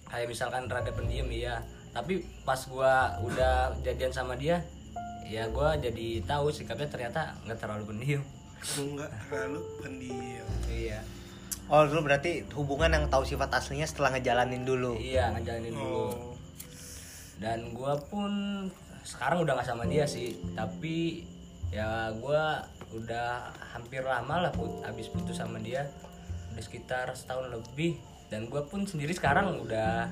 kayak 0.05 0.27
misalkan 0.27 0.67
rada 0.67 0.91
pendiam 0.91 1.25
iya 1.27 1.63
tapi 1.91 2.21
pas 2.43 2.59
gua 2.65 3.15
udah 3.21 3.73
jadian 3.81 4.11
sama 4.11 4.35
dia 4.35 4.61
ya 5.23 5.47
gua 5.47 5.73
jadi 5.75 6.21
tahu 6.21 6.51
sikapnya 6.51 6.85
ternyata 6.85 7.33
nggak 7.43 7.57
terlalu 7.57 7.83
pendiam 7.87 8.23
Enggak 8.75 9.13
terlalu 9.23 9.61
pendiam. 9.79 10.47
iya 10.67 10.99
Oh, 11.65 11.81
dulu 11.81 12.05
berarti 12.05 12.45
hubungan 12.53 12.93
yang 12.93 13.05
tahu 13.09 13.25
sifat 13.25 13.49
aslinya 13.51 13.89
setelah 13.89 14.13
ngejalanin 14.13 14.61
dulu. 14.63 14.97
iya 14.97 15.33
ngejalanin 15.33 15.73
dulu 15.73 16.13
Oh. 16.13 16.33
dan 17.37 17.73
gua 17.73 17.97
pun 17.99 18.29
sekarang 19.01 19.41
udah 19.41 19.53
nggak 19.53 19.65
sama 19.65 19.85
dia 19.85 20.05
sih 20.05 20.33
tapi 20.53 21.25
ya 21.75 21.91
gua 22.15 22.63
udah 22.89 23.43
hampir 23.69 23.99
lama 24.01 24.39
lah 24.39 24.51
put 24.51 24.79
habis 24.81 25.11
putus 25.11 25.35
sama 25.35 25.59
dia 25.59 25.91
udah 26.53 26.63
sekitar 26.63 27.11
setahun 27.11 27.51
lebih 27.51 27.99
dan 28.27 28.47
gua 28.47 28.63
pun 28.63 28.87
sendiri 28.87 29.11
sekarang 29.11 29.59
udah 29.59 30.07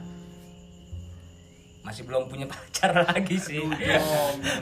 masih 1.81 2.03
belum 2.03 2.27
punya 2.27 2.47
pacar 2.51 2.91
lagi 2.97 3.35
sih 3.37 3.63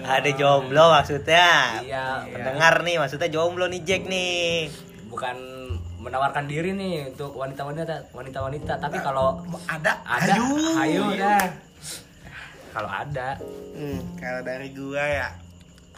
Ada 0.03 0.29
jomblo 0.31 0.89
maksudnya. 0.91 1.77
iya 1.79 2.25
Pendengar 2.27 2.81
nih 2.81 2.97
maksudnya 2.97 3.29
jomblo 3.29 3.65
nih 3.65 3.81
Jack 3.81 4.05
nih. 4.05 4.69
bukan 5.05 5.37
menawarkan 5.97 6.45
diri 6.45 6.71
nih 6.71 7.11
untuk 7.11 7.33
wanita-wanita 7.35 8.09
wanita-wanita 8.09 8.73
tapi 8.77 8.97
kalau 8.97 9.37
Ada? 9.65 10.01
ada 10.01 10.33
Ayo. 10.33 10.45
ayo 10.77 11.03
dah 11.13 11.45
kalau 12.71 12.89
ada 12.89 13.37
Hmm, 13.71 13.99
kalau 14.15 14.41
dari 14.41 14.69
gua 14.71 15.01
ya. 15.01 15.27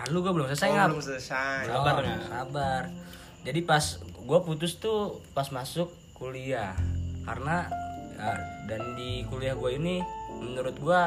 Kan 0.04 0.12
lu 0.12 0.20
gua 0.20 0.36
belum 0.36 0.48
selesai 0.52 0.68
Oh, 0.68 0.76
ngap. 0.76 0.90
belum 0.92 1.06
selesai. 1.06 1.62
sabar 1.64 1.96
sabar. 2.28 2.82
jadi 3.44 3.60
pas 3.64 3.84
gue 4.04 4.40
putus 4.44 4.76
tuh 4.78 5.24
pas 5.32 5.48
masuk 5.48 5.92
kuliah. 6.14 6.76
Karena 7.24 7.68
ya, 8.16 8.36
dan 8.68 8.96
di 8.96 9.24
kuliah 9.28 9.52
gue 9.52 9.76
ini 9.76 10.00
menurut 10.34 10.76
gue 10.76 11.02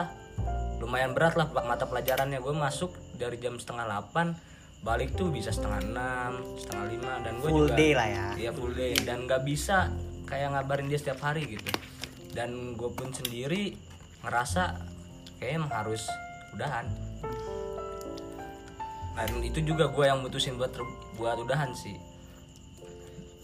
lumayan 0.81 1.13
berat 1.13 1.37
lah 1.37 1.49
mata 1.49 1.85
pelajarannya. 1.85 2.41
Gue 2.41 2.53
masuk 2.53 2.93
dari 3.17 3.37
jam 3.37 3.57
setengah 3.57 3.85
8 4.13 4.37
balik 4.81 5.17
tuh 5.17 5.33
bisa 5.33 5.49
setengah 5.49 5.81
enam 5.83 6.33
setengah 6.61 6.85
lima 6.93 7.13
dan 7.25 7.33
gue 7.41 7.49
Full 7.49 7.69
juga 7.69 7.77
day 7.77 7.93
lah 7.97 8.09
ya. 8.09 8.27
Iya 8.37 8.51
full 8.53 8.73
day. 8.73 8.93
Dan 9.01 9.25
nggak 9.25 9.43
bisa 9.43 9.89
kayak 10.25 10.53
ngabarin 10.53 10.89
dia 10.89 11.01
setiap 11.01 11.21
hari 11.25 11.49
gitu. 11.49 11.69
Dan 12.33 12.77
gue 12.77 12.91
pun 12.93 13.13
sendiri 13.13 13.73
ngerasa 14.21 14.77
kayak 15.41 15.53
emang 15.57 15.73
harus 15.73 16.05
udahan 16.53 16.85
dan 19.17 19.41
itu 19.41 19.65
juga 19.65 19.89
gue 19.89 20.05
yang 20.05 20.21
mutusin 20.21 20.55
buat 20.55 20.77
buat 21.17 21.37
udahan 21.39 21.73
sih. 21.73 21.97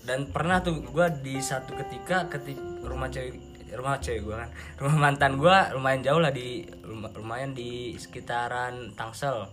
Dan 0.03 0.29
pernah 0.29 0.59
tuh 0.59 0.83
gue 0.83 1.07
di 1.21 1.39
satu 1.39 1.73
ketika 1.75 2.27
ketik 2.29 2.59
rumah 2.81 3.07
cewek 3.07 3.39
rumah 3.73 3.97
cewek 3.97 4.21
gue 4.21 4.37
kan 4.37 4.51
rumah 4.81 4.99
mantan 5.01 5.33
gue 5.35 5.57
lumayan 5.73 6.03
jauh 6.03 6.19
lah 6.19 6.29
di 6.29 6.61
lum- 6.83 7.09
lumayan 7.15 7.53
di 7.53 7.97
sekitaran 7.97 8.93
Tangsel. 8.93 9.49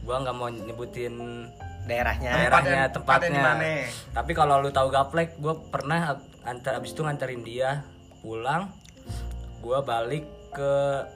Gue 0.00 0.14
nggak 0.14 0.32
mau 0.32 0.48
nyebutin 0.48 1.48
Daerahnya. 1.84 2.32
daerahnya 2.32 2.88
Tempatnya- 2.88 3.28
tempatnya, 3.44 3.84
tapi 4.10 4.32
kalau 4.32 4.56
lu 4.56 4.72
tahu 4.72 4.88
gaplek 4.88 5.36
gue 5.36 5.52
pernah 5.68 6.16
antar 6.40 6.80
abis 6.80 6.96
itu 6.96 7.04
nganterin 7.04 7.44
dia 7.44 7.84
pulang 8.18 8.72
gue 9.60 9.78
balik 9.80 10.24
ke 10.48 10.72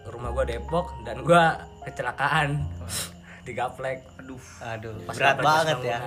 rumah 0.07 0.29
gue 0.31 0.45
Depok 0.51 0.93
dan 1.05 1.25
gue 1.25 1.43
kecelakaan 1.85 2.69
di 3.49 3.53
gaplek 3.55 4.05
Aduh. 4.29 4.45
Aduh, 4.61 4.93
Pas 5.09 5.17
berat 5.17 5.41
banget 5.41 5.79
ya. 5.89 5.99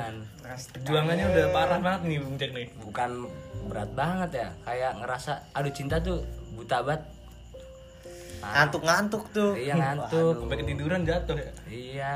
Perjuangannya 0.78 1.26
udah 1.34 1.46
parah 1.50 1.80
banget 1.82 2.02
nih 2.06 2.18
bung 2.22 2.38
Jack 2.38 2.54
nih. 2.54 2.70
Bukan 2.78 3.26
berat 3.66 3.90
banget 3.98 4.30
ya 4.46 4.48
kayak 4.62 5.02
ngerasa 5.02 5.42
aduh 5.58 5.74
cinta 5.74 5.98
tuh 5.98 6.22
buta 6.54 6.86
banget. 6.86 7.02
Ngantuk-ngantuk 8.42 9.24
tuh. 9.34 9.58
iya 9.58 9.74
ngantuk. 9.74 10.38
Sampai 10.38 10.58
ketiduran 10.62 11.02
jatuh 11.02 11.34
ya. 11.34 11.52
Iya. 11.66 12.12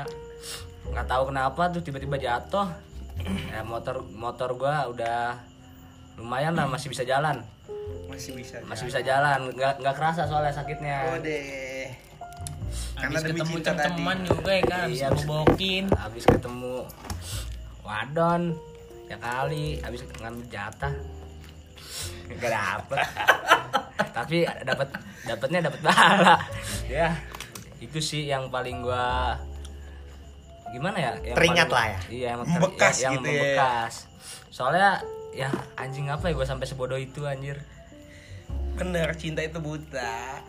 Nggak 0.94 1.06
tahu 1.10 1.22
kenapa 1.34 1.62
tuh 1.74 1.82
tiba-tiba 1.82 2.16
jatuh. 2.22 2.70
Ya 3.50 3.66
motor 3.66 4.06
motor 4.06 4.54
gua 4.54 4.86
udah 4.86 5.42
lumayan 6.22 6.54
lah 6.54 6.70
masih 6.70 6.86
bisa 6.86 7.02
jalan. 7.02 7.42
Masih 8.06 8.38
bisa. 8.38 8.62
masih 8.62 8.86
bisa 8.86 9.02
jalan. 9.02 9.50
Nggak 9.50 9.82
nggak 9.82 9.94
kerasa 9.98 10.22
soalnya 10.30 10.54
sakitnya. 10.54 11.10
Oh 11.10 11.18
deh. 11.18 11.75
Karena 13.06 13.18
Habis 13.22 13.30
ketemu 13.32 13.56
cem-ceman 13.62 14.18
juga 14.20 14.50
ya 14.50 14.62
kan 14.64 14.80
Habis 14.82 14.98
Iya, 14.98 15.06
habis- 15.06 15.22
ngebokin 15.22 15.84
habis 15.94 16.24
ketemu 16.26 16.76
wadon 17.80 18.42
ya 19.06 19.16
kali. 19.16 19.68
Habis 19.78 20.00
ngambil 20.12 20.46
jatah. 20.48 20.94
Gak 22.42 22.50
dapet. 22.50 22.98
Tapi 24.16 24.36
dapat 24.60 24.88
dapatnya 25.22 25.60
dapat 25.64 25.80
pahala. 25.80 26.34
Ya 26.84 27.14
itu 27.76 28.00
sih 28.00 28.24
yang 28.24 28.48
paling 28.48 28.82
gua 28.82 29.36
gimana 30.68 30.96
ya? 30.96 31.12
Yang 31.22 31.36
Teringat 31.36 31.68
paling- 31.68 31.72
lah 31.72 31.86
ya. 31.86 31.98
iya 32.08 32.26
yang, 32.28 32.40
Membekas 32.42 32.94
yang, 32.96 33.02
yang 33.04 33.12
gitu 33.14 33.28
ya. 33.28 33.36
membekas. 33.36 33.92
Soalnya 34.48 34.90
ya 35.30 35.48
anjing 35.76 36.08
apa 36.08 36.26
ya 36.26 36.34
gua 36.34 36.44
sampai 36.44 36.66
sebodoh 36.66 36.96
itu 36.96 37.22
anjir? 37.22 37.62
Bener, 38.74 39.08
cinta 39.14 39.40
itu 39.40 39.56
buta. 39.56 40.42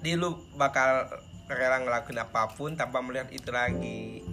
Dia 0.00 0.16
lu 0.16 0.40
bakal 0.56 1.12
rela 1.50 1.82
ngelakuin 1.82 2.22
apa 2.22 2.48
pun 2.56 2.78
tanpa 2.78 3.04
melihat 3.04 3.28
itu 3.28 3.50
lagi. 3.52 4.24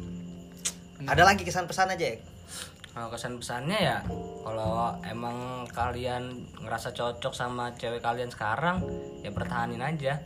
Ada 1.03 1.27
lagi 1.27 1.43
kesan 1.43 1.67
pesan 1.67 1.91
aja, 1.91 1.99
Jack? 1.99 2.23
Kalau 2.93 3.13
kesan 3.13 3.37
pesannya 3.37 3.77
ya, 3.77 3.97
kalau 4.41 4.97
emang 5.05 5.69
kalian 5.69 6.49
ngerasa 6.65 6.97
cocok 6.97 7.33
sama 7.35 7.75
cewek 7.77 8.01
kalian 8.01 8.33
sekarang, 8.33 8.81
ya 9.21 9.29
pertahanin 9.29 9.85
aja. 9.85 10.23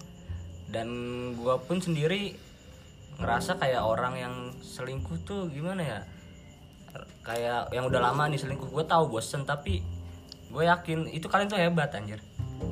Dan 0.72 0.88
gua 1.36 1.60
pun 1.60 1.84
sendiri 1.84 2.32
ngerasa 3.20 3.60
kayak 3.60 3.84
orang 3.84 4.14
yang 4.16 4.36
selingkuh 4.64 5.20
tuh 5.28 5.52
gimana 5.52 5.84
ya? 5.84 6.00
Kayak 7.28 7.76
yang 7.76 7.92
udah 7.92 8.00
lama 8.00 8.32
nih 8.32 8.40
selingkuh, 8.40 8.72
gue 8.72 8.86
tahu 8.88 9.12
bosen 9.12 9.44
tapi 9.44 9.84
gue 10.52 10.64
yakin 10.68 11.08
itu 11.08 11.32
kalian 11.32 11.48
tuh 11.48 11.56
hebat 11.56 11.92
anjir, 11.96 12.20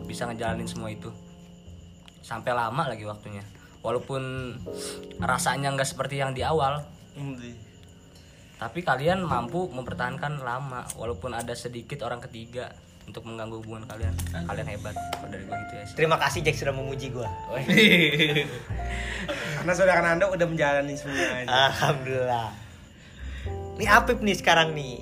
bisa 0.03 0.27
ngejalanin 0.27 0.67
semua 0.67 0.91
itu 0.91 1.07
sampai 2.21 2.51
lama 2.53 2.89
lagi 2.89 3.05
waktunya. 3.07 3.41
Walaupun 3.79 4.53
rasanya 5.23 5.71
nggak 5.71 5.87
seperti 5.87 6.19
yang 6.19 6.35
di 6.35 6.43
awal, 6.43 6.83
tapi 8.59 8.83
kalian 8.83 9.23
mampu 9.23 9.71
mempertahankan 9.71 10.43
lama 10.43 10.83
walaupun 10.99 11.31
ada 11.31 11.55
sedikit 11.55 12.03
orang 12.03 12.19
ketiga 12.19 12.75
untuk 13.09 13.25
mengganggu 13.25 13.65
hubungan 13.65 13.89
kalian 13.89 14.13
kalian 14.45 14.67
hebat 14.69 14.93
kalau 14.93 15.29
dari 15.33 15.43
gue 15.47 15.57
gitu 15.57 15.73
ya 15.73 15.83
sih 15.89 15.95
Terima 15.97 16.17
kasih 16.21 16.39
Jack 16.45 16.55
sudah 16.61 16.75
memuji 16.77 17.09
gua. 17.09 17.25
Karena 19.57 19.73
saudara 19.73 20.05
Nando 20.05 20.29
udah 20.29 20.47
menjalani 20.47 20.93
semuanya. 20.93 21.49
Alhamdulillah. 21.49 22.53
Nih 23.81 23.89
Apip 23.89 24.21
nih 24.21 24.37
sekarang 24.37 24.77
nih. 24.77 25.01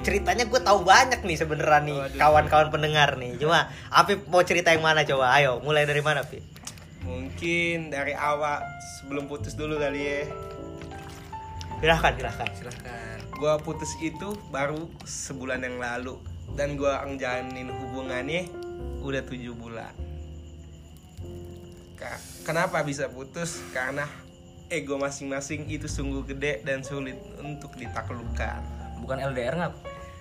Ceritanya 0.00 0.48
gue 0.48 0.60
tahu 0.64 0.80
banyak 0.82 1.20
nih 1.20 1.36
sebenarnya 1.36 1.80
nih 1.84 1.98
Waduh. 2.00 2.18
kawan-kawan 2.18 2.68
pendengar 2.72 3.20
nih. 3.20 3.36
Cuma 3.36 3.68
Apip 3.92 4.24
mau 4.32 4.40
cerita 4.40 4.72
yang 4.72 4.80
mana 4.80 5.04
coba? 5.04 5.36
Ayo, 5.36 5.60
mulai 5.60 5.84
dari 5.84 6.00
mana, 6.00 6.24
Pip? 6.24 6.40
Mungkin 7.04 7.92
dari 7.92 8.16
awal 8.16 8.64
sebelum 9.00 9.28
putus 9.28 9.56
dulu 9.56 9.76
kali 9.76 10.00
ya. 10.00 10.20
Silahkan, 11.80 12.12
silahkan. 12.16 12.48
Silahkan. 12.56 13.16
Gua 13.40 13.56
putus 13.56 13.88
itu 14.04 14.36
baru 14.52 14.84
sebulan 15.08 15.64
yang 15.64 15.80
lalu 15.80 16.20
dan 16.56 16.76
gua 16.76 17.00
ngejalanin 17.08 17.72
hubungannya 17.72 18.52
udah 19.00 19.24
tujuh 19.24 19.56
bulan. 19.56 19.92
Kenapa 22.44 22.80
bisa 22.84 23.08
putus? 23.12 23.60
Karena 23.76 24.08
ego 24.72 24.96
masing-masing 24.96 25.68
itu 25.68 25.84
sungguh 25.88 26.24
gede 26.24 26.64
dan 26.64 26.80
sulit 26.80 27.16
untuk 27.40 27.76
ditaklukkan. 27.76 28.60
Bukan 29.04 29.20
LDR 29.20 29.56
nggak? 29.56 29.74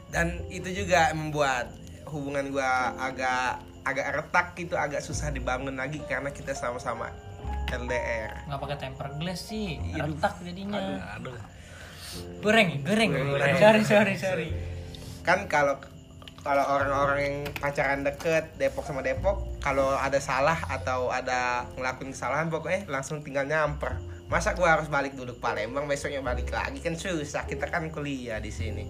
Dan 0.10 0.42
itu 0.50 0.70
juga 0.74 1.14
membuat 1.14 1.70
hubungan 2.10 2.50
gua 2.50 2.98
agak 2.98 3.62
agak 3.86 4.08
retak 4.12 4.48
itu 4.60 4.76
agak 4.76 5.02
susah 5.02 5.30
dibangun 5.30 5.78
lagi 5.78 6.02
karena 6.06 6.30
kita 6.30 6.54
sama-sama 6.54 7.10
LDR. 7.70 8.50
nggak 8.50 8.60
pakai 8.60 8.78
temper 8.82 9.08
glass 9.18 9.50
sih 9.50 9.78
Aduh. 9.94 10.14
retak 10.14 10.34
jadinya 10.42 10.78
Aduh. 11.18 11.38
goreng 12.42 12.82
goreng 12.82 13.12
Goreng. 13.14 13.56
sorry 13.62 13.82
sorry 13.86 14.14
sorry 14.18 14.50
kan 15.22 15.46
kalau 15.46 15.78
kalau 16.42 16.66
orang-orang 16.66 17.20
yang 17.22 17.36
pacaran 17.54 18.02
deket 18.02 18.50
Depok 18.58 18.82
sama 18.88 19.06
Depok 19.06 19.46
kalau 19.62 19.94
ada 19.94 20.18
salah 20.18 20.58
atau 20.66 21.14
ada 21.14 21.70
ngelakuin 21.78 22.10
kesalahan 22.16 22.50
pokoknya 22.50 22.90
langsung 22.90 23.22
tinggal 23.22 23.46
nyamper 23.46 24.02
masa 24.30 24.58
gua 24.58 24.78
harus 24.78 24.90
balik 24.90 25.14
dulu 25.14 25.38
ke 25.38 25.42
Palembang 25.42 25.86
besoknya 25.86 26.22
balik 26.26 26.50
lagi 26.50 26.82
kan 26.82 26.98
susah 26.98 27.46
kita 27.46 27.70
kan 27.70 27.94
kuliah 27.94 28.42
di 28.42 28.50
sini 28.50 28.86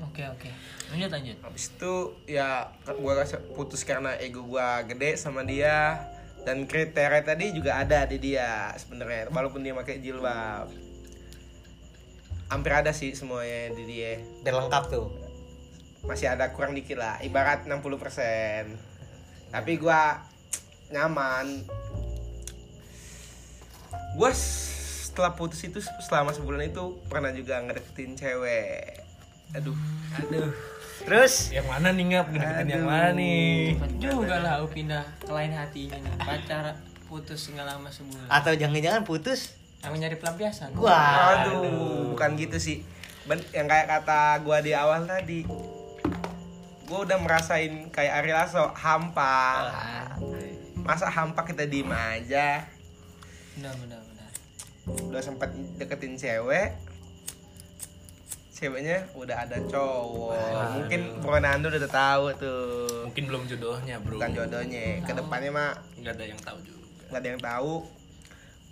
oke 0.00 0.22
oke. 0.24 0.50
Lanjut 0.88 1.10
lanjut. 1.10 1.36
Habis 1.42 1.64
itu 1.70 1.94
ya 2.26 2.70
gua 2.98 3.18
rasa 3.18 3.42
putus 3.52 3.82
karena 3.82 4.14
ego 4.16 4.42
gua 4.42 4.82
gede 4.82 5.16
sama 5.16 5.42
dia. 5.42 5.98
Dan 6.38 6.64
kriteria 6.64 7.20
tadi 7.22 7.50
juga 7.50 7.82
ada 7.82 8.06
di 8.06 8.16
dia 8.16 8.72
sebenarnya 8.74 9.28
walaupun 9.28 9.60
dia 9.60 9.74
pakai 9.74 9.98
jilbab. 9.98 10.70
Hampir 12.48 12.72
ada 12.72 12.94
sih 12.94 13.12
semuanya 13.12 13.74
di 13.74 13.84
dia. 13.84 14.22
Dan 14.42 14.56
lengkap 14.56 14.84
tuh. 14.88 15.08
masih 15.98 16.30
ada 16.30 16.54
kurang 16.54 16.72
dikit 16.72 16.96
lah 16.96 17.20
ibarat 17.20 17.66
60% 17.68 18.64
tapi 19.50 19.76
gua 19.76 20.24
nyaman. 20.88 21.66
Gua 24.16 24.30
s- 24.32 25.10
setelah 25.10 25.34
putus 25.34 25.60
itu 25.60 25.82
selama 26.00 26.30
sebulan 26.32 26.70
itu 26.70 26.96
pernah 27.10 27.28
juga 27.28 27.60
ngedeketin 27.60 28.14
cewek 28.14 29.04
aduh 29.52 29.76
Aduh. 30.18 30.50
Terus 30.98 31.54
Yang 31.54 31.66
mana 31.68 31.88
nih 31.90 32.04
ngap? 32.10 32.26
Ngedeketin 32.28 32.68
yang 32.68 32.84
mana 32.84 33.08
nih? 33.14 33.78
Juga 33.96 34.36
lah 34.40 34.52
aku 34.58 34.66
pindah 34.74 35.04
ke 35.18 35.30
lain 35.30 35.52
hatinya 35.52 35.96
nih 35.96 36.12
pacar 36.18 36.64
putus 37.06 37.48
nggak 37.48 37.64
lama 37.64 37.88
sebulan 37.88 38.28
atau 38.28 38.52
jangan-jangan 38.52 39.00
putus? 39.02 39.56
aku 39.78 39.94
nyari 39.94 40.18
pelampiasan 40.18 40.74
Wah. 40.74 41.46
aduh 41.46 42.12
bukan 42.12 42.34
gitu 42.34 42.58
sih 42.58 42.82
Ben- 43.24 43.46
yang 43.54 43.64
kayak 43.64 43.86
kata 43.86 44.42
gua 44.42 44.58
di 44.58 44.74
awal 44.74 45.06
tadi 45.06 45.46
gua 46.84 46.98
udah 47.06 47.16
merasain 47.16 47.88
kayak 47.88 48.12
Ari 48.18 48.32
Lasso 48.34 48.74
hampa 48.74 49.70
masa 50.74 51.06
hampa 51.06 51.46
kita 51.46 51.62
diem 51.64 51.88
aja 51.88 52.66
benar 53.54 53.72
benar 53.78 54.00
benar 54.02 54.30
udah 55.08 55.22
sempat 55.22 55.48
deketin 55.78 56.18
cewek 56.18 56.74
ceweknya 58.58 59.06
udah 59.12 59.36
ada 59.40 59.56
cowok 59.64 60.34
mungkin 60.74 61.00
Bro 61.18 61.38
Nando 61.38 61.70
udah 61.70 61.86
tahu 61.86 62.24
tuh 62.34 63.06
Mungkin 63.06 63.24
belum 63.24 63.42
jodohnya, 63.46 63.96
Bro. 63.98 64.18
bukan 64.18 64.30
jodohnya 64.32 64.98
ke 65.00 65.12
depannya 65.12 65.50
mah 65.50 65.72
Nggak 65.96 66.12
ada 66.12 66.24
yang 66.26 66.40
tahu 66.40 66.58
juga. 66.60 66.82
nggak 67.08 67.20
ada 67.20 67.28
yang 67.28 67.40
tahu 67.40 67.72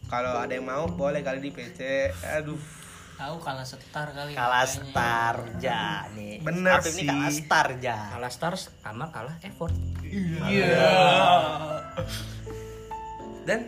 kalau 0.06 0.32
ada 0.36 0.52
yang 0.52 0.62
mau 0.64 0.86
boleh 0.86 1.18
kali 1.20 1.38
di 1.40 1.50
PC 1.50 1.80
aduh 2.22 2.58
tahu 3.16 3.40
kalah 3.40 3.64
setar 3.64 4.12
kali 4.12 4.34
Kalah 4.34 4.60
kayaknya. 4.60 4.84
star 4.84 5.34
ja 5.56 5.82
nih. 6.12 6.36
Bener 6.38 6.76
Apip 6.76 6.92
sih. 6.92 7.00
Ini 7.00 7.08
kalah 7.08 7.32
star 7.32 7.66
ja. 7.80 7.96
Kalah 8.12 8.28
stars 8.28 8.62
sama 8.76 9.08
kalah 9.08 9.34
effort. 9.40 9.72
dan 13.42 13.60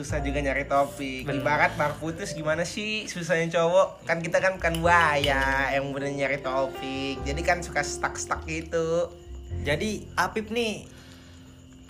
susah 0.00 0.24
juga 0.24 0.40
nyari 0.40 0.64
topik 0.64 1.28
ibarat 1.28 1.76
baru 1.76 1.92
putus 2.00 2.32
gimana 2.32 2.64
sih 2.64 3.04
susahnya 3.04 3.52
cowok 3.52 4.08
kan 4.08 4.24
kita 4.24 4.40
kan 4.40 4.56
bukan 4.56 4.80
buaya 4.80 5.68
yang 5.76 5.92
bener 5.92 6.16
nyari 6.16 6.40
topik 6.40 7.20
jadi 7.20 7.40
kan 7.44 7.60
suka 7.60 7.84
stuck 7.84 8.16
stuck 8.16 8.48
gitu 8.48 9.12
Jadi 9.60 10.06
Apip 10.14 10.54
nih 10.54 10.86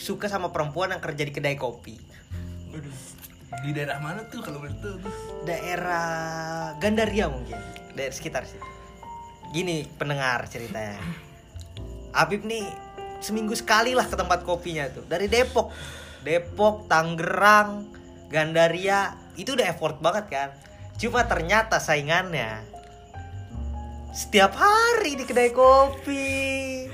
suka 0.00 0.26
sama 0.32 0.48
perempuan 0.48 0.90
yang 0.96 1.02
kerja 1.04 1.22
di 1.28 1.32
kedai 1.32 1.60
kopi. 1.60 1.96
Di 3.60 3.70
daerah 3.76 4.00
mana 4.00 4.24
tuh 4.32 4.40
kalau 4.40 4.64
boleh 4.64 4.72
tahu 4.80 4.96
tuh? 5.04 5.12
Daerah 5.44 6.08
Gandaria 6.80 7.28
mungkin. 7.28 7.60
Daerah 7.92 8.14
sekitar 8.14 8.48
situ. 8.48 8.64
Gini 9.52 9.84
pendengar 10.00 10.48
ceritanya. 10.48 10.96
Apip 12.16 12.48
nih 12.48 12.64
seminggu 13.20 13.52
sekali 13.52 13.92
lah 13.92 14.08
ke 14.08 14.16
tempat 14.16 14.40
kopinya 14.42 14.88
tuh. 14.88 15.04
Dari 15.04 15.28
Depok. 15.28 15.68
Depok, 16.20 16.84
Tangerang, 16.88 17.88
Gandaria. 18.30 19.00
Itu 19.34 19.52
udah 19.52 19.66
effort 19.68 19.98
banget 19.98 20.26
kan. 20.28 20.48
Cuma 20.96 21.24
ternyata 21.24 21.76
saingannya 21.76 22.62
setiap 24.10 24.52
hari 24.52 25.14
di 25.14 25.24
kedai 25.24 25.50
kopi. 25.50 26.86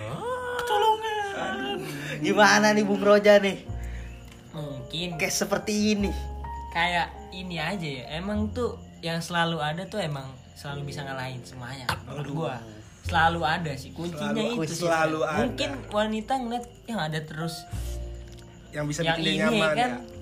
Gimana 2.19 2.73
nih 2.73 2.83
Bung 2.83 3.01
Roja 3.01 3.37
nih? 3.37 3.61
mungkin 4.53 5.21
Kayak 5.21 5.37
seperti 5.37 5.93
ini. 5.93 6.09
kayak 6.73 7.09
ini 7.31 7.57
aja 7.57 7.85
ya 7.85 8.05
emang 8.15 8.49
tuh 8.51 8.77
yang 9.01 9.19
selalu 9.19 9.61
ada 9.61 9.85
tuh 9.85 9.97
emang 9.99 10.25
selalu 10.55 10.89
bisa 10.89 11.01
ngalahin 11.03 11.41
semuanya 11.43 11.85
menurut 12.03 12.29
gua 12.31 12.55
selalu 13.03 13.41
ada 13.43 13.73
sih 13.75 13.93
kuncinya 13.93 14.33
Selalu- 14.33 14.57
itu 14.59 14.65
sih 14.71 14.81
selalu 14.83 15.19
ada. 15.23 15.37
mungkin 15.43 15.71
wanita 15.87 16.33
ngeliat 16.37 16.65
yang 16.85 17.01
ada 17.03 17.19
terus 17.19 17.65
yang 18.71 18.85
bisa 18.85 19.01
yang 19.03 19.17
bikin 19.17 19.25
ini 19.27 19.41
nyaman 19.43 19.69
kan 19.71 19.77
ya 19.77 19.89
ya 19.89 20.16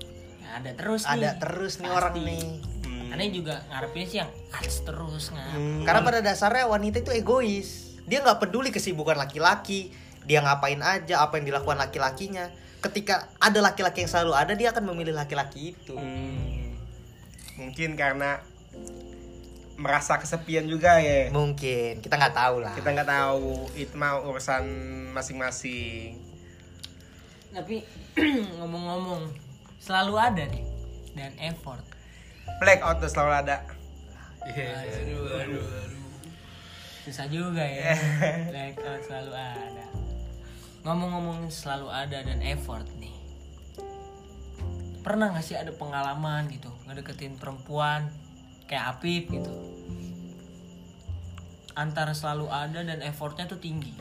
ada 0.55 0.71
terus 0.73 1.03
nih 1.03 1.13
Ada 1.13 1.31
terus 1.37 1.73
nih 1.77 1.87
Pasti. 1.87 1.99
orang 1.99 2.15
nih. 2.21 2.45
Hmm. 2.85 3.11
aneh 3.11 3.29
juga 3.31 3.55
ngarepin 3.67 4.05
sih 4.05 4.19
yang 4.19 4.31
harus 4.49 4.77
terus 4.81 5.25
ngap 5.31 5.59
Karena 5.83 6.01
pada 6.01 6.21
dasarnya 6.21 6.65
wanita 6.65 6.99
itu 6.99 7.11
egois. 7.11 7.69
Dia 8.05 8.21
nggak 8.21 8.39
peduli 8.39 8.69
kesibukan 8.69 9.15
laki-laki, 9.15 9.91
dia 10.23 10.39
ngapain 10.39 10.79
aja, 10.79 11.21
apa 11.21 11.37
yang 11.37 11.47
dilakukan 11.47 11.79
laki-lakinya. 11.79 12.51
Ketika 12.79 13.33
ada 13.39 13.59
laki-laki 13.61 14.03
yang 14.03 14.11
selalu 14.11 14.33
ada, 14.35 14.53
dia 14.53 14.71
akan 14.71 14.85
memilih 14.87 15.13
laki-laki 15.13 15.73
itu. 15.73 15.95
Hmm. 15.95 16.75
mungkin 17.55 17.95
karena 17.95 18.43
merasa 19.75 20.19
kesepian 20.19 20.67
juga 20.67 20.99
ya 20.99 21.31
Mungkin 21.31 21.99
kita 21.99 22.15
nggak 22.15 22.35
tahu 22.35 22.57
lah. 22.63 22.75
kita 22.75 22.91
nggak 22.91 23.07
tahu 23.07 23.71
itu 23.75 23.95
mah 23.95 24.19
urusan 24.21 24.63
masing-masing 25.11 26.19
tapi 27.51 27.87
ngomong-ngomong 28.59 29.31
selalu 29.85 30.15
ada 30.17 30.43
nih. 30.49 30.65
Dan 31.13 31.37
effort. 31.45 31.85
Blackout 32.59 33.05
tuh 33.05 33.11
selalu 33.13 33.33
ada. 33.45 33.57
Aduh 34.45 35.29
aduh 35.41 35.67
susah 37.05 37.29
juga 37.29 37.61
ya. 37.61 37.93
Blackout 38.49 39.05
selalu 39.05 39.33
ada. 39.37 39.87
Ngomong-ngomong 40.85 41.53
selalu 41.53 41.93
ada 41.93 42.25
dan 42.25 42.41
effort 42.41 42.89
nih. 42.97 43.13
Pernah 45.05 45.37
gak 45.37 45.45
sih 45.45 45.53
ada 45.53 45.69
pengalaman 45.77 46.49
gitu 46.49 46.73
ngedeketin 46.89 47.37
perempuan 47.37 48.09
kayak 48.65 48.97
Apip 48.97 49.29
gitu? 49.29 49.53
Antara 51.77 52.17
selalu 52.17 52.49
ada 52.49 52.81
dan 52.81 53.05
effortnya 53.05 53.45
tuh 53.45 53.61
tinggi. 53.61 53.93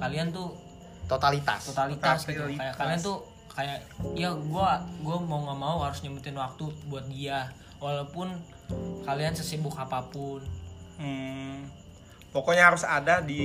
Kalian 0.00 0.32
tuh 0.32 0.56
Totalitas. 1.04 1.68
totalitas 1.68 2.24
gitu 2.24 2.48
Totalitas. 2.48 2.60
kayak 2.60 2.74
kalian 2.80 3.00
tuh 3.04 3.31
kayak 3.52 3.84
ya 4.12 4.32
gua 4.32 4.80
gua 5.00 5.16
mau 5.18 5.44
nggak 5.44 5.58
mau 5.58 5.78
harus 5.80 6.00
nyempetin 6.00 6.34
waktu 6.34 6.64
buat 6.86 7.04
dia. 7.06 7.52
Walaupun 7.78 8.30
kalian 9.02 9.34
sesibuk 9.34 9.74
apa 9.74 10.06
pun. 10.06 10.40
Hmm, 10.96 11.66
pokoknya 12.30 12.70
harus 12.70 12.86
ada 12.86 13.18
di 13.18 13.42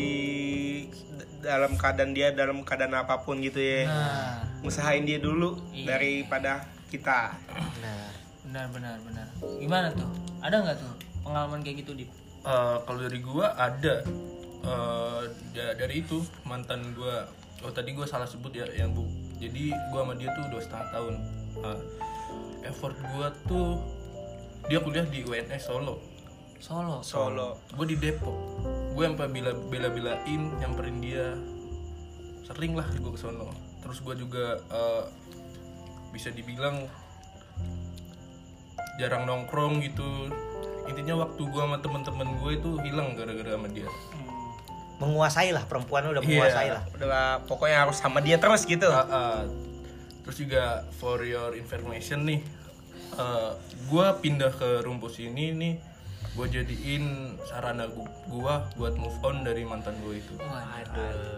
dalam 1.40 1.74
keadaan 1.74 2.14
dia 2.14 2.30
dalam 2.32 2.62
keadaan 2.62 2.94
apa 2.96 3.22
pun 3.22 3.42
gitu 3.42 3.58
ya. 3.58 3.86
Nah. 3.86 4.38
Usahain 4.62 5.04
dia 5.04 5.18
dulu 5.18 5.58
Iya. 5.72 5.96
daripada 5.96 6.66
kita. 6.88 7.34
Nah, 7.82 8.10
benar 8.44 8.66
benar 8.70 8.96
benar. 9.02 9.28
Gimana 9.58 9.88
tuh? 9.92 10.08
Ada 10.40 10.56
nggak 10.62 10.78
tuh 10.78 10.94
pengalaman 11.22 11.60
kayak 11.62 11.84
gitu 11.84 11.94
di 11.94 12.06
Eh, 12.48 12.78
kalau 12.88 13.04
dari 13.04 13.20
gua 13.20 13.52
ada. 13.60 14.08
Eh, 14.64 15.22
da- 15.52 15.76
dari 15.76 16.00
itu 16.00 16.24
mantan 16.44 16.96
gua. 16.96 17.28
Oh 17.60 17.74
tadi 17.74 17.92
gua 17.92 18.08
salah 18.08 18.24
sebut 18.24 18.54
ya 18.54 18.64
yang 18.72 18.96
bu 18.96 19.04
jadi 19.38 19.74
gua 19.94 20.06
sama 20.06 20.14
dia 20.18 20.30
tuh 20.34 20.46
dua 20.50 20.62
setengah 20.62 20.88
tahun. 20.94 21.16
Eh, 21.58 21.80
effort 22.70 22.98
gue 22.98 23.28
tuh 23.50 23.70
dia 24.68 24.82
kuliah 24.82 25.06
di 25.08 25.24
UNS 25.24 25.64
Solo. 25.70 26.02
Solo. 26.58 27.06
Solo. 27.06 27.62
gue 27.78 27.86
di 27.86 27.98
Depok. 27.98 28.34
Gue 28.98 29.06
sampai 29.06 29.30
bila 29.30 29.54
bela 29.54 29.90
belain 29.94 30.42
nyamperin 30.58 30.98
dia. 31.00 31.38
Sering 32.46 32.74
lah 32.74 32.88
gue 32.90 33.12
ke 33.14 33.20
sono 33.20 33.52
terus 33.78 34.04
gue 34.04 34.16
juga 34.20 34.60
eh, 34.68 35.04
bisa 36.12 36.34
dibilang 36.34 36.90
jarang 38.98 39.30
nongkrong 39.30 39.80
gitu. 39.86 40.34
Intinya 40.90 41.24
waktu 41.28 41.42
gue 41.46 41.62
sama 41.62 41.78
temen-temen 41.80 42.30
gue 42.42 42.52
itu 42.58 42.70
hilang 42.84 43.14
gara-gara 43.14 43.54
sama 43.54 43.70
dia 43.70 43.88
menguasai 44.98 45.50
lah 45.50 45.64
perempuan 45.64 46.08
udah 46.08 46.20
Iya. 46.20 46.28
menguasai 46.28 46.70
lah 46.70 46.84
Udah 46.92 47.08
pokoknya 47.44 47.78
harus 47.84 47.96
sama 47.96 48.18
dia 48.20 48.38
terus 48.38 48.64
gitu. 48.64 48.88
Ah, 48.88 49.06
ah. 49.06 49.40
terus 50.22 50.38
juga 50.38 50.66
for 50.94 51.22
your 51.22 51.54
information 51.54 52.24
nih 52.24 52.42
gue 53.84 54.08
pindah 54.20 54.52
ke 54.52 54.82
rumpus 54.82 55.18
ini 55.18 55.50
nih 55.52 55.74
gue 56.30 56.46
jadiin 56.52 57.04
sarana 57.42 57.88
gu- 57.88 58.06
gua 58.28 58.70
buat 58.76 58.94
move 58.94 59.18
on 59.22 59.42
dari 59.42 59.64
mantan 59.64 59.98
gue 59.98 60.18
itu 60.18 60.38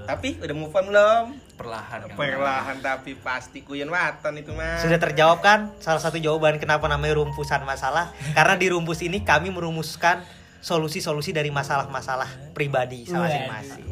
Tapi 0.04 0.36
udah 0.38 0.56
move 0.58 0.74
on 0.74 0.86
belum? 0.86 1.26
perlahan 1.54 2.00
kan 2.04 2.16
Perlahan 2.16 2.78
tapi 2.80 3.16
pasti 3.16 3.62
kuyen 3.62 3.88
waton 3.88 4.36
itu 4.36 4.52
mah. 4.52 4.76
sudah 4.78 4.98
terjawab 4.98 5.40
kan 5.40 5.72
salah 5.78 6.00
satu 6.00 6.18
jawaban 6.18 6.56
kenapa 6.58 6.84
namanya 6.86 7.16
rumpusan 7.16 7.62
masalah 7.62 8.08
karena 8.34 8.56
di 8.56 8.68
rumpus 8.68 9.00
ini 9.02 9.22
kami 9.22 9.48
merumuskan 9.48 10.24
solusi-solusi 10.60 11.32
dari 11.32 11.50
masalah-masalah 11.50 12.52
pribadi 12.52 13.08
masing-masing. 13.08 13.88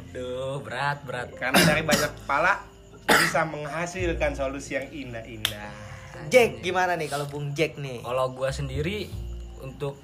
Aduh, 0.00 0.60
berat, 0.62 1.02
berat. 1.02 1.32
Karena 1.34 1.58
dari 1.64 1.82
banyak 1.82 2.12
kepala 2.22 2.62
bisa 3.08 3.44
menghasilkan 3.48 4.32
solusi 4.36 4.78
yang 4.78 4.86
indah-indah. 4.92 5.72
Jack 6.30 6.62
gimana 6.62 6.94
nih 6.94 7.10
kalau 7.10 7.26
Bung 7.26 7.52
Jack 7.52 7.76
nih? 7.76 8.00
Kalau 8.04 8.30
gue 8.32 8.48
sendiri 8.54 9.10
untuk 9.60 9.98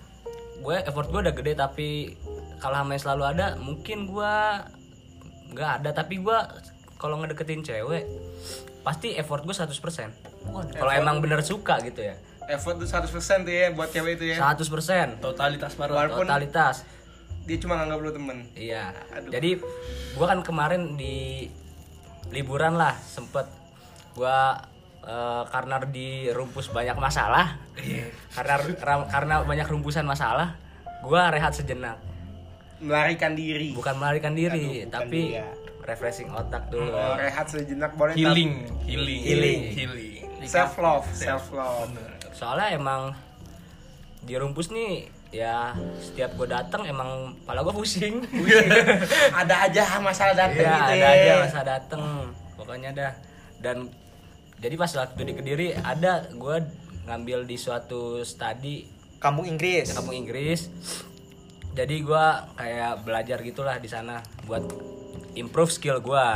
gue 0.60 0.76
effort 0.84 1.08
gue 1.08 1.20
udah 1.24 1.34
gede 1.36 1.52
tapi 1.56 2.18
kalau 2.60 2.76
sama 2.76 2.92
yang 2.92 3.02
selalu 3.02 3.24
ada 3.24 3.46
mungkin 3.56 4.10
gue 4.10 4.34
nggak 5.54 5.70
ada. 5.80 5.90
Tapi 5.94 6.20
gue 6.20 6.38
kalau 7.00 7.16
ngedeketin 7.22 7.64
cewek 7.64 8.04
pasti 8.80 9.16
effort 9.16 9.44
gue 9.44 9.52
100% 9.52 9.76
kalau 10.76 10.92
emang 10.92 11.20
bener 11.20 11.44
suka 11.44 11.80
gitu 11.84 12.00
ya 12.00 12.16
Effort 12.50 12.76
tuh 12.76 12.84
100% 12.84 13.06
tuh 13.40 13.52
ya 13.52 13.70
buat 13.70 13.88
cewek 13.88 14.12
itu 14.16 14.24
ya. 14.28 14.36
100% 14.44 15.18
totalitas 15.18 15.72
baru 15.74 15.94
Walaupun 15.94 16.24
totalitas 16.24 16.82
dia 17.40 17.56
cuma 17.56 17.74
nganggap 17.74 17.98
lu 17.98 18.10
temen. 18.12 18.38
iya 18.52 18.92
Aduh. 19.10 19.30
jadi 19.30 19.58
gue 20.10 20.26
kan 20.28 20.40
kemarin 20.40 20.94
di 20.94 21.48
liburan 22.28 22.74
lah 22.74 22.94
sempet 22.96 23.46
gue 24.12 24.38
eh, 25.02 25.42
karena 25.48 25.76
di 25.84 26.08
rumpus 26.28 26.68
banyak 26.68 26.94
masalah 26.94 27.58
karena 28.30 28.54
ram- 28.78 29.08
karena 29.08 29.34
banyak 29.42 29.66
rumpusan 29.66 30.04
masalah 30.04 30.54
gue 31.00 31.20
rehat 31.28 31.50
sejenak 31.52 31.98
Melarikan 32.78 33.34
diri. 33.34 33.72
bukan 33.72 33.92
melarikan 33.94 34.32
diri 34.32 34.56
Aduh, 34.56 34.76
bukan 34.80 34.92
tapi 34.94 35.20
dia. 35.30 35.46
refreshing 35.82 36.30
otak 36.30 36.64
dulu 36.68 36.88
Oh, 36.88 37.12
rehat 37.14 37.44
sejenak 37.44 37.92
boleh 37.94 38.14
healing 38.14 38.64
healing 38.82 39.20
Healing. 39.20 39.60
healing 39.70 40.46
self 40.46 40.76
love, 40.76 41.04
self 41.10 41.50
love. 41.50 41.92
Soalnya 42.40 42.72
emang 42.72 43.12
di 44.24 44.32
rumpus 44.32 44.72
nih 44.72 45.04
ya 45.28 45.76
setiap 46.00 46.34
gue 46.34 46.48
datang 46.48 46.88
emang 46.88 47.36
pala 47.44 47.60
gue 47.60 47.70
pusing. 47.70 48.24
Ada 49.44 49.68
aja 49.68 50.00
masalah 50.00 50.32
datang 50.32 50.64
Iya 50.64 50.72
gitu 50.72 50.92
ada 50.96 50.96
ya. 50.96 51.10
aja 51.12 51.32
masa 51.44 51.60
dateng 51.60 52.02
pokoknya 52.56 52.90
dah. 52.96 53.12
Dan 53.60 53.92
jadi 54.56 54.74
pas 54.74 54.88
waktu 54.90 55.20
di 55.22 55.32
kediri 55.36 55.68
ada 55.76 56.24
gue 56.32 56.56
ngambil 57.04 57.44
di 57.44 57.56
suatu 57.56 58.24
studi. 58.24 58.88
Kampung 59.20 59.44
Inggris. 59.44 59.92
Kampung 59.92 60.16
Inggris. 60.16 60.72
Jadi 61.70 61.96
gue 62.00 62.24
kayak 62.56 63.04
belajar 63.04 63.38
gitulah 63.44 63.76
di 63.76 63.86
sana 63.86 64.18
buat 64.42 64.64
improve 65.36 65.70
skill 65.70 66.02
gue 66.02 66.26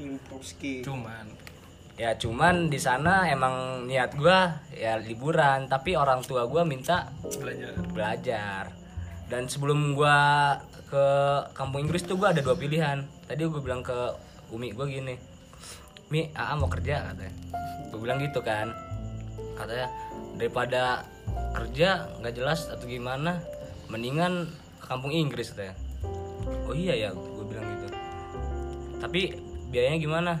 Improve 0.00 0.42
skill. 0.42 0.82
cuman 0.82 1.28
ya 2.00 2.16
cuman 2.16 2.72
di 2.72 2.80
sana 2.80 3.28
emang 3.28 3.84
niat 3.84 4.16
gua 4.16 4.56
ya 4.72 4.96
liburan 4.96 5.68
tapi 5.68 5.92
orang 6.00 6.24
tua 6.24 6.48
gua 6.48 6.64
minta 6.64 7.12
belajar. 7.20 7.76
belajar. 7.92 8.64
Dan 9.28 9.44
sebelum 9.44 9.92
gua 9.92 10.56
ke 10.88 11.06
kampung 11.52 11.84
Inggris 11.84 12.08
tuh 12.08 12.16
gua 12.16 12.32
ada 12.32 12.40
dua 12.40 12.56
pilihan. 12.56 13.04
Tadi 13.28 13.44
gue 13.44 13.60
bilang 13.60 13.84
ke 13.84 14.16
Umi 14.50 14.72
gua 14.72 14.88
gini 14.88 15.14
Mi 16.10 16.26
Aa 16.34 16.58
mau 16.58 16.66
kerja 16.66 17.12
katanya. 17.12 17.34
Gue 17.94 18.00
bilang 18.02 18.18
gitu 18.18 18.42
kan. 18.42 18.74
Katanya 19.54 19.86
daripada 20.34 21.06
kerja 21.54 22.10
nggak 22.18 22.34
jelas 22.34 22.66
atau 22.66 22.82
gimana 22.90 23.38
mendingan 23.86 24.50
ke 24.82 24.86
kampung 24.90 25.14
Inggris 25.14 25.54
katanya. 25.54 25.78
Oh 26.66 26.74
iya 26.74 26.98
ya 26.98 27.08
gue 27.14 27.44
bilang 27.46 27.62
gitu. 27.76 27.86
Tapi 28.98 29.38
biayanya 29.70 29.98
gimana 30.02 30.32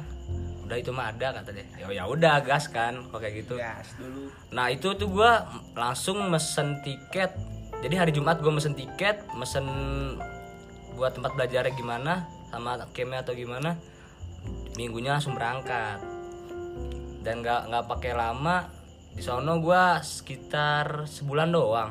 udah 0.70 0.78
itu 0.78 0.94
mah 0.94 1.10
ada 1.10 1.34
kata 1.34 1.50
dia 1.50 1.66
ya 1.74 1.86
ya 1.90 2.04
udah 2.06 2.46
gas 2.46 2.70
kan 2.70 3.02
kok 3.10 3.18
kayak 3.18 3.42
gitu 3.42 3.58
Gas 3.58 3.90
dulu. 3.98 4.30
Nah 4.54 4.70
itu 4.70 4.94
tuh 4.94 5.10
gue 5.10 5.32
langsung 5.74 6.30
mesen 6.30 6.78
tiket. 6.86 7.34
Jadi 7.82 7.94
hari 7.98 8.14
Jumat 8.14 8.38
gue 8.38 8.52
mesen 8.54 8.78
tiket, 8.78 9.26
mesen 9.34 9.66
buat 10.94 11.10
tempat 11.10 11.34
belajarnya 11.34 11.74
gimana, 11.74 12.30
sama 12.54 12.78
campnya 12.94 13.26
atau 13.26 13.34
gimana. 13.34 13.74
Minggunya 14.78 15.18
langsung 15.18 15.34
berangkat. 15.34 15.98
Dan 17.26 17.42
nggak 17.42 17.66
nggak 17.66 17.84
pakai 17.90 18.12
lama. 18.14 18.70
Di 19.10 19.26
sono 19.26 19.58
gue 19.58 19.82
sekitar 20.06 21.10
sebulan 21.10 21.50
doang. 21.50 21.90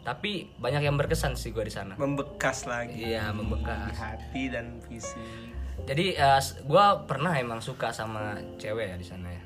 Tapi 0.00 0.48
banyak 0.56 0.82
yang 0.82 0.96
berkesan 0.96 1.36
sih 1.36 1.52
gue 1.52 1.62
di 1.62 1.74
sana. 1.74 1.92
Membekas 2.00 2.64
lagi. 2.64 3.12
Iya 3.12 3.30
Di 3.30 3.36
membekas. 3.36 3.92
hati 4.00 4.48
dan 4.48 4.80
fisik. 4.88 5.51
Jadi 5.82 6.14
gue 6.62 6.86
pernah 7.10 7.32
emang 7.34 7.58
suka 7.58 7.90
sama 7.90 8.38
cewek 8.56 8.94
ya 8.94 8.96
di 8.96 9.06
sana 9.06 9.28
ya. 9.28 9.42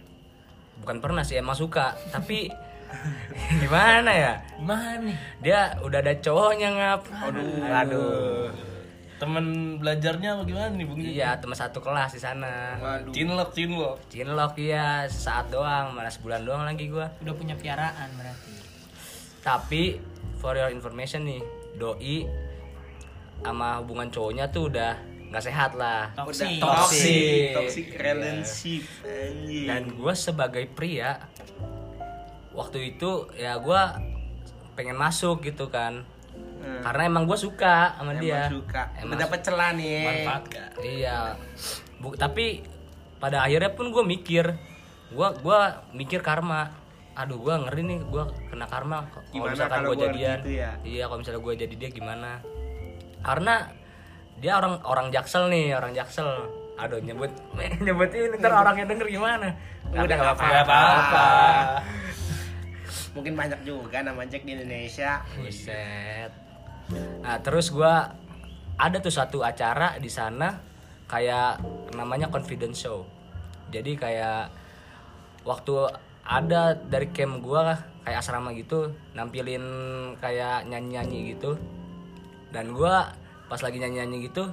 Bukan 0.85 1.01
pernah 1.01 1.25
sih 1.25 1.41
emang 1.41 1.57
suka, 1.57 1.97
tapi 2.13 2.53
gimana 3.63 4.13
ya? 4.13 4.35
Gimana 4.61 5.01
nih? 5.01 5.17
Dia 5.41 5.61
udah 5.81 5.99
ada 6.05 6.15
cowoknya 6.21 6.69
ngap. 6.77 7.01
Aduh. 7.33 7.65
Aduh. 7.65 8.49
temen 9.17 9.81
belajarnya 9.81 10.37
apa 10.37 10.45
gimana 10.45 10.77
nih 10.77 10.85
bung 10.85 11.01
Iya 11.01 11.41
teman 11.41 11.57
satu 11.57 11.81
kelas 11.81 12.13
di 12.13 12.21
sana. 12.21 12.77
Waduh. 12.77 13.17
cinlok 13.17 13.49
cinlok 13.57 13.97
Cinlok 14.13 14.61
ya 14.61 15.09
sesaat 15.09 15.49
doang, 15.49 15.97
mana 15.97 16.13
sebulan 16.13 16.45
doang 16.45 16.69
lagi 16.69 16.93
gua. 16.93 17.09
Udah 17.25 17.33
punya 17.33 17.57
piaraan 17.57 18.13
berarti. 18.13 18.53
Tapi 19.41 19.97
for 20.37 20.53
your 20.53 20.69
information 20.69 21.25
nih, 21.25 21.41
doi 21.81 22.29
sama 23.41 23.81
hubungan 23.81 24.13
cowoknya 24.13 24.53
tuh 24.53 24.69
udah 24.69 25.01
nggak 25.31 25.45
sehat 25.45 25.73
lah. 25.75 26.15
Toxic. 26.15 26.63
Toxic. 26.63 27.55
Toxic 27.55 27.87
relationship. 27.99 28.85
Anjing. 29.03 29.67
Dan 29.67 29.83
gue 29.95 30.15
sebagai 30.15 30.65
pria 30.71 31.19
waktu 32.57 32.97
itu 32.97 33.29
ya 33.37 33.61
gua 33.61 34.01
pengen 34.79 34.97
masuk 34.97 35.45
gitu 35.45 35.69
kan. 35.69 36.07
Hmm. 36.37 36.81
Karena 36.83 37.03
emang 37.09 37.25
gue 37.29 37.39
suka 37.39 37.97
sama 37.97 38.17
Emang 38.17 38.23
dia. 38.23 38.49
suka. 38.49 38.83
Emang 39.01 39.19
dapet 39.21 39.41
celah 39.45 39.71
nih. 39.77 40.05
manfaatkan 40.05 40.69
Iya. 40.81 41.19
Bu, 42.01 42.13
tapi 42.17 42.65
pada 43.17 43.45
akhirnya 43.45 43.73
pun 43.73 43.89
gue 43.89 44.05
mikir, 44.05 44.45
gue 45.13 45.29
gua 45.41 45.85
mikir 45.97 46.21
karma. 46.21 46.73
Aduh, 47.17 47.41
gue 47.41 47.55
ngeri 47.57 47.83
nih, 47.89 48.01
gue 48.05 48.25
kena 48.53 48.69
karma. 48.69 49.09
Kalau 49.09 49.25
Gimana 49.33 49.53
misalkan 49.57 49.79
kalau 49.81 49.89
gue 49.89 49.97
gua 49.97 50.05
jadian, 50.05 50.39
gitu 50.45 50.53
ya? 50.53 50.73
iya 50.85 51.05
kalau 51.09 51.19
misalnya 51.25 51.41
gue 51.41 51.55
jadi 51.57 51.75
dia 51.81 51.91
gimana? 51.91 52.31
Karena 53.25 53.55
dia 54.37 54.53
orang 54.61 54.81
orang 54.85 55.09
jaksel 55.09 55.49
nih, 55.49 55.73
orang 55.73 55.97
jaksel. 55.97 56.29
Aduh 56.77 57.01
nyebut 57.01 57.33
nyebutin 57.85 58.37
ntar 58.37 58.53
orangnya 58.53 58.85
denger 58.93 59.09
gimana? 59.09 59.49
Udah 59.93 60.17
nggak 60.17 60.35
apa-apa. 60.37 60.61
apa-apa. 60.65 61.27
Mungkin 63.17 63.33
banyak 63.33 63.61
juga 63.65 64.05
nama 64.05 64.29
Jack 64.29 64.45
di 64.45 64.53
Indonesia. 64.53 65.25
Buset. 65.41 66.29
Nah, 67.25 67.41
terus 67.41 67.73
gua 67.73 68.13
ada 68.77 68.97
tuh 69.01 69.11
satu 69.11 69.41
acara 69.41 69.97
di 69.97 70.13
sana 70.13 70.61
kayak 71.09 71.65
namanya 71.97 72.29
confidence 72.29 72.85
show. 72.85 73.09
Jadi 73.73 73.97
kayak 73.97 74.53
waktu 75.49 75.75
ada 76.29 76.77
dari 76.77 77.09
camp 77.09 77.41
gua 77.41 77.73
kayak 78.05 78.21
asrama 78.21 78.53
gitu 78.53 78.93
nampilin 79.17 79.65
kayak 80.21 80.69
nyanyi-nyanyi 80.69 81.33
gitu. 81.33 81.57
Dan 82.53 82.77
gua 82.77 83.17
pas 83.47 83.59
lagi 83.59 83.77
nyanyi-nyanyi 83.77 84.27
gitu 84.27 84.45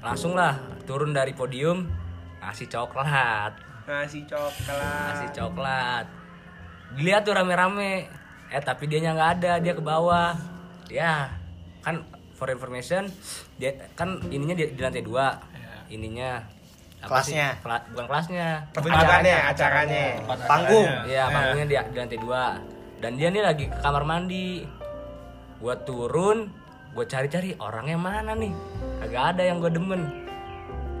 langsung 0.00 0.34
lah 0.34 0.54
turun 0.84 1.10
dari 1.10 1.32
podium 1.32 1.86
ngasih 2.38 2.66
coklat 2.66 3.52
Ngasih 3.86 4.26
coklat. 4.26 5.06
ngasih 5.06 5.28
coklat 5.32 6.04
dilihat 6.92 7.22
tuh 7.22 7.32
rame-rame 7.32 8.10
eh 8.46 8.58
tapi 8.60 8.86
dia 8.86 8.98
nggak 9.00 9.30
ada 9.38 9.52
dia 9.58 9.72
ke 9.72 9.80
bawah 9.80 10.34
ya 10.86 11.30
kan 11.80 12.02
for 12.32 12.46
information 12.48 13.06
dia 13.56 13.74
kan 13.94 14.18
ininya 14.26 14.54
di, 14.54 14.66
di 14.68 14.80
lantai 14.80 15.02
dua 15.02 15.38
ininya 15.86 16.42
apa 16.96 17.22
sih? 17.22 17.36
Kelasnya. 17.38 17.48
Kela- 17.62 17.86
bukan 17.86 18.06
kelasnya 18.08 18.48
Pertunjukannya, 18.72 19.36
acaranya. 19.46 20.04
Panggung. 20.48 20.88
Iya, 21.06 21.22
panggungnya 21.28 21.66
di, 21.68 21.74
di 21.86 21.96
lantai 21.96 22.18
dua. 22.18 22.44
Dan 22.98 23.14
dia 23.14 23.28
nih 23.28 23.44
lagi 23.44 23.64
ke 23.68 23.78
kamar 23.78 24.02
mandi. 24.02 24.64
Gua 25.60 25.76
turun, 25.78 26.50
gua 26.96 27.04
cari-cari 27.04 27.52
orangnya 27.60 28.00
mana 28.00 28.32
nih. 28.32 28.56
Kagak 29.04 29.36
ada 29.36 29.42
yang 29.44 29.60
gue 29.60 29.68
demen. 29.68 30.08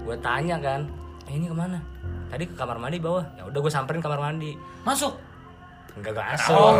Gua 0.04 0.12
tanya 0.20 0.60
kan, 0.60 0.84
eh, 1.24 1.32
ini 1.32 1.48
ke 1.48 1.56
mana? 1.56 1.80
Tadi 2.28 2.44
ke 2.44 2.52
kamar 2.52 2.76
mandi 2.76 3.00
bawah. 3.00 3.24
Ya 3.40 3.48
udah 3.48 3.58
gue 3.64 3.72
samperin 3.72 4.04
kamar 4.04 4.20
mandi. 4.20 4.52
Masuk. 4.84 5.16
Enggak 5.96 6.20
gak 6.20 6.26
masuk. 6.36 6.74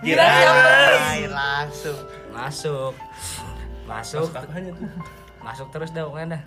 Kirain 0.00 1.28
langsung. 1.28 1.98
masuk. 2.32 2.94
Masuk. 3.84 4.28
Masuk 5.44 5.68
terus 5.68 5.92
dah 5.92 6.08
pokoknya 6.08 6.40
dah. 6.40 6.42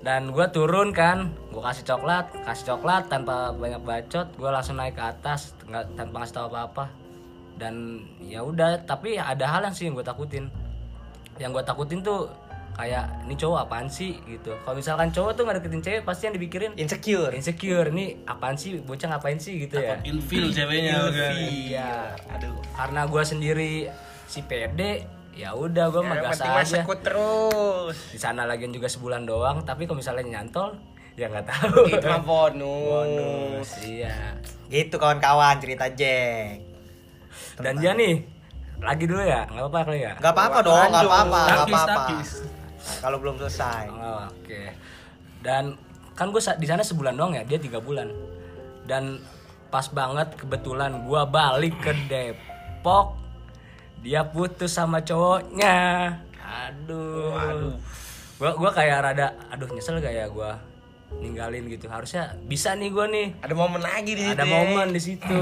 Dan 0.00 0.32
gua 0.34 0.50
turun 0.50 0.90
kan, 0.90 1.30
gua 1.52 1.70
kasih 1.70 1.86
coklat, 1.86 2.32
kasih 2.42 2.72
coklat 2.74 3.06
tanpa 3.06 3.52
banyak 3.54 3.84
bacot, 3.84 4.26
gua 4.40 4.58
langsung 4.58 4.80
naik 4.80 4.96
ke 4.96 5.04
atas 5.04 5.54
nggak 5.68 5.94
tanpa 5.94 6.24
ngasih 6.24 6.34
tahu 6.34 6.46
apa-apa. 6.50 6.84
Dan 7.60 8.00
ya 8.24 8.40
udah, 8.40 8.80
tapi 8.88 9.20
ada 9.20 9.44
hal 9.44 9.60
yang 9.68 9.76
sih 9.76 9.84
yang 9.84 9.92
gue 9.92 10.00
takutin. 10.00 10.48
Yang 11.40 11.50
gue 11.56 11.64
takutin 11.64 12.00
tuh 12.04 12.28
kayak 12.76 13.26
ini 13.28 13.34
cowok 13.36 13.68
apaan 13.68 13.88
sih 13.88 14.16
gitu. 14.24 14.56
Kalau 14.64 14.76
misalkan 14.76 15.08
cowok 15.12 15.32
tuh 15.36 15.42
nggak 15.44 15.56
deketin 15.60 15.82
cewek 15.82 16.02
pasti 16.04 16.22
yang 16.28 16.34
dipikirin 16.36 16.72
Insecure. 16.76 17.32
insecure. 17.34 17.88
Ini 17.92 18.24
apaan 18.24 18.56
sih 18.56 18.80
bocah 18.80 19.16
ngapain 19.16 19.36
sih 19.36 19.68
gitu 19.68 19.80
ya. 19.80 20.00
Ilfil 20.00 20.52
ceweknya 20.52 21.08
kan. 21.12 21.34
Iya. 21.36 21.92
Aduh. 22.36 22.56
Karena 22.76 23.04
gua 23.04 23.24
sendiri 23.24 23.88
si 24.24 24.40
pede, 24.46 25.04
ya 25.36 25.52
udah 25.52 25.92
gua 25.92 26.02
mah 26.04 26.16
Yang 26.20 26.24
gas 26.24 26.40
mah 26.40 26.60
aja. 26.62 26.82
terus. 27.04 27.96
Di 28.14 28.18
sana 28.20 28.48
lagian 28.48 28.72
juga 28.72 28.88
sebulan 28.88 29.28
doang, 29.28 29.64
tapi 29.66 29.84
kalau 29.84 30.00
misalnya 30.00 30.24
nyantol, 30.40 30.76
ya 31.20 31.28
nggak 31.28 31.46
tahu. 31.50 31.84
Itu 31.90 32.06
mah 32.06 32.22
bonus. 32.24 32.88
Bonus, 32.88 33.70
iya. 33.84 34.40
Gitu 34.72 34.96
kawan-kawan 34.96 35.60
cerita 35.60 35.90
Jack. 35.92 36.64
Dan 37.60 37.76
dia 37.76 37.92
nih 37.92 38.39
lagi 38.80 39.04
dulu 39.04 39.22
ya, 39.22 39.44
nggak 39.46 39.64
apa-apa 39.68 39.80
kali 39.86 40.00
ya. 40.00 40.12
Gak 40.16 40.32
apa-apa 40.32 40.58
dong, 40.64 40.88
gak 40.88 41.04
apa-apa, 41.04 41.40
gak 41.40 41.58
Takis, 41.64 41.74
apa-apa. 41.84 42.04
Kalau 43.04 43.16
belum 43.20 43.34
selesai. 43.36 43.84
Oh, 43.92 44.24
Oke. 44.32 44.62
Dan 45.40 45.76
kan 46.16 46.32
gue 46.32 46.40
di 46.40 46.66
sana 46.68 46.84
sebulan 46.84 47.14
doang 47.16 47.32
ya, 47.36 47.44
dia 47.44 47.60
tiga 47.60 47.80
bulan. 47.80 48.08
Dan 48.88 49.20
pas 49.70 49.86
banget 49.86 50.34
kebetulan 50.34 51.06
gua 51.06 51.24
balik 51.24 51.78
ke 51.78 51.94
Depok, 52.10 53.14
dia 54.02 54.26
putus 54.26 54.74
sama 54.74 55.00
cowoknya. 55.00 55.76
Aduh. 56.42 57.36
Aduh. 57.38 57.74
Gua 58.40 58.50
gua 58.58 58.70
kayak 58.74 58.98
rada, 59.04 59.36
aduh 59.52 59.70
nyesel 59.70 60.02
gak 60.02 60.10
ya 60.10 60.26
gua 60.26 60.58
ninggalin 61.22 61.70
gitu. 61.70 61.86
Harusnya 61.86 62.34
bisa 62.48 62.74
nih 62.74 62.90
gua 62.90 63.06
nih. 63.06 63.36
Ada 63.44 63.54
momen 63.54 63.80
lagi 63.80 64.12
di 64.16 64.22
situ. 64.26 64.34
Ada 64.34 64.46
momen 64.48 64.88
di 64.90 65.00
situ. 65.00 65.40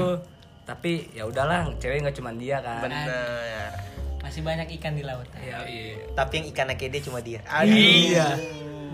Tapi 0.69 1.17
ya 1.17 1.25
udahlah, 1.25 1.65
cewek 1.81 2.05
nggak 2.05 2.17
cuma 2.21 2.29
dia 2.37 2.61
kan. 2.61 2.85
Bener. 2.85 3.73
Masih 4.21 4.45
banyak 4.45 4.69
ikan 4.77 4.93
di 4.93 5.01
laut. 5.01 5.25
Iya, 5.33 5.65
iya. 5.65 5.97
Tapi 6.13 6.33
yang 6.37 6.45
ikan 6.53 6.69
kede 6.77 7.01
cuma 7.01 7.25
dia. 7.25 7.41
Iya. 7.65 8.37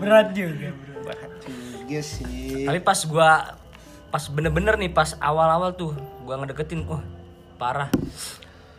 Berat 0.00 0.32
juga, 0.32 0.72
bro. 0.72 1.12
Juga 1.84 2.00
sih. 2.00 2.64
Tapi 2.64 2.80
pas 2.80 2.96
gua 3.04 3.60
pas 4.08 4.24
bener-bener 4.32 4.80
nih 4.80 4.88
pas 4.88 5.12
awal-awal 5.20 5.76
tuh 5.76 5.92
gua 6.24 6.40
ngedeketin, 6.40 6.88
wah 6.88 7.04
parah. 7.60 7.92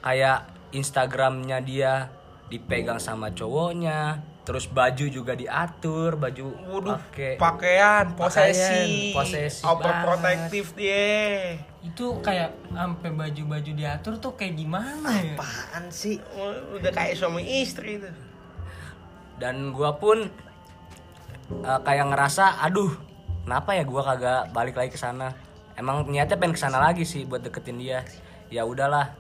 Kayak 0.01 0.49
Instagramnya 0.73 1.61
dia 1.61 2.09
dipegang 2.49 2.97
sama 2.97 3.29
cowoknya, 3.29 4.25
terus 4.47 4.63
baju 4.71 5.05
juga 5.11 5.35
diatur, 5.35 6.15
baju 6.15 6.55
Waduh, 6.71 6.95
pakai 6.95 7.35
pakaian, 7.35 8.15
posesi, 8.15 9.11
Pakaian, 9.11 9.15
posesi 9.19 9.59
overprotective 9.67 10.67
dia. 10.79 11.59
Itu 11.83 12.23
kayak 12.23 12.55
sampai 12.71 13.11
baju-baju 13.11 13.71
diatur 13.75 14.15
tuh 14.23 14.39
kayak 14.39 14.55
gimana 14.55 15.11
ya? 15.19 15.35
Apaan 15.35 15.91
sih? 15.91 16.23
Udah 16.79 16.91
kayak 16.95 17.19
suami 17.19 17.43
istri 17.59 17.99
itu. 17.99 18.07
dan 19.35 19.75
gua 19.75 19.99
pun 19.99 20.31
eh, 21.51 21.79
kayak 21.83 22.07
ngerasa, 22.07 22.63
aduh, 22.63 22.95
kenapa 23.43 23.75
ya 23.75 23.83
gua 23.83 24.01
kagak 24.15 24.41
balik 24.55 24.79
lagi 24.79 24.95
ke 24.95 24.99
sana? 24.99 25.35
Emang 25.75 26.07
niatnya 26.07 26.39
pengen 26.39 26.55
ke 26.55 26.61
sana 26.63 26.79
lagi 26.79 27.03
sih 27.03 27.27
buat 27.27 27.43
deketin 27.43 27.83
dia. 27.83 28.01
Ya 28.47 28.63
udahlah. 28.63 29.11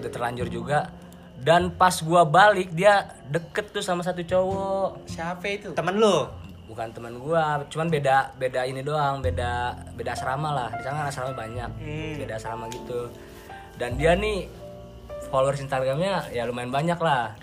Udah 0.00 0.08
terlanjur 0.10 0.48
juga. 0.48 0.88
Dan 1.36 1.70
pas 1.70 1.94
gua 2.00 2.22
balik 2.22 2.72
dia 2.72 3.06
deket 3.26 3.70
tuh 3.70 3.80
sama 3.80 4.00
satu 4.00 4.20
cowok. 4.20 5.06
Siapa 5.06 5.44
itu? 5.46 5.68
Temen 5.72 5.96
lu? 5.96 6.26
Bukan 6.66 6.90
teman 6.90 7.14
gua, 7.16 7.62
cuman 7.64 7.86
beda 7.86 8.34
beda 8.34 8.62
ini 8.62 8.82
doang, 8.82 9.20
beda 9.20 9.70
beda 9.94 10.12
asrama 10.12 10.50
lah. 10.50 10.68
Di 10.72 10.82
sana 10.82 11.06
asrama 11.06 11.30
banyak. 11.32 11.70
Beda 12.16 12.34
asrama 12.34 12.66
gitu. 12.68 13.06
Dan 13.76 13.94
dia 13.94 14.12
nih 14.12 14.50
followers 15.26 15.60
Instagramnya 15.60 16.26
ya 16.28 16.42
lumayan 16.42 16.68
banyak 16.68 16.98
lah. 16.98 17.38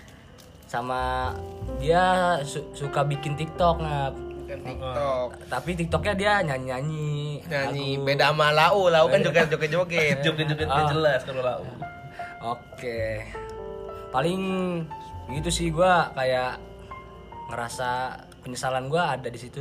Sama 0.64 1.32
dia 1.78 2.04
su- 2.42 2.68
suka 2.74 3.00
bikin 3.02 3.32
TikTok 3.32 3.80
ngap. 3.80 4.12
Bukan 4.12 4.58
TikTok. 4.60 5.28
Tapi 5.48 5.70
TikToknya 5.74 6.12
dia 6.14 6.32
nyanyi 6.42 6.66
nyanyi. 6.66 7.16
Nyanyi 7.46 7.88
beda 7.98 8.28
sama 8.28 8.52
Lau, 8.52 8.86
Lau 8.86 9.08
kan 9.08 9.18
joget 9.18 9.48
joget 9.52 9.70
joget. 9.72 10.16
Joget-joget 10.20 10.66
Ah. 10.66 10.84
gak 10.84 10.92
jelas 10.92 11.20
kalau 11.24 11.40
lau. 11.40 11.62
Oke. 12.44 13.24
Paling 14.14 14.42
gitu 15.28 15.50
sih 15.50 15.68
gua 15.68 16.14
kayak 16.14 16.62
ngerasa 17.50 18.14
penyesalan 18.40 18.86
gua 18.86 19.18
ada 19.18 19.26
di 19.26 19.36
situ. 19.36 19.60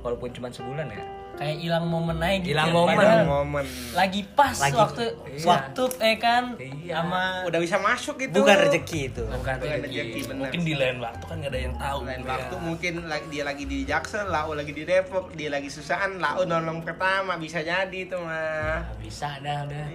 Walaupun 0.00 0.32
cuma 0.32 0.48
sebulan 0.48 0.88
ya. 0.88 1.04
Kayak 1.34 1.56
hilang 1.58 1.90
momen 1.90 2.14
aja 2.16 2.38
gitu. 2.38 2.54
Hilang 2.54 2.70
ya. 2.70 2.76
momen. 2.78 3.06
Momen. 3.26 3.64
Lagi 3.92 4.22
pas 4.30 4.54
Lagi- 4.54 4.78
waktu 4.78 5.04
iya. 5.28 5.42
waktu 5.44 5.82
eh 5.98 6.16
kan 6.16 6.44
Iya. 6.54 6.94
sama 6.96 7.42
Udah 7.42 7.58
bisa 7.58 7.76
masuk 7.76 8.14
gitu. 8.16 8.38
Bukan 8.38 8.54
rezeki 8.54 9.00
itu. 9.10 9.22
Bukan 9.26 9.54
Bukan 9.58 9.58
rezeki. 9.76 9.98
rezeki 9.98 10.20
bener. 10.24 10.40
Mungkin 10.46 10.60
di 10.62 10.74
lain 10.78 10.96
waktu 11.02 11.24
kan 11.26 11.36
gak 11.36 11.50
ada 11.50 11.58
yang 11.60 11.74
tahu. 11.74 11.98
lain 12.00 12.20
gitu 12.22 12.30
waktu 12.30 12.54
ya. 12.54 12.60
mungkin 12.62 12.94
lagi 13.04 13.26
dia 13.28 13.42
lagi 13.42 13.64
di 13.66 13.78
Jaksel, 13.82 14.26
Lau 14.30 14.54
lagi 14.54 14.70
di 14.70 14.82
Depok, 14.84 15.34
dia 15.34 15.50
lagi 15.50 15.68
susahan, 15.68 16.16
Lau 16.16 16.46
nolong 16.46 16.80
pertama 16.80 17.34
bisa 17.34 17.58
jadi 17.60 17.98
itu 17.98 18.14
mah. 18.14 18.30
Nah, 18.30 18.94
bisa 18.96 19.34
dah 19.42 19.66
udah. 19.66 19.86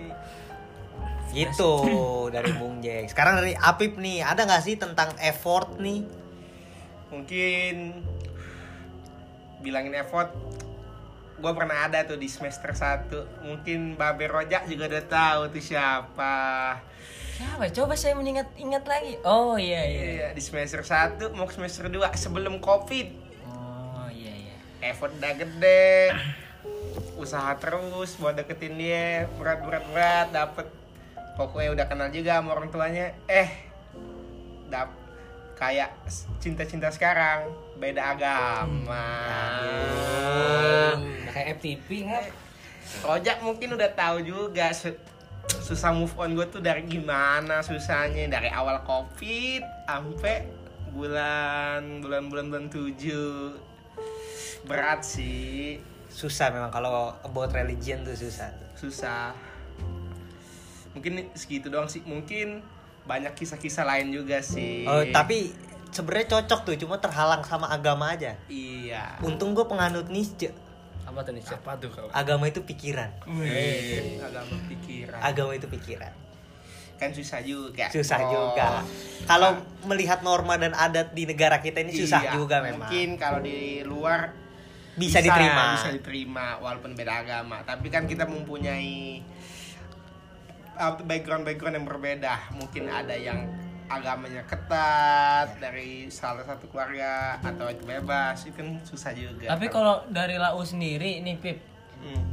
Gitu 1.33 1.73
dari 2.35 2.51
Bung 2.57 2.81
Jack. 2.81 3.13
Sekarang 3.13 3.41
dari 3.41 3.53
Apip 3.57 3.97
nih, 3.97 4.25
ada 4.25 4.45
nggak 4.45 4.63
sih 4.63 4.75
tentang 4.77 5.13
effort 5.21 5.77
nih? 5.77 6.05
Mungkin 7.09 7.75
bilangin 9.59 9.95
effort 9.99 10.31
gue 11.39 11.51
pernah 11.55 11.87
ada 11.87 12.03
tuh 12.03 12.19
di 12.19 12.27
semester 12.27 12.75
1 12.75 13.47
mungkin 13.47 13.95
Babe 13.95 14.27
Rojak 14.27 14.67
juga 14.67 14.91
udah 14.91 15.05
tahu 15.07 15.41
tuh 15.55 15.63
siapa 15.63 16.35
siapa? 17.39 17.71
Coba 17.71 17.95
saya 17.95 18.19
mengingat 18.19 18.51
ingat 18.59 18.83
lagi. 18.83 19.15
Oh 19.23 19.55
iya 19.55 19.87
iya. 19.87 20.03
Iya, 20.03 20.27
di 20.35 20.43
semester 20.43 20.83
1 20.83 21.31
mau 21.31 21.47
semester 21.47 21.87
2 21.87 22.03
sebelum 22.19 22.59
covid 22.59 23.07
Oh 23.47 24.11
iya 24.11 24.35
iya. 24.35 24.55
effort 24.83 25.15
udah 25.15 25.33
gede 25.39 26.11
usaha 27.15 27.51
terus 27.59 28.15
buat 28.19 28.35
deketin 28.35 28.75
dia 28.79 29.27
berat 29.39 29.63
berat 29.63 29.85
berat 29.91 30.27
dapet 30.31 30.67
pokoknya 31.39 31.71
udah 31.71 31.85
kenal 31.87 32.11
juga 32.11 32.43
sama 32.43 32.51
orang 32.51 32.67
tuanya. 32.67 33.15
Eh 33.31 33.47
dap 34.67 34.91
kayak 35.55 35.95
cinta 36.43 36.67
cinta 36.67 36.91
sekarang 36.91 37.47
beda 37.79 38.19
agama. 38.19 39.07
Kayak 41.31 41.47
FTP 41.55 42.11
ngap. 42.11 42.27
Rojak 43.07 43.37
mungkin 43.39 43.79
udah 43.79 43.87
tahu 43.95 44.27
juga 44.27 44.75
su- 44.75 44.99
susah 45.63 45.95
move 45.95 46.11
on 46.19 46.35
gue 46.35 46.43
tuh 46.51 46.59
dari 46.59 46.83
gimana 46.83 47.63
susahnya. 47.63 48.27
Dari 48.27 48.51
awal 48.51 48.83
covid 48.83 49.63
sampai 49.87 50.43
bulan 50.91 52.03
bulan 52.03 52.27
bulan 52.27 52.45
bulan 52.51 52.65
tujuh. 52.67 53.55
Berat 54.67 55.07
sih. 55.07 55.79
Susah 56.11 56.51
memang 56.51 56.67
kalau 56.67 57.15
about 57.23 57.55
religion 57.55 58.03
tuh 58.03 58.19
susah. 58.19 58.51
susah 58.75 59.48
mungkin 60.91 61.11
segitu 61.33 61.67
doang 61.67 61.85
sih 61.85 62.01
mungkin 62.01 62.61
banyak 63.03 63.33
kisah-kisah 63.33 63.83
lain 63.83 64.11
juga 64.11 64.39
sih 64.39 64.83
Oh, 64.83 65.01
tapi 65.09 65.49
sebenarnya 65.89 66.27
cocok 66.31 66.59
tuh, 66.63 66.75
cuma 66.77 66.97
terhalang 66.97 67.41
sama 67.41 67.65
agama 67.67 68.09
aja. 68.09 68.37
iya 68.45 69.17
Untung 69.19 69.51
gue 69.51 69.65
penganut 69.65 70.05
Nietzsche. 70.07 70.53
Apa 71.01 71.25
tuh 71.25 71.33
nih? 71.33 71.41
Cep? 71.41 71.57
Apa 71.59 71.73
tuh 71.75 71.89
kalau? 71.89 72.09
Agama 72.11 72.45
itu 72.45 72.61
pikiran. 72.61 73.09
agama 74.19 74.55
pikiran 74.67 75.17
Agama 75.19 75.51
itu 75.53 75.65
pikiran. 75.67 76.13
kan 76.95 77.09
susah 77.09 77.39
juga 77.39 77.87
Susah 77.89 78.19
Oh. 78.19 78.29
juga. 78.51 78.83
Kalau 79.23 79.55
melihat 79.83 80.19
norma 80.19 80.53
dan 80.53 80.75
adat 80.75 81.09
di 81.11 81.23
negara 81.23 81.57
kita 81.57 81.79
ini 81.79 81.95
susah 81.95 82.21
Iya, 82.21 82.31
juga 82.35 82.59
memang. 82.59 82.85
mungkin 82.85 83.15
kalau 83.15 83.39
di 83.39 83.81
luar 83.81 84.35
Bisa 84.93 85.17
diterima. 85.17 85.79
bisa 85.79 85.89
diterima 85.89 86.59
walaupun 86.59 86.91
beda 86.91 87.23
agama 87.23 87.63
tapi 87.63 87.87
kan 87.87 88.03
kita 88.03 88.27
mempunyai 88.27 89.23
uh, 90.79 90.95
background 91.03 91.43
background 91.43 91.75
yang 91.75 91.85
berbeda 91.85 92.33
mungkin 92.51 92.87
ada 92.87 93.13
yang 93.13 93.45
agamanya 93.85 94.45
ketat 94.45 95.57
dari 95.57 96.07
salah 96.07 96.41
satu 96.41 96.69
keluarga 96.69 97.35
atau 97.39 97.67
itu 97.67 97.83
bebas 97.83 98.37
itu 98.43 98.53
kan 98.53 98.77
susah 98.83 99.11
juga 99.11 99.49
Tapi 99.49 99.65
kalau 99.67 100.05
dari 100.07 100.37
lau 100.37 100.61
sendiri 100.61 101.19
nih 101.19 101.35
Pip, 101.35 101.57
Hmm. 101.99 102.23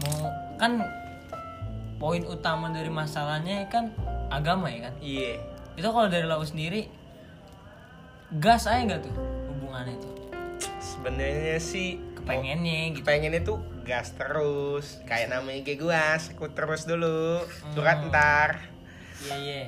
mau 0.00 0.26
kan 0.56 0.82
poin 1.96 2.24
utama 2.24 2.66
dari 2.68 2.90
masalahnya 2.90 3.68
kan 3.68 3.94
agama 4.26 4.66
ya 4.66 4.90
kan. 4.90 4.94
iya 4.98 5.38
Itu 5.74 5.86
kalau 5.86 6.08
dari 6.08 6.26
lau 6.26 6.42
sendiri 6.42 6.90
gas 8.34 8.66
aja 8.66 8.82
nggak 8.82 9.00
tuh 9.02 9.14
hubungannya 9.48 9.94
itu? 9.94 10.08
sebenarnya 10.80 11.58
sih 11.60 12.00
Kepengennya 12.24 12.80
gitu. 12.90 13.04
pengennya 13.04 13.40
tuh 13.40 13.58
gas 13.80 14.12
terus 14.12 14.98
kayak 15.04 15.28
namanya 15.30 15.60
kayak 15.60 15.78
gua 15.78 16.16
sekut 16.16 16.50
terus 16.50 16.84
dulu 16.84 17.44
surat 17.70 18.00
ntar 18.04 18.64
Iya 19.20 19.36
iya. 19.36 19.62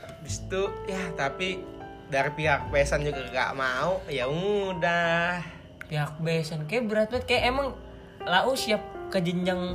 Habis 0.00 0.40
itu 0.40 0.62
ya 0.86 1.02
tapi 1.12 1.60
dari 2.06 2.30
pihak 2.32 2.70
pesan 2.70 3.02
juga 3.02 3.26
gak 3.26 3.52
mau 3.52 3.98
ya 4.06 4.26
udah 4.26 5.42
Pihak 5.84 6.18
besan 6.18 6.62
kayak 6.64 6.84
berat 6.84 7.08
banget 7.08 7.26
kayak 7.26 7.42
emang 7.48 7.74
lau 8.20 8.54
siap 8.54 8.82
ke 9.08 9.18
jenjang 9.18 9.74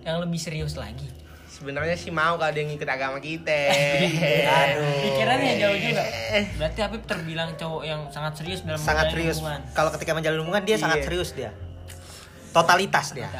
yang 0.00 0.18
lebih 0.18 0.36
serius 0.36 0.74
lagi. 0.74 1.06
sebenarnya 1.48 1.94
sih 1.94 2.08
mau 2.08 2.34
kalau 2.34 2.50
dia 2.50 2.62
ngikut 2.62 2.86
agama 2.86 3.18
kita 3.18 3.50
Aduh. 4.62 4.94
Pikirannya 5.00 5.52
jauh 5.56 5.78
juga. 5.80 6.04
Berarti 6.54 6.78
Habib 6.78 7.02
terbilang 7.02 7.50
cowok 7.52 7.82
yang 7.82 8.06
sangat 8.08 8.36
serius 8.36 8.62
dalam 8.62 8.78
sangat 8.78 9.10
serius 9.10 9.38
hubungan. 9.38 9.62
kalau 9.72 9.90
ketika 9.90 10.12
menjalin 10.12 10.38
hubungan 10.40 10.62
dia 10.62 10.76
sangat 10.76 10.98
Iya. 10.98 11.06
serius 11.06 11.30
dia 11.32 11.50
totalitas 12.58 13.06
dia 13.12 13.30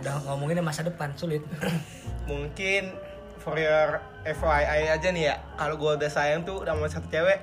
Udah 0.00 0.16
ngomonginnya 0.24 0.62
masa 0.62 0.80
depan 0.80 1.12
sulit. 1.12 1.42
mungkin 2.30 2.94
for 3.36 3.54
your 3.54 3.98
FYI 4.22 4.64
aja 4.90 5.08
nih 5.08 5.24
ya 5.26 5.36
kalau 5.54 5.74
gue 5.74 5.92
udah 5.96 6.06
sayang 6.06 6.42
tuh 6.42 6.60
udah 6.60 6.72
sama 6.72 6.86
satu 6.86 7.08
cewek 7.08 7.40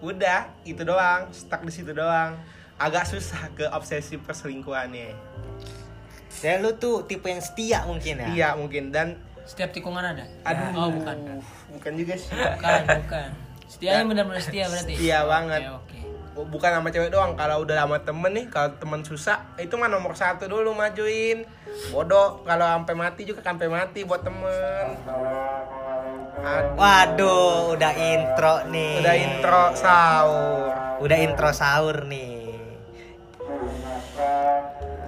udah 0.00 0.50
itu 0.62 0.82
doang 0.82 1.30
stuck 1.30 1.60
di 1.60 1.70
situ 1.70 1.92
doang 1.92 2.34
agak 2.76 3.04
susah 3.04 3.52
ke 3.52 3.68
obsesi 3.68 4.16
perselingkuhannya 4.16 5.14
dan 6.38 6.58
lu 6.58 6.74
tuh 6.74 7.04
tipe 7.04 7.22
yang 7.24 7.38
setia 7.38 7.84
mungkin 7.84 8.18
ya 8.18 8.28
iya 8.28 8.48
mungkin 8.54 8.90
dan 8.90 9.20
Setiap 9.42 9.70
tikungan 9.70 10.00
ada. 10.00 10.22
aduh 10.42 10.70
Oh 10.72 10.90
bukan. 10.92 11.42
bukan 11.68 11.92
juga 11.94 12.14
sih 12.14 12.30
Bukan, 12.30 12.80
bukan. 13.02 13.28
Setianya 13.72 14.04
benar-benar 14.04 14.38
setia 14.38 14.70
berarti. 14.70 14.94
Setia 14.94 15.18
banget. 15.24 15.60
Bukan 16.32 16.70
sama 16.80 16.88
cewek 16.88 17.12
doang 17.12 17.36
kalau 17.36 17.60
udah 17.60 17.84
sama 17.84 18.00
temen 18.00 18.32
nih 18.32 18.46
kalau 18.48 18.72
temen 18.80 19.04
susah 19.04 19.52
itu 19.60 19.76
mah 19.76 19.92
nomor 19.92 20.16
satu 20.16 20.48
dulu 20.48 20.72
majuin. 20.72 21.44
Bodoh 21.92 22.40
kalau 22.48 22.64
sampai 22.64 22.94
mati 22.96 23.22
juga 23.28 23.44
sampai 23.44 23.68
mati 23.68 24.04
buat 24.08 24.24
temen. 24.24 24.86
Aduh, 26.42 26.74
waduh 26.74 27.76
udah 27.76 27.92
intro 27.92 28.54
nih. 28.72 29.04
Udah 29.04 29.14
intro 29.16 29.64
sahur. 29.76 30.70
Udah 31.04 31.18
intro 31.20 31.50
sahur 31.52 31.96
nih. 32.08 32.56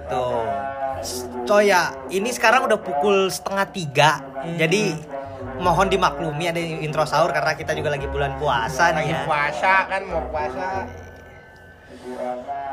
Tuh. 0.09 0.45
Coy 1.45 1.69
ya 1.69 1.93
ini 2.09 2.33
sekarang 2.33 2.65
udah 2.65 2.81
pukul 2.81 3.29
setengah 3.29 3.65
tiga. 3.69 4.09
Jadi 4.57 4.93
mohon 5.61 5.87
dimaklumi 5.87 6.49
ada 6.49 6.59
intro 6.59 7.05
sahur 7.05 7.31
karena 7.31 7.53
kita 7.53 7.71
juga 7.77 7.93
lagi 7.93 8.07
bulan 8.09 8.35
puasa 8.41 8.91
nih 8.91 9.07
lagi 9.07 9.13
ya. 9.13 9.21
puasa 9.23 9.73
kan 9.87 10.01
mau 10.03 10.23
puasa 10.27 10.67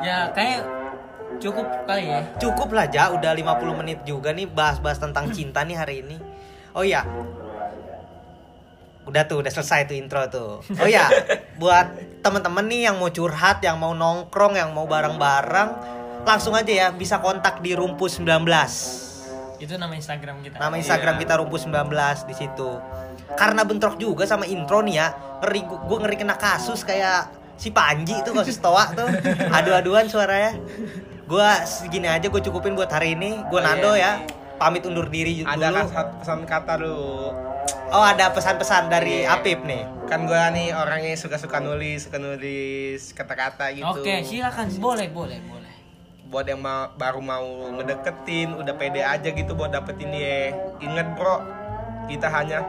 Ya 0.03 0.29
kayak 0.31 0.61
cukup 1.39 1.67
kali 1.85 2.05
ya. 2.07 2.21
cukup 2.39 2.69
lah 2.71 2.87
ja. 2.87 3.11
Udah 3.11 3.33
50 3.33 3.81
menit 3.81 3.99
juga 4.05 4.31
nih 4.31 4.47
bahas-bahas 4.47 4.99
tentang 4.99 5.31
cinta 5.31 5.63
nih 5.63 5.77
hari 5.77 6.03
ini. 6.03 6.17
Oh 6.73 6.83
ya 6.83 7.05
udah 9.03 9.27
tuh 9.27 9.43
udah 9.43 9.51
selesai 9.51 9.91
tuh 9.91 9.97
intro 9.99 10.23
tuh. 10.31 10.51
Oh 10.79 10.87
ya 10.87 11.11
buat 11.61 11.91
temen-temen 12.23 12.65
nih 12.71 12.81
yang 12.87 12.97
mau 13.03 13.11
curhat 13.11 13.59
yang 13.59 13.75
mau 13.75 13.91
nongkrong 13.93 14.55
yang 14.55 14.71
mau 14.71 14.87
bareng-bareng 14.87 15.71
langsung 16.23 16.55
aja 16.55 16.71
ya 16.71 16.89
bisa 16.95 17.19
kontak 17.19 17.59
di 17.59 17.75
rumpus 17.75 18.23
19 18.23 18.47
Itu 19.59 19.75
nama 19.75 19.95
Instagram 19.95 20.43
kita. 20.43 20.55
nama 20.59 20.75
Instagram 20.75 21.19
kita 21.19 21.35
rumpus 21.39 21.67
19 21.67 21.91
di 22.27 22.35
situ. 22.35 22.71
Karena 23.35 23.63
bentrok 23.63 23.99
juga 23.99 24.23
sama 24.23 24.47
intro 24.47 24.83
nih 24.83 24.95
ya. 24.99 25.09
Ngeri 25.43 25.61
gue 25.67 25.99
ngeri 26.03 26.17
kena 26.19 26.35
kasus 26.35 26.83
kayak 26.83 27.42
si 27.55 27.71
Panji 27.71 28.17
tuh 28.23 28.33
kasus 28.33 28.59
toa 28.59 28.91
tuh. 28.93 29.09
Adu-aduan 29.51 30.07
suaranya. 30.07 30.57
Gue 31.25 31.49
segini 31.65 32.07
aja 32.07 32.27
gue 32.27 32.43
cukupin 32.43 32.75
buat 32.75 32.89
hari 32.89 33.15
ini. 33.15 33.41
Gue 33.47 33.59
Oh, 33.59 33.63
Nando 33.63 33.93
iya, 33.93 34.21
ya 34.21 34.41
pamit 34.57 34.85
undur 34.85 35.09
diri 35.09 35.43
ada 35.43 35.59
dulu. 35.59 35.75
kan 35.75 35.87
satu 35.89 36.13
pesan 36.23 36.41
kata 36.47 36.73
dulu 36.79 37.35
oh 37.91 38.05
ada 38.05 38.31
pesan-pesan 38.31 38.87
dari 38.87 39.23
Iya. 39.23 39.35
Apip 39.35 39.65
nih. 39.65 39.83
Kan 40.07 40.25
gue 40.25 40.39
nih 40.55 40.71
orangnya 40.71 41.13
suka-suka 41.15 41.59
nulis 41.59 42.07
suka 42.07 42.17
nulis 42.17 43.11
kata-kata 43.13 43.73
gitu. 43.73 43.87
Oke, 43.87 44.23
silakan. 44.23 44.67
Boleh, 44.79 45.09
boleh, 45.09 45.41
boleh. 45.43 45.61
buat 46.25 46.49
yang 46.49 46.65
mau, 46.65 46.89
baru 46.97 47.21
mau 47.21 47.45
ngedeketin 47.77 48.57
udah 48.57 48.73
pede 48.73 49.05
aja 49.05 49.29
gitu 49.29 49.53
buat 49.53 49.69
dapetin 49.69 50.09
dia. 50.09 50.57
Inget 50.79 51.13
bro 51.13 51.45
kita 52.09 52.25
hanya 52.27 52.65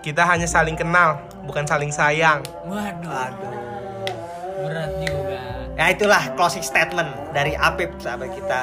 kita 0.00 0.24
hanya 0.24 0.44
saling 0.44 0.72
kenal 0.72 1.16
bukan 1.44 1.64
saling 1.64 1.92
sayang. 1.92 2.40
Waduh, 2.64 3.08
aduh 3.08 3.52
berat 4.64 4.92
juga. 5.00 5.40
ya 5.74 5.86
itulah 5.90 6.22
closing 6.34 6.62
statement 6.62 7.10
dari 7.30 7.52
Apip 7.54 7.98
sahabat 7.98 8.30
kita 8.30 8.62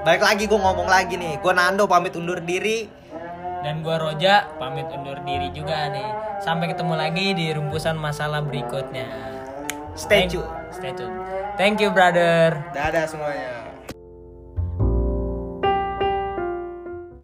balik 0.00 0.22
lagi 0.22 0.44
gue 0.46 0.56
ngomong 0.56 0.88
lagi 0.88 1.16
nih 1.16 1.36
gue 1.38 1.52
Nando 1.52 1.84
pamit 1.84 2.14
undur 2.14 2.40
diri 2.40 2.88
Dan 3.60 3.84
gua 3.84 4.00
Roja 4.00 4.48
pamit 4.56 4.88
undur 4.88 5.20
diri 5.20 5.52
juga 5.52 5.92
nih. 5.92 6.08
Sampai 6.40 6.72
ketemu 6.72 6.96
lagi 6.96 7.36
di 7.36 7.52
rumpusan 7.52 7.92
masalah 7.92 8.40
berikutnya. 8.40 9.04
stay 9.92 10.24
Thank- 10.24 10.40
tune 10.40 10.48
Stay 10.72 10.92
tune. 10.96 11.12
Thank 11.60 11.84
you, 11.84 11.92
brother. 11.92 12.56
dadah 12.72 13.04
semuanya 13.04 13.68